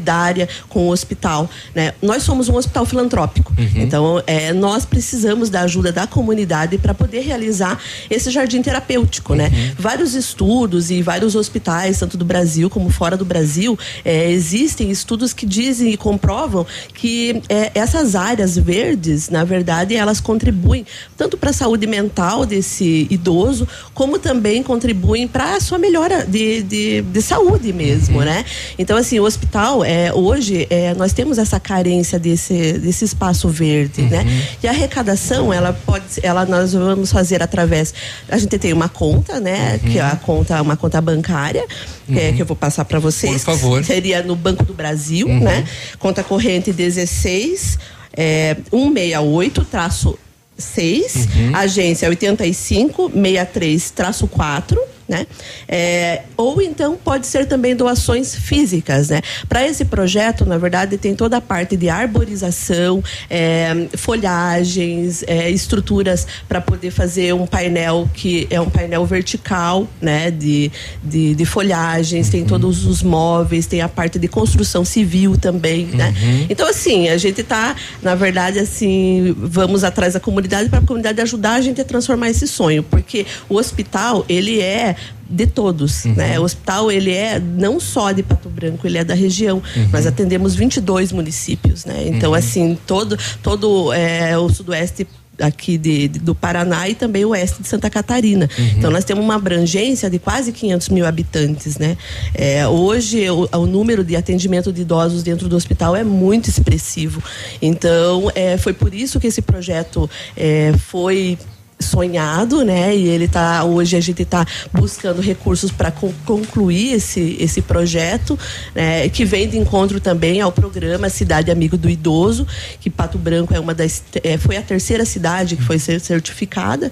com 0.68 0.88
o 0.88 0.92
hospital. 0.92 1.50
Né? 1.76 1.94
Nós 2.02 2.24
somos 2.24 2.50
um 2.50 2.56
hospital 2.56 2.86
filantrópico, 2.86 3.54
então 3.76 4.22
é, 4.26 4.54
nós 4.54 4.86
precisamos 4.86 5.50
da 5.50 5.62
ajuda 5.62 5.92
da 5.92 6.08
comunidade 6.08 6.78
para 6.78 6.94
poder 6.94 7.22
realizar 7.22 7.80
esse 8.10 8.30
jardim 8.32 8.62
terapêutico. 8.62 9.36
Né? 9.36 9.74
Vários 9.78 10.16
estudos 10.16 10.90
e 10.92 11.02
vários 11.02 11.36
hospitais, 11.36 12.00
tanto 12.00 12.18
do 12.18 12.26
Brasil 12.26 12.70
como 12.70 12.90
fora 12.90 13.16
do 13.16 13.26
Brasil, 13.26 13.78
é, 14.04 14.30
existem 14.32 14.90
estudos 14.90 15.34
que 15.34 15.46
dizem 15.46 15.92
e 15.92 15.98
comprovam 15.98 16.66
que 16.94 17.42
é, 17.50 17.72
essas 17.74 18.16
áreas 18.16 18.58
verdes, 18.58 19.30
na 19.30 19.44
verdade, 19.44 19.96
elas 19.96 20.20
contribuem 20.20 20.86
tanto 21.18 21.38
para 21.38 21.50
a 21.50 21.54
saúde 21.54 21.88
mental 21.88 22.46
desse 22.46 23.08
idoso, 23.10 23.68
como 23.94 24.20
também 24.20 24.62
contribuem 24.64 25.28
para 25.28 25.56
a 25.56 25.60
sua 25.60 25.78
melhora 25.78 26.26
de, 26.26 26.64
de, 26.64 27.02
de 27.02 27.22
saúde 27.22 27.74
mesmo, 27.74 28.22
né? 28.22 28.46
Então, 28.78 28.98
assim, 28.98 29.20
o 29.20 29.24
hospital, 29.24 29.84
é, 29.90 30.14
hoje, 30.14 30.68
é, 30.70 30.94
nós 30.94 31.14
temos 31.14 31.40
essa 31.40 31.60
carência 31.60 32.20
desse, 32.20 32.74
desse 32.74 33.06
espaço 33.06 33.50
verde, 33.50 34.04
né? 34.04 34.24
E 34.62 34.68
a 34.68 34.70
arrecadação, 34.70 35.52
ela 35.52 35.74
pode, 35.74 36.06
ela 36.22 36.46
nós 36.46 36.74
vamos 36.74 37.12
fazer 37.12 37.42
através, 37.42 37.92
a 38.30 38.38
gente 38.38 38.60
tem 38.60 38.72
uma 38.72 38.88
conta, 38.88 39.40
né? 39.40 39.80
Que 39.80 39.98
é 39.98 40.02
a 40.02 40.16
conta, 40.16 40.62
uma 40.62 40.78
conta 40.78 41.02
bancária, 41.02 41.66
que, 42.06 42.20
é, 42.20 42.32
que 42.34 42.40
eu 42.40 42.46
vou 42.46 42.56
passar 42.56 42.86
para 42.86 43.00
vocês. 43.00 43.44
Por 43.44 43.56
favor. 43.58 43.84
Seria 43.84 44.22
no 44.22 44.36
Banco 44.36 44.64
do 44.64 44.76
Brasil, 44.76 45.28
Uhum. 45.28 45.40
né? 45.40 45.66
Conta 45.98 46.24
corrente 46.24 46.72
16 46.72 47.80
é, 48.16 48.58
168 48.70 49.66
traço 49.66 50.20
6, 50.56 51.28
agência 51.54 52.08
85 52.10 53.10
63 53.12 53.92
traço 53.92 54.28
4. 54.28 54.80
Né? 55.10 55.26
É, 55.68 56.22
ou 56.38 56.62
então 56.62 56.96
pode 56.96 57.26
ser 57.26 57.48
também 57.48 57.76
doações 57.76 58.36
físicas, 58.36 59.10
né? 59.10 59.22
Para 59.48 59.66
esse 59.66 59.84
projeto, 59.84 60.46
na 60.46 60.56
verdade, 60.56 61.00
tem 61.00 61.16
toda 61.16 61.38
a 61.38 61.42
parte 61.42 61.76
de 61.76 61.90
arborização, 61.90 63.04
é, 63.28 63.88
folhagens, 63.98 65.24
é, 65.26 65.50
estruturas 65.50 66.28
para 66.48 66.62
poder 66.62 66.92
fazer 66.92 67.34
um 67.34 67.48
painel 67.48 68.08
que 68.14 68.48
é 68.52 68.62
um 68.62 68.70
painel 68.70 69.04
vertical, 69.04 69.88
né? 70.00 70.30
De, 70.30 70.72
de, 71.04 71.34
de 71.34 71.46
folhagens, 71.46 72.30
tem 72.30 72.46
todos 72.46 72.86
os 72.86 73.02
móveis, 73.02 73.66
tem 73.66 73.82
a 73.82 73.90
parte 73.90 74.20
de 74.20 74.28
construção 74.28 74.86
civil 74.86 75.36
também, 75.38 75.88
né? 75.88 76.14
Então, 76.52 76.68
assim, 76.68 77.10
a 77.10 77.18
gente 77.18 77.42
tá, 77.42 77.76
na 78.04 78.14
verdade, 78.14 78.60
assim, 78.60 79.36
vamos 79.36 79.84
atrás 79.84 80.14
da 80.14 80.20
comunidade 80.20 80.70
para 80.70 80.78
a 80.78 80.84
comunidade 80.84 81.20
ajudar 81.20 81.54
a 81.54 81.62
gente 81.62 81.82
a 81.82 81.84
transformar 81.84 82.30
esse 82.30 82.48
sonho, 82.48 82.84
porque 82.84 83.26
o 83.50 83.56
hospital, 83.56 84.24
ele 84.30 84.62
é 84.62 84.99
de 85.30 85.46
todos, 85.46 86.06
né? 86.06 86.40
O 86.40 86.44
hospital, 86.44 86.92
ele 86.92 87.12
é 87.14 87.40
não 87.40 87.80
só 87.80 88.12
de 88.12 88.24
Pato 88.24 88.50
Branco, 88.50 88.86
ele 88.88 88.98
é 88.98 89.04
da 89.04 89.14
região. 89.14 89.62
Nós 89.92 90.06
atendemos 90.08 90.56
22 90.56 91.12
municípios, 91.12 91.86
né? 91.86 92.08
Então, 92.08 92.34
assim, 92.34 92.78
todo, 92.88 93.18
todo 93.44 93.94
é, 93.94 94.38
o 94.38 94.50
sudoeste 94.50 95.08
aqui 95.42 95.78
de, 95.78 96.10
de- 96.10 96.20
do 96.20 96.36
Paraná 96.36 96.90
e 96.90 96.96
também 96.96 97.24
o 97.24 97.30
oeste 97.30 97.62
de 97.62 97.68
Santa 97.70 97.90
Catarina. 97.90 98.50
Então 98.78 98.92
nós 98.92 99.06
temos 99.06 99.24
uma 99.24 99.36
abrangência 99.36 100.10
de 100.10 100.20
quase 100.20 100.52
500 100.52 100.90
mil 100.90 101.06
habitantes, 101.06 101.78
né? 101.78 101.96
É, 102.36 102.68
hoje 102.68 103.30
o, 103.30 103.48
o 103.54 103.66
número 103.66 104.04
de 104.04 104.18
atendimento 104.18 104.74
de 104.74 104.82
idosos 104.82 105.24
dentro 105.24 105.48
do 105.48 105.56
hospital 105.56 105.96
é 105.96 106.04
muito 106.04 106.50
expressivo. 106.50 107.24
Então 107.62 108.30
é, 108.36 108.58
foi 108.58 108.74
por 108.74 108.94
isso 108.94 109.18
que 109.18 109.28
esse 109.28 109.42
projeto 109.42 110.10
é, 110.36 110.74
foi 110.78 111.38
sonhado, 111.80 112.64
né? 112.64 112.96
E 112.96 113.08
ele 113.08 113.28
tá 113.28 113.64
hoje 113.64 113.96
a 113.96 114.02
gente 114.02 114.22
está 114.22 114.46
buscando 114.74 115.22
recursos 115.22 115.72
para 115.72 115.92
concluir 115.92 116.94
esse 116.94 117.38
esse 117.40 117.62
projeto, 117.62 118.38
né? 118.76 119.08
Que 119.10 119.24
vem 119.24 119.48
de 119.48 119.58
encontro 119.58 120.00
também 120.00 120.42
ao 120.42 120.52
programa 120.52 121.10
Cidade 121.10 121.50
Amigo 121.50 121.78
do 121.78 121.90
Idoso, 121.90 122.46
que 122.80 122.90
Pato 122.90 123.18
Branco 123.18 123.54
é 123.54 123.60
uma 123.60 123.74
das 123.74 124.04
é, 124.24 124.38
foi 124.38 124.58
a 124.58 124.62
terceira 124.62 125.06
cidade 125.06 125.56
que 125.56 125.64
foi 125.64 125.80
certificada 125.80 126.92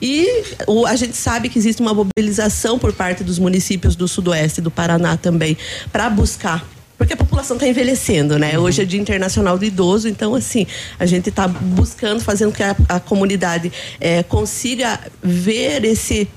e 0.00 0.44
o, 0.66 0.84
a 0.86 0.96
gente 0.96 1.16
sabe 1.16 1.48
que 1.48 1.58
existe 1.58 1.80
uma 1.80 1.94
mobilização 1.94 2.78
por 2.78 2.92
parte 2.92 3.24
dos 3.24 3.38
municípios 3.38 3.96
do 3.96 4.06
sudoeste 4.06 4.60
do 4.60 4.70
Paraná 4.70 5.16
também 5.16 5.56
para 5.90 6.10
buscar 6.10 6.75
porque 6.98 7.12
a 7.12 7.16
população 7.16 7.56
está 7.56 7.66
envelhecendo, 7.68 8.38
né? 8.38 8.58
Hoje 8.58 8.82
é 8.82 8.84
Dia 8.84 9.00
Internacional 9.00 9.58
do 9.58 9.64
Idoso, 9.64 10.08
então, 10.08 10.34
assim, 10.34 10.66
a 10.98 11.04
gente 11.06 11.28
está 11.28 11.46
buscando, 11.46 12.20
fazendo 12.20 12.52
que 12.52 12.62
a, 12.62 12.74
a 12.88 13.00
comunidade 13.00 13.70
eh, 14.00 14.22
consiga 14.22 14.98
ver 15.22 15.84
esse 15.84 16.28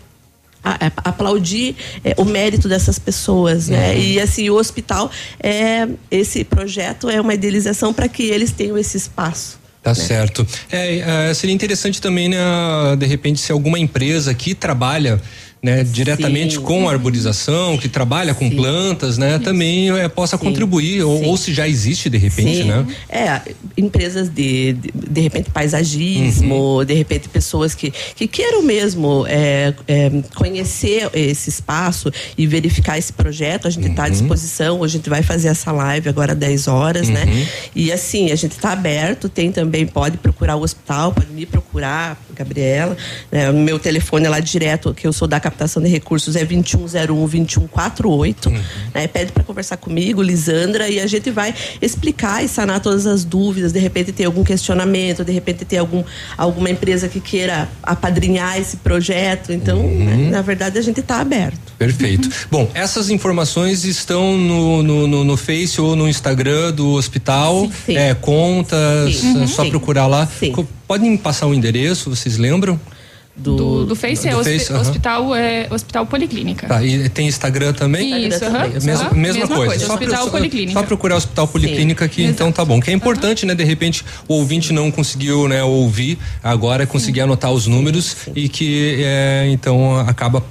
a- 0.64 0.88
a- 0.88 1.10
aplaudir 1.10 1.76
é, 2.04 2.14
o 2.18 2.26
mérito 2.26 2.68
dessas 2.68 3.00
pessoas, 3.00 3.70
né? 3.70 3.94
Uhum. 3.94 3.98
E 4.02 4.20
assim, 4.20 4.50
o 4.50 4.56
hospital 4.56 5.10
é 5.42 5.88
esse 6.12 6.44
projeto 6.44 7.10
é 7.10 7.20
uma 7.22 7.34
idealização 7.34 7.94
para 7.94 8.10
que 8.10 8.24
eles 8.24 8.52
tenham 8.52 8.78
esse 8.78 8.98
espaço. 8.98 9.58
Tá 9.82 9.96
certo. 9.96 10.46
É, 10.70 11.30
é, 11.30 11.34
seria 11.34 11.56
interessante 11.56 12.02
também, 12.02 12.28
né, 12.28 12.38
de 12.98 13.06
repente, 13.06 13.40
se 13.40 13.50
alguma 13.54 13.80
empresa 13.80 14.34
que 14.34 14.54
trabalha 14.54 15.22
né, 15.62 15.84
diretamente 15.84 16.58
com 16.60 16.88
a 16.88 16.92
arborização, 16.94 17.78
que 17.78 17.90
trabalha 17.90 18.34
com 18.34 18.50
plantas, 18.50 19.18
né, 19.18 19.40
também 19.40 19.90
é, 19.92 20.08
possa 20.08 20.38
contribuir, 20.38 21.04
ou, 21.04 21.24
ou 21.26 21.36
se 21.38 21.54
já 21.54 21.68
existe 21.68 22.10
de 22.10 22.18
repente, 22.18 22.62
Sim. 22.62 22.64
né? 22.64 22.88
É, 23.10 23.42
empresas 23.78 24.30
de, 24.30 24.72
de, 24.74 24.92
de 24.94 25.22
repente, 25.22 25.50
paisagismo, 25.52 26.78
Uhum. 26.80 26.86
de 26.86 26.94
repente, 26.94 27.28
pessoas 27.30 27.76
que, 27.76 27.92
que 28.16 28.28
queiram 28.28 28.62
mesmo 28.62 29.26
é, 29.28 29.74
é, 29.88 30.10
conhecer 30.36 31.10
esse 31.14 31.50
espaço 31.50 32.12
e 32.38 32.48
verificar 32.48 32.98
esse 32.98 33.12
projeto. 33.12 33.68
A 33.68 33.70
gente 33.72 33.88
está 33.90 34.04
Uhum. 34.04 34.08
à 34.08 34.12
disposição, 34.12 34.84
a 34.84 34.88
gente 34.88 35.10
vai 35.10 35.24
fazer 35.24 35.50
essa 35.50 35.72
live 35.72 36.08
agora 36.10 36.34
às 36.34 36.40
10 36.40 36.68
horas, 36.68 37.10
né? 37.10 37.26
Uhum. 37.26 37.46
E 37.76 37.92
assim, 37.92 38.32
a 38.32 38.36
gente 38.36 38.52
está 38.54 38.72
aberto, 38.72 39.28
tem 39.28 39.52
também, 39.52 39.86
pode 39.86 40.18
procurar 40.18 40.56
o 40.56 40.62
hospital, 40.62 41.12
pode 41.12 41.32
me 41.32 41.46
procurar, 41.46 42.18
Gabriela. 42.34 42.96
né? 43.32 43.52
Meu 43.52 43.78
telefone 43.78 44.26
é 44.26 44.30
lá 44.30 44.40
direto, 44.40 44.94
que 44.94 45.06
eu 45.06 45.12
sou 45.14 45.28
da 45.28 45.40
captação 45.50 45.82
de 45.82 45.90
recursos, 45.90 46.36
é 46.36 46.46
2101-2148. 46.46 48.52
né? 48.94 49.08
Pede 49.08 49.32
para 49.32 49.44
conversar 49.44 49.78
comigo, 49.78 50.22
Lisandra, 50.22 50.90
e 50.90 51.00
a 51.00 51.08
gente 51.08 51.32
vai 51.32 51.54
explicar 51.82 52.44
e 52.44 52.48
sanar 52.48 52.80
todas 52.80 53.06
as 53.06 53.24
dúvidas. 53.24 53.72
De 53.72 53.80
repente 53.80 54.12
tem 54.12 54.26
algum 54.26 54.44
questionamento, 54.44 55.24
de 55.24 55.32
repente 55.32 55.66
tem 55.66 55.80
algum, 55.80 56.04
alguma 56.38 56.70
empresa 56.70 57.08
que 57.08 57.20
queira 57.20 57.70
apadrinhar 57.82 58.60
esse 58.60 58.78
projeto. 58.78 59.52
Então, 59.52 59.82
né, 59.84 60.30
na 60.32 60.42
verdade, 60.42 60.78
a 60.78 60.82
gente 60.82 61.00
está 61.00 61.20
aberto. 61.20 61.60
Perfeito. 61.78 62.30
Bom, 62.52 62.70
essas 62.74 63.10
informações 63.10 63.86
estão 63.86 64.38
no, 64.38 64.84
no, 64.84 65.08
no, 65.08 65.24
no 65.24 65.38
Face 65.38 65.80
ou 65.80 65.96
no 65.96 66.08
Instagram 66.08 66.72
do 66.74 66.90
hospital, 66.92 67.70
é, 67.88 68.14
contas, 68.14 69.16
Sim. 69.16 69.44
é 69.44 69.48
só 69.48 69.64
Sim. 69.64 69.70
procurar 69.70 70.08
lá. 70.08 70.28
Co- 70.54 70.68
Podem 70.88 71.16
passar 71.18 71.46
o 71.46 71.54
endereço, 71.54 72.10
vocês 72.10 72.38
lembram? 72.38 72.80
Do, 73.40 73.86
do 73.86 73.96
Face 73.96 74.28
é 74.28 74.32
do 74.32 74.38
hospi- 74.40 74.60
Face, 74.60 74.74
hospital, 74.74 75.34
é 75.34 75.68
hospital 75.72 76.06
Policlínica. 76.06 76.68
Tá, 76.68 76.84
e 76.84 77.08
tem 77.10 77.28
Instagram 77.28 77.72
também? 77.74 78.28
Isso, 78.28 78.44
aham. 78.44 78.68
Mesma, 78.68 78.92
Aham, 78.94 79.14
mesma, 79.16 79.18
mesma 79.18 79.48
coisa. 79.48 79.66
coisa, 79.66 79.86
Só, 79.86 79.94
Hospital 79.94 80.24
só- 80.26 80.30
Policlínica. 80.32 80.80
só 80.80 80.86
procurar 80.86 81.16
Hospital 81.16 81.48
Policlínica 81.48 82.08
que 82.10 82.24
então 82.24 82.52
tá 82.52 82.66
bom. 82.66 82.80
Que 82.82 82.92
é 82.92 82.94
importante, 82.94 83.46
né? 83.46 83.56
De 83.56 83.64
repente 83.64 84.04
o 84.28 84.34
ouvinte 84.36 84.74
não 84.74 84.92
conseguiu, 84.92 85.48
né, 85.48 85.64
ouvir, 85.64 86.18
agora 86.44 86.86
conseguir 86.86 87.22
anotar 87.22 87.52
os 87.52 87.66
números 87.66 88.16
e 88.36 88.50
que 88.50 88.98
é, 89.04 89.48
então 89.50 89.98
acaba 90.00 90.44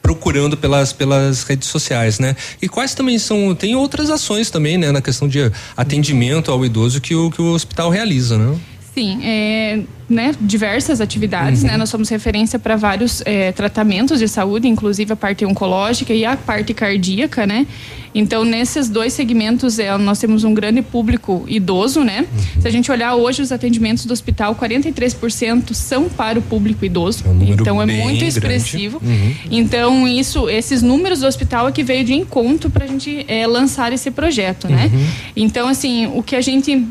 procurando 0.00 0.56
pelas 0.56 0.92
pelas 0.92 1.42
redes 1.42 1.68
sociais, 1.68 2.20
né? 2.20 2.36
E 2.62 2.68
quais 2.68 2.94
também 2.94 3.18
são 3.18 3.54
tem 3.56 3.74
outras 3.74 4.08
ações 4.08 4.50
também, 4.50 4.78
né, 4.78 4.92
na 4.92 5.02
questão 5.02 5.26
de 5.26 5.50
atendimento 5.76 6.52
ao 6.52 6.64
idoso 6.64 7.00
que 7.00 7.12
o 7.14 7.28
que 7.28 7.42
o 7.42 7.52
hospital 7.52 7.90
realiza, 7.90 8.38
né? 8.38 8.56
Sim, 8.96 9.18
é, 9.22 9.80
né, 10.08 10.34
diversas 10.40 11.02
atividades, 11.02 11.60
Uhum. 11.62 11.68
né? 11.68 11.76
Nós 11.76 11.90
somos 11.90 12.08
referência 12.08 12.58
para 12.58 12.76
vários 12.76 13.22
é, 13.26 13.52
tratamentos 13.52 14.18
de 14.18 14.26
saúde, 14.26 14.66
inclusive 14.66 15.12
a 15.12 15.16
parte 15.16 15.44
oncológica 15.44 16.14
e 16.14 16.24
a 16.24 16.34
parte 16.34 16.72
cardíaca, 16.72 17.46
né? 17.46 17.66
Então, 18.14 18.42
nesses 18.42 18.88
dois 18.88 19.12
segmentos, 19.12 19.78
é, 19.78 19.94
nós 19.98 20.18
temos 20.18 20.44
um 20.44 20.54
grande 20.54 20.80
público 20.80 21.44
idoso, 21.46 22.02
né? 22.02 22.20
Uhum. 22.20 22.62
Se 22.62 22.68
a 22.68 22.70
gente 22.70 22.90
olhar 22.90 23.14
hoje 23.16 23.42
os 23.42 23.52
atendimentos 23.52 24.06
do 24.06 24.14
hospital, 24.14 24.54
43% 24.54 25.74
são 25.74 26.08
para 26.08 26.38
o 26.38 26.42
público 26.42 26.82
idoso. 26.82 27.22
número 27.28 27.60
então, 27.60 27.82
é 27.82 27.84
muito 27.84 28.06
grande. 28.06 28.24
expressivo. 28.24 28.98
Uhum. 29.04 29.34
Então, 29.50 30.08
isso, 30.08 30.48
esses 30.48 30.80
números 30.80 31.20
do 31.20 31.26
hospital 31.26 31.68
é 31.68 31.72
que 31.72 31.82
veio 31.82 32.02
de 32.02 32.14
encontro 32.14 32.70
para 32.70 32.86
a 32.86 32.88
gente 32.88 33.26
é, 33.28 33.46
lançar 33.46 33.92
esse 33.92 34.10
projeto, 34.10 34.66
né? 34.70 34.90
Uhum. 34.90 35.06
Então, 35.36 35.68
assim, 35.68 36.06
o 36.14 36.22
que 36.22 36.34
a 36.34 36.40
gente, 36.40 36.82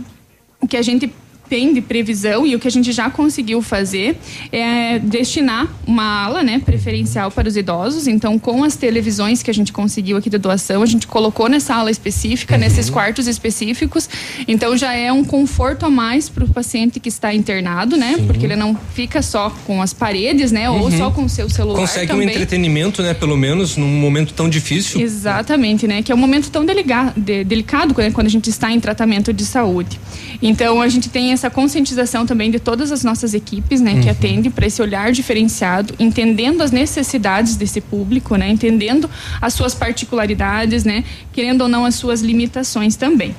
o 0.61 0.67
que 0.67 0.77
a 0.77 0.83
gente 0.83 1.11
tem 1.49 1.73
de 1.73 1.81
previsão 1.81 2.45
e 2.45 2.55
o 2.55 2.59
que 2.59 2.67
a 2.67 2.71
gente 2.71 2.91
já 2.91 3.09
conseguiu 3.09 3.61
fazer 3.61 4.17
é 4.51 4.99
destinar 4.99 5.67
uma 5.85 6.23
ala, 6.25 6.43
né, 6.43 6.59
preferencial 6.63 7.29
para 7.31 7.47
os 7.47 7.55
idosos. 7.57 8.07
Então, 8.07 8.37
com 8.39 8.63
as 8.63 8.75
televisões 8.75 9.43
que 9.43 9.51
a 9.51 9.53
gente 9.53 9.71
conseguiu 9.71 10.17
aqui 10.17 10.29
de 10.29 10.37
doação, 10.37 10.81
a 10.81 10.85
gente 10.85 11.07
colocou 11.07 11.47
nessa 11.49 11.75
ala 11.75 11.91
específica, 11.91 12.57
nesses 12.57 12.89
quartos 12.89 13.27
específicos. 13.27 14.09
Então, 14.47 14.75
já 14.77 14.93
é 14.93 15.11
um 15.11 15.23
conforto 15.23 15.85
a 15.85 15.89
mais 15.89 16.29
para 16.29 16.43
o 16.45 16.47
paciente 16.49 16.99
que 16.99 17.09
está 17.09 17.33
internado, 17.33 17.95
né? 17.97 18.15
Sim. 18.17 18.25
Porque 18.27 18.45
ele 18.45 18.55
não 18.55 18.75
fica 18.93 19.21
só 19.21 19.49
com 19.65 19.81
as 19.81 19.93
paredes, 19.93 20.51
né, 20.51 20.69
ou 20.69 20.85
Uhum. 20.85 20.97
só 20.97 21.11
com 21.11 21.25
o 21.25 21.29
seu 21.29 21.49
celular 21.49 21.79
Consegue 21.79 22.11
um 22.11 22.15
também. 22.15 22.29
entretenimento, 22.29 23.01
né, 23.01 23.13
pelo 23.13 23.35
menos 23.37 23.77
num 23.77 23.87
momento 23.99 24.33
tão 24.33 24.49
difícil. 24.49 24.99
Exatamente, 25.01 25.87
né? 25.87 26.01
Que 26.01 26.11
é 26.11 26.15
um 26.15 26.17
momento 26.17 26.49
tão 26.49 26.65
delega- 26.65 27.13
de- 27.15 27.43
delicado 27.43 27.93
quando 27.93 28.05
quando 28.13 28.27
a 28.27 28.29
gente 28.29 28.49
está 28.49 28.71
em 28.71 28.79
tratamento 28.79 29.33
de 29.33 29.43
saúde. 29.45 29.99
Então 30.41 30.81
a 30.81 30.87
gente 30.87 31.09
tem 31.09 31.31
essa 31.35 31.49
conscientização 31.49 32.25
também 32.25 32.49
de 32.49 32.59
todas 32.59 32.91
as 32.91 33.03
nossas 33.03 33.33
equipes, 33.33 33.79
né, 33.79 33.93
que 33.99 34.05
Uhum. 34.05 34.11
atendem 34.11 34.51
para 34.51 34.65
esse 34.65 34.81
olhar 34.81 35.11
diferenciado, 35.11 35.93
entendendo 35.99 36.61
as 36.63 36.71
necessidades 36.71 37.55
desse 37.55 37.79
público, 37.79 38.35
né, 38.35 38.49
entendendo 38.49 39.09
as 39.41 39.53
suas 39.53 39.75
particularidades, 39.75 40.83
né, 40.83 41.03
querendo 41.31 41.61
ou 41.61 41.67
não 41.67 41.85
as 41.85 41.95
suas 41.95 42.21
limitações 42.21 42.95
também. 42.95 43.35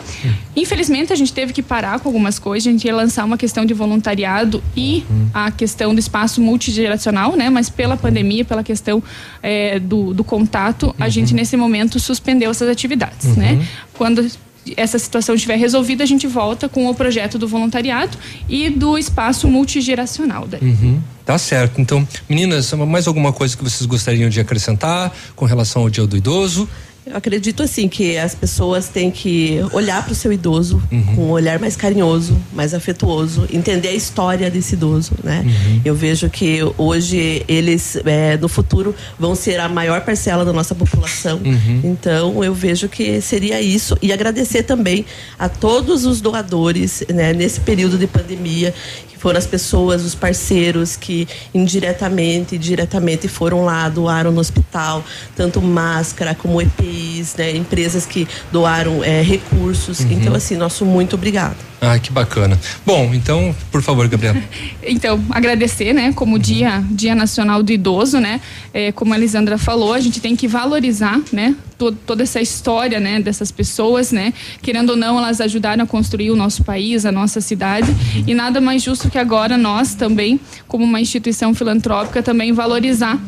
Infelizmente 0.55 1.12
a 1.12 1.16
gente 1.16 1.32
teve 1.32 1.52
que 1.52 1.62
parar 1.62 1.98
com 2.01 2.09
algumas 2.09 2.39
coisas, 2.39 2.68
a 2.68 2.70
gente 2.70 2.85
ia 2.86 2.94
lançar 2.94 3.24
uma 3.24 3.36
questão 3.36 3.64
de 3.64 3.74
voluntariado 3.74 4.62
e 4.77 5.05
a 5.35 5.51
questão 5.51 5.93
do 5.94 5.98
espaço 5.98 6.40
multigeracional, 6.40 7.35
né, 7.36 7.51
mas 7.51 7.68
pela 7.68 7.97
pandemia, 7.97 8.44
pela 8.44 8.62
questão 8.62 9.02
eh, 9.43 9.78
do, 9.81 10.12
do 10.14 10.23
contato, 10.23 10.94
a 10.98 11.09
gente 11.09 11.35
nesse 11.35 11.56
momento 11.56 11.98
suspendeu 11.98 12.51
essas 12.51 12.68
atividades, 12.68 13.36
né? 13.36 13.66
Quando 13.94 14.27
essa 14.76 14.98
situação 14.98 15.34
estiver 15.34 15.56
resolvida, 15.56 16.02
a 16.02 16.06
gente 16.06 16.26
volta 16.26 16.68
com 16.68 16.88
o 16.88 16.94
projeto 16.94 17.38
do 17.38 17.47
voluntariado 17.47 18.16
e 18.48 18.70
do 18.70 18.97
espaço 18.98 19.48
multigeracional. 19.48 20.48
Uhum. 20.60 21.01
Tá 21.24 21.36
certo. 21.38 21.80
Então, 21.80 22.06
meninas, 22.28 22.72
mais 22.72 23.06
alguma 23.06 23.32
coisa 23.32 23.56
que 23.56 23.64
vocês 23.64 23.84
gostariam 23.86 24.28
de 24.28 24.40
acrescentar 24.40 25.12
com 25.34 25.44
relação 25.44 25.82
ao 25.82 25.90
Dia 25.90 26.06
do 26.06 26.16
Idoso? 26.16 26.68
Eu 27.07 27.16
acredito 27.16 27.62
assim 27.62 27.89
que 27.89 28.19
as 28.19 28.35
pessoas 28.35 28.89
têm 28.89 29.12
que 29.12 29.61
olhar 29.73 30.03
para 30.03 30.12
o 30.12 30.15
seu 30.15 30.33
idoso 30.33 30.83
Uhum. 30.91 31.15
com 31.15 31.23
um 31.27 31.31
olhar 31.31 31.59
mais 31.59 31.77
carinhoso, 31.77 32.37
mais 32.53 32.74
afetuoso, 32.74 33.47
entender 33.53 33.89
a 33.89 33.95
história 33.95 34.51
desse 34.51 34.74
idoso, 34.74 35.12
né? 35.23 35.43
Uhum. 35.45 35.81
Eu 35.85 35.95
vejo 35.95 36.28
que 36.28 36.61
hoje 36.77 37.45
eles 37.47 37.97
é, 38.05 38.37
no 38.37 38.49
futuro 38.49 38.95
vão 39.19 39.35
ser 39.35 39.61
a 39.61 39.69
maior 39.69 40.01
parcela 40.03 40.45
da 40.45 40.53
nossa 40.53 40.74
população. 40.74 41.41
Uhum. 41.45 41.81
Então 41.85 42.43
eu 42.43 42.55
vejo 42.55 42.89
que 42.89 43.20
seria 43.20 43.61
isso 43.61 43.97
e 44.03 44.12
agradecer 44.12 44.65
também 44.65 45.05
a 45.39 45.49
todos 45.49 46.05
os 46.05 46.20
doadores 46.20 47.05
né, 47.12 47.33
nesse 47.33 47.61
período 47.61 47.99
de 47.99 48.07
pandemia 48.07 48.74
que 49.09 49.19
foram 49.19 49.39
as 49.39 49.47
pessoas, 49.47 50.05
os 50.05 50.15
parceiros 50.15 50.95
que 50.95 51.27
indiretamente 51.55 52.55
e 52.55 52.59
diretamente 52.59 53.28
foram 53.28 53.65
lá, 53.65 53.89
doaram 53.89 54.31
no 54.31 54.41
hospital, 54.41 55.05
tanto 55.35 55.61
máscara 55.62 56.35
como 56.35 56.61
EPIs, 56.97 57.36
né, 57.36 57.55
empresas 57.55 58.06
que 58.06 58.27
doaram 58.51 59.05
é, 59.05 59.20
recursos. 59.23 60.01
Uhum. 60.01 60.12
Então, 60.12 60.35
assim, 60.35 60.56
nosso 60.56 60.85
muito 60.85 61.14
obrigado. 61.14 61.56
Ah, 61.81 61.98
que 61.98 62.10
bacana. 62.10 62.59
Bom, 62.86 63.12
então, 63.12 63.55
por 63.70 63.82
favor, 63.82 64.09
Gabriela. 64.09 64.40
Então, 64.89 65.20
agradecer, 65.31 65.93
né, 65.93 66.12
como 66.14 66.39
dia, 66.39 66.82
dia 66.90 67.14
Nacional 67.14 67.60
do 67.62 67.73
Idoso, 67.73 68.18
né, 68.20 68.40
é, 68.73 68.93
como 68.93 69.12
a 69.12 69.16
Elisandra 69.16 69.59
falou, 69.59 69.93
a 69.93 70.01
gente 70.01 70.20
tem 70.20 70.35
que 70.36 70.47
valorizar, 70.47 71.20
né, 71.32 71.56
to- 71.77 71.93
toda 71.93 72.23
essa 72.23 72.40
história, 72.40 73.01
né, 73.01 73.20
dessas 73.20 73.51
pessoas, 73.51 74.12
né, 74.12 74.32
querendo 74.62 74.90
ou 74.90 74.97
não, 74.97 75.18
elas 75.18 75.40
ajudaram 75.40 75.82
a 75.82 75.86
construir 75.86 76.31
o 76.31 76.36
nosso 76.36 76.62
país, 76.62 77.05
a 77.05 77.10
nossa 77.12 77.40
cidade, 77.40 77.89
e 78.27 78.32
nada 78.32 78.60
mais 78.60 78.82
justo 78.82 79.10
que 79.10 79.18
agora 79.18 79.59
nós 79.59 79.94
também, 79.97 80.39
como 80.68 80.85
uma 80.85 81.01
instituição 81.01 81.52
filantrópica, 81.52 82.23
também 82.23 82.52
valorizar 82.52 83.18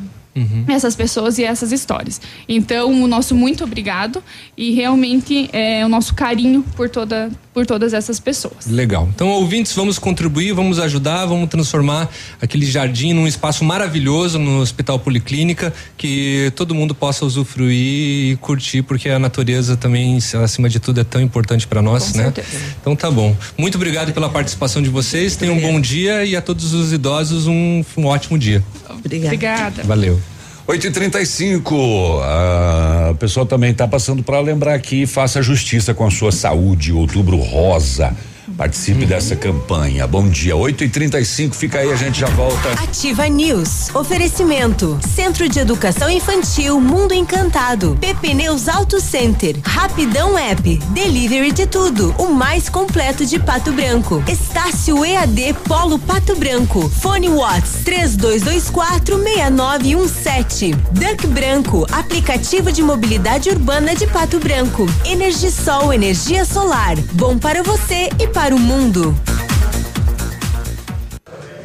essas 0.69 0.95
pessoas 0.95 1.39
e 1.39 1.45
essas 1.45 1.73
histórias. 1.73 2.21
Então, 2.49 3.03
o 3.03 3.07
nosso 3.07 3.35
muito 3.35 3.65
obrigado 3.65 4.23
e 4.57 4.73
realmente 4.73 5.49
é, 5.53 5.85
o 5.85 5.89
nosso 5.89 6.15
carinho 6.15 6.65
por, 6.77 6.89
toda, 6.89 7.31
por 7.55 7.67
todas 7.67 7.93
essas 7.93 8.19
pessoas. 8.19 8.67
Legal. 8.67 9.09
Então, 9.15 9.29
ouvintes, 9.29 9.73
vamos 9.73 9.99
contribuir, 9.99 10.53
vamos 10.53 10.79
ajudar, 10.79 11.27
vamos 11.27 11.49
transformar 11.49 12.09
aquele 12.41 12.67
jardim 12.67 13.13
num 13.13 13.27
espaço 13.27 13.65
maravilhoso 13.65 14.39
no 14.39 14.61
Hospital 14.61 14.99
Policlínica, 14.99 15.73
que 15.97 16.53
todo 16.57 16.75
mundo 16.75 16.95
possa 16.95 17.25
usufruir 17.25 18.33
e 18.33 18.37
curtir, 18.41 18.83
porque 18.83 19.09
a 19.09 19.19
natureza 19.19 19.77
também, 19.77 20.19
acima 20.43 20.69
de 20.69 20.79
tudo, 20.81 21.01
é 21.01 21.05
tão 21.05 21.21
importante 21.21 21.67
para 21.67 21.83
nós, 21.83 22.13
Com 22.13 22.19
né? 22.19 22.25
certeza. 22.25 22.49
Então 22.81 22.97
tá 22.97 23.11
bom. 23.11 23.37
Muito 23.57 23.77
obrigado 23.77 24.13
pela 24.13 24.29
participação 24.29 24.83
de 24.83 24.89
vocês. 24.89 25.37
Tenham 25.37 25.57
um 25.57 25.61
bom 25.61 25.81
dia 25.81 26.25
e 26.25 26.37
a 26.37 26.43
todos 26.43 26.73
os 26.73 26.93
idosos 26.93 27.47
um, 27.47 27.85
um 27.97 28.07
ótimo 28.07 28.39
dia. 28.39 28.63
Obrigada. 28.91 29.83
Valeu. 29.85 30.21
8h35. 30.69 32.21
A 32.23 33.15
pessoa 33.19 33.47
também 33.47 33.71
está 33.71 33.89
passando 33.89 34.23
para 34.23 34.39
lembrar 34.39 34.75
aqui: 34.75 35.07
faça 35.07 35.41
justiça 35.41 35.95
com 35.95 36.05
a 36.05 36.11
sua 36.11 36.31
saúde. 36.31 36.93
Outubro 36.93 37.39
Rosa. 37.39 38.15
Participe 38.57 39.05
dessa 39.05 39.37
campanha. 39.37 40.07
Bom 40.07 40.29
dia, 40.29 40.57
8 40.57 40.85
e 40.85 40.89
35 40.89 41.55
fica 41.55 41.79
aí, 41.79 41.93
a 41.93 41.97
gente 41.97 42.19
já 42.19 42.29
volta. 42.29 42.73
Ativa 42.73 43.29
News. 43.29 43.95
Oferecimento. 43.95 44.99
Centro 45.15 45.49
de 45.49 45.59
Educação 45.59 46.11
Infantil 46.11 46.81
Mundo 46.81 47.13
Encantado. 47.13 47.97
PP 48.01 48.35
Neus 48.35 48.69
Auto 48.69 49.01
Center. 49.01 49.57
Rapidão 49.63 50.39
App. 50.39 50.79
Delivery 50.91 51.53
de 51.53 51.67
tudo. 51.67 52.15
O 52.19 52.29
mais 52.33 52.69
completo 52.69 53.27
de 53.27 53.39
Pato 53.39 53.73
Branco. 53.73 54.23
Estácio 54.27 55.05
EAD 55.05 55.55
Polo 55.67 55.99
Pato 55.99 56.35
Branco. 56.37 56.89
Fone 56.89 57.29
Watts 57.29 57.85
3224 57.85 59.23
6917. 59.23 60.73
Duck 60.93 61.27
Branco. 61.29 61.87
Aplicativo 61.93 62.73
de 62.73 62.83
mobilidade 62.83 63.51
urbana 63.51 63.95
de 63.95 64.07
Pato 64.07 64.39
Branco. 64.39 64.87
Energisol 65.05 65.93
energia 65.93 66.45
solar. 66.45 66.97
Bom 67.13 67.39
para 67.39 67.63
você 67.63 68.09
e 68.19 68.27
para 68.27 68.38
o 68.39 68.59
mundo. 68.59 69.17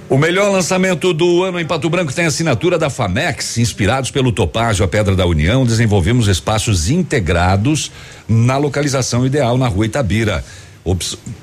O 0.09 0.17
melhor 0.17 0.51
lançamento 0.51 1.13
do 1.13 1.43
ano 1.43 1.59
em 1.59 1.65
Pato 1.65 1.87
Branco 1.87 2.11
tem 2.11 2.25
a 2.25 2.29
assinatura 2.29 2.79
da 2.79 2.89
Famex. 2.89 3.59
Inspirados 3.59 4.09
pelo 4.09 4.31
Topázio, 4.31 4.83
a 4.83 4.87
Pedra 4.87 5.15
da 5.15 5.25
União, 5.25 5.65
desenvolvemos 5.65 6.27
espaços 6.27 6.89
integrados 6.89 7.91
na 8.27 8.57
localização 8.57 9.23
ideal 9.23 9.55
na 9.55 9.67
rua 9.67 9.85
Itabira. 9.85 10.43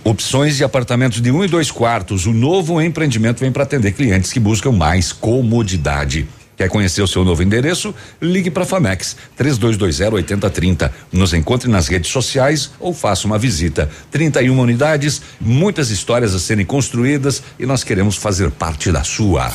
Opções 0.05 0.57
de 0.57 0.65
apartamentos 0.65 1.21
de 1.21 1.31
um 1.31 1.45
e 1.45 1.49
dois 1.49 1.71
quartos. 1.71 2.27
O 2.27 2.33
novo 2.33 2.83
empreendimento 2.83 3.39
vem 3.39 3.53
para 3.53 3.63
atender 3.63 3.93
clientes 3.93 4.33
que 4.33 4.41
buscam 4.41 4.73
mais 4.73 5.13
comodidade. 5.13 6.27
Quer 6.61 6.69
conhecer 6.69 7.01
o 7.01 7.07
seu 7.07 7.25
novo 7.25 7.43
endereço? 7.43 7.95
Ligue 8.21 8.51
para 8.51 8.67
Famex 8.67 9.17
3220 9.35 10.13
8030. 10.13 10.93
Nos 11.11 11.33
encontre 11.33 11.71
nas 11.71 11.89
redes 11.89 12.11
sociais 12.11 12.73
ou 12.79 12.93
faça 12.93 13.27
uma 13.27 13.39
visita. 13.39 13.89
31 14.11 14.61
unidades, 14.61 15.23
muitas 15.41 15.89
histórias 15.89 16.35
a 16.35 16.39
serem 16.39 16.67
construídas 16.67 17.43
e 17.59 17.65
nós 17.65 17.83
queremos 17.83 18.17
fazer 18.17 18.51
parte 18.51 18.93
da 18.93 19.03
sua. 19.03 19.51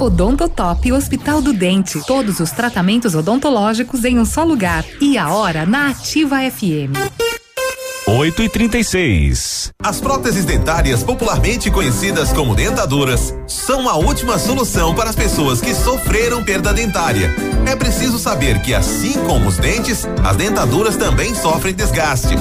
Odontotop 0.00 0.90
Hospital 0.92 1.42
do 1.42 1.52
Dente. 1.52 2.00
Todos 2.06 2.40
os 2.40 2.50
tratamentos 2.52 3.14
odontológicos 3.14 4.02
em 4.06 4.18
um 4.18 4.24
só 4.24 4.44
lugar. 4.44 4.82
E 5.02 5.18
a 5.18 5.28
hora 5.28 5.66
na 5.66 5.90
Ativa 5.90 6.38
FM. 6.50 7.43
8 8.06 8.42
e 8.42 8.48
36 8.50 9.72
As 9.82 9.98
próteses 9.98 10.44
dentárias, 10.44 11.02
popularmente 11.02 11.70
conhecidas 11.70 12.34
como 12.34 12.54
dentaduras, 12.54 13.34
são 13.46 13.88
a 13.88 13.96
última 13.96 14.38
solução 14.38 14.94
para 14.94 15.08
as 15.08 15.16
pessoas 15.16 15.62
que 15.62 15.74
sofreram 15.74 16.44
perda 16.44 16.74
dentária. 16.74 17.34
É 17.66 17.74
preciso 17.74 18.18
saber 18.18 18.60
que, 18.60 18.74
assim 18.74 19.14
como 19.24 19.48
os 19.48 19.56
dentes, 19.56 20.06
as 20.22 20.36
dentaduras 20.36 20.96
também 20.96 21.34
sofrem 21.34 21.74
desgaste. 21.74 22.36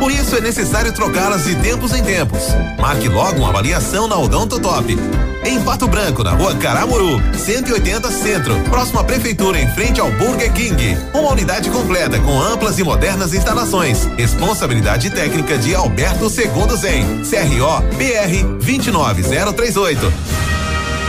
Por 0.00 0.10
isso 0.10 0.36
é 0.36 0.40
necessário 0.40 0.92
trocá-las 0.92 1.44
de 1.44 1.54
tempos 1.56 1.92
em 1.92 2.02
tempos. 2.02 2.42
Marque 2.78 3.08
logo 3.08 3.38
uma 3.38 3.50
avaliação 3.50 4.08
na 4.08 4.16
Odonto 4.16 4.58
Top. 4.58 4.96
Em 5.44 5.62
Pato 5.62 5.86
Branco, 5.86 6.24
na 6.24 6.32
rua 6.32 6.56
Caramuru, 6.56 7.22
180 7.32 8.10
Centro, 8.10 8.58
próximo 8.64 8.98
à 8.98 9.04
prefeitura, 9.04 9.60
em 9.60 9.68
frente 9.74 10.00
ao 10.00 10.10
Burger 10.10 10.52
King. 10.52 10.98
Uma 11.14 11.30
unidade 11.30 11.70
completa 11.70 12.18
com 12.18 12.40
amplas 12.40 12.80
e 12.80 12.84
modernas 12.84 13.32
instalações. 13.32 14.04
Responsabilidade 14.16 14.95
técnica 15.10 15.58
de 15.58 15.74
Alberto 15.74 16.30
Segundo 16.30 16.74
Zen. 16.76 17.22
CRO 17.22 17.80
BR 17.98 18.58
29038. 18.64 20.12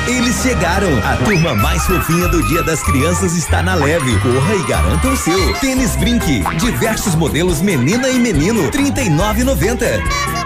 Eles 0.08 0.42
chegaram. 0.42 0.88
A 1.04 1.18
turma 1.18 1.54
mais 1.54 1.84
fofinha 1.86 2.30
do 2.30 2.42
Dia 2.48 2.64
das 2.64 2.82
Crianças 2.82 3.36
está 3.36 3.62
na 3.62 3.76
leve. 3.76 4.18
Corra 4.20 4.56
e 4.56 4.64
garanta 4.64 5.08
o 5.10 5.18
seu. 5.18 5.54
Tênis 5.56 5.98
Brinque, 5.98 6.44
diversos 6.58 7.14
modelos 7.14 7.62
menina 7.62 8.08
e 8.08 8.18
menino, 8.18 8.72
39,90. 8.72 10.02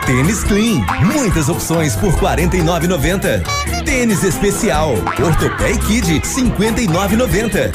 Tênis 0.06 0.44
Clean, 0.44 0.84
muitas 1.14 1.48
opções 1.48 1.96
por 1.96 2.12
49,90. 2.14 3.44
Tênis 3.86 4.24
especial, 4.24 4.96
Ortopé 5.24 5.78
Kid, 5.78 6.22
59,90. 6.22 7.72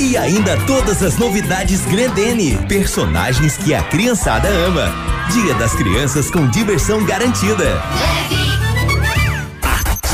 E 0.00 0.16
ainda 0.16 0.56
todas 0.66 1.02
as 1.04 1.18
novidades 1.18 1.82
Grandene, 1.86 2.58
personagens 2.68 3.56
que 3.56 3.74
a 3.74 3.82
criançada 3.84 4.48
ama. 4.48 4.92
Dia 5.32 5.54
das 5.54 5.72
Crianças 5.74 6.30
com 6.30 6.48
diversão 6.48 7.04
garantida. 7.04 7.80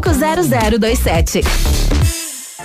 0027. 0.00 2.23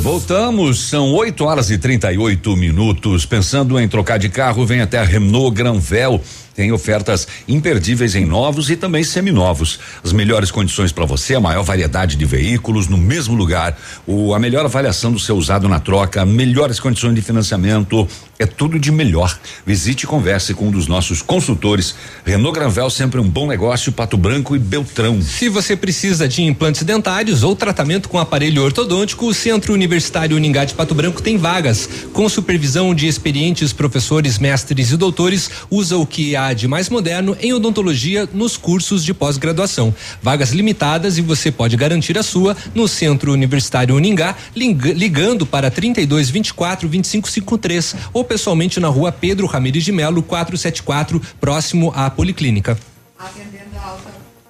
Voltamos, 0.00 0.78
são 0.78 1.12
8 1.12 1.44
horas 1.44 1.70
e 1.70 1.78
38 1.78 2.56
minutos. 2.56 3.26
Pensando 3.26 3.78
em 3.78 3.88
trocar 3.88 4.18
de 4.18 4.28
carro, 4.28 4.64
vem 4.64 4.80
até 4.80 4.98
a 4.98 5.02
Renault 5.02 5.54
Granvel. 5.54 6.20
Tem 6.58 6.72
ofertas 6.72 7.28
imperdíveis 7.46 8.16
em 8.16 8.26
novos 8.26 8.68
e 8.68 8.74
também 8.74 9.04
seminovos. 9.04 9.78
As 10.02 10.12
melhores 10.12 10.50
condições 10.50 10.90
para 10.90 11.06
você, 11.06 11.36
a 11.36 11.40
maior 11.40 11.62
variedade 11.62 12.16
de 12.16 12.24
veículos 12.24 12.88
no 12.88 12.98
mesmo 12.98 13.36
lugar, 13.36 13.78
o, 14.04 14.34
a 14.34 14.40
melhor 14.40 14.64
avaliação 14.64 15.12
do 15.12 15.20
seu 15.20 15.36
usado 15.36 15.68
na 15.68 15.78
troca, 15.78 16.26
melhores 16.26 16.80
condições 16.80 17.14
de 17.14 17.22
financiamento, 17.22 18.08
é 18.40 18.44
tudo 18.44 18.76
de 18.76 18.90
melhor. 18.90 19.38
Visite 19.64 20.02
e 20.02 20.06
converse 20.08 20.52
com 20.52 20.66
um 20.66 20.70
dos 20.72 20.88
nossos 20.88 21.22
consultores. 21.22 21.94
Renault 22.24 22.58
Granvel, 22.58 22.90
sempre 22.90 23.20
um 23.20 23.28
bom 23.28 23.46
negócio, 23.46 23.92
Pato 23.92 24.16
Branco 24.16 24.56
e 24.56 24.58
Beltrão. 24.58 25.22
Se 25.22 25.48
você 25.48 25.76
precisa 25.76 26.26
de 26.26 26.42
implantes 26.42 26.82
dentários 26.82 27.44
ou 27.44 27.54
tratamento 27.54 28.08
com 28.08 28.18
aparelho 28.18 28.64
ortodôntico, 28.64 29.26
o 29.26 29.34
Centro 29.34 29.72
Universitário 29.72 30.36
Uningá 30.36 30.64
de 30.64 30.74
Pato 30.74 30.94
Branco 30.94 31.22
tem 31.22 31.36
vagas. 31.36 31.88
Com 32.12 32.28
supervisão 32.28 32.92
de 32.92 33.06
experientes 33.06 33.72
professores, 33.72 34.40
mestres 34.40 34.90
e 34.90 34.96
doutores, 34.96 35.50
usa 35.70 35.96
o 35.96 36.04
que 36.04 36.34
há 36.34 36.47
de 36.52 36.66
mais 36.68 36.88
moderno 36.88 37.36
em 37.40 37.52
odontologia 37.52 38.28
nos 38.32 38.56
cursos 38.56 39.04
de 39.04 39.12
pós-graduação. 39.14 39.94
Vagas 40.22 40.50
limitadas 40.50 41.18
e 41.18 41.22
você 41.22 41.50
pode 41.50 41.76
garantir 41.76 42.16
a 42.18 42.22
sua 42.22 42.56
no 42.74 42.86
Centro 42.88 43.32
Universitário 43.32 43.94
Uningá, 43.94 44.34
lig- 44.54 44.92
ligando 44.94 45.44
para 45.46 45.70
32 45.70 46.30
24 46.30 46.88
25 46.88 47.28
53 47.30 47.96
ou 48.12 48.24
pessoalmente 48.24 48.80
na 48.80 48.88
rua 48.88 49.10
Pedro 49.12 49.46
Ramires 49.46 49.84
de 49.84 49.92
Melo, 49.92 50.22
474, 50.22 51.20
próximo 51.40 51.92
à 51.94 52.08
Policlínica. 52.10 52.78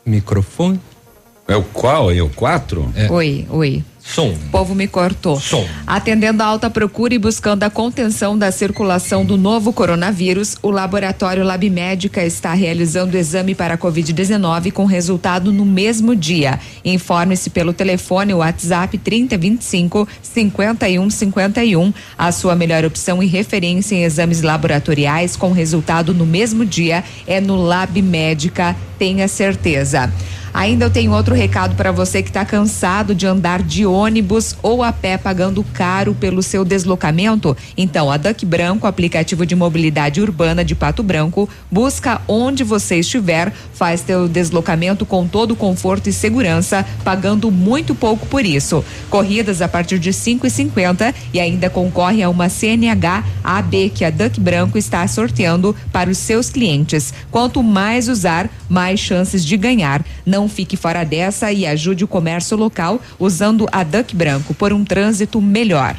Microfone. 0.05 0.81
É 1.47 1.57
o 1.57 1.63
qual? 1.63 2.11
É 2.13 2.21
o 2.23 2.29
quatro? 2.29 2.93
Oi, 3.11 3.47
oi. 3.51 3.85
Som. 4.15 4.31
O 4.31 4.51
povo 4.51 4.75
me 4.75 4.89
cortou. 4.89 5.39
Som. 5.39 5.67
Atendendo 5.87 6.43
a 6.43 6.47
alta 6.47 6.71
procura 6.71 7.15
e 7.15 7.19
buscando 7.19 7.63
a 7.65 7.71
contenção 7.71 8.39
da 8.39 8.51
circulação 8.51 9.25
do 9.25 9.37
novo 9.37 9.73
coronavírus, 9.73 10.57
o 10.63 10.71
laboratório 10.71 11.45
Lab 11.45 11.69
Médica 11.69 12.25
está 12.25 12.55
realizando 12.55 13.15
o 13.15 13.19
exame 13.19 13.55
para 13.55 13.75
a 13.75 13.79
Covid-19 13.79 14.73
com 14.73 14.87
resultado 14.87 15.53
no 15.53 15.65
mesmo 15.65 16.17
dia. 16.17 16.59
Informe-se 16.85 17.51
pelo 17.51 17.75
telefone 17.75 18.33
WhatsApp 18.33 18.97
3025 18.97 20.09
5151. 20.23 21.93
A 22.17 22.33
sua 22.33 22.55
melhor 22.55 22.85
opção 22.87 23.23
e 23.23 23.27
referência 23.27 23.95
em 23.95 24.05
exames 24.05 24.41
laboratoriais 24.41 25.37
com 25.37 25.53
resultado 25.53 26.15
no 26.15 26.25
mesmo 26.25 26.65
dia 26.65 27.05
é 27.27 27.41
no 27.41 27.57
Lab 27.57 28.01
Médica, 28.01 28.75
tenha 28.99 29.29
certeza. 29.29 30.11
Ainda 30.53 30.87
eu 30.87 30.91
tenho 30.91 31.13
outro 31.13 31.35
recado 31.35 31.75
para 31.75 31.93
você 31.93 32.23
que 32.23 32.31
está 32.31 32.45
cansado 32.45 33.15
de 33.15 33.27
andar 33.27 33.63
de 33.63 33.85
ônibus 33.85 34.57
ou 34.63 34.83
a 34.83 34.93
pé 34.93 35.17
pagando 35.17 35.65
caro 35.73 36.15
pelo 36.15 36.43
seu 36.43 36.65
deslocamento. 36.65 37.57
Então, 37.77 38.11
a 38.11 38.17
Duck 38.17 38.45
Branco, 38.45 38.87
aplicativo 38.87 39.45
de 39.45 39.55
mobilidade 39.55 40.21
urbana 40.21 40.65
de 40.65 40.75
Pato 40.75 41.03
Branco, 41.03 41.49
busca 41.71 42.21
onde 42.27 42.65
você 42.65 42.97
estiver, 42.97 43.53
faz 43.73 44.03
teu 44.03 44.29
deslocamento 44.29 45.05
com 45.07 45.27
todo 45.27 45.57
conforto 45.57 46.09
e 46.09 46.13
segurança, 46.13 46.85
pagando 47.05 47.51
muito 47.51 47.95
pouco 47.95 48.27
por 48.27 48.45
isso. 48.45 48.85
Corridas 49.11 49.63
a 49.63 49.69
partir 49.69 49.99
de 49.99 50.13
cinco 50.13 50.47
e 50.47 50.51
cinquenta 50.51 51.15
e 51.33 51.41
ainda 51.41 51.71
concorre 51.71 52.23
a 52.23 52.29
uma 52.29 52.49
CNH 52.49 53.25
AB 53.43 53.91
que 53.95 54.05
a 54.05 54.11
Duck 54.11 54.41
Branco 54.41 54.79
está 54.79 55.07
sorteando 55.07 55.75
para 55.93 56.11
os 56.11 56.19
seus 56.19 56.51
clientes. 56.51 57.13
Quanto 57.31 57.63
mais 57.63 58.09
usar, 58.09 58.51
mais 58.69 59.01
chances 59.01 59.45
de 59.45 59.57
ganhar. 59.57 60.05
Não 60.25 60.38
fique 60.47 60.77
fora 60.77 61.05
dessa 61.05 61.51
e 61.51 61.67
ajude 61.67 62.05
o 62.05 62.09
comércio 62.09 62.57
local 62.57 63.01
usando 63.19 63.67
a 63.73 63.83
Duck 63.83 64.15
Branco 64.15 64.53
por 64.53 64.73
um 64.73 64.85
trânsito 64.85 65.41
melhor. 65.41 65.97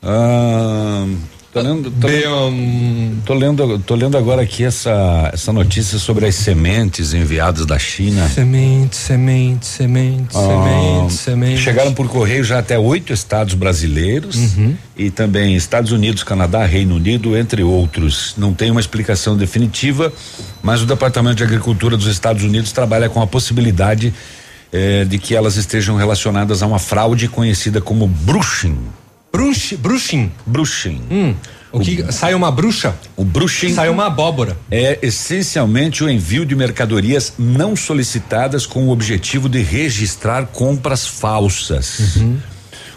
Ah, 0.00 1.06
tô 1.52 1.60
lendo, 1.60 1.90
tô, 1.90 2.06
lendo, 2.06 3.22
tô 3.26 3.34
lendo, 3.34 3.78
tô 3.80 3.94
lendo 3.94 4.16
agora 4.16 4.40
aqui 4.42 4.64
essa, 4.64 5.30
essa 5.32 5.52
notícia 5.52 5.98
sobre 5.98 6.26
as 6.26 6.34
sementes 6.34 7.12
enviadas 7.12 7.66
da 7.66 7.78
China. 7.78 8.26
Semente, 8.28 8.96
semente, 8.96 9.66
semente, 9.66 10.34
Ah, 10.34 10.40
semente, 10.48 11.12
semente. 11.12 11.60
Chegaram 11.60 11.92
por 11.92 12.08
correio 12.08 12.42
já 12.42 12.58
até 12.58 12.78
oito 12.78 13.12
estados 13.12 13.54
brasileiros 13.54 14.36
Uhum. 14.36 14.74
e 14.96 15.10
também 15.10 15.54
Estados 15.54 15.92
Unidos, 15.92 16.22
Canadá, 16.22 16.64
Reino 16.64 16.94
Unido, 16.96 17.36
entre 17.36 17.62
outros. 17.62 18.34
Não 18.38 18.54
tem 18.54 18.70
uma 18.70 18.80
explicação 18.80 19.36
definitiva, 19.36 20.10
mas 20.62 20.80
o 20.80 20.86
Departamento 20.86 21.36
de 21.36 21.44
Agricultura 21.44 21.96
dos 21.98 22.06
Estados 22.06 22.42
Unidos 22.44 22.72
trabalha 22.72 23.10
com 23.10 23.20
a 23.20 23.26
possibilidade 23.26 24.14
eh, 24.72 25.04
de 25.04 25.18
que 25.18 25.36
elas 25.36 25.56
estejam 25.56 25.96
relacionadas 25.96 26.62
a 26.62 26.66
uma 26.66 26.78
fraude 26.78 27.28
conhecida 27.28 27.78
como 27.78 28.06
bruxing. 28.06 28.78
Bruxi, 29.32 29.76
bruxing. 29.76 30.30
Bruxing. 30.46 31.00
Hum, 31.10 31.34
o 31.72 31.80
que 31.80 32.12
sai 32.12 32.34
uma 32.34 32.50
bruxa? 32.52 32.94
O 33.16 33.24
bruxing 33.24 33.74
sai 33.74 33.88
uma 33.88 34.06
abóbora. 34.06 34.58
É 34.70 34.98
essencialmente 35.02 36.04
o 36.04 36.10
envio 36.10 36.44
de 36.44 36.54
mercadorias 36.54 37.32
não 37.38 37.74
solicitadas 37.74 38.66
com 38.66 38.88
o 38.88 38.90
objetivo 38.90 39.48
de 39.48 39.62
registrar 39.62 40.46
compras 40.46 41.06
falsas. 41.06 42.18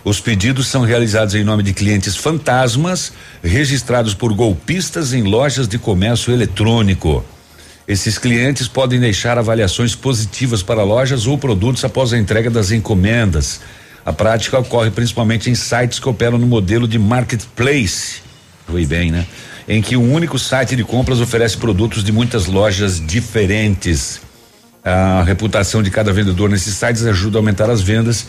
Os 0.04 0.20
pedidos 0.20 0.68
são 0.68 0.82
realizados 0.82 1.34
em 1.34 1.44
nome 1.44 1.64
de 1.64 1.74
clientes 1.74 2.16
fantasmas, 2.16 3.14
registrados 3.42 4.14
por 4.14 4.34
golpistas 4.34 5.14
em 5.14 5.24
lojas 5.24 5.68
de 5.68 5.80
comércio 5.80 6.34
eletrônico. 6.34 7.24
Esses 7.88 8.18
clientes 8.18 8.68
podem 8.68 9.00
deixar 9.00 9.38
avaliações 9.38 9.96
positivas 9.96 10.62
para 10.62 10.84
lojas 10.84 11.26
ou 11.28 11.38
produtos 11.38 11.86
após 11.86 12.14
a 12.14 12.18
entrega 12.18 12.50
das 12.50 12.72
encomendas. 12.72 13.62
A 14.06 14.14
prática 14.14 14.60
ocorre 14.60 14.92
principalmente 14.92 15.50
em 15.50 15.56
sites 15.56 15.98
que 15.98 16.08
operam 16.08 16.38
no 16.38 16.46
modelo 16.46 16.88
de 16.88 17.00
marketplace. 17.00 18.22
Foi 18.68 18.86
bem, 18.86 19.10
né? 19.10 19.26
Em 19.68 19.82
que 19.82 19.98
um 19.98 20.14
único 20.14 20.38
site 20.38 20.76
de 20.76 20.84
compras 20.84 21.20
oferece 21.20 21.58
produtos 21.58 22.04
de 22.04 22.12
muitas 22.12 22.46
lojas 22.46 23.04
diferentes. 23.04 24.22
A 24.84 25.24
reputação 25.24 25.82
de 25.82 25.90
cada 25.90 26.14
vendedor 26.14 26.50
nesses 26.52 26.76
sites 26.76 27.04
ajuda 27.04 27.38
a 27.38 27.40
aumentar 27.40 27.68
as 27.72 27.82
vendas 27.82 28.28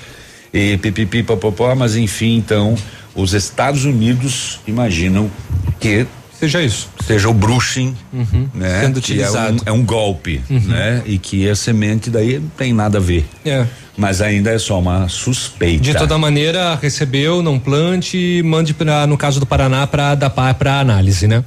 e 0.51 0.79
pipipi 0.79 1.23
popopó, 1.23 1.75
mas 1.75 1.95
enfim, 1.95 2.37
então, 2.37 2.75
os 3.15 3.35
Estados 3.35 3.85
Unidos 3.85 4.61
imaginam 4.67 5.31
que 5.79 6.07
seja 6.39 6.63
isso, 6.63 6.89
seja 7.07 7.29
o 7.29 7.35
bruxing, 7.35 7.95
Uhum. 8.13 8.49
né? 8.55 8.81
Sendo 8.83 9.01
Que 9.01 9.13
é 9.13 9.17
um, 9.17 9.29
utilizado. 9.29 9.63
é 9.67 9.73
um 9.73 9.85
golpe, 9.85 10.41
Uhum. 10.51 10.61
né? 10.61 11.03
E 11.07 11.19
que 11.19 11.49
a 11.49 11.55
semente 11.57 12.11
daí 12.11 12.39
não 12.39 12.49
tem 12.51 12.73
nada 12.73 12.99
a 12.99 13.01
ver. 13.01 13.27
É. 13.45 13.67
Mas 13.97 14.21
ainda 14.21 14.51
é 14.51 14.59
só 14.59 14.79
uma 14.79 15.09
suspeita. 15.09 15.83
De 15.83 15.95
toda 15.95 16.19
maneira, 16.19 16.75
recebeu, 16.81 17.43
não 17.43 17.59
plante, 17.59 18.43
mande 18.45 18.75
para 18.75 19.07
no 19.07 19.17
caso 19.17 19.41
do 19.41 19.47
Paraná 19.47 19.87
para 19.87 20.15
dar 20.15 20.29
para 20.31 20.81
análise, 20.81 21.27
né? 21.27 21.43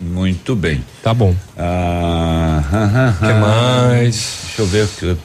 Muito 0.00 0.56
bem. 0.56 0.82
Tá 1.02 1.12
bom. 1.12 1.34
Ah, 1.58 2.62
ah, 2.72 3.14
que 3.18 3.32
mais? 3.34 4.38
Deixa 4.46 4.62
eu 4.62 4.66
ver. 4.66 4.88
que- 4.98 5.16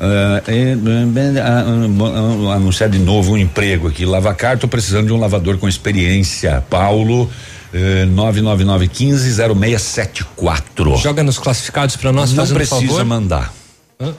ah, 0.00 0.40
ah, 0.46 1.42
ah, 1.44 2.50
ah, 2.50 2.54
anunciar 2.54 2.88
de 2.88 2.98
novo 2.98 3.32
um 3.32 3.36
emprego 3.36 3.86
aqui. 3.88 4.06
Lavacar, 4.06 4.56
tô 4.58 4.66
precisando 4.66 5.08
de 5.08 5.12
um 5.12 5.18
lavador 5.18 5.58
com 5.58 5.68
experiência. 5.68 6.64
Paulo, 6.70 7.30
eh, 7.72 8.06
999150674. 8.06 10.96
Joga 11.00 11.22
nos 11.22 11.38
classificados 11.38 11.96
para 11.96 12.12
nós, 12.12 12.30
Não 12.30 12.36
fazendo 12.44 12.56
precisa 12.56 12.80
favor. 12.86 13.04
mandar. 13.04 13.52
Hã? 14.00 14.14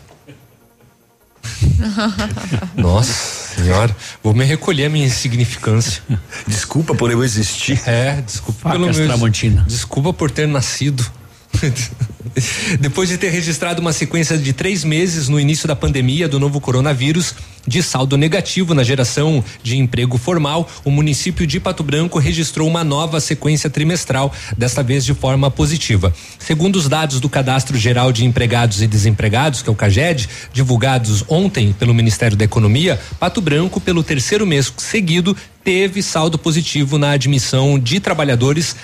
Nossa 2.75 3.55
senhora, 3.55 3.95
vou 4.23 4.33
me 4.33 4.43
recolher 4.45 4.85
a 4.85 4.89
minha 4.89 5.05
insignificância. 5.05 6.01
Desculpa 6.47 6.95
por 6.95 7.11
eu 7.11 7.23
existir. 7.23 7.81
É, 7.85 8.21
desculpa 8.21 8.71
pelo 8.71 8.85
meu. 8.93 9.07
Tramontina. 9.07 9.65
Desculpa 9.67 10.13
por 10.13 10.31
ter 10.31 10.47
nascido. 10.47 11.05
Depois 12.79 13.09
de 13.09 13.17
ter 13.17 13.29
registrado 13.29 13.81
uma 13.81 13.91
sequência 13.91 14.37
de 14.37 14.53
três 14.53 14.83
meses 14.83 15.27
no 15.27 15.39
início 15.39 15.67
da 15.67 15.75
pandemia 15.75 16.27
do 16.27 16.39
novo 16.39 16.61
coronavírus, 16.61 17.33
de 17.67 17.83
saldo 17.83 18.17
negativo 18.17 18.73
na 18.73 18.83
geração 18.83 19.43
de 19.61 19.77
emprego 19.77 20.17
formal, 20.17 20.69
o 20.83 20.89
município 20.89 21.45
de 21.45 21.59
Pato 21.59 21.83
Branco 21.83 22.17
registrou 22.17 22.67
uma 22.67 22.83
nova 22.83 23.19
sequência 23.19 23.69
trimestral, 23.69 24.33
desta 24.57 24.81
vez 24.81 25.05
de 25.05 25.13
forma 25.13 25.51
positiva. 25.51 26.13
Segundo 26.39 26.77
os 26.77 26.87
dados 26.87 27.19
do 27.19 27.29
Cadastro 27.29 27.77
Geral 27.77 28.11
de 28.11 28.25
Empregados 28.25 28.81
e 28.81 28.87
Desempregados, 28.87 29.61
que 29.61 29.69
é 29.69 29.71
o 29.71 29.75
CAGED, 29.75 30.29
divulgados 30.53 31.23
ontem 31.27 31.73
pelo 31.73 31.93
Ministério 31.93 32.37
da 32.37 32.45
Economia, 32.45 32.99
Pato 33.19 33.41
Branco, 33.41 33.79
pelo 33.79 34.03
terceiro 34.03 34.47
mês 34.47 34.73
seguido, 34.77 35.35
teve 35.63 36.01
saldo 36.01 36.39
positivo 36.39 36.97
na 36.97 37.11
admissão 37.11 37.77
de 37.77 37.99
trabalhadores 37.99 38.75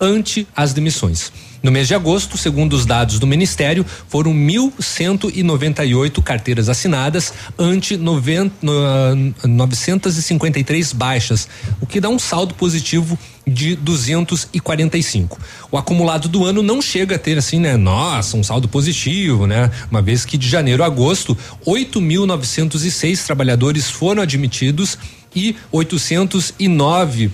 ante 0.00 0.46
as 0.54 0.72
demissões. 0.72 1.32
No 1.60 1.72
mês 1.72 1.88
de 1.88 1.94
agosto, 1.94 2.38
segundo 2.38 2.74
os 2.74 2.86
dados 2.86 3.18
do 3.18 3.26
Ministério, 3.26 3.84
foram 4.08 4.32
1.198 4.32 6.22
carteiras 6.22 6.68
assinadas 6.68 7.32
ante 7.58 7.96
noven- 7.96 8.52
no- 8.62 8.72
ah, 8.72 9.14
953 9.44 10.92
baixas, 10.92 11.48
o 11.80 11.86
que 11.86 12.00
dá 12.00 12.08
um 12.08 12.18
saldo 12.18 12.54
positivo 12.54 13.18
de 13.44 13.74
245. 13.74 15.38
O 15.70 15.76
acumulado 15.76 16.28
do 16.28 16.44
ano 16.44 16.62
não 16.62 16.80
chega 16.80 17.16
a 17.16 17.18
ter 17.18 17.36
assim, 17.36 17.58
né? 17.58 17.76
Nossa, 17.76 18.36
um 18.36 18.44
saldo 18.44 18.68
positivo, 18.68 19.46
né? 19.46 19.68
Uma 19.90 20.00
vez 20.00 20.24
que 20.24 20.38
de 20.38 20.48
janeiro 20.48 20.84
a 20.84 20.86
agosto, 20.86 21.36
8.906 21.66 23.24
trabalhadores 23.24 23.90
foram 23.90 24.22
admitidos 24.22 24.96
e 25.34 25.56
809 25.72 27.30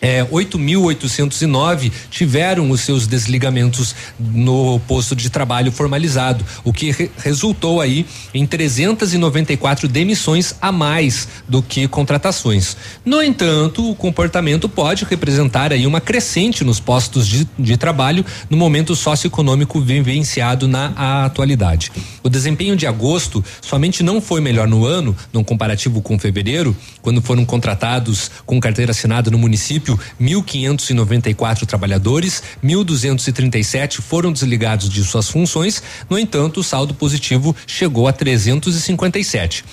é, 0.00 0.24
8.809 0.24 1.92
tiveram 2.10 2.70
os 2.70 2.80
seus 2.80 3.06
desligamentos 3.06 3.94
no 4.18 4.80
posto 4.80 5.14
de 5.14 5.28
trabalho 5.30 5.70
formalizado, 5.70 6.44
o 6.64 6.72
que 6.72 6.90
re- 6.90 7.10
resultou 7.18 7.80
aí 7.80 8.06
em 8.32 8.46
394 8.46 9.88
demissões 9.88 10.54
a 10.60 10.72
mais 10.72 11.28
do 11.48 11.62
que 11.62 11.86
contratações. 11.88 12.76
No 13.04 13.22
entanto, 13.22 13.90
o 13.90 13.94
comportamento 13.94 14.68
pode 14.68 15.04
representar 15.04 15.72
aí 15.72 15.86
uma 15.86 16.00
crescente 16.00 16.64
nos 16.64 16.80
postos 16.80 17.26
de, 17.26 17.46
de 17.58 17.76
trabalho 17.76 18.24
no 18.48 18.56
momento 18.56 18.94
socioeconômico 18.96 19.80
vivenciado 19.80 20.66
na 20.66 21.24
atualidade. 21.24 21.90
O 22.22 22.28
desempenho 22.28 22.76
de 22.76 22.86
agosto 22.86 23.44
somente 23.60 24.02
não 24.02 24.20
foi 24.20 24.40
melhor 24.40 24.66
no 24.68 24.84
ano, 24.84 25.16
num 25.32 25.44
comparativo 25.44 26.00
com 26.00 26.18
fevereiro, 26.18 26.76
quando 27.02 27.20
foram 27.22 27.44
contratados 27.44 28.30
com 28.46 28.60
carteira 28.60 28.92
assinada 28.92 29.30
no 29.30 29.38
município 29.38 29.89
1.594 30.20 31.66
trabalhadores, 31.66 32.42
1.237 32.64 34.00
foram 34.00 34.32
desligados 34.32 34.88
de 34.88 35.02
suas 35.04 35.28
funções. 35.28 35.82
No 36.08 36.18
entanto, 36.18 36.60
o 36.60 36.64
saldo 36.64 36.94
positivo 36.94 37.54
chegou 37.66 38.08
a 38.08 38.12
357. 38.12 39.64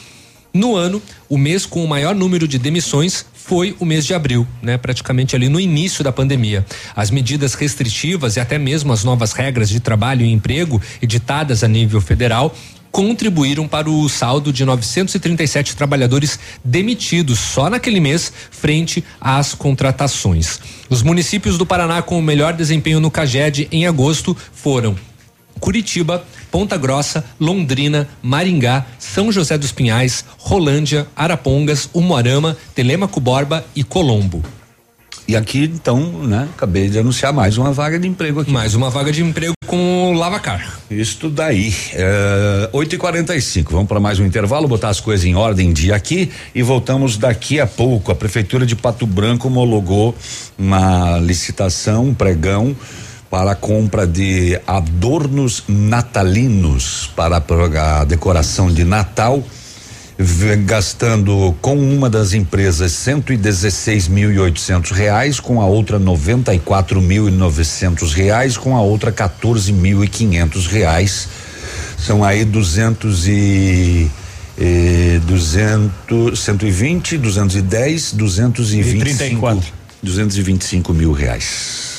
No 0.53 0.75
ano, 0.75 1.01
o 1.29 1.37
mês 1.37 1.65
com 1.65 1.83
o 1.83 1.87
maior 1.87 2.15
número 2.15 2.47
de 2.47 2.57
demissões 2.57 3.25
foi 3.33 3.75
o 3.79 3.85
mês 3.85 4.05
de 4.05 4.13
abril, 4.13 4.45
né? 4.61 4.77
Praticamente 4.77 5.35
ali 5.35 5.47
no 5.49 5.59
início 5.59 6.03
da 6.03 6.11
pandemia. 6.11 6.65
As 6.95 7.11
medidas 7.11 7.53
restritivas 7.53 8.35
e 8.35 8.39
até 8.39 8.57
mesmo 8.57 8.91
as 8.91 9.03
novas 9.03 9.33
regras 9.33 9.69
de 9.69 9.79
trabalho 9.79 10.25
e 10.25 10.31
emprego 10.31 10.81
editadas 11.01 11.63
a 11.63 11.67
nível 11.67 12.01
federal 12.01 12.55
contribuíram 12.97 13.67
para 13.67 13.87
o 13.87 14.09
saldo 14.09 14.51
de 14.51 14.65
937 14.65 15.75
trabalhadores 15.75 16.39
demitidos 16.65 17.37
só 17.37 17.69
naquele 17.69 17.99
mês 17.99 18.33
frente 18.49 19.03
às 19.21 19.53
contratações. 19.53 20.59
Os 20.89 21.03
municípios 21.03 21.59
do 21.59 21.65
Paraná 21.65 22.01
com 22.01 22.17
o 22.17 22.23
melhor 22.23 22.53
desempenho 22.53 22.99
no 22.99 23.11
CAGED 23.11 23.67
em 23.71 23.85
agosto 23.85 24.35
foram 24.51 24.95
Curitiba, 25.59 26.25
Ponta 26.49 26.75
Grossa, 26.75 27.23
Londrina, 27.39 28.09
Maringá, 28.19 28.83
São 28.97 29.31
José 29.31 29.59
dos 29.59 29.71
Pinhais, 29.71 30.25
Rolândia, 30.39 31.05
Arapongas, 31.15 31.87
Umuarama, 31.93 32.57
Telemaco 32.73 33.19
Borba 33.19 33.63
e 33.75 33.83
Colombo. 33.83 34.56
E 35.27 35.35
aqui, 35.35 35.69
então, 35.73 35.99
né, 36.23 36.47
acabei 36.55 36.87
de 36.87 36.97
anunciar 36.97 37.33
mais 37.33 37.57
uma 37.57 37.73
vaga 37.73 37.99
de 37.99 38.07
emprego 38.07 38.39
aqui. 38.39 38.49
Mais 38.49 38.73
uma 38.75 38.89
vaga 38.89 39.11
de 39.11 39.21
emprego 39.21 39.53
com 39.65 40.11
o 40.11 40.13
Lavacar. 40.13 40.79
Isto 40.89 41.29
daí. 41.29 41.75
É, 41.93 42.69
8 42.71 42.95
e 42.95 42.97
45 42.97 43.73
Vamos 43.73 43.89
para 43.89 43.99
mais 43.99 44.19
um 44.19 44.25
intervalo, 44.25 44.69
botar 44.69 44.87
as 44.87 45.01
coisas 45.01 45.25
em 45.25 45.35
ordem 45.35 45.73
dia 45.73 45.95
aqui 45.95 46.31
e 46.55 46.63
voltamos 46.63 47.17
daqui 47.17 47.59
a 47.59 47.67
pouco. 47.67 48.09
A 48.09 48.15
Prefeitura 48.15 48.65
de 48.65 48.73
Pato 48.73 49.05
Branco 49.05 49.49
homologou 49.49 50.15
uma 50.57 51.19
licitação, 51.19 52.05
um 52.05 52.13
pregão 52.13 52.73
para 53.29 53.51
a 53.51 53.55
compra 53.55 54.07
de 54.07 54.57
adornos 54.65 55.61
natalinos 55.67 57.11
para 57.13 57.43
a 57.99 58.05
decoração 58.05 58.71
de 58.71 58.85
Natal 58.85 59.43
gastando 60.65 61.55
com 61.61 61.77
uma 61.77 62.09
das 62.09 62.33
empresas 62.33 62.91
cento 62.91 63.31
e 63.31 63.37
dezesseis 63.37 64.07
mil 64.07 64.31
e 64.31 64.39
oitocentos 64.39 64.91
reais, 64.91 65.39
com 65.39 65.61
a 65.61 65.65
outra 65.65 65.99
noventa 65.99 66.55
e 66.55 66.59
quatro 66.59 66.99
mil 66.99 67.27
e 67.27 67.31
novecentos 67.31 68.13
reais, 68.13 68.57
com 68.57 68.75
a 68.75 68.81
outra 68.81 69.11
quatorze 69.11 69.71
mil 69.71 70.03
e 70.03 70.07
quinhentos 70.07 70.65
reais. 70.65 71.27
São 71.97 72.23
aí 72.23 72.45
duzentos 72.45 73.27
e 73.27 74.09
eh, 74.57 75.19
duzentos, 75.25 76.39
cento 76.39 76.65
e 76.65 76.71
vinte, 76.71 77.17
duzentos 77.17 77.55
e 77.55 77.61
dez, 77.61 78.11
duzentos 78.11 78.73
e 78.73 78.81
vinte 78.81 79.09
e 79.09 79.13
cinco, 79.13 79.63
duzentos 80.01 80.37
e 80.37 80.41
vinte 80.41 80.61
e 80.61 80.65
cinco 80.65 80.93
mil 80.93 81.11
reais 81.11 81.96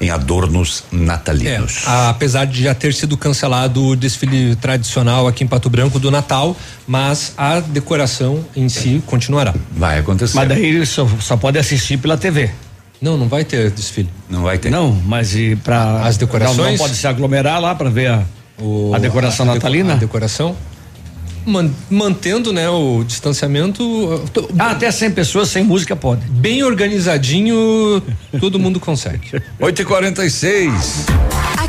em 0.00 0.10
adornos 0.10 0.84
natalinos. 0.90 1.84
É, 1.86 2.08
apesar 2.08 2.44
de 2.46 2.62
já 2.62 2.74
ter 2.74 2.92
sido 2.92 3.16
cancelado 3.16 3.82
o 3.84 3.96
desfile 3.96 4.56
tradicional 4.56 5.26
aqui 5.26 5.44
em 5.44 5.46
Pato 5.46 5.70
Branco 5.70 5.98
do 5.98 6.10
Natal, 6.10 6.56
mas 6.86 7.32
a 7.36 7.60
decoração 7.60 8.44
em 8.56 8.68
si 8.68 9.02
continuará. 9.06 9.54
Vai 9.72 9.98
acontecer. 9.98 10.36
Mas 10.36 10.48
daí 10.48 10.84
só, 10.84 11.08
só 11.20 11.36
pode 11.36 11.58
assistir 11.58 11.96
pela 11.98 12.16
TV. 12.16 12.50
Não, 13.00 13.16
não 13.16 13.28
vai 13.28 13.44
ter 13.44 13.70
desfile. 13.70 14.08
Não 14.28 14.42
vai 14.42 14.58
ter. 14.58 14.70
Não, 14.70 14.92
mas 14.92 15.34
e 15.34 15.56
para 15.56 16.02
as 16.04 16.16
decorações? 16.16 16.56
Não, 16.56 16.70
não, 16.70 16.78
pode 16.78 16.94
se 16.96 17.06
aglomerar 17.06 17.60
lá 17.60 17.74
para 17.74 17.90
ver 17.90 18.10
a, 18.10 18.22
o, 18.58 18.94
a 18.94 18.98
decoração 18.98 19.48
a, 19.50 19.54
natalina? 19.54 19.94
A 19.94 19.96
decoração? 19.96 20.56
Mantendo 21.90 22.52
né, 22.52 22.68
o 22.68 23.04
distanciamento. 23.04 23.82
Ah, 24.58 24.70
até 24.70 24.90
100 24.90 25.10
pessoas 25.12 25.48
sem 25.48 25.62
música 25.62 25.94
pode. 25.94 26.26
Bem 26.28 26.62
organizadinho, 26.62 28.02
todo 28.40 28.58
mundo 28.58 28.80
consegue. 28.80 29.42
8 29.60 29.82
e 29.82 29.84
46 29.84 31.06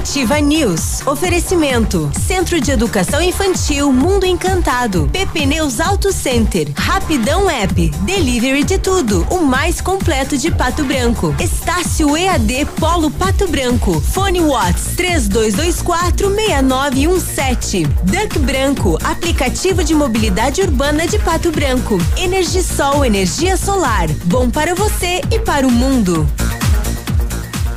Ativa 0.05 0.39
News. 0.39 1.01
Oferecimento. 1.07 2.11
Centro 2.27 2.61
de 2.61 2.69
Educação 2.69 3.19
Infantil 3.19 3.91
Mundo 3.91 4.23
Encantado. 4.23 5.09
PP 5.11 5.47
Neus 5.47 5.79
Auto 5.79 6.13
Center. 6.13 6.67
Rapidão 6.77 7.49
App. 7.49 7.89
Delivery 8.01 8.63
de 8.63 8.77
tudo. 8.77 9.25
O 9.31 9.39
mais 9.41 9.81
completo 9.81 10.37
de 10.37 10.51
Pato 10.51 10.83
Branco. 10.83 11.35
Estácio 11.39 12.15
EAD 12.15 12.65
Polo 12.79 13.09
Pato 13.09 13.47
Branco. 13.47 13.99
Fone 13.99 14.41
Watts 14.41 14.95
3224 14.95 16.29
6917. 16.29 17.85
Duck 18.03 18.37
Branco. 18.37 18.99
Aplicativo 19.03 19.83
de 19.83 19.95
mobilidade 19.95 20.61
urbana 20.61 21.07
de 21.07 21.17
Pato 21.17 21.49
Branco. 21.49 21.97
Energisol 22.15 23.03
energia 23.03 23.57
solar. 23.57 24.07
Bom 24.25 24.51
para 24.51 24.75
você 24.75 25.21
e 25.31 25.39
para 25.39 25.65
o 25.65 25.71
mundo. 25.71 26.29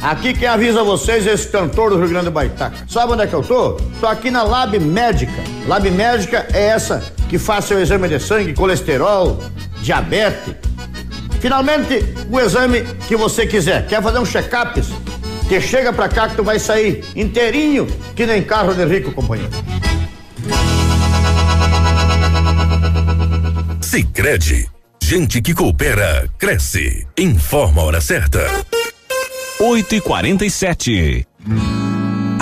Aqui 0.00 0.34
quem 0.34 0.46
avisa 0.46 0.84
vocês 0.84 1.26
é 1.26 1.32
esse 1.32 1.48
cantor 1.48 1.90
do 1.90 1.98
Rio 1.98 2.08
Grande 2.08 2.26
do 2.26 2.30
Baitaca. 2.30 2.76
Sabe 2.88 3.12
onde 3.12 3.22
é 3.22 3.26
que 3.26 3.34
eu 3.34 3.42
tô? 3.42 3.72
Tô 4.00 4.06
aqui 4.06 4.30
na 4.30 4.42
Lab 4.42 4.78
Médica. 4.78 5.42
Lab 5.66 5.90
Médica 5.90 6.46
é 6.52 6.66
essa 6.66 7.02
que 7.28 7.38
faz 7.38 7.64
seu 7.64 7.80
exame 7.80 8.08
de 8.08 8.20
sangue, 8.20 8.54
colesterol, 8.54 9.42
diabetes. 9.82 10.54
Finalmente, 11.40 12.04
o 12.30 12.38
exame 12.38 12.82
que 13.08 13.16
você 13.16 13.46
quiser. 13.46 13.86
Quer 13.86 14.02
fazer 14.02 14.18
um 14.18 14.26
check-up? 14.26 14.80
Que 15.48 15.60
chega 15.60 15.92
pra 15.92 16.08
cá 16.08 16.28
que 16.28 16.36
tu 16.36 16.42
vai 16.42 16.58
sair 16.58 17.04
inteirinho, 17.14 17.86
que 18.14 18.26
nem 18.26 18.42
carro 18.42 18.74
de 18.74 18.84
rico, 18.84 19.12
companheiro. 19.12 19.52
Sicredi, 23.80 24.68
gente 25.02 25.40
que 25.40 25.54
coopera, 25.54 26.28
cresce. 26.36 27.06
Informa 27.16 27.82
a 27.82 27.84
hora 27.84 28.00
certa. 28.00 28.40
8 29.58 29.96
e 29.96 30.00
47 30.00 31.26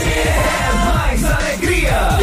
É 0.00 0.72
mais 0.84 1.24
alegria! 1.24 2.18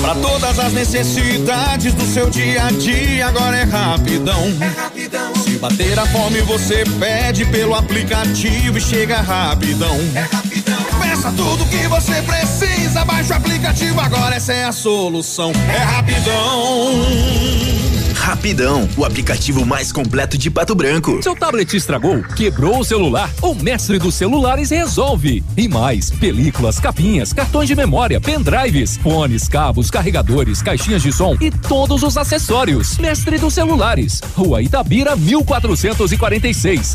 Para 0.00 0.14
todas 0.16 0.58
as 0.58 0.72
necessidades 0.72 1.92
do 1.94 2.04
seu 2.06 2.30
dia 2.30 2.66
a 2.66 2.70
dia, 2.70 3.26
agora 3.26 3.56
é 3.56 3.64
rapidão. 3.64 4.40
É 4.60 4.80
rapidão. 4.80 5.34
Se 5.34 5.58
bater 5.58 5.98
a 5.98 6.06
fome, 6.06 6.40
você 6.42 6.84
pede 6.98 7.44
pelo 7.46 7.74
aplicativo 7.74 8.78
e 8.78 8.80
chega 8.80 9.20
rapidão. 9.20 9.96
É 10.14 10.20
rapidão. 10.20 10.76
Peça 11.00 11.32
tudo 11.32 11.66
que 11.66 11.88
você 11.88 12.22
precisa, 12.22 13.04
baixa 13.04 13.34
o 13.34 13.36
aplicativo, 13.36 14.00
agora 14.00 14.36
essa 14.36 14.52
é 14.52 14.64
a 14.64 14.72
solução. 14.72 15.50
É 15.74 15.78
rapidão. 15.78 17.65
Rapidão, 18.46 18.88
o 18.96 19.04
aplicativo 19.04 19.66
mais 19.66 19.90
completo 19.90 20.38
de 20.38 20.48
Pato 20.48 20.72
Branco. 20.72 21.20
Seu 21.20 21.34
tablet 21.34 21.76
estragou, 21.76 22.22
quebrou 22.22 22.78
o 22.78 22.84
celular, 22.84 23.28
o 23.42 23.52
mestre 23.56 23.98
dos 23.98 24.14
celulares 24.14 24.70
resolve. 24.70 25.42
E 25.56 25.66
mais, 25.66 26.12
películas, 26.12 26.78
capinhas, 26.78 27.32
cartões 27.32 27.66
de 27.66 27.74
memória, 27.74 28.20
pendrives, 28.20 28.98
fones, 28.98 29.48
cabos, 29.48 29.90
carregadores, 29.90 30.62
caixinhas 30.62 31.02
de 31.02 31.10
som 31.10 31.36
e 31.40 31.50
todos 31.50 32.04
os 32.04 32.16
acessórios. 32.16 32.98
Mestre 32.98 33.36
dos 33.36 33.52
celulares, 33.52 34.20
Rua 34.36 34.62
Itabira, 34.62 35.16
1446. 35.16 36.94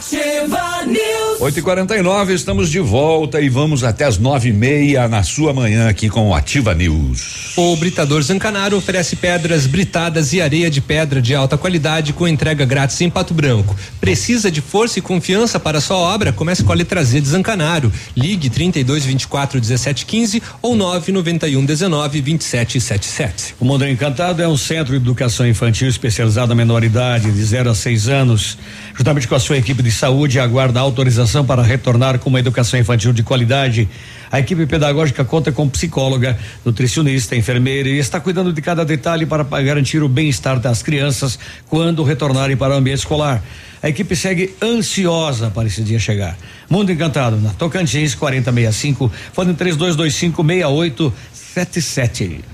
Ativa. 0.00 0.69
Ativa 0.90 0.98
News. 0.98 1.40
8 1.40 1.58
e 1.58 1.62
49 1.62 2.34
estamos 2.34 2.68
de 2.68 2.80
volta 2.80 3.40
e 3.40 3.48
vamos 3.48 3.82
até 3.82 4.04
as 4.04 4.18
nove 4.18 4.50
e 4.50 4.52
meia 4.52 5.08
na 5.08 5.22
sua 5.22 5.54
manhã 5.54 5.88
aqui 5.88 6.08
com 6.08 6.28
o 6.28 6.34
Ativa 6.34 6.74
News. 6.74 7.54
O 7.56 7.76
Britador 7.76 8.20
Zancanaro 8.22 8.76
oferece 8.76 9.16
pedras 9.16 9.66
britadas 9.66 10.32
e 10.32 10.40
areia 10.40 10.70
de 10.70 10.80
pedra 10.80 11.22
de 11.22 11.34
alta 11.34 11.56
qualidade 11.56 12.12
com 12.12 12.28
entrega 12.28 12.64
grátis 12.64 13.00
em 13.00 13.08
Pato 13.08 13.32
Branco. 13.32 13.74
Precisa 14.00 14.50
de 14.50 14.60
força 14.60 14.98
e 14.98 15.02
confiança 15.02 15.58
para 15.58 15.80
sua 15.80 15.96
obra? 15.96 16.32
Comece 16.32 16.62
com 16.62 16.72
a 16.72 16.74
letra 16.74 17.02
Z 17.02 17.20
de 17.20 17.28
Zancanaro. 17.28 17.90
Ligue 18.14 18.50
32 18.50 19.04
24 19.04 19.60
17 19.60 20.04
15 20.04 20.42
ou 20.60 20.76
991 20.76 21.64
19 21.64 22.20
27 22.20 22.80
77. 22.80 23.54
O 23.58 23.64
Mundo 23.64 23.86
Encantado 23.86 24.42
é 24.42 24.48
um 24.48 24.56
centro 24.56 24.92
de 24.92 24.96
educação 24.96 25.46
infantil 25.46 25.88
especializado 25.88 26.48
na 26.48 26.54
menoridade 26.54 27.30
de 27.30 27.44
0 27.44 27.70
a 27.70 27.74
6 27.74 28.08
anos. 28.08 28.58
Juntamente 28.94 29.26
com 29.26 29.34
a 29.34 29.40
sua 29.40 29.56
equipe 29.56 29.82
de 29.82 29.90
saúde, 29.90 30.38
aguarda 30.38 30.79
autorização 30.80 31.44
para 31.44 31.62
retornar 31.62 32.18
com 32.18 32.28
uma 32.28 32.40
educação 32.40 32.78
infantil 32.78 33.12
de 33.12 33.22
qualidade. 33.22 33.88
A 34.30 34.38
equipe 34.38 34.66
pedagógica 34.66 35.24
conta 35.24 35.50
com 35.50 35.68
psicóloga, 35.68 36.38
nutricionista, 36.64 37.34
enfermeira 37.34 37.88
e 37.88 37.98
está 37.98 38.20
cuidando 38.20 38.52
de 38.52 38.62
cada 38.62 38.84
detalhe 38.84 39.26
para 39.26 39.42
garantir 39.62 40.02
o 40.02 40.08
bem-estar 40.08 40.60
das 40.60 40.82
crianças 40.82 41.38
quando 41.68 42.04
retornarem 42.04 42.56
para 42.56 42.74
o 42.74 42.76
ambiente 42.76 43.00
escolar. 43.00 43.42
A 43.82 43.88
equipe 43.88 44.14
segue 44.14 44.54
ansiosa 44.62 45.50
para 45.50 45.66
esse 45.66 45.82
dia 45.82 45.98
chegar. 45.98 46.36
Mundo 46.68 46.92
Encantado, 46.92 47.36
na 47.36 47.50
Tocantins 47.50 48.14
4065, 48.14 49.10
fone 49.32 49.54
3225 49.54 50.44
6877. 50.44 52.44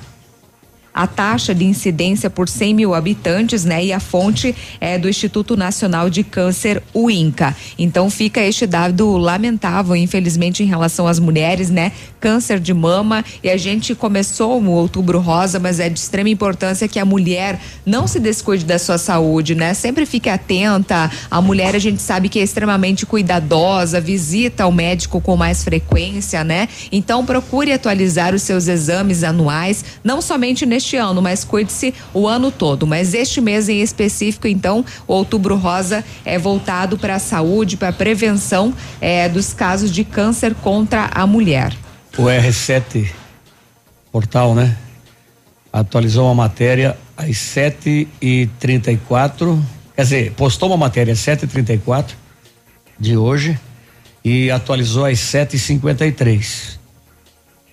a 0.99 1.07
taxa 1.07 1.55
de 1.55 1.65
incidência 1.65 2.29
por 2.29 2.49
100 2.49 2.75
mil 2.75 2.93
habitantes, 2.93 3.65
né? 3.65 3.85
E 3.85 3.93
a 3.93 4.01
fonte 4.01 4.53
é 4.81 4.99
do 4.99 5.09
Instituto 5.09 5.57
Nacional 5.57 6.11
de 6.11 6.25
Câncer, 6.25 6.83
o 6.93 7.09
INCA. 7.09 7.55
Então 7.79 8.11
fica 8.11 8.41
este 8.41 8.67
dado 8.67 9.17
lamentável, 9.17 9.95
infelizmente, 9.95 10.61
em 10.65 10.67
relação 10.67 11.07
às 11.07 11.21
mulheres, 11.21 11.71
né? 11.71 11.93
Câncer 12.19 12.59
de 12.59 12.75
mama 12.75 13.25
e 13.45 13.49
a 13.49 13.57
gente 13.57 13.95
começou 13.95 14.61
o 14.61 14.71
Outubro 14.73 15.21
Rosa, 15.21 15.61
mas 15.61 15.79
é 15.79 15.89
de 15.89 16.01
extrema 16.01 16.31
importância 16.31 16.89
que 16.89 16.99
a 16.99 17.05
mulher 17.05 17.61
não 17.87 18.09
se 18.09 18.19
descuide 18.19 18.65
da 18.65 18.77
sua 18.77 18.99
saúde, 18.99 19.55
né? 19.55 19.75
Sempre 19.75 20.05
fique 20.05 20.29
atenta. 20.29 21.09
A 21.31 21.41
mulher 21.41 21.77
a 21.77 21.79
gente 21.79 22.03
sabe 22.03 22.29
que 22.29 22.41
é 22.41 22.43
extremamente 22.43 23.07
cuidadosa, 23.07 24.01
visita 24.01 24.67
o 24.67 24.73
médico 24.73 25.21
com 25.21 25.37
mais 25.37 25.63
frequência, 25.63 26.43
né? 26.43 26.69
Então 26.91 27.25
procure 27.25 27.71
atualizar 27.71 28.35
os 28.35 28.43
seus 28.43 28.67
exames 28.67 29.23
anuais, 29.23 29.85
não 30.03 30.21
somente 30.21 30.67
neste 30.67 30.88
ano, 30.97 31.21
mas 31.23 31.45
cuide-se 31.45 31.95
o 32.13 32.27
ano 32.27 32.51
todo. 32.51 32.87
Mas 32.87 33.15
este 33.15 33.41
mês 33.41 33.69
em 33.69 33.81
específico, 33.81 34.47
então, 34.47 34.85
o 35.07 35.13
Outubro 35.13 35.57
Rosa 35.57 36.05
é 36.25 36.39
voltado 36.39 36.99
para 36.99 37.17
a 37.17 37.19
saúde, 37.19 37.77
para 37.77 37.89
a 37.89 37.93
prevenção 37.93 38.73
é, 39.01 39.29
dos 39.29 39.53
casos 39.53 39.91
de 39.91 40.05
câncer 40.05 40.55
contra 40.55 41.11
a 41.13 41.27
mulher. 41.27 41.75
O 42.17 42.23
R7 42.23 43.11
portal, 44.11 44.55
né? 44.55 44.77
Atualizou 45.73 46.27
uma 46.27 46.35
matéria 46.35 46.97
às 47.17 47.37
7 47.37 48.09
e 48.21 48.49
34 48.59 49.63
quer 49.99 50.05
dizer, 50.05 50.33
postou 50.35 50.69
uma 50.69 50.77
matéria 50.77 51.13
às 51.13 51.19
7 51.19 51.43
e 51.43 51.49
34 51.49 52.17
de 53.01 53.17
hoje 53.17 53.59
e 54.25 54.49
atualizou 54.49 55.05
às 55.05 55.19
7 55.19 55.57
e 55.57 55.59
53 55.59 56.78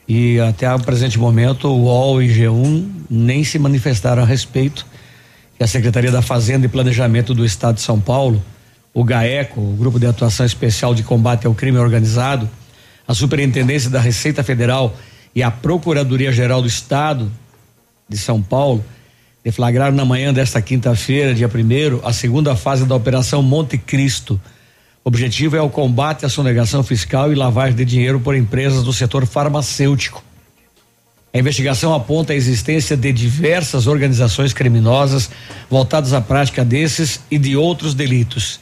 e 0.07 0.39
até 0.39 0.73
o 0.73 0.79
presente 0.79 1.17
momento 1.17 1.67
o 1.67 1.83
UOL 1.83 2.21
e 2.21 2.27
G1 2.27 2.87
nem 3.09 3.43
se 3.43 3.57
manifestaram 3.57 4.23
a 4.23 4.25
respeito. 4.25 4.85
E 5.59 5.63
a 5.63 5.67
Secretaria 5.67 6.11
da 6.11 6.21
Fazenda 6.21 6.65
e 6.65 6.69
Planejamento 6.69 7.33
do 7.33 7.45
Estado 7.45 7.75
de 7.75 7.81
São 7.81 7.99
Paulo 7.99 8.43
o 8.95 9.03
GAECO, 9.03 9.59
o 9.59 9.75
Grupo 9.75 9.99
de 9.99 10.07
Atuação 10.07 10.45
Especial 10.45 10.95
de 10.95 11.03
Combate 11.03 11.45
ao 11.45 11.53
Crime 11.53 11.77
Organizado, 11.77 12.49
a 13.05 13.13
Superintendência 13.13 13.89
da 13.89 13.99
Receita 13.99 14.41
Federal 14.41 14.95
e 15.35 15.43
a 15.43 15.51
Procuradoria 15.51 16.31
Geral 16.31 16.61
do 16.61 16.67
Estado 16.69 17.29
de 18.07 18.17
São 18.17 18.41
Paulo 18.41 18.83
deflagraram 19.43 19.93
na 19.93 20.05
manhã 20.05 20.33
desta 20.33 20.61
quinta-feira, 20.61 21.35
dia 21.35 21.47
1 21.47 22.07
a 22.07 22.13
segunda 22.13 22.55
fase 22.55 22.85
da 22.85 22.95
Operação 22.95 23.43
Monte 23.43 23.77
Cristo. 23.77 24.39
Objetivo 25.07 25.55
é 25.55 25.61
o 25.61 25.69
combate 25.69 26.25
à 26.25 26.29
sonegação 26.29 26.81
fiscal 26.81 27.31
e 27.31 27.35
lavagem 27.35 27.75
de 27.75 27.85
dinheiro 27.85 28.19
por 28.19 28.35
empresas 28.35 28.83
do 28.83 28.91
setor 28.91 29.27
farmacêutico. 29.27 30.23
A 31.31 31.37
investigação 31.37 31.93
aponta 31.93 32.33
a 32.33 32.35
existência 32.35 32.97
de 32.97 33.13
diversas 33.13 33.85
organizações 33.85 34.51
criminosas 34.51 35.29
voltadas 35.69 36.11
à 36.11 36.19
prática 36.19 36.65
desses 36.65 37.21
e 37.29 37.37
de 37.37 37.55
outros 37.55 37.93
delitos. 37.93 38.59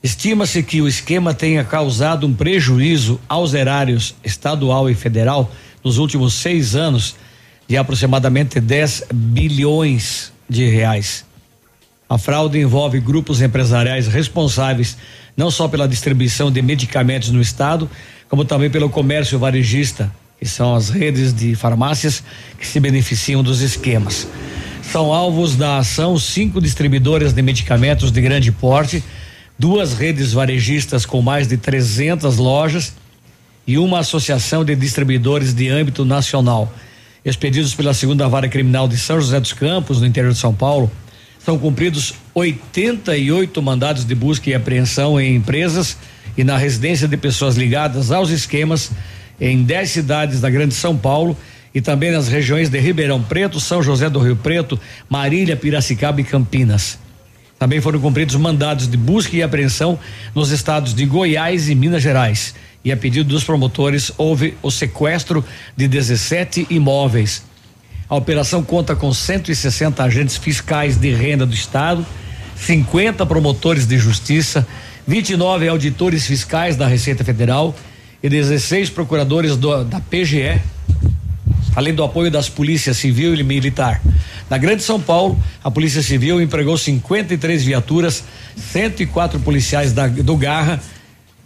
Estima-se 0.00 0.62
que 0.62 0.80
o 0.80 0.86
esquema 0.86 1.34
tenha 1.34 1.64
causado 1.64 2.24
um 2.24 2.32
prejuízo 2.32 3.20
aos 3.28 3.52
erários 3.52 4.14
estadual 4.22 4.88
e 4.88 4.94
federal 4.94 5.50
nos 5.82 5.98
últimos 5.98 6.34
seis 6.34 6.76
anos 6.76 7.16
de 7.66 7.76
aproximadamente 7.76 8.60
10 8.60 9.06
bilhões 9.12 10.32
de 10.48 10.70
reais. 10.70 11.24
A 12.08 12.16
fraude 12.16 12.60
envolve 12.60 13.00
grupos 13.00 13.40
empresariais 13.42 14.06
responsáveis 14.06 14.96
não 15.36 15.50
só 15.50 15.68
pela 15.68 15.88
distribuição 15.88 16.50
de 16.50 16.60
medicamentos 16.62 17.30
no 17.30 17.40
estado, 17.40 17.90
como 18.28 18.44
também 18.44 18.70
pelo 18.70 18.88
comércio 18.88 19.38
varejista, 19.38 20.10
que 20.38 20.46
são 20.46 20.74
as 20.74 20.88
redes 20.88 21.34
de 21.34 21.54
farmácias 21.54 22.22
que 22.58 22.66
se 22.66 22.80
beneficiam 22.80 23.42
dos 23.42 23.60
esquemas. 23.60 24.26
São 24.82 25.12
alvos 25.12 25.54
da 25.54 25.78
ação 25.78 26.18
cinco 26.18 26.60
distribuidoras 26.60 27.32
de 27.32 27.42
medicamentos 27.42 28.10
de 28.10 28.20
grande 28.20 28.50
porte, 28.50 29.04
duas 29.58 29.92
redes 29.92 30.32
varejistas 30.32 31.04
com 31.04 31.20
mais 31.20 31.46
de 31.46 31.56
300 31.56 32.38
lojas 32.38 32.94
e 33.66 33.78
uma 33.78 34.00
associação 34.00 34.64
de 34.64 34.74
distribuidores 34.74 35.52
de 35.54 35.68
âmbito 35.68 36.04
nacional. 36.04 36.72
Expedidos 37.24 37.74
pela 37.74 37.92
segunda 37.92 38.26
vara 38.26 38.48
criminal 38.48 38.88
de 38.88 38.96
São 38.96 39.20
José 39.20 39.38
dos 39.38 39.52
Campos, 39.52 40.00
no 40.00 40.06
interior 40.06 40.32
de 40.32 40.38
São 40.38 40.54
Paulo, 40.54 40.90
são 41.50 41.58
cumpridos 41.58 42.14
88 42.32 43.60
mandados 43.60 44.04
de 44.04 44.14
busca 44.14 44.48
e 44.48 44.54
apreensão 44.54 45.20
em 45.20 45.34
empresas 45.34 45.96
e 46.38 46.44
na 46.44 46.56
residência 46.56 47.08
de 47.08 47.16
pessoas 47.16 47.56
ligadas 47.56 48.12
aos 48.12 48.30
esquemas 48.30 48.92
em 49.40 49.64
10 49.64 49.90
cidades 49.90 50.40
da 50.40 50.48
Grande 50.48 50.74
São 50.74 50.96
Paulo 50.96 51.36
e 51.74 51.80
também 51.80 52.12
nas 52.12 52.28
regiões 52.28 52.68
de 52.68 52.78
Ribeirão 52.78 53.20
Preto, 53.20 53.58
São 53.58 53.82
José 53.82 54.08
do 54.08 54.20
Rio 54.20 54.36
Preto, 54.36 54.78
Marília, 55.08 55.56
Piracicaba 55.56 56.20
e 56.20 56.24
Campinas. 56.24 57.00
Também 57.58 57.80
foram 57.80 57.98
cumpridos 57.98 58.36
mandados 58.36 58.86
de 58.86 58.96
busca 58.96 59.34
e 59.34 59.42
apreensão 59.42 59.98
nos 60.32 60.52
estados 60.52 60.94
de 60.94 61.04
Goiás 61.04 61.68
e 61.68 61.74
Minas 61.74 62.00
Gerais. 62.00 62.54
E 62.84 62.92
a 62.92 62.96
pedido 62.96 63.28
dos 63.28 63.42
promotores, 63.42 64.12
houve 64.16 64.54
o 64.62 64.70
sequestro 64.70 65.44
de 65.76 65.88
17 65.88 66.68
imóveis. 66.70 67.42
A 68.10 68.16
operação 68.16 68.60
conta 68.60 68.96
com 68.96 69.14
160 69.14 70.02
agentes 70.02 70.36
fiscais 70.36 70.96
de 70.96 71.14
renda 71.14 71.46
do 71.46 71.54
estado, 71.54 72.04
50 72.56 73.24
promotores 73.24 73.86
de 73.86 73.96
justiça, 73.98 74.66
29 75.06 75.68
auditores 75.68 76.26
fiscais 76.26 76.74
da 76.74 76.88
Receita 76.88 77.22
Federal 77.22 77.72
e 78.20 78.28
16 78.28 78.90
procuradores 78.90 79.56
do, 79.56 79.84
da 79.84 80.00
PGE, 80.00 80.60
além 81.76 81.94
do 81.94 82.02
apoio 82.02 82.32
das 82.32 82.48
polícias 82.48 82.96
civil 82.96 83.32
e 83.36 83.44
militar. 83.44 84.02
Na 84.50 84.58
Grande 84.58 84.82
São 84.82 85.00
Paulo, 85.00 85.38
a 85.62 85.70
Polícia 85.70 86.02
Civil 86.02 86.42
empregou 86.42 86.76
53 86.76 87.62
viaturas, 87.62 88.24
104 88.56 89.38
policiais 89.38 89.92
da, 89.92 90.08
do 90.08 90.36
Garra, 90.36 90.82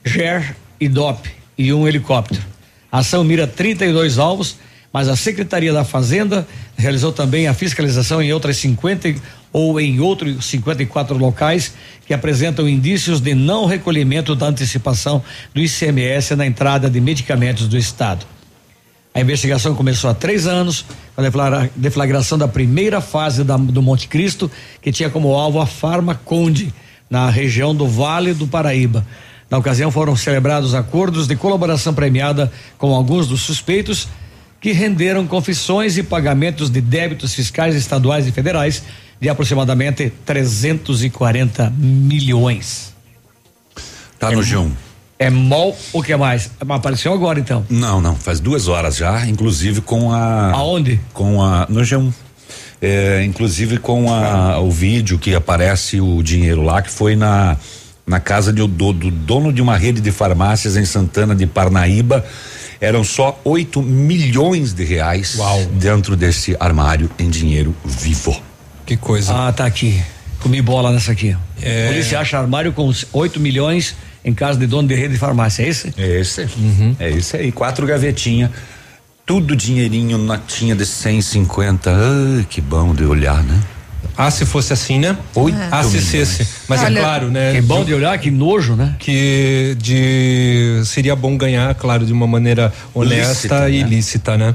GER 0.02 0.56
e 0.80 0.88
DOP 0.88 1.28
e 1.58 1.74
um 1.74 1.86
helicóptero. 1.86 2.42
A 2.90 3.00
ação 3.00 3.22
mira 3.22 3.46
32 3.46 4.18
alvos, 4.18 4.56
mas 4.94 5.08
a 5.08 5.16
Secretaria 5.16 5.72
da 5.72 5.82
Fazenda 5.82 6.46
realizou 6.76 7.12
também 7.12 7.48
a 7.48 7.52
fiscalização 7.52 8.22
em 8.22 8.32
outras 8.32 8.58
50 8.58 9.16
ou 9.52 9.80
em 9.80 9.98
outros 9.98 10.44
54 10.46 11.18
locais 11.18 11.72
que 12.06 12.14
apresentam 12.14 12.68
indícios 12.68 13.20
de 13.20 13.34
não 13.34 13.66
recolhimento 13.66 14.36
da 14.36 14.46
antecipação 14.46 15.20
do 15.52 15.60
ICMS 15.60 16.36
na 16.36 16.46
entrada 16.46 16.88
de 16.88 17.00
medicamentos 17.00 17.66
do 17.66 17.76
Estado. 17.76 18.24
A 19.12 19.20
investigação 19.20 19.74
começou 19.74 20.08
há 20.10 20.14
três 20.14 20.46
anos, 20.46 20.84
com 21.16 21.22
a 21.22 21.68
deflagração 21.74 22.38
da 22.38 22.46
primeira 22.46 23.00
fase 23.00 23.42
da, 23.42 23.56
do 23.56 23.82
Monte 23.82 24.06
Cristo, 24.06 24.48
que 24.80 24.92
tinha 24.92 25.10
como 25.10 25.34
alvo 25.34 25.60
a 25.60 25.66
Farma 25.66 26.14
Conde, 26.14 26.72
na 27.10 27.28
região 27.30 27.74
do 27.74 27.88
Vale 27.88 28.32
do 28.32 28.46
Paraíba. 28.46 29.04
Na 29.50 29.58
ocasião 29.58 29.90
foram 29.90 30.14
celebrados 30.16 30.72
acordos 30.72 31.26
de 31.26 31.34
colaboração 31.34 31.92
premiada 31.92 32.50
com 32.78 32.94
alguns 32.94 33.26
dos 33.26 33.42
suspeitos, 33.42 34.08
que 34.64 34.72
renderam 34.72 35.26
confissões 35.26 35.98
e 35.98 36.02
pagamentos 36.02 36.70
de 36.70 36.80
débitos 36.80 37.34
fiscais 37.34 37.74
estaduais 37.74 38.26
e 38.26 38.32
federais 38.32 38.82
de 39.20 39.28
aproximadamente 39.28 40.10
340 40.24 41.70
milhões. 41.76 42.94
Tá 44.18 44.30
no 44.30 44.40
G1. 44.40 44.70
É 45.18 45.28
mol 45.28 45.76
o 45.92 46.02
que 46.02 46.16
mais? 46.16 46.50
Apareceu 46.66 47.12
agora 47.12 47.38
então? 47.38 47.62
Não, 47.68 48.00
não, 48.00 48.16
faz 48.16 48.40
duas 48.40 48.66
horas 48.66 48.96
já, 48.96 49.26
inclusive 49.26 49.82
com 49.82 50.10
a. 50.10 50.52
Aonde? 50.52 50.98
Com 51.12 51.42
a. 51.42 51.66
No 51.68 51.82
G1. 51.82 52.10
É, 52.80 53.22
inclusive 53.22 53.76
com 53.76 54.10
a, 54.10 54.60
o 54.60 54.70
vídeo 54.70 55.18
que 55.18 55.34
aparece 55.34 56.00
o 56.00 56.22
dinheiro 56.22 56.62
lá, 56.62 56.80
que 56.80 56.90
foi 56.90 57.14
na, 57.14 57.58
na 58.06 58.18
casa 58.18 58.50
de, 58.50 58.66
do, 58.66 58.92
do 58.94 59.10
dono 59.10 59.52
de 59.52 59.60
uma 59.60 59.76
rede 59.76 60.00
de 60.00 60.10
farmácias 60.10 60.74
em 60.74 60.86
Santana 60.86 61.34
de 61.34 61.46
Parnaíba. 61.46 62.24
Eram 62.80 63.04
só 63.04 63.40
8 63.44 63.82
milhões 63.82 64.72
de 64.72 64.84
reais 64.84 65.36
Uau. 65.36 65.64
dentro 65.72 66.16
desse 66.16 66.56
armário 66.58 67.10
em 67.18 67.30
dinheiro 67.30 67.74
vivo. 67.84 68.40
Que 68.84 68.96
coisa. 68.96 69.32
Ah, 69.48 69.52
tá 69.52 69.64
aqui. 69.64 70.02
Comi 70.40 70.60
bola 70.60 70.92
nessa 70.92 71.12
aqui. 71.12 71.36
É. 71.62 71.88
Polícia 71.88 72.20
acha 72.20 72.38
armário 72.38 72.72
com 72.72 72.92
8 73.12 73.40
milhões 73.40 73.96
em 74.24 74.34
casa 74.34 74.58
de 74.58 74.66
dono 74.66 74.88
de 74.88 74.94
rede 74.94 75.14
de 75.14 75.18
farmácia, 75.18 75.62
é 75.62 75.68
esse? 75.68 75.94
É 75.96 76.20
esse. 76.20 76.48
É 76.98 77.10
esse 77.10 77.36
aí. 77.36 77.52
Quatro 77.52 77.86
gavetinhas. 77.86 78.50
Tudo 79.26 79.56
dinheirinho, 79.56 80.18
notinha 80.18 80.74
de 80.74 80.84
150. 80.84 81.90
Ai, 81.90 82.46
que 82.48 82.60
bom 82.60 82.94
de 82.94 83.04
olhar, 83.04 83.42
né? 83.42 83.58
Ah, 84.16 84.30
se 84.30 84.44
fosse 84.44 84.72
assim, 84.72 84.98
né? 84.98 85.16
Oito 85.34 85.56
Ah, 85.70 85.82
se 85.82 86.00
fosse. 86.00 86.46
Mas 86.68 86.82
Olha, 86.82 86.98
é 86.98 87.00
claro, 87.02 87.30
né? 87.30 87.52
Que 87.54 87.60
bom 87.60 87.84
de 87.84 87.92
olhar, 87.94 88.16
que 88.18 88.30
nojo, 88.30 88.74
né? 88.74 88.96
Que 88.98 89.76
de 89.78 90.82
seria 90.84 91.14
bom 91.16 91.36
ganhar, 91.36 91.74
claro, 91.74 92.06
de 92.06 92.12
uma 92.12 92.26
maneira 92.26 92.72
honesta 92.92 93.28
Lícita, 93.28 93.70
e 93.70 93.82
né? 93.82 93.88
lícita, 93.88 94.36
né? 94.38 94.54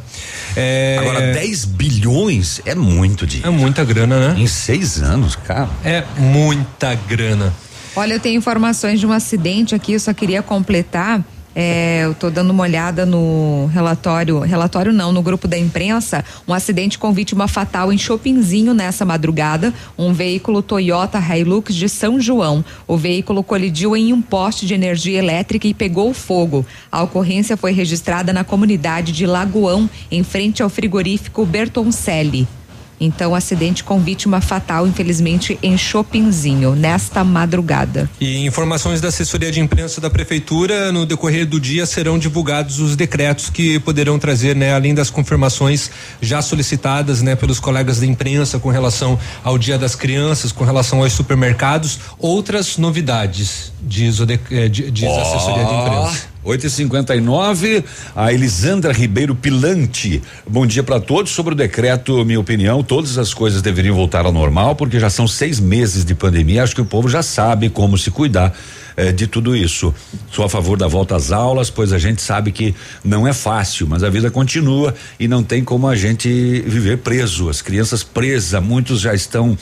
É, 0.55 0.97
Agora, 0.99 1.33
10 1.33 1.65
bilhões 1.65 2.61
é 2.65 2.75
muito 2.75 3.25
dinheiro. 3.27 3.49
é 3.49 3.51
muita 3.51 3.83
grana, 3.83 4.33
né? 4.33 4.39
Em 4.39 4.47
seis 4.47 5.01
anos, 5.01 5.35
cara. 5.35 5.69
É 5.83 6.03
muita 6.17 6.95
grana. 6.95 7.53
Olha, 7.95 8.13
eu 8.13 8.19
tenho 8.19 8.37
informações 8.37 8.99
de 8.99 9.05
um 9.05 9.11
acidente 9.11 9.75
aqui, 9.75 9.93
eu 9.93 9.99
só 9.99 10.13
queria 10.13 10.41
completar. 10.41 11.23
É, 11.55 12.01
eu 12.05 12.13
tô 12.13 12.29
dando 12.29 12.51
uma 12.51 12.63
olhada 12.63 13.05
no 13.05 13.65
relatório, 13.73 14.39
relatório 14.39 14.93
não, 14.93 15.11
no 15.11 15.21
grupo 15.21 15.47
da 15.47 15.57
imprensa, 15.57 16.23
um 16.47 16.53
acidente 16.53 16.99
com 16.99 17.11
vítima 17.11 17.47
fatal 17.47 17.91
em 17.91 17.97
Chopinzinho 17.97 18.73
nessa 18.73 19.03
madrugada, 19.03 19.73
um 19.97 20.13
veículo 20.13 20.61
Toyota 20.61 21.19
Hilux 21.19 21.73
de 21.73 21.89
São 21.89 22.19
João. 22.19 22.63
O 22.87 22.95
veículo 22.95 23.43
colidiu 23.43 23.97
em 23.97 24.13
um 24.13 24.21
poste 24.21 24.65
de 24.65 24.73
energia 24.73 25.17
elétrica 25.17 25.67
e 25.67 25.73
pegou 25.73 26.13
fogo. 26.13 26.65
A 26.91 27.01
ocorrência 27.01 27.57
foi 27.57 27.71
registrada 27.71 28.31
na 28.31 28.43
comunidade 28.43 29.11
de 29.11 29.25
Lagoão, 29.25 29.89
em 30.11 30.23
frente 30.23 30.61
ao 30.61 30.69
frigorífico 30.69 31.45
Bertoncelli. 31.45 32.58
Então, 32.99 33.33
acidente 33.33 33.83
com 33.83 33.99
vítima 33.99 34.41
fatal, 34.41 34.85
infelizmente, 34.87 35.57
em 35.63 35.77
Chopinzinho, 35.77 36.75
nesta 36.75 37.23
madrugada. 37.23 38.09
E 38.19 38.45
informações 38.45 38.99
da 39.01 39.07
assessoria 39.07 39.51
de 39.51 39.59
imprensa 39.59 40.01
da 40.01 40.09
prefeitura, 40.09 40.91
no 40.91 41.05
decorrer 41.05 41.45
do 41.45 41.59
dia 41.59 41.85
serão 41.85 42.17
divulgados 42.19 42.79
os 42.79 42.95
decretos 42.95 43.49
que 43.49 43.79
poderão 43.79 44.19
trazer, 44.19 44.55
né, 44.55 44.73
além 44.73 44.93
das 44.93 45.09
confirmações 45.09 45.89
já 46.21 46.41
solicitadas, 46.41 47.21
né, 47.21 47.35
pelos 47.35 47.59
colegas 47.59 47.99
da 47.99 48.05
imprensa 48.05 48.59
com 48.59 48.69
relação 48.69 49.17
ao 49.43 49.57
Dia 49.57 49.77
das 49.77 49.95
Crianças, 49.95 50.51
com 50.51 50.63
relação 50.63 51.01
aos 51.01 51.13
supermercados, 51.13 51.99
outras 52.17 52.77
novidades, 52.77 53.71
diz, 53.81 54.19
o 54.19 54.25
de, 54.25 54.39
eh, 54.51 54.67
di- 54.67 54.91
diz 54.91 55.09
a 55.09 55.21
assessoria 55.21 55.63
de 55.65 55.73
imprensa. 55.73 56.27
8 56.41 56.67
e 56.67 56.69
59 56.69 57.83
a 58.15 58.31
Elisandra 58.31 58.93
Ribeiro 58.93 59.35
Pilante. 59.35 60.21
Bom 60.47 60.65
dia 60.65 60.81
para 60.81 60.97
todos. 60.97 61.33
Sobre 61.33 61.53
o 61.53 61.57
decreto, 61.57 62.23
minha 62.23 62.39
opinião, 62.39 62.81
todas 62.81 63.17
as 63.17 63.33
coisas 63.33 63.61
deveriam 63.61 63.93
voltar 63.93 64.25
ao 64.25 64.31
normal, 64.31 64.73
porque 64.73 64.99
já 64.99 65.09
são 65.09 65.27
seis 65.27 65.59
meses 65.59 66.05
de 66.05 66.15
pandemia. 66.15 66.63
Acho 66.63 66.73
que 66.73 66.81
o 66.81 66.85
povo 66.85 67.09
já 67.09 67.21
sabe 67.21 67.69
como 67.69 67.97
se 67.97 68.09
cuidar 68.09 68.55
eh, 68.95 69.11
de 69.11 69.27
tudo 69.27 69.53
isso. 69.53 69.93
Sou 70.31 70.45
a 70.45 70.49
favor 70.49 70.77
da 70.77 70.87
volta 70.87 71.13
às 71.13 71.29
aulas, 71.29 71.69
pois 71.69 71.91
a 71.91 71.97
gente 71.97 72.21
sabe 72.21 72.53
que 72.53 72.73
não 73.03 73.27
é 73.27 73.33
fácil, 73.33 73.85
mas 73.85 74.01
a 74.01 74.09
vida 74.09 74.31
continua 74.31 74.95
e 75.19 75.27
não 75.27 75.43
tem 75.43 75.61
como 75.61 75.89
a 75.89 75.95
gente 75.95 76.29
viver 76.65 76.99
preso. 76.99 77.49
As 77.49 77.61
crianças 77.61 78.01
presas, 78.01 78.63
muitos 78.63 79.01
já 79.01 79.13
estão 79.13 79.57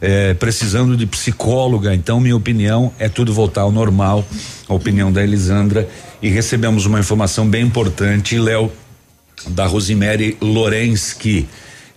eh, 0.00 0.34
precisando 0.34 0.96
de 0.96 1.06
psicóloga. 1.06 1.94
Então, 1.94 2.18
minha 2.18 2.36
opinião 2.36 2.92
é 2.98 3.08
tudo 3.08 3.32
voltar 3.32 3.60
ao 3.60 3.70
normal. 3.70 4.26
A 4.68 4.74
opinião 4.74 5.12
da 5.12 5.22
Elisandra 5.22 5.88
e 6.22 6.28
recebemos 6.28 6.86
uma 6.86 6.98
informação 7.00 7.48
bem 7.48 7.64
importante, 7.64 8.38
Léo, 8.38 8.70
da 9.48 9.66
Rosemary 9.66 10.36
Lorensky. 10.40 11.46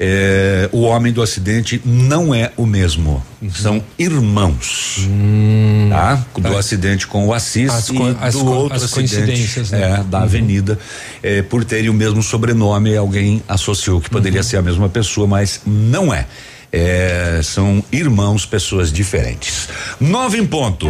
É, 0.01 0.69
o 0.71 0.83
homem 0.83 1.11
do 1.11 1.21
acidente 1.21 1.81
não 1.83 2.33
é 2.33 2.53
o 2.55 2.65
mesmo, 2.65 3.21
Uhum. 3.41 3.49
são 3.51 3.83
irmãos, 3.97 5.05
tá? 5.89 6.25
Do 6.39 6.57
acidente 6.57 7.05
com 7.05 7.27
o 7.27 7.33
Assis 7.33 7.69
Hum. 7.69 7.75
As 7.75 7.89
e 7.89 8.17
as 8.21 8.33
do 8.33 8.39
co- 8.45 8.51
outro 8.51 8.77
as 8.77 8.83
acidente 8.83 9.13
coincidências, 9.15 9.71
né? 9.71 9.99
é, 9.99 10.03
da 10.03 10.21
avenida, 10.21 10.79
é, 11.21 11.41
por 11.41 11.65
terem 11.65 11.89
o 11.89 11.93
mesmo 11.93 12.23
sobrenome, 12.23 12.95
alguém 12.95 13.43
associou 13.45 13.99
que 13.99 14.07
Uhum. 14.07 14.13
poderia 14.13 14.41
ser 14.41 14.55
a 14.55 14.61
mesma 14.61 14.87
pessoa, 14.87 15.27
mas 15.27 15.59
não 15.65 16.13
é. 16.13 16.25
É, 16.71 17.41
são 17.43 17.83
irmãos, 17.91 18.45
pessoas 18.45 18.93
diferentes. 18.93 19.67
Nove 19.99 20.37
em 20.37 20.45
ponto. 20.45 20.87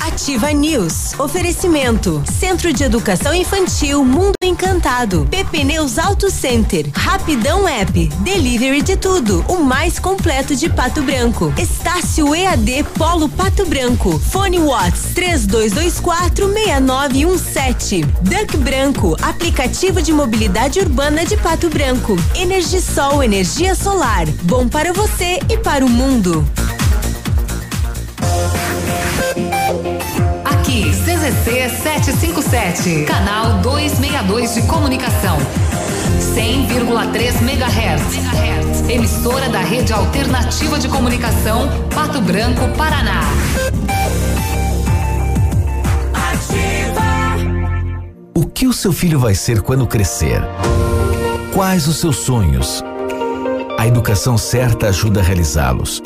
Ativa 0.00 0.50
News. 0.52 1.14
Oferecimento. 1.18 2.22
Centro 2.38 2.72
de 2.72 2.82
Educação 2.82 3.32
Infantil 3.34 4.04
Mundo 4.04 4.32
Encantado. 4.42 5.26
PP 5.30 5.62
Neus 5.64 5.98
Auto 5.98 6.30
Center. 6.30 6.86
Rapidão 6.94 7.68
App. 7.68 8.08
Delivery 8.20 8.82
de 8.82 8.96
tudo. 8.96 9.44
O 9.48 9.62
mais 9.62 9.98
completo 10.00 10.54
de 10.56 10.68
Pato 10.68 11.00
Branco. 11.02 11.52
Estácio 11.56 12.34
EAD 12.34 12.84
Polo 12.98 13.28
Pato 13.28 13.64
Branco. 13.64 14.18
Fone 14.18 14.58
Watts 14.58 15.14
32246917. 15.14 18.04
Duck 18.22 18.56
Branco. 18.58 19.16
Aplicativo 19.22 20.02
de 20.02 20.12
mobilidade 20.12 20.80
urbana 20.80 21.24
de 21.24 21.36
Pato 21.36 21.70
Branco. 21.70 22.16
Energisol 22.34 23.22
energia 23.22 23.74
solar. 23.76 24.26
Bom 24.42 24.66
para 24.72 24.92
você 24.94 25.38
e 25.50 25.58
para 25.58 25.84
o 25.84 25.88
mundo. 25.88 26.44
Aqui, 30.44 30.90
CZC 30.90 31.68
757, 31.68 33.04
canal 33.04 33.58
262 33.60 34.54
de 34.54 34.62
comunicação. 34.62 35.36
100,3 36.34 37.42
MHz. 37.42 38.90
Emissora 38.90 39.48
da 39.50 39.60
Rede 39.60 39.92
Alternativa 39.92 40.78
de 40.78 40.88
Comunicação, 40.88 41.68
Pato 41.94 42.20
Branco, 42.22 42.66
Paraná. 42.76 43.20
O 48.34 48.46
que 48.46 48.66
o 48.66 48.72
seu 48.72 48.92
filho 48.92 49.18
vai 49.18 49.34
ser 49.34 49.60
quando 49.60 49.86
crescer? 49.86 50.42
Quais 51.54 51.86
os 51.86 51.98
seus 51.98 52.16
sonhos? 52.16 52.82
A 53.82 53.86
educação 53.88 54.38
certa 54.38 54.90
ajuda 54.90 55.18
a 55.18 55.22
realizá-los. 55.24 56.00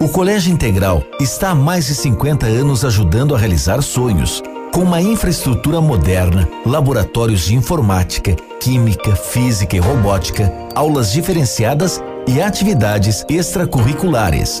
O 0.00 0.08
Colégio 0.08 0.52
Integral 0.52 1.04
está 1.20 1.50
há 1.50 1.54
mais 1.54 1.86
de 1.86 1.94
50 1.94 2.44
anos 2.44 2.84
ajudando 2.84 3.36
a 3.36 3.38
realizar 3.38 3.80
sonhos, 3.82 4.42
com 4.74 4.80
uma 4.80 5.00
infraestrutura 5.00 5.80
moderna, 5.80 6.48
laboratórios 6.66 7.42
de 7.42 7.54
informática, 7.54 8.34
química, 8.58 9.14
física 9.14 9.76
e 9.76 9.78
robótica, 9.78 10.52
aulas 10.74 11.12
diferenciadas 11.12 12.02
e 12.26 12.42
atividades 12.42 13.24
extracurriculares. 13.28 14.60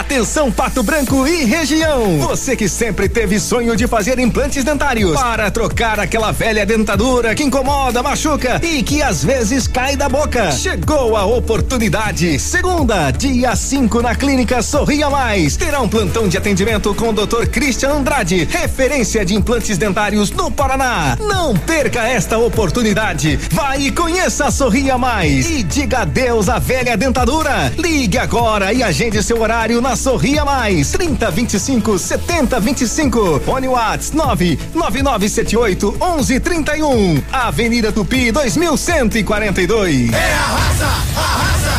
Atenção 0.00 0.50
Pato 0.50 0.82
Branco 0.82 1.26
e 1.26 1.44
região. 1.44 2.18
Você 2.20 2.56
que 2.56 2.70
sempre 2.70 3.06
teve 3.06 3.38
sonho 3.38 3.76
de 3.76 3.86
fazer 3.86 4.18
implantes 4.18 4.64
dentários 4.64 5.12
para 5.12 5.50
trocar 5.50 6.00
aquela 6.00 6.32
velha 6.32 6.64
dentadura 6.64 7.34
que 7.34 7.42
incomoda, 7.42 8.02
machuca 8.02 8.58
e 8.64 8.82
que 8.82 9.02
às 9.02 9.22
vezes 9.22 9.68
cai 9.68 9.96
da 9.96 10.08
boca. 10.08 10.52
Chegou 10.52 11.14
a 11.18 11.26
oportunidade. 11.26 12.38
Segunda, 12.38 13.10
dia 13.10 13.54
5 13.54 14.00
na 14.00 14.14
clínica 14.14 14.62
Sorria 14.62 15.10
Mais. 15.10 15.54
Terá 15.58 15.82
um 15.82 15.88
plantão 15.88 16.26
de 16.26 16.38
atendimento 16.38 16.94
com 16.94 17.10
o 17.10 17.12
Dr. 17.12 17.46
Christian 17.48 17.96
Andrade, 17.96 18.48
referência 18.50 19.22
de 19.22 19.34
implantes 19.34 19.76
dentários 19.76 20.30
no 20.30 20.50
Paraná. 20.50 21.18
Não 21.20 21.54
perca 21.54 22.08
esta 22.08 22.38
oportunidade. 22.38 23.38
Vai 23.52 23.82
e 23.82 23.92
conheça 23.92 24.46
a 24.46 24.50
Sorria 24.50 24.96
Mais 24.96 25.50
e 25.50 25.62
diga 25.62 26.00
adeus 26.00 26.48
à 26.48 26.58
velha 26.58 26.96
dentadura. 26.96 27.70
Ligue 27.76 28.16
agora 28.16 28.72
e 28.72 28.82
agende 28.82 29.22
seu 29.22 29.42
horário 29.42 29.78
na 29.82 29.89
Sorria 29.96 30.44
Mais. 30.44 30.90
30 30.92 31.30
25 31.30 31.98
70 31.98 32.60
25. 32.60 33.40
Fone 33.44 33.68
Whats 33.68 34.12
99978 34.12 35.92
1131. 36.00 37.22
Avenida 37.32 37.92
Tupi 37.92 38.30
2142. 38.32 40.12
É 40.12 40.34
Arrasador! 40.34 41.70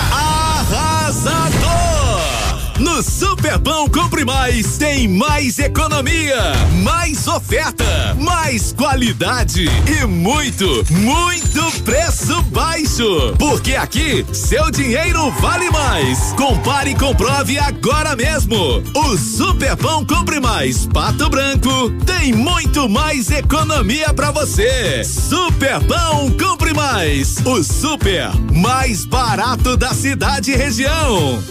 No 3.02 3.10
Superpão 3.10 3.90
Compre 3.90 4.23
Mais 4.23 4.78
tem 4.78 5.07
mais 5.07 5.57
economia, 5.57 6.53
mais 6.84 7.28
oferta, 7.28 8.15
mais 8.19 8.73
qualidade 8.73 9.65
e 9.88 10.06
muito, 10.06 10.86
muito 10.91 11.82
preço 11.82 12.40
baixo. 12.44 13.34
Porque 13.40 13.73
aqui 13.73 14.23
seu 14.32 14.69
dinheiro 14.69 15.32
vale 15.41 15.72
mais. 15.72 16.32
Compare 16.38 16.91
e 16.91 16.95
comprove 16.95 17.57
agora 17.57 18.15
mesmo. 18.15 18.84
O 18.94 19.18
Superpão 19.18 20.06
Compre 20.06 20.40
Mais 20.40 20.86
Pato 20.86 21.28
Branco 21.28 21.90
tem 22.06 22.32
muito 22.32 22.88
mais 22.88 23.32
economia 23.32 24.14
pra 24.14 24.30
você. 24.30 25.03
Superpão 25.03 26.30
Compre 26.40 26.72
Mais, 26.72 27.38
o 27.44 27.64
super 27.64 28.30
mais 28.53 29.06
barato 29.06 29.76
da 29.76 29.91
cidade 29.91 30.52
e 30.52 30.56
região. 30.56 31.41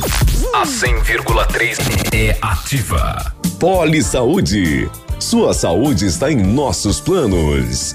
A 0.53 0.65
100,3 0.65 1.40
é 2.13 2.37
ativa. 2.43 3.33
Poli 3.59 4.03
Saúde. 4.03 4.91
Sua 5.19 5.55
saúde 5.55 6.05
está 6.05 6.31
em 6.31 6.37
nossos 6.37 7.01
planos. 7.01 7.95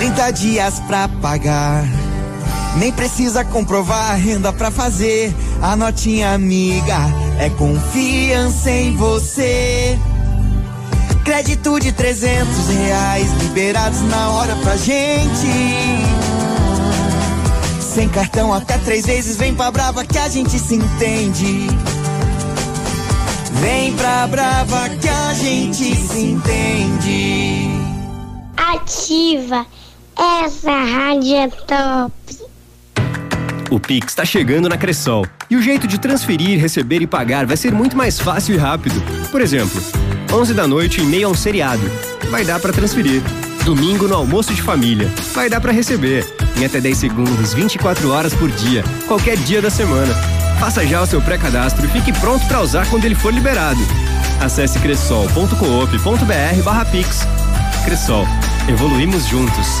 30 0.00 0.30
dias 0.30 0.80
pra 0.86 1.06
pagar. 1.20 1.84
Nem 2.78 2.90
precisa 2.90 3.44
comprovar 3.44 4.16
renda 4.16 4.50
pra 4.50 4.70
fazer 4.70 5.30
a 5.60 5.76
notinha 5.76 6.32
amiga. 6.32 6.96
é 7.38 7.50
confiança 7.50 8.70
em 8.70 8.96
você. 8.96 9.98
Crédito 11.22 11.78
de 11.78 11.92
300 11.92 12.68
reais 12.68 13.30
liberados 13.42 14.00
na 14.08 14.30
hora 14.30 14.56
pra 14.56 14.74
gente. 14.78 15.46
Sem 17.78 18.08
cartão 18.08 18.54
até 18.54 18.78
três 18.78 19.04
vezes, 19.04 19.36
vem 19.36 19.54
pra 19.54 19.70
Brava 19.70 20.02
que 20.02 20.16
a 20.16 20.30
gente 20.30 20.58
se 20.58 20.76
entende. 20.76 21.66
Vem 23.60 23.92
pra 23.96 24.26
Brava 24.28 24.88
que 24.88 25.08
a 25.10 25.34
gente 25.34 25.94
se 25.94 26.20
entende. 26.20 27.68
Ativa. 28.56 29.66
Essa 30.22 30.70
rádio 30.70 31.34
é 31.34 31.48
top. 31.48 32.12
O 33.70 33.80
Pix 33.80 34.08
está 34.08 34.22
chegando 34.22 34.68
na 34.68 34.76
Cressol. 34.76 35.26
E 35.48 35.56
o 35.56 35.62
jeito 35.62 35.86
de 35.86 35.98
transferir, 35.98 36.60
receber 36.60 37.00
e 37.00 37.06
pagar 37.06 37.46
vai 37.46 37.56
ser 37.56 37.72
muito 37.72 37.96
mais 37.96 38.20
fácil 38.20 38.54
e 38.54 38.58
rápido. 38.58 39.02
Por 39.30 39.40
exemplo, 39.40 39.82
11 40.30 40.52
da 40.52 40.66
noite 40.66 41.00
em 41.00 41.06
meio 41.06 41.28
a 41.28 41.30
um 41.30 41.34
seriado. 41.34 41.80
Vai 42.30 42.44
dar 42.44 42.60
para 42.60 42.70
transferir. 42.70 43.22
Domingo 43.64 44.06
no 44.06 44.14
almoço 44.14 44.52
de 44.52 44.60
família. 44.60 45.10
Vai 45.32 45.48
dar 45.48 45.58
para 45.58 45.72
receber. 45.72 46.26
Em 46.58 46.66
até 46.66 46.82
10 46.82 46.98
segundos, 46.98 47.54
24 47.54 48.10
horas 48.10 48.34
por 48.34 48.50
dia. 48.50 48.84
Qualquer 49.08 49.38
dia 49.38 49.62
da 49.62 49.70
semana. 49.70 50.12
Faça 50.58 50.86
já 50.86 51.00
o 51.00 51.06
seu 51.06 51.22
pré-cadastro 51.22 51.86
e 51.86 51.88
fique 51.88 52.12
pronto 52.20 52.46
para 52.46 52.60
usar 52.60 52.86
quando 52.90 53.06
ele 53.06 53.14
for 53.14 53.32
liberado. 53.32 53.80
Acesse 54.38 54.78
cressol.coop.br 54.80 56.62
barra 56.62 56.84
Pix. 56.84 57.20
Cressol. 57.86 58.26
Evoluímos 58.68 59.24
juntos. 59.26 59.80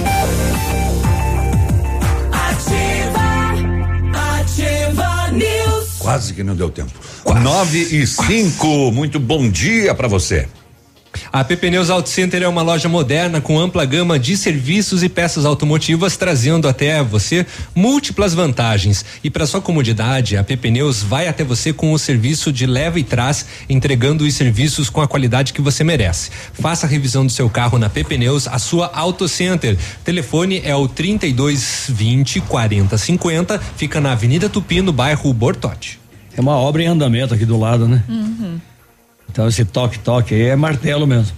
Quase 6.01 6.33
que 6.33 6.43
não 6.43 6.55
deu 6.55 6.67
tempo. 6.69 6.91
Nove 7.43 7.79
e 7.79 8.07
cinco. 8.07 8.91
Muito 8.91 9.19
bom 9.19 9.47
dia 9.47 9.93
para 9.93 10.07
você. 10.07 10.47
A 11.31 11.43
PP 11.43 11.69
Neus 11.69 11.89
Auto 11.89 12.09
Center 12.09 12.41
é 12.41 12.47
uma 12.47 12.61
loja 12.61 12.89
moderna 12.89 13.39
com 13.39 13.59
ampla 13.59 13.85
gama 13.85 14.19
de 14.19 14.35
serviços 14.35 15.03
e 15.03 15.09
peças 15.09 15.45
automotivas, 15.45 16.17
trazendo 16.17 16.67
até 16.67 17.01
você 17.03 17.45
múltiplas 17.75 18.33
vantagens. 18.33 19.05
E 19.23 19.29
para 19.29 19.45
sua 19.45 19.61
comodidade, 19.61 20.37
a 20.37 20.43
PP 20.43 20.71
Neus 20.71 21.01
vai 21.01 21.27
até 21.27 21.43
você 21.43 21.71
com 21.71 21.93
o 21.93 21.99
serviço 21.99 22.51
de 22.51 22.65
leva 22.65 22.99
e 22.99 23.03
traz, 23.03 23.45
entregando 23.69 24.25
os 24.25 24.33
serviços 24.33 24.89
com 24.89 25.01
a 25.01 25.07
qualidade 25.07 25.53
que 25.53 25.61
você 25.61 25.83
merece. 25.83 26.31
Faça 26.53 26.85
a 26.85 26.89
revisão 26.89 27.25
do 27.25 27.31
seu 27.31 27.49
carro 27.49 27.77
na 27.77 27.89
PP 27.89 28.17
Neus, 28.17 28.47
a 28.47 28.59
sua 28.59 28.91
Auto 28.93 29.27
Center. 29.27 29.77
Telefone 30.03 30.61
é 30.63 30.75
o 30.75 30.87
3220 30.87 32.41
4050, 32.41 33.59
fica 33.77 34.01
na 34.01 34.11
Avenida 34.13 34.49
Tupi, 34.49 34.81
no 34.81 34.91
bairro 34.91 35.33
Bortote. 35.33 35.99
É 36.35 36.41
uma 36.41 36.55
obra 36.55 36.81
em 36.81 36.87
andamento 36.87 37.33
aqui 37.33 37.45
do 37.45 37.59
lado, 37.59 37.87
né? 37.87 38.03
Uhum. 38.07 38.59
Então 39.31 39.47
esse 39.47 39.63
toque-toque 39.63 40.35
aí 40.35 40.47
é 40.47 40.55
martelo 40.55 41.07
mesmo. 41.07 41.33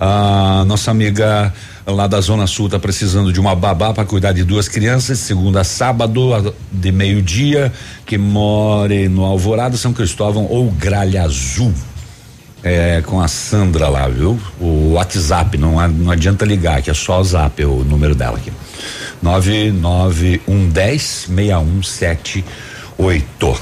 A 0.00 0.64
nossa 0.66 0.90
amiga 0.90 1.52
lá 1.86 2.06
da 2.06 2.20
Zona 2.20 2.46
Sul 2.46 2.66
está 2.66 2.78
precisando 2.78 3.32
de 3.32 3.38
uma 3.38 3.54
babá 3.54 3.92
para 3.92 4.04
cuidar 4.04 4.32
de 4.32 4.42
duas 4.42 4.68
crianças, 4.68 5.18
segunda 5.18 5.60
a 5.60 5.64
sábado, 5.64 6.54
de 6.72 6.90
meio-dia, 6.90 7.72
que 8.04 8.18
more 8.18 9.08
no 9.08 9.24
Alvorada, 9.24 9.76
São 9.76 9.92
Cristóvão 9.92 10.46
ou 10.50 10.70
Gralha 10.70 11.22
Azul. 11.22 11.72
É, 12.64 13.02
com 13.04 13.20
a 13.20 13.28
Sandra 13.28 13.88
lá, 13.90 14.08
viu? 14.08 14.40
O 14.58 14.92
WhatsApp, 14.94 15.58
não, 15.58 15.86
não 15.88 16.10
adianta 16.10 16.46
ligar, 16.46 16.80
que 16.80 16.90
é 16.90 16.94
só 16.94 17.20
o 17.20 17.24
zap, 17.24 17.62
é 17.62 17.66
o 17.66 17.84
número 17.84 18.14
dela 18.14 18.38
aqui. 18.38 18.50
99110 19.22 21.26
6178. 21.28 22.44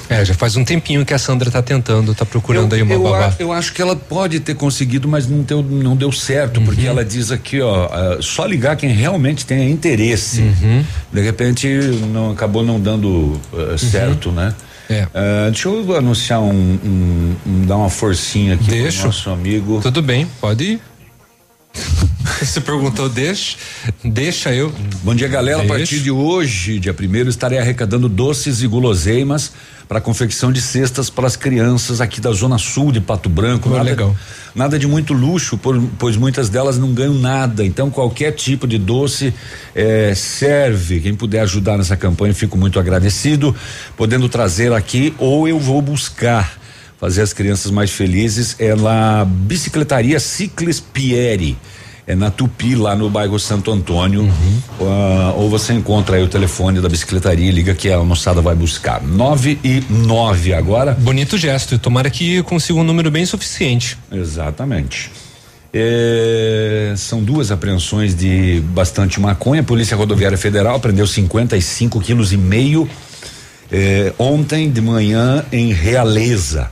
É, 0.08 0.24
já 0.24 0.34
faz 0.34 0.54
um 0.56 0.64
tempinho 0.64 1.04
que 1.04 1.12
a 1.14 1.18
Sandra 1.18 1.50
tá 1.50 1.60
tentando, 1.62 2.14
tá 2.14 2.24
procurando 2.24 2.74
aí 2.74 2.82
uma 2.82 2.94
eu, 2.94 3.02
babá. 3.02 3.26
a- 3.26 3.34
eu 3.38 3.52
acho 3.52 3.72
que 3.72 3.80
ela 3.82 3.96
pode 3.96 4.38
ter 4.40 4.54
conseguido, 4.54 5.08
mas 5.08 5.26
não 5.26 5.40
deu, 5.42 5.62
não 5.62 5.96
deu 5.96 6.12
certo, 6.12 6.58
Uhum. 6.60 6.66
porque 6.66 6.86
ela 6.86 7.04
diz 7.04 7.30
aqui, 7.32 7.60
ó, 7.60 7.86
ah, 7.86 8.18
só 8.20 8.44
ligar 8.46 8.76
quem 8.76 8.90
realmente 8.90 9.44
tenha 9.46 9.68
interesse. 9.68 10.40
Uhum. 10.42 10.84
De 11.12 11.20
repente 11.20 11.66
não 12.12 12.30
acabou 12.32 12.62
não 12.62 12.78
dando 12.80 13.40
ah, 13.52 13.76
certo, 13.78 14.30
né? 14.30 14.54
É. 14.88 15.06
Ah, 15.14 15.48
deixa 15.50 15.68
eu 15.68 15.96
anunciar 15.96 16.40
um, 16.40 16.50
um- 16.52 17.36
um- 17.46 17.66
dar 17.66 17.76
uma 17.76 17.90
forcinha 17.90 18.54
aqui 18.54 18.66
Deixa. 18.68 18.98
pro 18.98 19.06
nosso 19.06 19.30
amigo. 19.30 19.80
Tudo 19.82 20.02
bem, 20.02 20.26
pode 20.40 20.64
ir. 20.64 20.80
Você 22.42 22.60
perguntou, 22.60 23.09
deixa, 23.09 23.56
deixa 24.04 24.52
eu. 24.52 24.72
Bom 25.02 25.14
dia, 25.14 25.28
galera. 25.28 25.59
A 25.59 25.60
Deixa. 25.60 25.74
partir 25.74 26.00
de 26.00 26.10
hoje, 26.10 26.78
dia 26.78 26.92
primeiro, 26.92 27.28
estarei 27.30 27.59
arrecadando 27.59 28.09
doces 28.09 28.62
e 28.62 28.66
guloseimas 28.66 29.52
para 29.93 30.01
confecção 30.01 30.51
de 30.51 30.59
cestas 30.59 31.10
para 31.10 31.27
as 31.27 31.36
crianças 31.36 32.01
aqui 32.01 32.19
da 32.19 32.32
Zona 32.32 32.56
Sul 32.56 32.90
de 32.90 32.98
Pato 32.98 33.28
Branco. 33.28 33.69
Nada, 33.69 33.82
legal. 33.82 34.16
nada 34.55 34.78
de 34.78 34.86
muito 34.86 35.12
luxo, 35.12 35.59
por- 35.59 35.78
pois 35.98 36.16
muitas 36.16 36.48
delas 36.48 36.78
não 36.78 36.94
ganham 36.94 37.12
nada. 37.12 37.62
Então, 37.62 37.90
qualquer 37.90 38.32
tipo 38.32 38.66
de 38.66 38.78
doce 38.78 39.35
eh, 39.74 40.14
serve. 40.16 40.98
Quem 41.01 41.14
puder 41.14 41.40
ajudar 41.40 41.77
nessa 41.77 41.94
campanha, 41.94 42.32
fico 42.32 42.56
muito 42.56 42.81
agradecido, 42.81 43.55
podendo 43.94 44.31
trazer 44.31 44.73
aqui 44.73 45.12
ou 45.19 45.47
eu 45.47 45.59
vou 45.59 45.82
buscar 45.82 46.55
fazer 46.98 47.20
as 47.20 47.35
crianças 47.35 47.70
mais 47.70 47.90
felizes 47.90 48.56
é 48.59 48.74
na 48.74 49.27
bicicletaria 49.27 50.19
Ciclis 50.19 50.81
Pieri. 50.81 51.59
É 52.04 52.16
na 52.16 52.30
Tupi, 52.30 52.74
lá 52.74 52.96
no 52.96 53.08
bairro 53.08 53.38
Santo 53.38 53.70
Antônio. 53.70 54.28
Ah, 54.80 55.34
ou 55.36 55.48
você 55.48 55.72
encontra 55.72 56.16
aí 56.16 56.22
o 56.22 56.28
telefone 56.28 56.80
da 56.80 56.88
bicicletaria 56.88 57.48
e 57.48 57.52
liga 57.52 57.74
que 57.74 57.90
a 57.90 57.98
moçada 58.00 58.40
vai 58.40 58.56
buscar. 58.56 59.00
9 59.00 59.58
e 59.62 59.84
9 59.88 60.52
agora. 60.52 60.94
Bonito 60.94 61.38
gesto. 61.38 61.78
Tomara 61.78 62.10
que 62.10 62.42
consiga 62.42 62.80
um 62.80 62.84
número 62.84 63.10
bem 63.10 63.24
suficiente. 63.24 63.96
Exatamente. 64.10 65.12
É, 65.72 66.92
são 66.96 67.22
duas 67.22 67.50
apreensões 67.52 68.16
de 68.16 68.60
bastante 68.74 69.20
maconha. 69.20 69.60
A 69.60 69.64
Polícia 69.64 69.96
Rodoviária 69.96 70.36
Federal 70.36 70.80
prendeu 70.80 71.06
55 71.06 72.00
quilos 72.00 72.32
e 72.32 72.36
meio 72.36 72.88
é, 73.70 74.12
ontem 74.18 74.70
de 74.70 74.80
manhã 74.80 75.44
em 75.52 75.72
Realeza. 75.72 76.70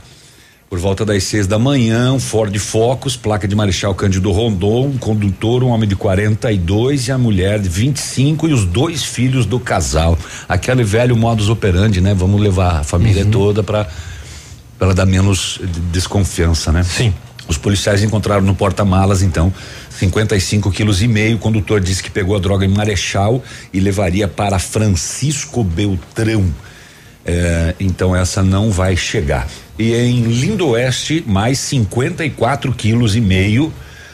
Por 0.71 0.79
volta 0.79 1.03
das 1.03 1.25
seis 1.25 1.47
da 1.47 1.59
manhã, 1.59 2.13
um 2.13 2.19
Ford 2.19 2.57
Focus, 2.57 3.17
placa 3.17 3.45
de 3.45 3.53
Marechal 3.53 3.93
Cândido 3.93 4.31
Rondon, 4.31 4.85
um 4.85 4.97
condutor, 4.97 5.65
um 5.65 5.67
homem 5.67 5.85
de 5.87 5.97
42 5.97 7.09
e 7.09 7.11
a 7.11 7.17
mulher 7.17 7.59
de 7.59 7.67
25 7.67 8.47
e 8.47 8.53
os 8.53 8.63
dois 8.63 9.03
filhos 9.03 9.45
do 9.45 9.59
casal. 9.59 10.17
Aquele 10.47 10.85
velho 10.85 11.17
modus 11.17 11.49
operandi, 11.49 11.99
né? 11.99 12.13
Vamos 12.13 12.39
levar 12.39 12.79
a 12.79 12.83
família 12.85 13.25
toda 13.25 13.61
para 13.61 13.85
para 14.79 14.93
dar 14.93 15.05
menos 15.05 15.59
de- 15.61 15.81
desconfiança, 15.91 16.71
né? 16.71 16.83
Sim. 16.83 17.13
Os 17.49 17.57
policiais 17.57 18.01
encontraram 18.01 18.41
no 18.41 18.55
porta-malas, 18.55 19.21
então, 19.21 19.53
55 19.89 20.71
quilos 20.71 21.01
e 21.01 21.07
meio. 21.07 21.35
O 21.35 21.39
condutor 21.39 21.81
disse 21.81 22.01
que 22.01 22.09
pegou 22.09 22.33
a 22.33 22.39
droga 22.39 22.63
em 22.65 22.69
Marechal 22.69 23.43
e 23.73 23.79
levaria 23.81 24.25
para 24.25 24.57
Francisco 24.57 25.65
Beltrão. 25.65 26.45
É, 27.25 27.75
então 27.77 28.15
essa 28.15 28.41
não 28.41 28.71
vai 28.71 28.95
chegar. 28.95 29.47
E 29.81 29.95
em 29.95 30.21
Lindo 30.21 30.67
Oeste, 30.69 31.23
mais 31.25 31.57
54 31.57 32.71
quilos 32.73 33.15
e 33.15 33.21
meio. 33.21 33.73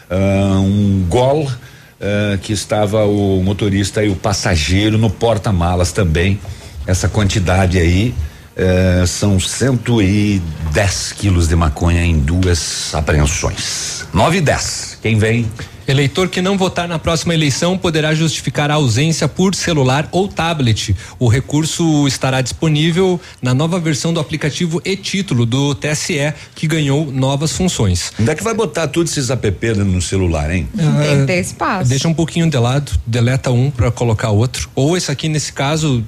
ah, 0.09 0.59
um 0.59 1.05
gol 1.09 1.51
ah, 1.99 2.37
que 2.41 2.53
estava 2.53 3.05
o 3.05 3.43
motorista 3.43 4.03
e 4.03 4.09
o 4.09 4.15
passageiro 4.15 4.97
no 4.97 5.09
porta-malas 5.09 5.91
também. 5.91 6.39
Essa 6.85 7.09
quantidade 7.09 7.77
aí 7.77 8.15
eh, 8.59 9.03
são 9.05 9.39
110 9.39 11.11
quilos 11.11 11.47
de 11.47 11.55
maconha 11.55 12.03
em 12.03 12.17
duas 12.17 12.95
apreensões. 12.95 14.07
9 14.11 14.37
e 14.37 14.41
10. 14.41 14.97
Quem 14.99 15.19
vem? 15.19 15.45
Eleitor 15.87 16.27
que 16.27 16.41
não 16.41 16.57
votar 16.57 16.87
na 16.87 16.99
próxima 16.99 17.33
eleição 17.33 17.77
poderá 17.77 18.13
justificar 18.13 18.69
a 18.69 18.73
ausência 18.73 19.27
por 19.27 19.55
celular 19.55 20.09
ou 20.11 20.27
tablet. 20.27 20.95
O 21.17 21.27
recurso 21.27 22.05
estará 22.07 22.41
disponível 22.41 23.19
na 23.41 23.53
nova 23.53 23.79
versão 23.79 24.13
do 24.13 24.19
aplicativo 24.19 24.81
e-título 24.83 25.45
do 25.45 25.73
TSE, 25.73 26.33
que 26.53 26.67
ganhou 26.67 27.09
novas 27.11 27.53
funções. 27.53 28.11
Onde 28.19 28.29
é 28.29 28.35
que 28.35 28.43
vai 28.43 28.53
botar 28.53 28.87
todos 28.87 29.11
esses 29.11 29.29
app 29.29 29.73
no 29.75 30.01
celular, 30.01 30.51
hein? 30.53 30.67
Tem 30.75 31.21
que 31.21 31.25
ter 31.25 31.39
espaço. 31.39 31.89
Deixa 31.89 32.07
um 32.07 32.13
pouquinho 32.13 32.49
de 32.49 32.57
lado, 32.57 32.91
deleta 33.05 33.51
um 33.51 33.71
para 33.71 33.89
colocar 33.89 34.31
outro. 34.31 34.69
Ou 34.75 34.97
esse 34.97 35.09
aqui, 35.09 35.29
nesse 35.29 35.53
caso, 35.53 36.03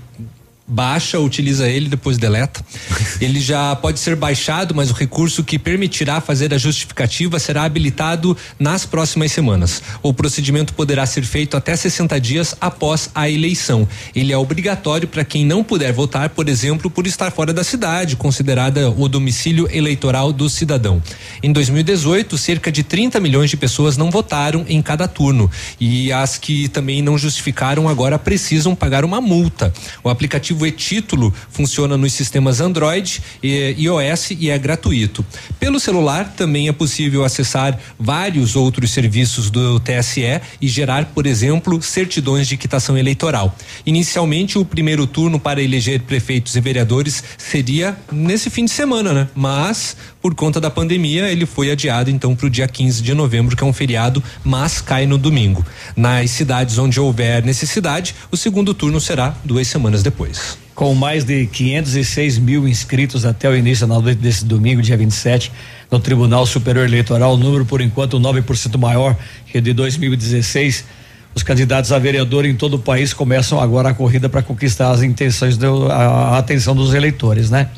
baixa, 0.70 1.20
utiliza 1.20 1.68
ele, 1.68 1.90
depois 1.90 2.18
deleta. 2.18 2.64
ele 3.20 3.40
já 3.40 3.76
pode 3.76 4.00
ser 4.00 4.16
baixado, 4.16 4.76
mas 4.76 4.92
o 4.92 4.94
recurso 4.94 5.44
que 5.44 5.58
permitirá 5.58 6.22
fazer 6.22 6.54
a 6.54 6.58
justificativa 6.58 7.40
será 7.40 7.64
habilitado 7.64 8.38
nas 8.60 8.86
próximas 8.86 9.32
semanas. 9.32 9.82
O 10.04 10.14
procedimento 10.14 10.74
poderá 10.74 11.06
ser 11.06 11.24
feito 11.24 11.58
até 11.58 11.76
60 11.76 12.20
dias 12.22 12.56
após 12.62 13.10
a 13.16 13.30
eleição. 13.30 13.88
Ele 14.16 14.32
é 14.32 14.38
obrigatório 14.38 15.08
para 15.08 15.26
quem 15.26 15.44
não 15.44 15.64
puder 15.64 15.92
votar, 15.92 16.30
por 16.30 16.48
exemplo, 16.48 16.90
por 16.90 17.08
estar 17.08 17.32
fora 17.32 17.52
da 17.52 17.64
cidade, 17.64 18.16
considerada 18.16 18.90
o 18.92 19.08
domicílio 19.08 19.68
eleitoral 19.72 20.32
do 20.32 20.50
cidadão. 20.50 21.02
Em 21.42 21.52
2018, 21.52 22.38
cerca 22.38 22.72
de 22.72 22.84
30 22.84 23.20
milhões 23.20 23.50
de 23.50 23.58
pessoas 23.58 23.98
não 23.98 24.12
votaram 24.12 24.66
em 24.68 24.82
cada 24.82 25.08
turno 25.08 25.50
e 25.80 26.12
as 26.12 26.38
que 26.38 26.68
também 26.68 27.02
não 27.02 27.18
justificaram 27.18 27.88
agora 27.88 28.20
precisam 28.20 28.76
pagar 28.76 29.04
uma 29.04 29.20
multa. 29.20 29.74
O 30.04 30.10
aplicativo 30.10 30.59
e-título 30.66 31.34
funciona 31.50 31.98
nos 31.98 32.14
sistemas 32.14 32.62
Android 32.62 33.22
e 33.42 33.76
iOS 33.78 34.32
e 34.32 34.50
é 34.50 34.58
gratuito. 34.58 35.26
Pelo 35.60 35.80
celular 35.80 36.34
também 36.36 36.68
é 36.68 36.72
possível 36.72 37.24
acessar 37.24 37.80
vários 38.00 38.56
outros 38.56 38.92
serviços 38.92 39.50
do 39.50 39.80
TSE 39.80 40.42
e 40.62 40.68
gerar, 40.68 41.06
por 41.06 41.26
exemplo, 41.26 41.82
certidões 41.82 42.48
de 42.48 42.58
quitação 42.58 42.98
eleitoral. 42.98 43.56
Inicialmente, 43.86 44.58
o 44.58 44.66
primeiro 44.66 45.06
turno 45.08 45.40
para 45.40 45.62
eleger 45.62 46.02
prefeitos 46.02 46.56
e 46.56 46.62
vereadores 46.62 47.24
seria 47.38 47.98
nesse 48.12 48.50
fim 48.50 48.66
de 48.66 48.72
semana, 48.72 49.14
né? 49.14 49.28
Mas 49.36 49.96
por 50.22 50.36
conta 50.36 50.60
da 50.60 50.70
pandemia, 50.70 51.30
ele 51.30 51.46
foi 51.46 51.72
adiado 51.72 52.10
então 52.10 52.36
para 52.36 52.48
o 52.48 52.50
dia 52.50 52.68
15 52.68 53.02
de 53.02 53.14
novembro, 53.14 53.56
que 53.56 53.64
é 53.64 53.66
um 53.66 53.72
feriado, 53.72 54.22
mas 54.44 54.82
cai 54.82 55.06
no 55.06 55.18
domingo. 55.18 55.66
Nas 55.96 56.32
cidades 56.32 56.78
onde 56.78 57.00
houver 57.00 57.44
necessidade, 57.44 58.14
o 58.30 58.36
segundo 58.36 58.74
turno 58.74 59.00
será 59.00 59.34
duas 59.46 59.68
semanas 59.68 60.04
depois. 60.04 60.58
Com 60.76 60.94
mais 60.94 61.24
de 61.24 61.46
506 61.48 62.38
mil 62.38 62.68
inscritos 62.68 63.26
até 63.26 63.50
o 63.50 63.56
início 63.56 63.88
da 63.88 64.00
noite 64.00 64.20
desse 64.20 64.44
domingo, 64.46 64.82
dia 64.82 64.98
27, 64.98 65.52
no 65.90 66.00
Tribunal 66.00 66.46
Superior 66.46 66.86
Eleitoral, 66.86 67.38
número 67.38 67.66
por 67.66 67.82
enquanto 67.82 68.20
9% 68.20 68.78
maior 68.78 69.16
que 69.46 69.60
de 69.62 69.74
2016. 69.74 70.86
Os 71.34 71.44
candidatos 71.44 71.92
a 71.92 72.00
vereador 72.00 72.44
em 72.44 72.56
todo 72.56 72.74
o 72.76 72.80
país 72.80 73.14
começam 73.14 73.60
agora 73.60 73.90
a 73.90 73.94
corrida 73.94 74.28
para 74.28 74.42
conquistar 74.42 74.92
as 74.92 75.02
intenções, 75.02 75.58
do, 75.58 75.90
a, 75.90 75.96
a 75.96 76.38
atenção 76.38 76.76
dos 76.76 76.94
eleitores, 76.94 77.50
né? 77.50 77.70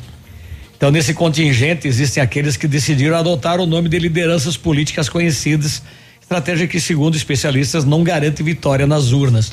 Então, 0.82 0.90
nesse 0.90 1.14
contingente, 1.14 1.86
existem 1.86 2.20
aqueles 2.20 2.56
que 2.56 2.66
decidiram 2.66 3.16
adotar 3.16 3.60
o 3.60 3.66
nome 3.66 3.88
de 3.88 4.00
lideranças 4.00 4.56
políticas 4.56 5.08
conhecidas, 5.08 5.80
estratégia 6.20 6.66
que, 6.66 6.80
segundo 6.80 7.14
especialistas, 7.14 7.84
não 7.84 8.02
garante 8.02 8.42
vitória 8.42 8.84
nas 8.84 9.12
urnas. 9.12 9.52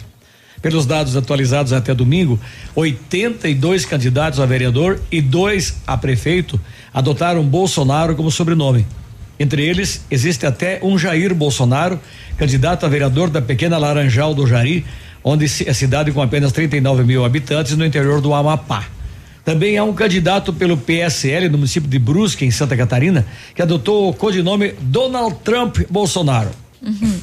Pelos 0.59 0.87
dados 0.87 1.15
atualizados 1.15 1.71
até 1.71 1.93
domingo, 1.93 2.39
82 2.73 3.85
candidatos 3.85 4.39
a 4.39 4.45
vereador 4.47 4.99
e 5.11 5.21
dois 5.21 5.75
a 5.85 5.95
prefeito 5.95 6.59
adotaram 6.91 7.43
Bolsonaro 7.43 8.15
como 8.15 8.31
sobrenome. 8.31 8.87
Entre 9.39 9.61
eles, 9.63 10.03
existe 10.09 10.47
até 10.47 10.79
um 10.81 10.97
Jair 10.97 11.35
Bolsonaro, 11.35 11.99
candidato 12.37 12.87
a 12.87 12.89
vereador 12.89 13.29
da 13.29 13.39
pequena 13.39 13.77
Laranjal 13.77 14.33
do 14.33 14.47
Jari, 14.47 14.83
onde 15.23 15.45
é 15.45 15.73
cidade 15.73 16.11
com 16.11 16.23
apenas 16.23 16.51
39 16.51 17.03
mil 17.03 17.23
habitantes 17.23 17.77
no 17.77 17.85
interior 17.85 18.19
do 18.19 18.33
Amapá. 18.33 18.97
Também 19.49 19.79
há 19.79 19.83
um 19.83 19.93
candidato 19.93 20.53
pelo 20.53 20.77
PSL 20.77 21.49
no 21.49 21.57
município 21.57 21.89
de 21.89 21.97
Brusque, 21.97 22.45
em 22.45 22.51
Santa 22.51 22.77
Catarina, 22.77 23.25
que 23.55 23.63
adotou 23.63 24.07
o 24.07 24.13
codinome 24.13 24.75
Donald 24.79 25.37
Trump 25.43 25.79
Bolsonaro. 25.89 26.51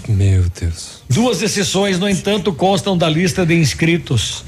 Meu 0.09 0.45
Deus. 0.61 1.05
Duas 1.09 1.41
exceções, 1.41 2.01
no 2.01 2.09
entanto, 2.09 2.53
constam 2.53 2.99
da 2.99 3.09
lista 3.09 3.47
de 3.47 3.55
inscritos: 3.55 4.43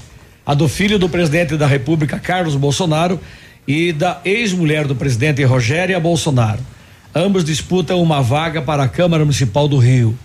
a 0.45 0.55
do 0.55 0.69
filho 0.69 0.99
do 0.99 1.09
presidente 1.09 1.57
da 1.57 1.69
República, 1.69 2.19
Carlos 2.19 2.57
Bolsonaro, 2.57 3.21
e 3.65 3.93
da 3.93 4.21
ex-mulher 4.25 4.89
do 4.89 4.97
presidente, 4.97 5.45
Rogéria 5.45 6.01
Bolsonaro. 6.01 6.59
Ambos 7.15 7.45
disputam 7.45 8.03
uma 8.03 8.21
vaga 8.21 8.61
para 8.61 8.83
a 8.83 8.89
Câmara 8.89 9.25
Municipal 9.25 9.69
do 9.69 9.79
Rio. 9.79 10.19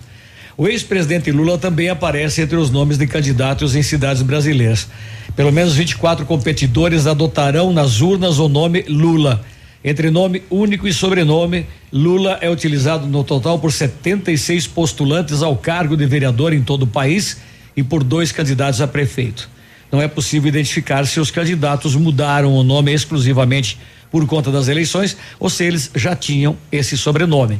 O 0.57 0.67
ex-presidente 0.67 1.31
Lula 1.31 1.59
também 1.59 1.89
aparece 1.89 2.41
entre 2.41 2.55
os 2.55 2.71
nomes 2.71 2.97
de 2.97 3.05
candidatos 3.05 3.75
em 3.75 3.83
cidades 3.83 4.23
brasileiras. 4.23 4.87
Pelo 5.35 5.51
menos 5.51 5.73
24 5.73 6.25
competidores 6.27 7.07
adotarão 7.07 7.73
nas 7.73 8.01
urnas 8.01 8.37
o 8.37 8.47
nome 8.47 8.85
Lula. 8.87 9.43
Entre 9.83 10.11
nome 10.11 10.43
único 10.49 10.87
e 10.87 10.93
sobrenome, 10.93 11.65
Lula 11.91 12.37
é 12.39 12.49
utilizado 12.49 13.07
no 13.07 13.23
total 13.23 13.57
por 13.57 13.71
76 13.71 14.67
postulantes 14.67 15.41
ao 15.41 15.57
cargo 15.57 15.97
de 15.97 16.05
vereador 16.05 16.53
em 16.53 16.61
todo 16.61 16.83
o 16.83 16.87
país 16.87 17.37
e 17.75 17.81
por 17.81 18.03
dois 18.03 18.31
candidatos 18.31 18.79
a 18.79 18.87
prefeito. 18.87 19.49
Não 19.91 19.99
é 20.01 20.07
possível 20.07 20.49
identificar 20.49 21.05
se 21.07 21.19
os 21.19 21.31
candidatos 21.31 21.95
mudaram 21.95 22.53
o 22.53 22.63
nome 22.63 22.93
exclusivamente 22.93 23.79
por 24.11 24.27
conta 24.27 24.51
das 24.51 24.67
eleições 24.67 25.17
ou 25.39 25.49
se 25.49 25.65
eles 25.65 25.89
já 25.95 26.15
tinham 26.15 26.55
esse 26.71 26.95
sobrenome. 26.95 27.59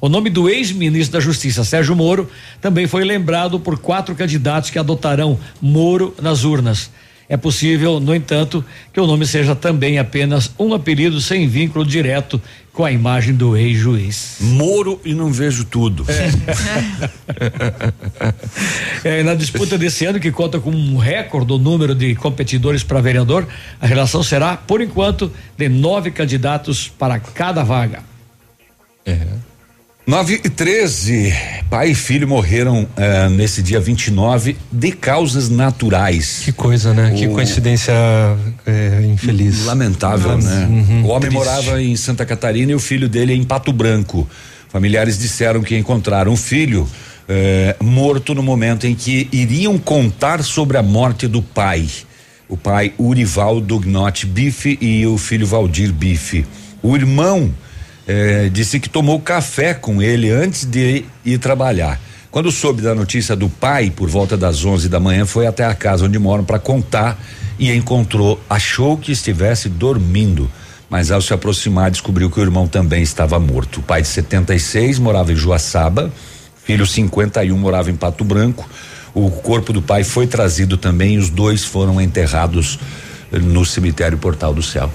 O 0.00 0.08
nome 0.08 0.30
do 0.30 0.48
ex-ministro 0.48 1.18
da 1.18 1.20
Justiça, 1.20 1.64
Sérgio 1.64 1.96
Moro, 1.96 2.30
também 2.60 2.86
foi 2.86 3.04
lembrado 3.04 3.58
por 3.58 3.78
quatro 3.78 4.14
candidatos 4.14 4.70
que 4.70 4.78
adotarão 4.78 5.38
Moro 5.60 6.14
nas 6.22 6.44
urnas. 6.44 6.90
É 7.28 7.36
possível, 7.36 8.00
no 8.00 8.14
entanto, 8.14 8.64
que 8.90 8.98
o 8.98 9.06
nome 9.06 9.26
seja 9.26 9.54
também 9.54 9.98
apenas 9.98 10.50
um 10.58 10.72
apelido 10.72 11.20
sem 11.20 11.46
vínculo 11.46 11.84
direto 11.84 12.40
com 12.72 12.84
a 12.84 12.92
imagem 12.92 13.34
do 13.34 13.54
ex-juiz. 13.54 14.36
Moro 14.40 14.98
e 15.04 15.12
não 15.12 15.30
vejo 15.30 15.64
tudo. 15.64 16.06
É, 19.04 19.22
na 19.24 19.34
disputa 19.34 19.76
desse 19.76 20.06
ano, 20.06 20.18
que 20.18 20.30
conta 20.30 20.58
com 20.58 20.70
um 20.70 20.96
recorde 20.96 21.48
do 21.48 21.58
número 21.58 21.94
de 21.94 22.14
competidores 22.14 22.82
para 22.82 23.00
vereador, 23.00 23.46
a 23.78 23.86
relação 23.86 24.22
será, 24.22 24.56
por 24.56 24.80
enquanto, 24.80 25.30
de 25.56 25.68
nove 25.68 26.10
candidatos 26.10 26.88
para 26.88 27.18
cada 27.20 27.62
vaga. 27.62 28.02
É. 29.04 29.47
9 30.08 30.40
e 30.42 30.48
13. 30.48 31.34
Pai 31.68 31.90
e 31.90 31.94
filho 31.94 32.26
morreram 32.26 32.88
eh, 32.96 33.28
nesse 33.28 33.60
dia 33.60 33.78
29 33.78 34.56
de 34.72 34.90
causas 34.92 35.50
naturais. 35.50 36.40
Que 36.46 36.50
coisa, 36.50 36.94
né? 36.94 37.12
Que 37.14 37.28
coincidência 37.28 37.92
é, 38.66 39.02
infeliz. 39.04 39.66
Lamentável, 39.66 40.30
Mas, 40.34 40.46
né? 40.46 40.66
uhum, 40.66 41.04
o 41.04 41.08
homem 41.08 41.28
triste. 41.28 41.34
morava 41.34 41.82
em 41.82 41.94
Santa 41.94 42.24
Catarina 42.24 42.72
e 42.72 42.74
o 42.74 42.78
filho 42.78 43.06
dele 43.06 43.34
em 43.34 43.44
Pato 43.44 43.70
Branco. 43.70 44.26
Familiares 44.70 45.18
disseram 45.18 45.60
que 45.60 45.76
encontraram 45.76 46.32
o 46.32 46.38
filho 46.38 46.88
eh, 47.28 47.76
morto 47.78 48.34
no 48.34 48.42
momento 48.42 48.86
em 48.86 48.94
que 48.94 49.28
iriam 49.30 49.76
contar 49.76 50.42
sobre 50.42 50.78
a 50.78 50.82
morte 50.82 51.28
do 51.28 51.42
pai. 51.42 51.86
O 52.48 52.56
pai 52.56 52.94
Urivaldo 52.96 53.78
Gnotti 53.78 54.24
Bife 54.24 54.78
e 54.80 55.06
o 55.06 55.18
filho 55.18 55.46
Valdir 55.46 55.92
Bife. 55.92 56.46
O 56.82 56.96
irmão 56.96 57.52
eh, 58.08 58.48
disse 58.50 58.80
que 58.80 58.88
tomou 58.88 59.20
café 59.20 59.74
com 59.74 60.00
ele 60.00 60.30
antes 60.30 60.64
de 60.64 61.04
ir 61.22 61.38
trabalhar. 61.38 62.00
Quando 62.30 62.50
soube 62.50 62.80
da 62.80 62.94
notícia 62.94 63.36
do 63.36 63.50
pai, 63.50 63.90
por 63.90 64.08
volta 64.08 64.36
das 64.36 64.64
11 64.64 64.88
da 64.88 64.98
manhã, 64.98 65.26
foi 65.26 65.46
até 65.46 65.64
a 65.64 65.74
casa 65.74 66.06
onde 66.06 66.18
moram 66.18 66.42
para 66.42 66.58
contar 66.58 67.22
e 67.58 67.70
encontrou, 67.70 68.40
achou 68.48 68.96
que 68.96 69.12
estivesse 69.12 69.68
dormindo, 69.68 70.50
mas 70.88 71.10
ao 71.10 71.20
se 71.20 71.34
aproximar 71.34 71.90
descobriu 71.90 72.30
que 72.30 72.40
o 72.40 72.42
irmão 72.42 72.66
também 72.66 73.02
estava 73.02 73.38
morto. 73.38 73.80
O 73.80 73.82
pai 73.82 74.02
de 74.02 74.08
76 74.08 74.98
morava 74.98 75.32
em 75.32 75.36
Joaçaba, 75.36 76.10
filho 76.64 76.86
51 76.86 77.56
morava 77.58 77.90
em 77.90 77.96
Pato 77.96 78.24
Branco. 78.24 78.68
O 79.14 79.30
corpo 79.30 79.72
do 79.72 79.82
pai 79.82 80.04
foi 80.04 80.26
trazido 80.26 80.76
também 80.76 81.14
e 81.14 81.18
os 81.18 81.28
dois 81.28 81.64
foram 81.64 82.00
enterrados 82.00 82.78
eh, 83.32 83.38
no 83.38 83.64
cemitério 83.66 84.16
Portal 84.16 84.54
do 84.54 84.62
Céu. 84.62 84.90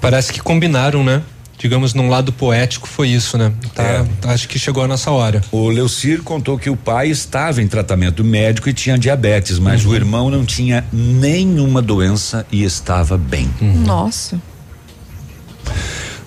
Parece 0.00 0.32
que 0.32 0.40
combinaram, 0.40 1.02
né? 1.02 1.22
Digamos, 1.58 1.94
num 1.94 2.08
lado 2.08 2.32
poético 2.32 2.86
foi 2.88 3.08
isso, 3.08 3.38
né? 3.38 3.52
Tá, 3.74 4.04
Acho 4.32 4.48
que 4.48 4.58
chegou 4.58 4.82
a 4.82 4.88
nossa 4.88 5.10
hora. 5.10 5.42
O 5.50 5.68
Leucir 5.68 6.22
contou 6.22 6.58
que 6.58 6.68
o 6.68 6.76
pai 6.76 7.08
estava 7.08 7.62
em 7.62 7.68
tratamento 7.68 8.22
médico 8.24 8.68
e 8.68 8.72
tinha 8.72 8.98
diabetes, 8.98 9.58
mas 9.58 9.84
o 9.86 9.94
irmão 9.94 10.30
não 10.30 10.44
tinha 10.44 10.84
nenhuma 10.92 11.80
doença 11.80 12.46
e 12.50 12.62
estava 12.62 13.16
bem. 13.16 13.48
Nossa. 13.60 14.40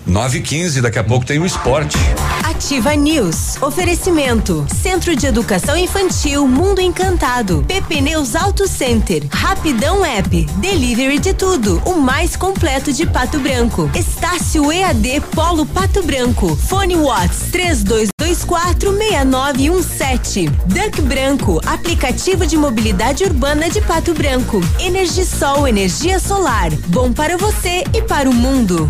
9 0.07 0.37
e 0.37 0.41
15 0.41 0.81
daqui 0.81 0.97
a 0.97 1.03
pouco 1.03 1.25
tem 1.25 1.37
o 1.37 1.45
esporte. 1.45 1.97
Ativa 2.43 2.95
News. 2.95 3.61
Oferecimento. 3.61 4.65
Centro 4.81 5.15
de 5.15 5.27
Educação 5.27 5.75
Infantil 5.75 6.47
Mundo 6.47 6.79
Encantado. 6.79 7.63
PP 7.67 8.01
Neus 8.01 8.33
Auto 8.33 8.67
Center. 8.69 9.23
Rapidão 9.29 10.05
App. 10.05 10.45
Delivery 10.57 11.19
de 11.19 11.33
tudo. 11.33 11.81
O 11.85 11.99
mais 11.99 12.37
completo 12.37 12.93
de 12.93 13.05
Pato 13.05 13.37
Branco. 13.39 13.91
Estácio 13.93 14.71
EAD 14.71 15.21
Polo 15.35 15.65
Pato 15.65 16.01
Branco. 16.01 16.55
Fone 16.55 16.95
Watts 16.95 17.51
3224 17.51 18.97
6917. 18.97 20.47
Duck 20.67 21.01
Branco. 21.01 21.59
Aplicativo 21.65 22.47
de 22.47 22.55
mobilidade 22.55 23.25
urbana 23.25 23.69
de 23.69 23.81
Pato 23.81 24.13
Branco. 24.13 24.61
Energisol 24.79 25.67
energia 25.67 26.17
solar. 26.17 26.71
Bom 26.87 27.11
para 27.11 27.37
você 27.37 27.83
e 27.93 28.01
para 28.01 28.29
o 28.29 28.33
mundo. 28.33 28.89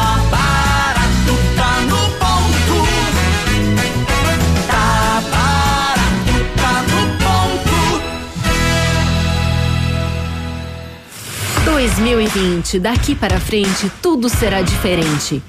2020, 12.01 12.79
daqui 12.79 13.13
para 13.13 13.39
frente, 13.39 13.91
tudo 14.01 14.27
será 14.27 14.63
diferente. 14.63 15.39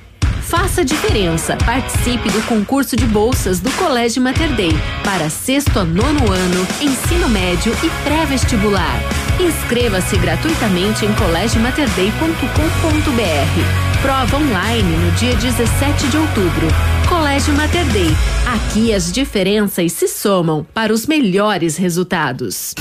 Faça 0.43 0.85
diferença. 0.85 1.57
Participe 1.65 2.29
do 2.29 2.43
concurso 2.43 2.95
de 2.95 3.07
bolsas 3.07 3.59
do 3.59 3.71
Colégio 3.73 4.23
Mater 4.23 4.55
Dei 4.55 4.73
para 5.03 5.31
sexto 5.31 5.79
a 5.79 5.85
nono 5.85 6.31
ano, 6.31 6.69
ensino 6.83 7.31
médio 7.31 7.73
e 7.83 7.89
pré-vestibular. 8.05 9.01
Inscreva-se 9.41 10.15
gratuitamente 10.19 11.07
em 11.07 11.15
colégiomaterday.com.br. 11.15 14.03
Prova 14.03 14.37
online 14.37 14.97
no 14.97 15.11
dia 15.13 15.35
17 15.35 16.09
de 16.09 16.19
outubro. 16.19 16.69
Colégio 17.09 17.55
Mater 17.55 17.87
Dei. 17.87 18.15
Aqui 18.55 18.93
as 18.93 19.11
diferenças 19.11 19.93
se 19.93 20.07
somam 20.07 20.67
para 20.75 20.93
os 20.93 21.07
melhores 21.07 21.79
resultados. 21.79 22.75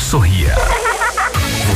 Sorria. 0.00 0.54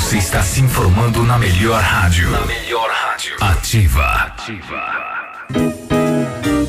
Você 0.02 0.18
está 0.18 0.42
se 0.42 0.60
informando 0.60 1.22
na 1.22 1.38
melhor 1.38 1.80
rádio. 1.80 2.28
Na 2.32 2.44
melhor 2.44 2.90
rádio. 2.90 3.36
Ativa. 3.40 4.34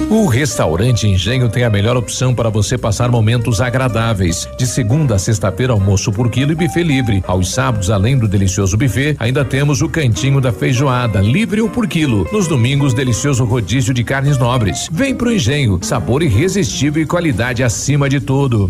O 0.08 0.28
restaurante 0.28 1.08
Engenho 1.08 1.50
tem 1.50 1.64
a 1.64 1.70
melhor 1.70 1.98
opção 1.98 2.34
para 2.34 2.50
você 2.50 2.78
passar 2.78 3.10
momentos 3.10 3.60
agradáveis. 3.60 4.48
De 4.56 4.68
segunda 4.68 5.16
a 5.16 5.20
sexta-feira, 5.20 5.74
almoço 5.74 6.12
por 6.12 6.30
quilo 6.30 6.52
e 6.52 6.56
buffet 6.56 6.84
livre. 6.84 7.24
Aos 7.28 7.52
sábados, 7.52 7.90
além 7.90 8.18
do 8.18 8.28
delicioso 8.28 8.78
buffet, 8.78 9.18
ainda 9.20 9.44
temos 9.44 9.82
o 9.82 9.90
cantinho 9.90 10.40
da 10.40 10.54
feijoada, 10.54 11.20
livre 11.20 11.60
ou 11.60 11.68
por 11.68 11.88
quilo. 11.88 12.30
Nos 12.32 12.48
domingos, 12.48 12.94
delicioso 12.94 13.44
rodízio 13.46 13.96
de 13.96 14.04
carnes 14.04 14.38
nobres. 14.38 14.88
Vem 14.92 15.16
pro 15.16 15.34
Engenho, 15.34 15.80
sabor 15.82 16.22
irresistível 16.22 17.02
e 17.02 17.08
qualidade 17.08 17.64
acima 17.64 18.08
de 18.08 18.22
tudo. 18.22 18.70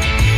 Bye. 0.00 0.37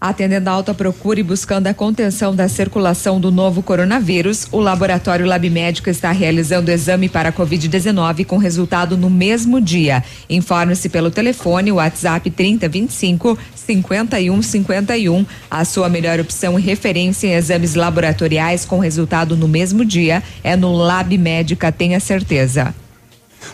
Atendendo 0.00 0.48
a 0.48 0.52
alta 0.54 0.72
procura 0.72 1.20
e 1.20 1.22
buscando 1.22 1.66
a 1.66 1.74
contenção 1.74 2.34
da 2.34 2.48
circulação 2.48 3.20
do 3.20 3.30
novo 3.30 3.62
coronavírus, 3.62 4.46
o 4.50 4.58
laboratório 4.58 5.26
Lab 5.26 5.50
Médica 5.50 5.90
está 5.90 6.10
realizando 6.10 6.70
exame 6.70 7.06
para 7.06 7.28
a 7.28 7.32
Covid-19 7.32 8.24
com 8.24 8.38
resultado 8.38 8.96
no 8.96 9.10
mesmo 9.10 9.60
dia. 9.60 10.02
Informe-se 10.30 10.88
pelo 10.88 11.10
telefone 11.10 11.70
WhatsApp 11.70 12.30
3025 12.30 13.38
5151. 13.54 15.26
A 15.50 15.66
sua 15.66 15.90
melhor 15.90 16.18
opção 16.18 16.58
e 16.58 16.62
referência 16.62 17.26
em 17.26 17.34
exames 17.34 17.74
laboratoriais 17.74 18.64
com 18.64 18.78
resultado 18.78 19.36
no 19.36 19.46
mesmo 19.46 19.84
dia 19.84 20.22
é 20.42 20.56
no 20.56 20.72
Lab 20.72 21.16
Médica, 21.18 21.70
tenha 21.70 22.00
certeza. 22.00 22.74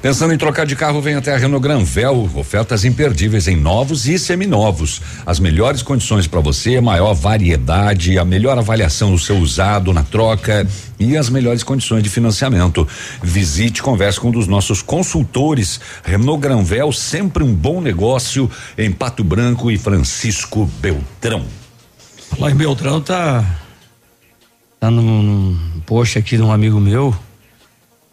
Pensando 0.02 0.34
em 0.34 0.38
trocar 0.38 0.66
de 0.66 0.76
carro, 0.76 1.00
vem 1.00 1.14
até 1.14 1.34
a 1.34 1.38
Renault 1.38 1.62
Granvel. 1.62 2.30
Ofertas 2.34 2.84
imperdíveis 2.84 3.48
em 3.48 3.56
novos 3.56 4.06
e 4.06 4.18
seminovos. 4.18 5.00
As 5.24 5.40
melhores 5.40 5.82
condições 5.82 6.26
para 6.26 6.40
você, 6.40 6.80
maior 6.80 7.14
variedade, 7.14 8.18
a 8.18 8.24
melhor 8.24 8.58
avaliação 8.58 9.10
do 9.10 9.18
seu 9.18 9.36
usado 9.38 9.92
na 9.92 10.02
troca 10.02 10.66
e 10.98 11.16
as 11.16 11.28
melhores 11.28 11.62
condições 11.62 12.02
de 12.02 12.10
financiamento. 12.10 12.86
Visite, 13.22 13.82
converse 13.82 14.20
com 14.20 14.28
um 14.28 14.32
dos 14.32 14.46
nossos 14.46 14.82
consultores. 14.82 15.80
Renault 16.04 16.40
Granvel, 16.40 16.92
sempre 16.92 17.42
um 17.42 17.54
bom 17.54 17.80
negócio 17.80 18.50
em 18.76 18.92
Pato 18.92 19.24
Branco 19.24 19.70
e 19.70 19.78
Francisco 19.78 20.70
Beltrão. 20.80 21.44
Lá 22.38 22.50
em 22.50 22.54
Beltrão 22.54 23.00
tá. 23.00 23.44
Tá 24.78 24.90
num, 24.90 25.22
num 25.22 25.80
post 25.86 26.18
aqui 26.18 26.36
de 26.36 26.42
um 26.42 26.52
amigo 26.52 26.78
meu 26.78 27.16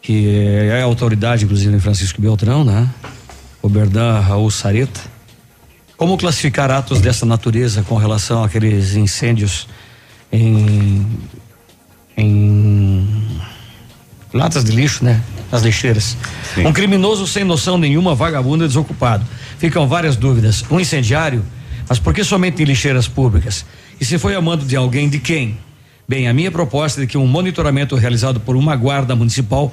que 0.04 0.28
é 0.70 0.82
autoridade, 0.82 1.46
inclusive, 1.46 1.74
em 1.74 1.80
Francisco 1.80 2.20
Beltrão, 2.20 2.62
né? 2.62 2.86
O 3.62 3.70
Berdan 3.70 4.20
Raul 4.20 4.50
Sareta. 4.50 5.00
Como 5.96 6.18
classificar 6.18 6.70
atos 6.70 7.00
dessa 7.00 7.24
natureza 7.24 7.82
com 7.82 7.96
relação 7.96 8.44
àqueles 8.44 8.94
incêndios 8.96 9.66
em, 10.30 11.06
em 12.18 13.40
latas 14.34 14.62
de 14.62 14.72
lixo, 14.72 15.02
né? 15.02 15.22
Nas 15.50 15.62
lixeiras. 15.62 16.18
Sim. 16.54 16.66
Um 16.66 16.72
criminoso 16.72 17.26
sem 17.26 17.42
noção 17.42 17.78
nenhuma, 17.78 18.14
vagabundo 18.14 18.64
e 18.64 18.68
desocupado. 18.68 19.24
Ficam 19.58 19.88
várias 19.88 20.16
dúvidas. 20.16 20.62
Um 20.70 20.78
incendiário, 20.78 21.42
mas 21.88 21.98
por 21.98 22.12
que 22.12 22.22
somente 22.22 22.62
em 22.62 22.66
lixeiras 22.66 23.08
públicas? 23.08 23.64
E 23.98 24.04
se 24.04 24.18
foi 24.18 24.34
amando 24.34 24.66
de 24.66 24.76
alguém, 24.76 25.08
de 25.08 25.18
quem? 25.18 25.56
Bem, 26.06 26.28
a 26.28 26.34
minha 26.34 26.50
proposta 26.50 27.02
é 27.02 27.06
que 27.06 27.16
um 27.16 27.26
monitoramento 27.26 27.96
realizado 27.96 28.38
por 28.38 28.56
uma 28.56 28.76
guarda 28.76 29.16
municipal 29.16 29.72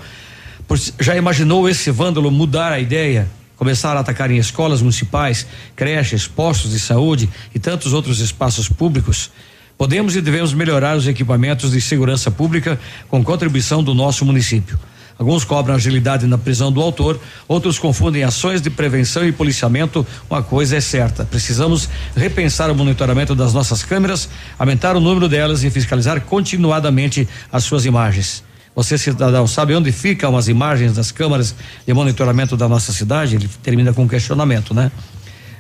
já 0.98 1.16
imaginou 1.18 1.68
esse 1.68 1.92
vândalo 1.92 2.32
mudar 2.32 2.72
a 2.72 2.80
ideia? 2.80 3.27
Começar 3.58 3.98
a 3.98 4.00
atacar 4.00 4.32
em 4.32 4.38
escolas 4.38 4.82
municipais, 4.82 5.45
creches, 5.76 6.27
postos 6.27 6.72
de 6.72 6.80
saúde 6.80 7.30
e 7.53 7.60
tantos 7.60 7.92
outros 7.92 8.22
espaços 8.22 8.69
públicos? 8.69 9.30
Podemos 9.77 10.16
e 10.16 10.22
devemos 10.22 10.53
melhorar 10.53 10.95
os 10.95 11.06
equipamentos 11.06 11.72
de 11.72 11.82
segurança 11.82 12.32
pública 12.32 12.80
com 13.10 13.22
contribuição 13.24 13.84
do 13.84 13.93
nosso 13.93 14.26
município. 14.26 14.80
Alguns 15.22 15.43
cobram 15.43 15.75
agilidade 15.75 16.25
na 16.25 16.35
prisão 16.35 16.72
do 16.72 16.82
autor, 16.82 17.19
outros 17.48 17.77
confundem 17.77 18.24
ações 18.24 18.59
de 18.59 18.72
prevenção 18.72 19.24
e 19.24 19.32
policiamento. 19.32 20.03
Uma 20.27 20.41
coisa 20.41 20.77
é 20.77 20.82
certa: 20.82 21.24
precisamos 21.24 21.88
repensar 22.16 22.72
o 22.72 22.75
monitoramento 22.75 23.35
das 23.35 23.53
nossas 23.53 23.83
câmeras, 23.83 24.27
aumentar 24.58 24.95
o 24.95 25.00
número 25.00 25.30
delas 25.30 25.64
e 25.64 25.69
fiscalizar 25.69 26.22
continuadamente 26.22 27.30
as 27.51 27.64
suas 27.64 27.85
imagens. 27.85 28.43
Você, 28.75 28.98
cidadão, 28.98 29.45
sabe 29.45 29.75
onde 29.75 29.91
ficam 29.91 30.35
as 30.35 30.48
imagens 30.48 30.95
das 30.95 31.11
câmaras 31.11 31.53
de 31.85 31.93
monitoramento 31.93 32.58
da 32.58 32.67
nossa 32.67 32.91
cidade? 32.91 33.35
Ele 33.35 33.48
termina 33.61 33.93
com 33.93 34.06
um 34.06 34.08
questionamento, 34.08 34.74
né? 34.74 34.91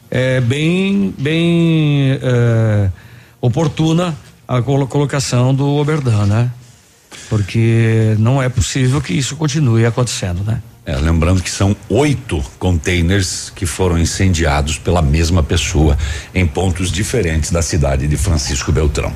É 0.09 0.41
bem, 0.41 1.13
bem 1.19 2.17
é, 2.19 2.89
oportuna 3.39 4.17
a 4.47 4.59
colocação 4.59 5.53
do 5.53 5.67
Oberdan, 5.75 6.25
né? 6.25 6.51
Porque 7.31 8.13
não 8.19 8.43
é 8.43 8.49
possível 8.49 8.99
que 8.99 9.13
isso 9.13 9.37
continue 9.37 9.85
acontecendo, 9.85 10.43
né? 10.43 10.61
É, 10.85 10.97
lembrando 10.97 11.41
que 11.41 11.49
são 11.49 11.73
oito 11.87 12.43
containers 12.59 13.49
que 13.55 13.65
foram 13.65 13.97
incendiados 13.97 14.77
pela 14.77 15.01
mesma 15.01 15.41
pessoa 15.41 15.97
em 16.35 16.45
pontos 16.45 16.91
diferentes 16.91 17.49
da 17.49 17.61
cidade 17.61 18.05
de 18.05 18.17
Francisco 18.17 18.69
Beltrão. 18.73 19.13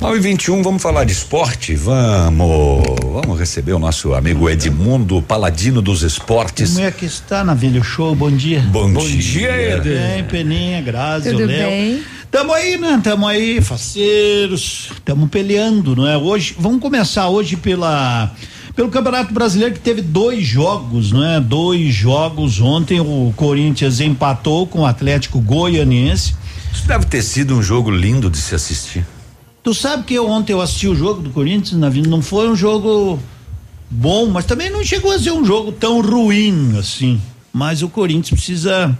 9 0.00 0.18
e 0.18 0.20
21 0.20 0.62
vamos 0.62 0.80
falar 0.80 1.02
de 1.02 1.12
esporte. 1.12 1.74
Vamos, 1.74 2.84
vamos 3.00 3.36
receber 3.40 3.72
o 3.72 3.78
nosso 3.80 4.14
amigo 4.14 4.48
Edmundo, 4.48 5.20
paladino 5.20 5.82
dos 5.82 6.02
esportes. 6.02 6.74
Como 6.74 6.86
é 6.86 6.92
que 6.92 7.06
está 7.06 7.42
na 7.42 7.54
Velho 7.54 7.82
Show? 7.82 8.14
Bom 8.14 8.30
dia. 8.30 8.60
Bom, 8.70 8.92
Bom 8.92 9.04
dia. 9.04 9.18
dia, 9.20 9.76
Ed. 9.78 9.88
Bem, 9.88 10.24
Peninha, 10.24 10.80
Grazi, 10.80 11.30
Tudo 11.30 11.42
o 11.42 11.46
Léo. 11.46 11.68
bem? 11.68 12.02
Tamo 12.32 12.54
aí, 12.54 12.78
né? 12.78 12.98
Tamo 13.04 13.28
aí, 13.28 13.60
faceiros, 13.60 14.90
tamo 15.04 15.28
peleando, 15.28 15.94
não 15.94 16.08
é? 16.08 16.16
Hoje, 16.16 16.56
vamos 16.58 16.80
começar 16.80 17.28
hoje 17.28 17.58
pela 17.58 18.34
pelo 18.74 18.88
Campeonato 18.88 19.34
Brasileiro 19.34 19.74
que 19.74 19.80
teve 19.80 20.00
dois 20.00 20.42
jogos, 20.46 21.12
não 21.12 21.22
é? 21.22 21.38
Dois 21.38 21.94
jogos 21.94 22.58
ontem 22.58 22.98
o 23.00 23.34
Corinthians 23.36 24.00
empatou 24.00 24.66
com 24.66 24.80
o 24.80 24.86
Atlético 24.86 25.42
Goianiense. 25.42 26.34
Isso 26.72 26.88
deve 26.88 27.04
ter 27.04 27.20
sido 27.20 27.54
um 27.54 27.62
jogo 27.62 27.90
lindo 27.90 28.30
de 28.30 28.38
se 28.38 28.54
assistir. 28.54 29.06
Tu 29.62 29.74
sabe 29.74 30.04
que 30.04 30.14
eu, 30.14 30.26
ontem 30.26 30.54
eu 30.54 30.62
assisti 30.62 30.88
o 30.88 30.94
jogo 30.94 31.20
do 31.20 31.28
Corinthians 31.28 31.78
na 31.78 31.90
vida, 31.90 32.08
não 32.08 32.22
foi 32.22 32.48
um 32.48 32.56
jogo 32.56 33.18
bom, 33.90 34.28
mas 34.28 34.46
também 34.46 34.70
não 34.70 34.82
chegou 34.82 35.12
a 35.12 35.18
ser 35.18 35.32
um 35.32 35.44
jogo 35.44 35.70
tão 35.70 36.00
ruim 36.00 36.78
assim. 36.78 37.20
Mas 37.52 37.82
o 37.82 37.90
Corinthians 37.90 38.40
precisa 38.40 38.98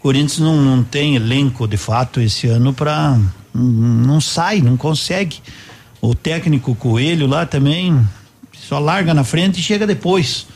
Corinthians 0.00 0.38
não, 0.38 0.56
não 0.56 0.82
tem 0.82 1.14
elenco 1.14 1.68
de 1.68 1.76
fato 1.76 2.20
esse 2.20 2.46
ano 2.46 2.72
para 2.72 3.18
não, 3.54 4.20
sai, 4.20 4.60
não 4.60 4.76
consegue. 4.76 5.38
O 6.00 6.14
técnico 6.14 6.74
Coelho 6.74 7.26
lá 7.26 7.44
também 7.44 8.00
só 8.52 8.78
larga 8.78 9.12
na 9.12 9.24
frente 9.24 9.60
e 9.60 9.62
chega 9.62 9.86
depois. 9.86 10.46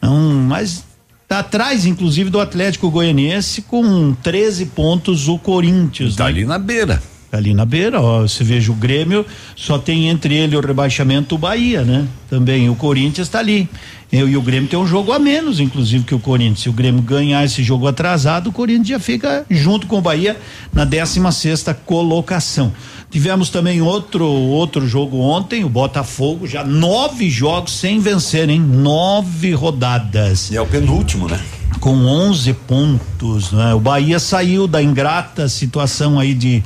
Não, 0.00 0.34
mas 0.34 0.84
tá 1.26 1.40
atrás, 1.40 1.86
inclusive, 1.86 2.30
do 2.30 2.40
Atlético 2.40 2.90
Goianiense 2.90 3.62
com 3.62 4.14
13 4.22 4.66
pontos 4.66 5.28
o 5.28 5.38
Corinthians. 5.38 6.14
Tá 6.14 6.24
né? 6.24 6.30
ali 6.30 6.44
na 6.44 6.58
beira. 6.58 7.02
Ali 7.34 7.52
na 7.52 7.64
beira, 7.64 8.00
ó, 8.00 8.22
você 8.22 8.44
veja 8.44 8.70
o 8.70 8.74
Grêmio, 8.74 9.26
só 9.56 9.76
tem 9.76 10.08
entre 10.08 10.34
ele 10.34 10.56
o 10.56 10.60
rebaixamento 10.60 11.34
o 11.34 11.38
Bahia, 11.38 11.82
né? 11.82 12.06
Também 12.30 12.70
o 12.70 12.76
Corinthians 12.76 13.28
tá 13.28 13.40
ali. 13.40 13.68
Eu 14.12 14.28
e 14.28 14.36
o 14.36 14.42
Grêmio 14.42 14.68
tem 14.68 14.78
um 14.78 14.86
jogo 14.86 15.10
a 15.10 15.18
menos, 15.18 15.58
inclusive, 15.58 16.04
que 16.04 16.14
o 16.14 16.20
Corinthians. 16.20 16.60
Se 16.60 16.68
o 16.68 16.72
Grêmio 16.72 17.02
ganhar 17.02 17.44
esse 17.44 17.64
jogo 17.64 17.88
atrasado, 17.88 18.50
o 18.50 18.52
Corinthians 18.52 18.86
já 18.86 19.00
fica 19.00 19.44
junto 19.50 19.88
com 19.88 19.98
o 19.98 20.00
Bahia 20.00 20.36
na 20.72 20.84
16 20.84 21.34
sexta 21.34 21.74
colocação. 21.74 22.72
Tivemos 23.10 23.50
também 23.50 23.82
outro 23.82 24.24
outro 24.24 24.86
jogo 24.86 25.18
ontem, 25.18 25.64
o 25.64 25.68
Botafogo, 25.68 26.46
já 26.46 26.62
nove 26.62 27.28
jogos 27.28 27.72
sem 27.72 27.98
vencer, 27.98 28.48
hein? 28.48 28.60
Nove 28.60 29.52
rodadas. 29.52 30.50
E 30.52 30.56
é 30.56 30.60
o 30.60 30.66
penúltimo, 30.66 31.28
né? 31.28 31.40
Com 31.80 31.96
11 32.06 32.52
pontos, 32.52 33.50
né? 33.50 33.74
O 33.74 33.80
Bahia 33.80 34.20
saiu 34.20 34.68
da 34.68 34.80
ingrata 34.80 35.48
situação 35.48 36.20
aí 36.20 36.34
de 36.34 36.62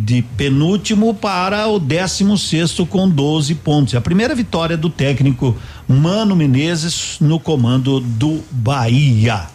de 0.00 0.22
penúltimo 0.22 1.12
para 1.12 1.66
o 1.66 1.80
16 1.80 2.40
sexto 2.40 2.86
com 2.86 3.08
12 3.08 3.56
pontos. 3.56 3.96
A 3.96 4.00
primeira 4.00 4.32
vitória 4.32 4.76
do 4.76 4.88
técnico 4.88 5.56
Mano 5.88 6.36
Menezes 6.36 7.16
no 7.20 7.40
comando 7.40 7.98
do 7.98 8.40
Bahia. 8.48 9.46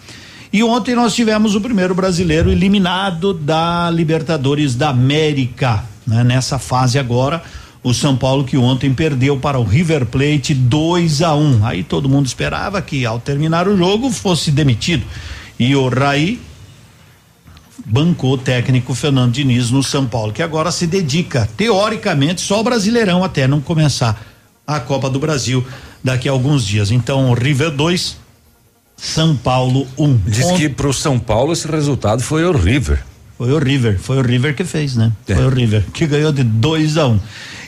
E 0.52 0.62
ontem 0.62 0.96
nós 0.96 1.16
tivemos 1.16 1.56
o 1.56 1.62
primeiro 1.62 1.96
brasileiro 1.96 2.52
eliminado 2.52 3.34
da 3.34 3.90
Libertadores 3.90 4.76
da 4.76 4.90
América. 4.90 5.86
Né? 6.06 6.26
Nessa 6.26 6.60
fase 6.60 7.00
agora, 7.00 7.42
o 7.82 7.94
São 7.94 8.18
Paulo 8.18 8.44
que 8.44 8.58
ontem 8.58 8.94
perdeu 8.94 9.38
para 9.38 9.58
o 9.58 9.64
River 9.64 10.06
Plate 10.06 10.54
2 10.54 11.22
a 11.22 11.34
1 11.34 11.40
um. 11.40 11.66
Aí 11.66 11.84
todo 11.84 12.10
mundo 12.10 12.26
esperava 12.26 12.82
que 12.82 13.06
ao 13.06 13.18
terminar 13.18 13.66
o 13.66 13.78
jogo 13.78 14.12
fosse 14.12 14.52
demitido. 14.52 15.06
E 15.58 15.74
o 15.74 15.88
Raí 15.88 16.38
bancou 17.86 18.34
o 18.34 18.38
técnico 18.38 18.94
Fernando 18.94 19.34
Diniz 19.34 19.70
no 19.72 19.84
São 19.84 20.06
Paulo, 20.06 20.32
que 20.32 20.42
agora 20.42 20.72
se 20.72 20.88
dedica, 20.88 21.48
teoricamente, 21.58 22.42
só 22.42 22.56
ao 22.56 22.64
Brasileirão 22.64 23.24
até 23.24 23.48
não 23.48 23.60
começar 23.60 24.22
a 24.66 24.80
Copa 24.80 25.10
do 25.10 25.20
Brasil 25.20 25.66
daqui 26.04 26.28
a 26.28 26.32
alguns 26.32 26.66
dias. 26.66 26.92
Então, 26.92 27.34
River 27.34 27.72
2, 27.72 28.18
São 28.96 29.36
Paulo 29.36 29.88
1. 29.98 30.04
Um. 30.06 30.22
Diz 30.26 30.52
que 30.52 30.70
pro 30.70 30.94
São 30.94 31.20
Paulo 31.20 31.54
esse 31.54 31.68
resultado 31.68 32.22
foi 32.22 32.46
o 32.46 32.52
River. 32.52 33.04
Foi 33.38 33.52
o 33.52 33.58
River, 33.58 34.00
foi 34.00 34.18
o 34.18 34.22
River 34.22 34.56
que 34.56 34.64
fez, 34.64 34.96
né? 34.96 35.12
É. 35.28 35.36
Foi 35.36 35.46
o 35.46 35.50
River 35.50 35.84
que 35.92 36.06
ganhou 36.06 36.32
de 36.32 36.44
2 36.44 36.98
a 36.98 37.08
1 37.08 37.12
um. 37.12 37.20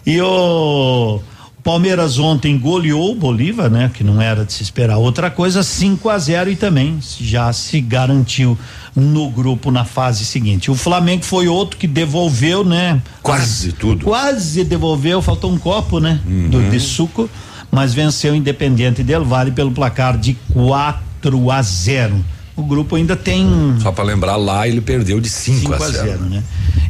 E 0.06 0.22
o 0.22 1.20
Palmeiras 1.66 2.20
ontem 2.20 2.60
goleou 2.60 3.12
o 3.12 3.16
Bolívar, 3.16 3.72
né? 3.72 3.90
Que 3.92 4.04
não 4.04 4.22
era 4.22 4.46
de 4.46 4.54
se 4.54 4.62
esperar 4.62 4.98
outra 4.98 5.32
coisa, 5.32 5.64
5 5.64 6.08
a 6.10 6.20
0 6.20 6.52
e 6.52 6.56
também 6.56 7.00
já 7.02 7.52
se 7.52 7.82
garantiu 7.82 8.56
no 8.96 9.32
grupo 9.32 9.72
na 9.72 9.84
fase 9.84 10.26
seguinte. 10.26 10.70
O 10.70 10.76
Flamengo 10.76 11.26
foi 11.26 11.48
outro 11.48 11.76
que 11.76 11.88
devolveu, 11.88 12.64
né? 12.64 13.02
Quase 13.24 13.72
tudo. 13.72 14.06
Quase 14.06 14.64
devolveu, 14.64 15.24
faltou 15.24 15.52
um 15.52 15.58
copo, 15.58 16.00
né? 16.00 16.22
Uhum. 16.28 16.50
Do, 16.52 16.70
de 16.70 16.80
suco, 16.80 17.28
mas 17.72 17.96
venceu 17.96 18.34
o 18.34 18.36
Independente 18.36 19.02
Del 19.02 19.26
Valle 19.26 19.50
pelo 19.50 19.72
placar 19.72 20.20
de 20.20 20.36
4 20.54 21.50
a 21.50 21.62
0. 21.64 22.24
O 22.56 22.64
grupo 22.64 22.96
ainda 22.96 23.16
tem. 23.16 23.76
Só 23.82 23.92
para 23.92 24.04
lembrar, 24.04 24.38
lá 24.38 24.68
ele 24.68 24.80
perdeu 24.80 25.20
de 25.20 25.30
5 25.30 25.74
a 25.74 25.78
0, 25.78 26.24
né? 26.26 26.44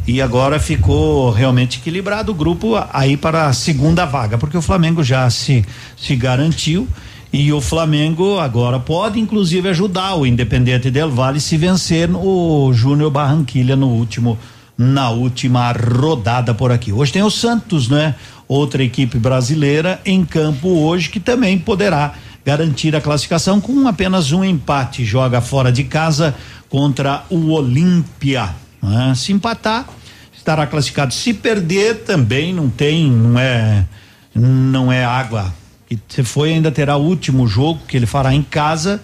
E 0.06 0.22
agora 0.22 0.60
ficou 0.60 1.32
realmente 1.32 1.78
equilibrado 1.78 2.30
o 2.30 2.34
grupo 2.34 2.74
aí 2.92 3.16
para 3.16 3.48
a 3.48 3.52
segunda 3.52 4.04
vaga, 4.04 4.38
porque 4.38 4.56
o 4.56 4.62
Flamengo 4.62 5.02
já 5.02 5.28
se, 5.28 5.64
se 5.96 6.14
garantiu 6.14 6.86
e 7.32 7.52
o 7.52 7.60
Flamengo 7.60 8.38
agora 8.38 8.78
pode 8.78 9.18
inclusive 9.18 9.68
ajudar 9.68 10.14
o 10.14 10.24
Independente 10.24 10.90
Del 10.90 11.10
Valle 11.10 11.40
se 11.40 11.56
vencer 11.56 12.08
o 12.14 12.72
Júnior 12.72 13.10
Barranquilha 13.10 13.74
no 13.74 13.88
último 13.88 14.38
na 14.78 15.10
última 15.10 15.72
rodada 15.72 16.54
por 16.54 16.70
aqui. 16.70 16.92
Hoje 16.92 17.12
tem 17.12 17.22
o 17.22 17.30
Santos, 17.30 17.88
né? 17.88 18.14
Outra 18.46 18.84
equipe 18.84 19.18
brasileira 19.18 20.00
em 20.04 20.24
campo 20.24 20.68
hoje 20.68 21.08
que 21.08 21.18
também 21.18 21.58
poderá 21.58 22.14
garantir 22.46 22.94
a 22.94 23.00
classificação 23.00 23.60
com 23.60 23.88
apenas 23.88 24.30
um 24.30 24.44
empate. 24.44 25.04
Joga 25.04 25.40
fora 25.40 25.72
de 25.72 25.82
casa 25.82 26.32
contra 26.68 27.24
o 27.28 27.50
Olímpia. 27.50 28.54
Né? 28.80 29.12
Se 29.16 29.32
empatar, 29.32 29.84
estará 30.32 30.64
classificado. 30.64 31.12
Se 31.12 31.34
perder, 31.34 32.04
também 32.04 32.54
não 32.54 32.70
tem, 32.70 33.10
não 33.10 33.36
é, 33.36 33.84
não 34.32 34.92
é 34.92 35.04
água. 35.04 35.52
E 35.90 35.98
se 36.08 36.22
foi, 36.22 36.52
ainda 36.52 36.70
terá 36.70 36.96
o 36.96 37.02
último 37.02 37.48
jogo 37.48 37.80
que 37.88 37.96
ele 37.96 38.06
fará 38.06 38.32
em 38.32 38.42
casa 38.42 39.02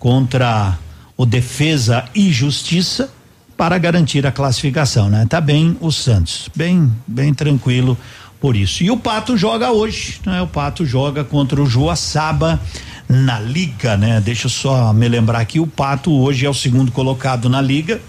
contra 0.00 0.76
o 1.16 1.24
Defesa 1.24 2.04
e 2.12 2.32
Justiça 2.32 3.12
para 3.56 3.78
garantir 3.78 4.26
a 4.26 4.32
classificação, 4.32 5.08
né? 5.08 5.24
Tá 5.28 5.40
bem 5.40 5.76
o 5.80 5.92
Santos, 5.92 6.48
bem, 6.56 6.90
bem 7.06 7.32
tranquilo 7.32 7.96
por 8.42 8.56
isso. 8.56 8.82
E 8.82 8.90
o 8.90 8.96
Pato 8.96 9.36
joga 9.36 9.70
hoje, 9.70 10.20
né? 10.26 10.42
O 10.42 10.48
Pato 10.48 10.84
joga 10.84 11.22
contra 11.22 11.62
o 11.62 11.64
Joaçaba 11.64 12.60
na 13.08 13.38
liga, 13.38 13.96
né? 13.96 14.20
Deixa 14.20 14.46
eu 14.46 14.50
só 14.50 14.92
me 14.92 15.06
lembrar 15.08 15.38
aqui, 15.38 15.60
o 15.60 15.66
Pato 15.66 16.12
hoje 16.12 16.44
é 16.44 16.50
o 16.50 16.54
segundo 16.54 16.90
colocado 16.90 17.48
na 17.48 17.62
liga, 17.62 18.00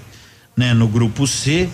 né? 0.57 0.73
No 0.73 0.87
grupo 0.87 1.27
C, 1.27 1.69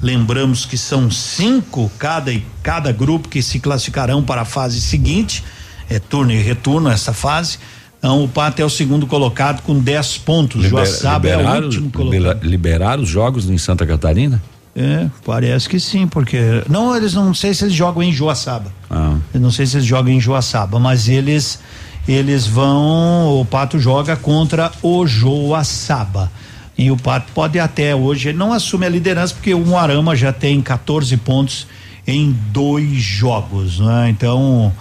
lembramos 0.00 0.64
que 0.64 0.78
são 0.78 1.10
cinco 1.10 1.90
cada 1.98 2.32
cada 2.62 2.92
grupo 2.92 3.28
que 3.28 3.42
se 3.42 3.58
classificarão 3.58 4.22
para 4.22 4.42
a 4.42 4.44
fase 4.44 4.80
seguinte, 4.80 5.42
é 5.90 5.98
turno 5.98 6.30
e 6.30 6.40
retorno 6.40 6.88
essa 6.88 7.12
fase. 7.12 7.58
Então, 7.98 8.22
o 8.22 8.28
Pato 8.28 8.62
é 8.62 8.64
o 8.64 8.70
segundo 8.70 9.08
colocado 9.08 9.60
com 9.62 9.76
10 9.76 10.18
pontos. 10.18 10.62
Libera, 10.62 10.84
Joaçaba 10.84 11.28
é 11.28 11.36
o 11.36 11.64
último 11.64 11.90
colocado. 11.90 12.44
Liberaram 12.44 13.02
os 13.02 13.08
jogos 13.08 13.50
em 13.50 13.58
Santa 13.58 13.84
Catarina? 13.84 14.40
É, 14.76 15.08
parece 15.24 15.68
que 15.68 15.78
sim, 15.78 16.06
porque. 16.06 16.64
Não, 16.68 16.96
eles 16.96 17.14
não 17.14 17.32
sei 17.32 17.54
se 17.54 17.64
eles 17.64 17.74
jogam 17.74 18.02
em 18.02 18.12
Joaçaba. 18.12 18.72
Ah. 18.90 19.16
Eu 19.32 19.40
não 19.40 19.50
sei 19.50 19.66
se 19.66 19.76
eles 19.76 19.86
jogam 19.86 20.12
em 20.12 20.20
Joaçaba, 20.20 20.78
mas 20.78 21.08
eles 21.08 21.60
eles 22.08 22.46
vão. 22.46 23.40
O 23.40 23.44
Pato 23.44 23.78
joga 23.78 24.16
contra 24.16 24.72
o 24.82 25.06
Joaçaba. 25.06 26.30
E 26.76 26.90
o 26.90 26.96
Pato 26.96 27.30
pode 27.32 27.58
até 27.58 27.94
hoje, 27.94 28.30
ele 28.30 28.38
não 28.38 28.52
assume 28.52 28.84
a 28.84 28.88
liderança, 28.88 29.32
porque 29.32 29.54
o 29.54 29.64
Moarama 29.64 30.16
já 30.16 30.32
tem 30.32 30.60
14 30.60 31.16
pontos 31.18 31.68
em 32.04 32.36
dois 32.50 32.96
jogos, 32.96 33.78
né? 33.78 34.10
Então, 34.10 34.72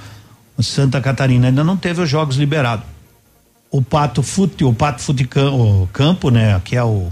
Santa 0.60 1.00
Catarina 1.00 1.48
ainda 1.50 1.64
não 1.64 1.78
teve 1.78 2.02
os 2.02 2.10
jogos 2.10 2.36
liberados 2.36 2.94
o 3.74 3.82
Pato 3.82 4.22
Fute, 4.22 4.64
o 4.64 4.72
Pato 4.72 5.02
Fute 5.02 5.28
Campo, 5.92 6.30
né, 6.30 6.62
que 6.64 6.76
é 6.76 6.84
o 6.84 7.08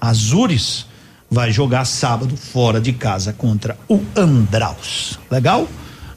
Azures, 0.00 0.86
vai 1.30 1.50
jogar 1.52 1.84
sábado 1.84 2.36
fora 2.36 2.80
de 2.80 2.92
casa 2.92 3.32
contra 3.32 3.76
o 3.88 4.00
Andraus. 4.16 5.18
Legal? 5.30 5.68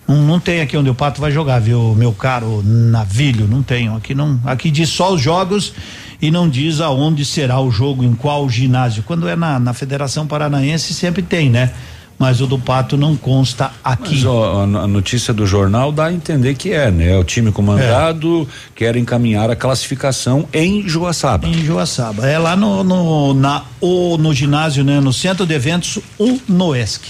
Não, 0.08 0.18
não 0.18 0.40
tem 0.40 0.62
aqui 0.62 0.76
onde 0.76 0.90
o 0.90 0.96
Pato 0.96 1.22
vai 1.22 1.32
jogar, 1.32 1.60
viu, 1.60 1.94
meu 1.96 2.12
caro 2.12 2.64
navilho? 2.64 3.48
Não 3.48 3.62
tenho. 3.62 3.96
Aqui 3.96 4.16
não. 4.16 4.40
Aqui 4.44 4.72
diz 4.72 4.90
só 4.90 5.14
os 5.14 5.22
jogos 5.22 5.74
e 6.22 6.32
não 6.32 6.50
diz 6.50 6.82
aonde 6.82 7.24
será 7.24 7.60
o 7.60 7.72
jogo, 7.72 8.04
em 8.04 8.14
qual 8.14 8.50
ginásio. 8.50 9.04
Quando 9.04 9.28
é 9.28 9.36
na, 9.36 9.60
na 9.60 9.74
Federação 9.74 10.26
Paranaense 10.26 10.94
sempre 10.94 11.22
tem, 11.22 11.50
né? 11.50 11.72
Mas 12.20 12.42
o 12.42 12.46
do 12.46 12.60
Pato 12.60 12.98
não 12.98 13.16
consta 13.16 13.72
aqui. 13.82 14.16
Mas, 14.16 14.26
ó, 14.26 14.64
a 14.64 14.88
notícia 14.88 15.34
do 15.34 15.48
jornal 15.48 15.90
dá 15.90 16.08
a 16.08 16.14
entender 16.14 16.54
que 16.56 16.74
é, 16.74 16.92
né? 16.92 17.18
O 17.18 17.24
time 17.24 17.50
comandado 17.50 18.42
é. 18.42 18.72
quer 18.76 18.98
encaminhar 18.98 19.50
a 19.50 19.56
classificação 19.56 20.46
em 20.54 20.88
Joaçaba. 20.88 21.48
Em 21.48 21.64
Joaçaba. 21.64 22.28
É 22.28 22.38
lá 22.38 22.58
no, 22.58 22.84
no, 22.84 23.34
na, 23.34 23.64
o, 23.80 24.18
no 24.18 24.34
ginásio, 24.34 24.84
né? 24.84 25.00
No 25.00 25.14
centro 25.14 25.46
de 25.46 25.54
eventos, 25.54 26.00
o 26.18 26.38
Noesc. 26.48 27.04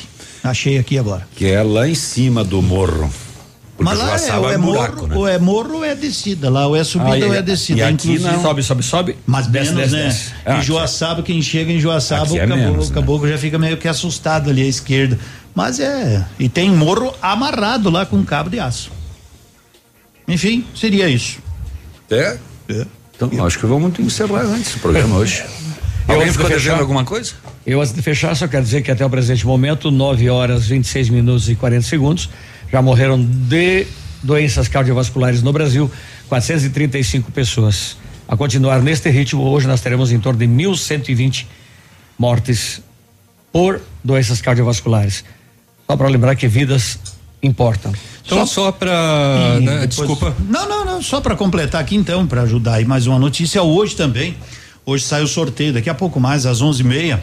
Achei 0.43 0.77
aqui 0.77 0.97
agora. 0.97 1.27
Que 1.35 1.47
é 1.47 1.63
lá 1.63 1.87
em 1.87 1.95
cima 1.95 2.43
do 2.43 2.61
morro. 2.61 3.11
Mas 3.79 3.97
lá 3.97 4.17
é, 4.17 4.37
ou 4.37 4.49
é, 4.49 4.53
é 4.53 4.57
buraco, 4.57 4.95
morro, 4.95 5.07
né? 5.07 5.15
ou 5.15 5.27
é 5.27 5.39
morro 5.39 5.75
ou 5.77 5.85
é 5.85 5.95
descida. 5.95 6.49
Lá 6.49 6.67
ou 6.67 6.75
é 6.75 6.83
subida 6.83 7.25
ah, 7.25 7.29
ou 7.29 7.33
é 7.33 7.41
descida. 7.41 7.79
E 7.79 7.83
aqui 7.83 8.19
não. 8.19 8.41
Sobe, 8.41 8.61
sobe, 8.61 8.83
sobe. 8.83 9.17
Mas 9.25 9.47
menos, 9.47 9.71
desce, 9.71 9.95
né? 9.95 10.03
Desce. 10.03 10.31
Ah, 10.45 10.57
em 10.57 10.61
Joaçaba, 10.61 11.23
quem 11.23 11.41
chega 11.41 11.71
em 11.71 11.79
Joaçaba, 11.79 12.31
o, 12.31 12.35
é 12.35 12.39
caboclo, 12.39 12.57
menos, 12.57 12.85
o 12.85 12.89
né? 12.89 12.95
caboclo 12.95 13.27
já 13.27 13.37
fica 13.37 13.57
meio 13.57 13.77
que 13.77 13.87
assustado 13.87 14.49
ali 14.49 14.63
à 14.63 14.67
esquerda. 14.67 15.17
Mas 15.55 15.79
é. 15.79 16.25
E 16.37 16.49
tem 16.49 16.69
morro 16.69 17.13
amarrado 17.21 17.89
lá 17.89 18.05
com 18.05 18.23
cabo 18.23 18.49
de 18.49 18.59
aço. 18.59 18.91
Enfim, 20.27 20.65
seria 20.75 21.09
isso. 21.09 21.39
É? 22.09 22.37
É. 22.69 22.85
Então, 23.15 23.45
acho 23.45 23.59
que 23.59 23.65
vamos 23.65 23.97
encerrar 23.99 24.41
antes 24.41 24.75
o 24.75 24.79
programa 24.79 25.15
hoje. 25.19 25.43
Alguém 26.07 26.31
ficou 26.31 26.49
devendo 26.49 26.79
alguma 26.79 27.05
coisa? 27.05 27.33
Eu, 27.65 27.81
antes 27.81 27.93
de 27.93 28.01
fechar, 28.01 28.35
só 28.35 28.47
quero 28.47 28.63
dizer 28.63 28.81
que 28.81 28.89
até 28.89 29.05
o 29.05 29.09
presente 29.09 29.45
momento, 29.45 29.91
9 29.91 30.29
horas 30.29 30.67
26 30.67 31.09
minutos 31.09 31.49
e 31.49 31.55
40 31.55 31.81
segundos, 31.83 32.29
já 32.71 32.81
morreram 32.81 33.21
de 33.21 33.87
doenças 34.21 34.67
cardiovasculares 34.67 35.41
no 35.41 35.51
Brasil, 35.51 35.91
435 36.27 37.31
pessoas. 37.31 37.97
A 38.27 38.37
continuar 38.37 38.81
neste 38.81 39.09
ritmo, 39.09 39.43
hoje 39.43 39.67
nós 39.67 39.81
teremos 39.81 40.11
em 40.11 40.19
torno 40.19 40.39
de 40.39 40.45
1.120 40.45 41.45
mortes 42.17 42.81
por 43.51 43.81
doenças 44.03 44.39
cardiovasculares. 44.41 45.23
Só 45.89 45.97
para 45.97 46.07
lembrar 46.07 46.35
que 46.35 46.47
vidas 46.47 46.99
importam. 47.41 47.91
Então, 48.23 48.45
só, 48.45 48.65
só 48.65 48.71
para. 48.71 49.59
Né, 49.59 49.87
desculpa. 49.87 50.35
Não, 50.47 50.69
não, 50.69 50.85
não. 50.85 51.01
Só 51.01 51.19
para 51.19 51.35
completar 51.35 51.81
aqui, 51.81 51.95
então, 51.95 52.27
para 52.27 52.43
ajudar 52.43 52.75
aí 52.75 52.85
mais 52.85 53.07
uma 53.07 53.17
notícia. 53.17 53.63
Hoje 53.63 53.95
também. 53.95 54.37
Hoje 54.85 55.03
sai 55.03 55.21
o 55.21 55.27
sorteio, 55.27 55.73
daqui 55.73 55.89
a 55.89 55.93
pouco 55.93 56.19
mais, 56.19 56.45
às 56.45 56.61
11h30, 56.61 57.19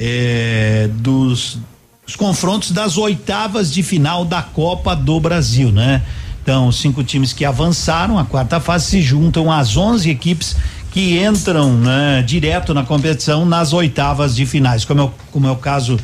é, 0.00 0.88
dos 0.94 1.58
os 2.06 2.16
confrontos 2.16 2.70
das 2.70 2.98
oitavas 2.98 3.72
de 3.72 3.82
final 3.82 4.24
da 4.24 4.42
Copa 4.42 4.94
do 4.94 5.18
Brasil, 5.18 5.72
né? 5.72 6.02
Então, 6.42 6.70
cinco 6.70 7.02
times 7.02 7.32
que 7.32 7.44
avançaram 7.44 8.18
a 8.18 8.24
quarta 8.24 8.60
fase 8.60 8.86
se 8.86 9.02
juntam 9.02 9.50
às 9.50 9.76
11 9.76 10.10
equipes 10.10 10.54
que 10.90 11.18
entram 11.18 11.72
né, 11.72 12.22
direto 12.22 12.74
na 12.74 12.84
competição 12.84 13.46
nas 13.46 13.72
oitavas 13.72 14.36
de 14.36 14.44
finais, 14.44 14.84
como 14.84 15.00
é 15.00 15.04
o, 15.04 15.12
como 15.32 15.48
é 15.48 15.50
o 15.50 15.56
caso 15.56 15.98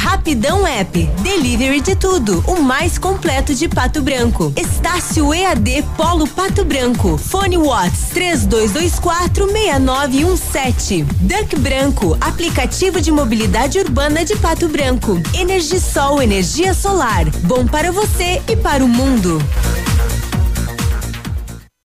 Rapidão 0.01 0.65
App. 0.65 0.99
Delivery 1.21 1.79
de 1.79 1.95
tudo. 1.95 2.43
O 2.47 2.59
mais 2.59 2.97
completo 2.97 3.53
de 3.53 3.69
Pato 3.69 4.01
Branco. 4.01 4.51
Estácio 4.57 5.31
EAD 5.31 5.83
Polo 5.95 6.27
Pato 6.27 6.65
Branco. 6.65 7.19
Fone 7.19 7.55
Watts 7.55 8.09
3224 8.09 9.45
6917. 9.45 11.03
Duck 11.03 11.55
Branco. 11.59 12.17
Aplicativo 12.19 12.99
de 12.99 13.11
mobilidade 13.11 13.77
urbana 13.77 14.25
de 14.25 14.35
Pato 14.37 14.67
Branco. 14.67 15.21
Energisol 15.35 16.19
Energia 16.19 16.73
Solar. 16.73 17.29
Bom 17.43 17.67
para 17.67 17.91
você 17.91 18.41
e 18.49 18.55
para 18.55 18.83
o 18.83 18.87
mundo. 18.87 19.37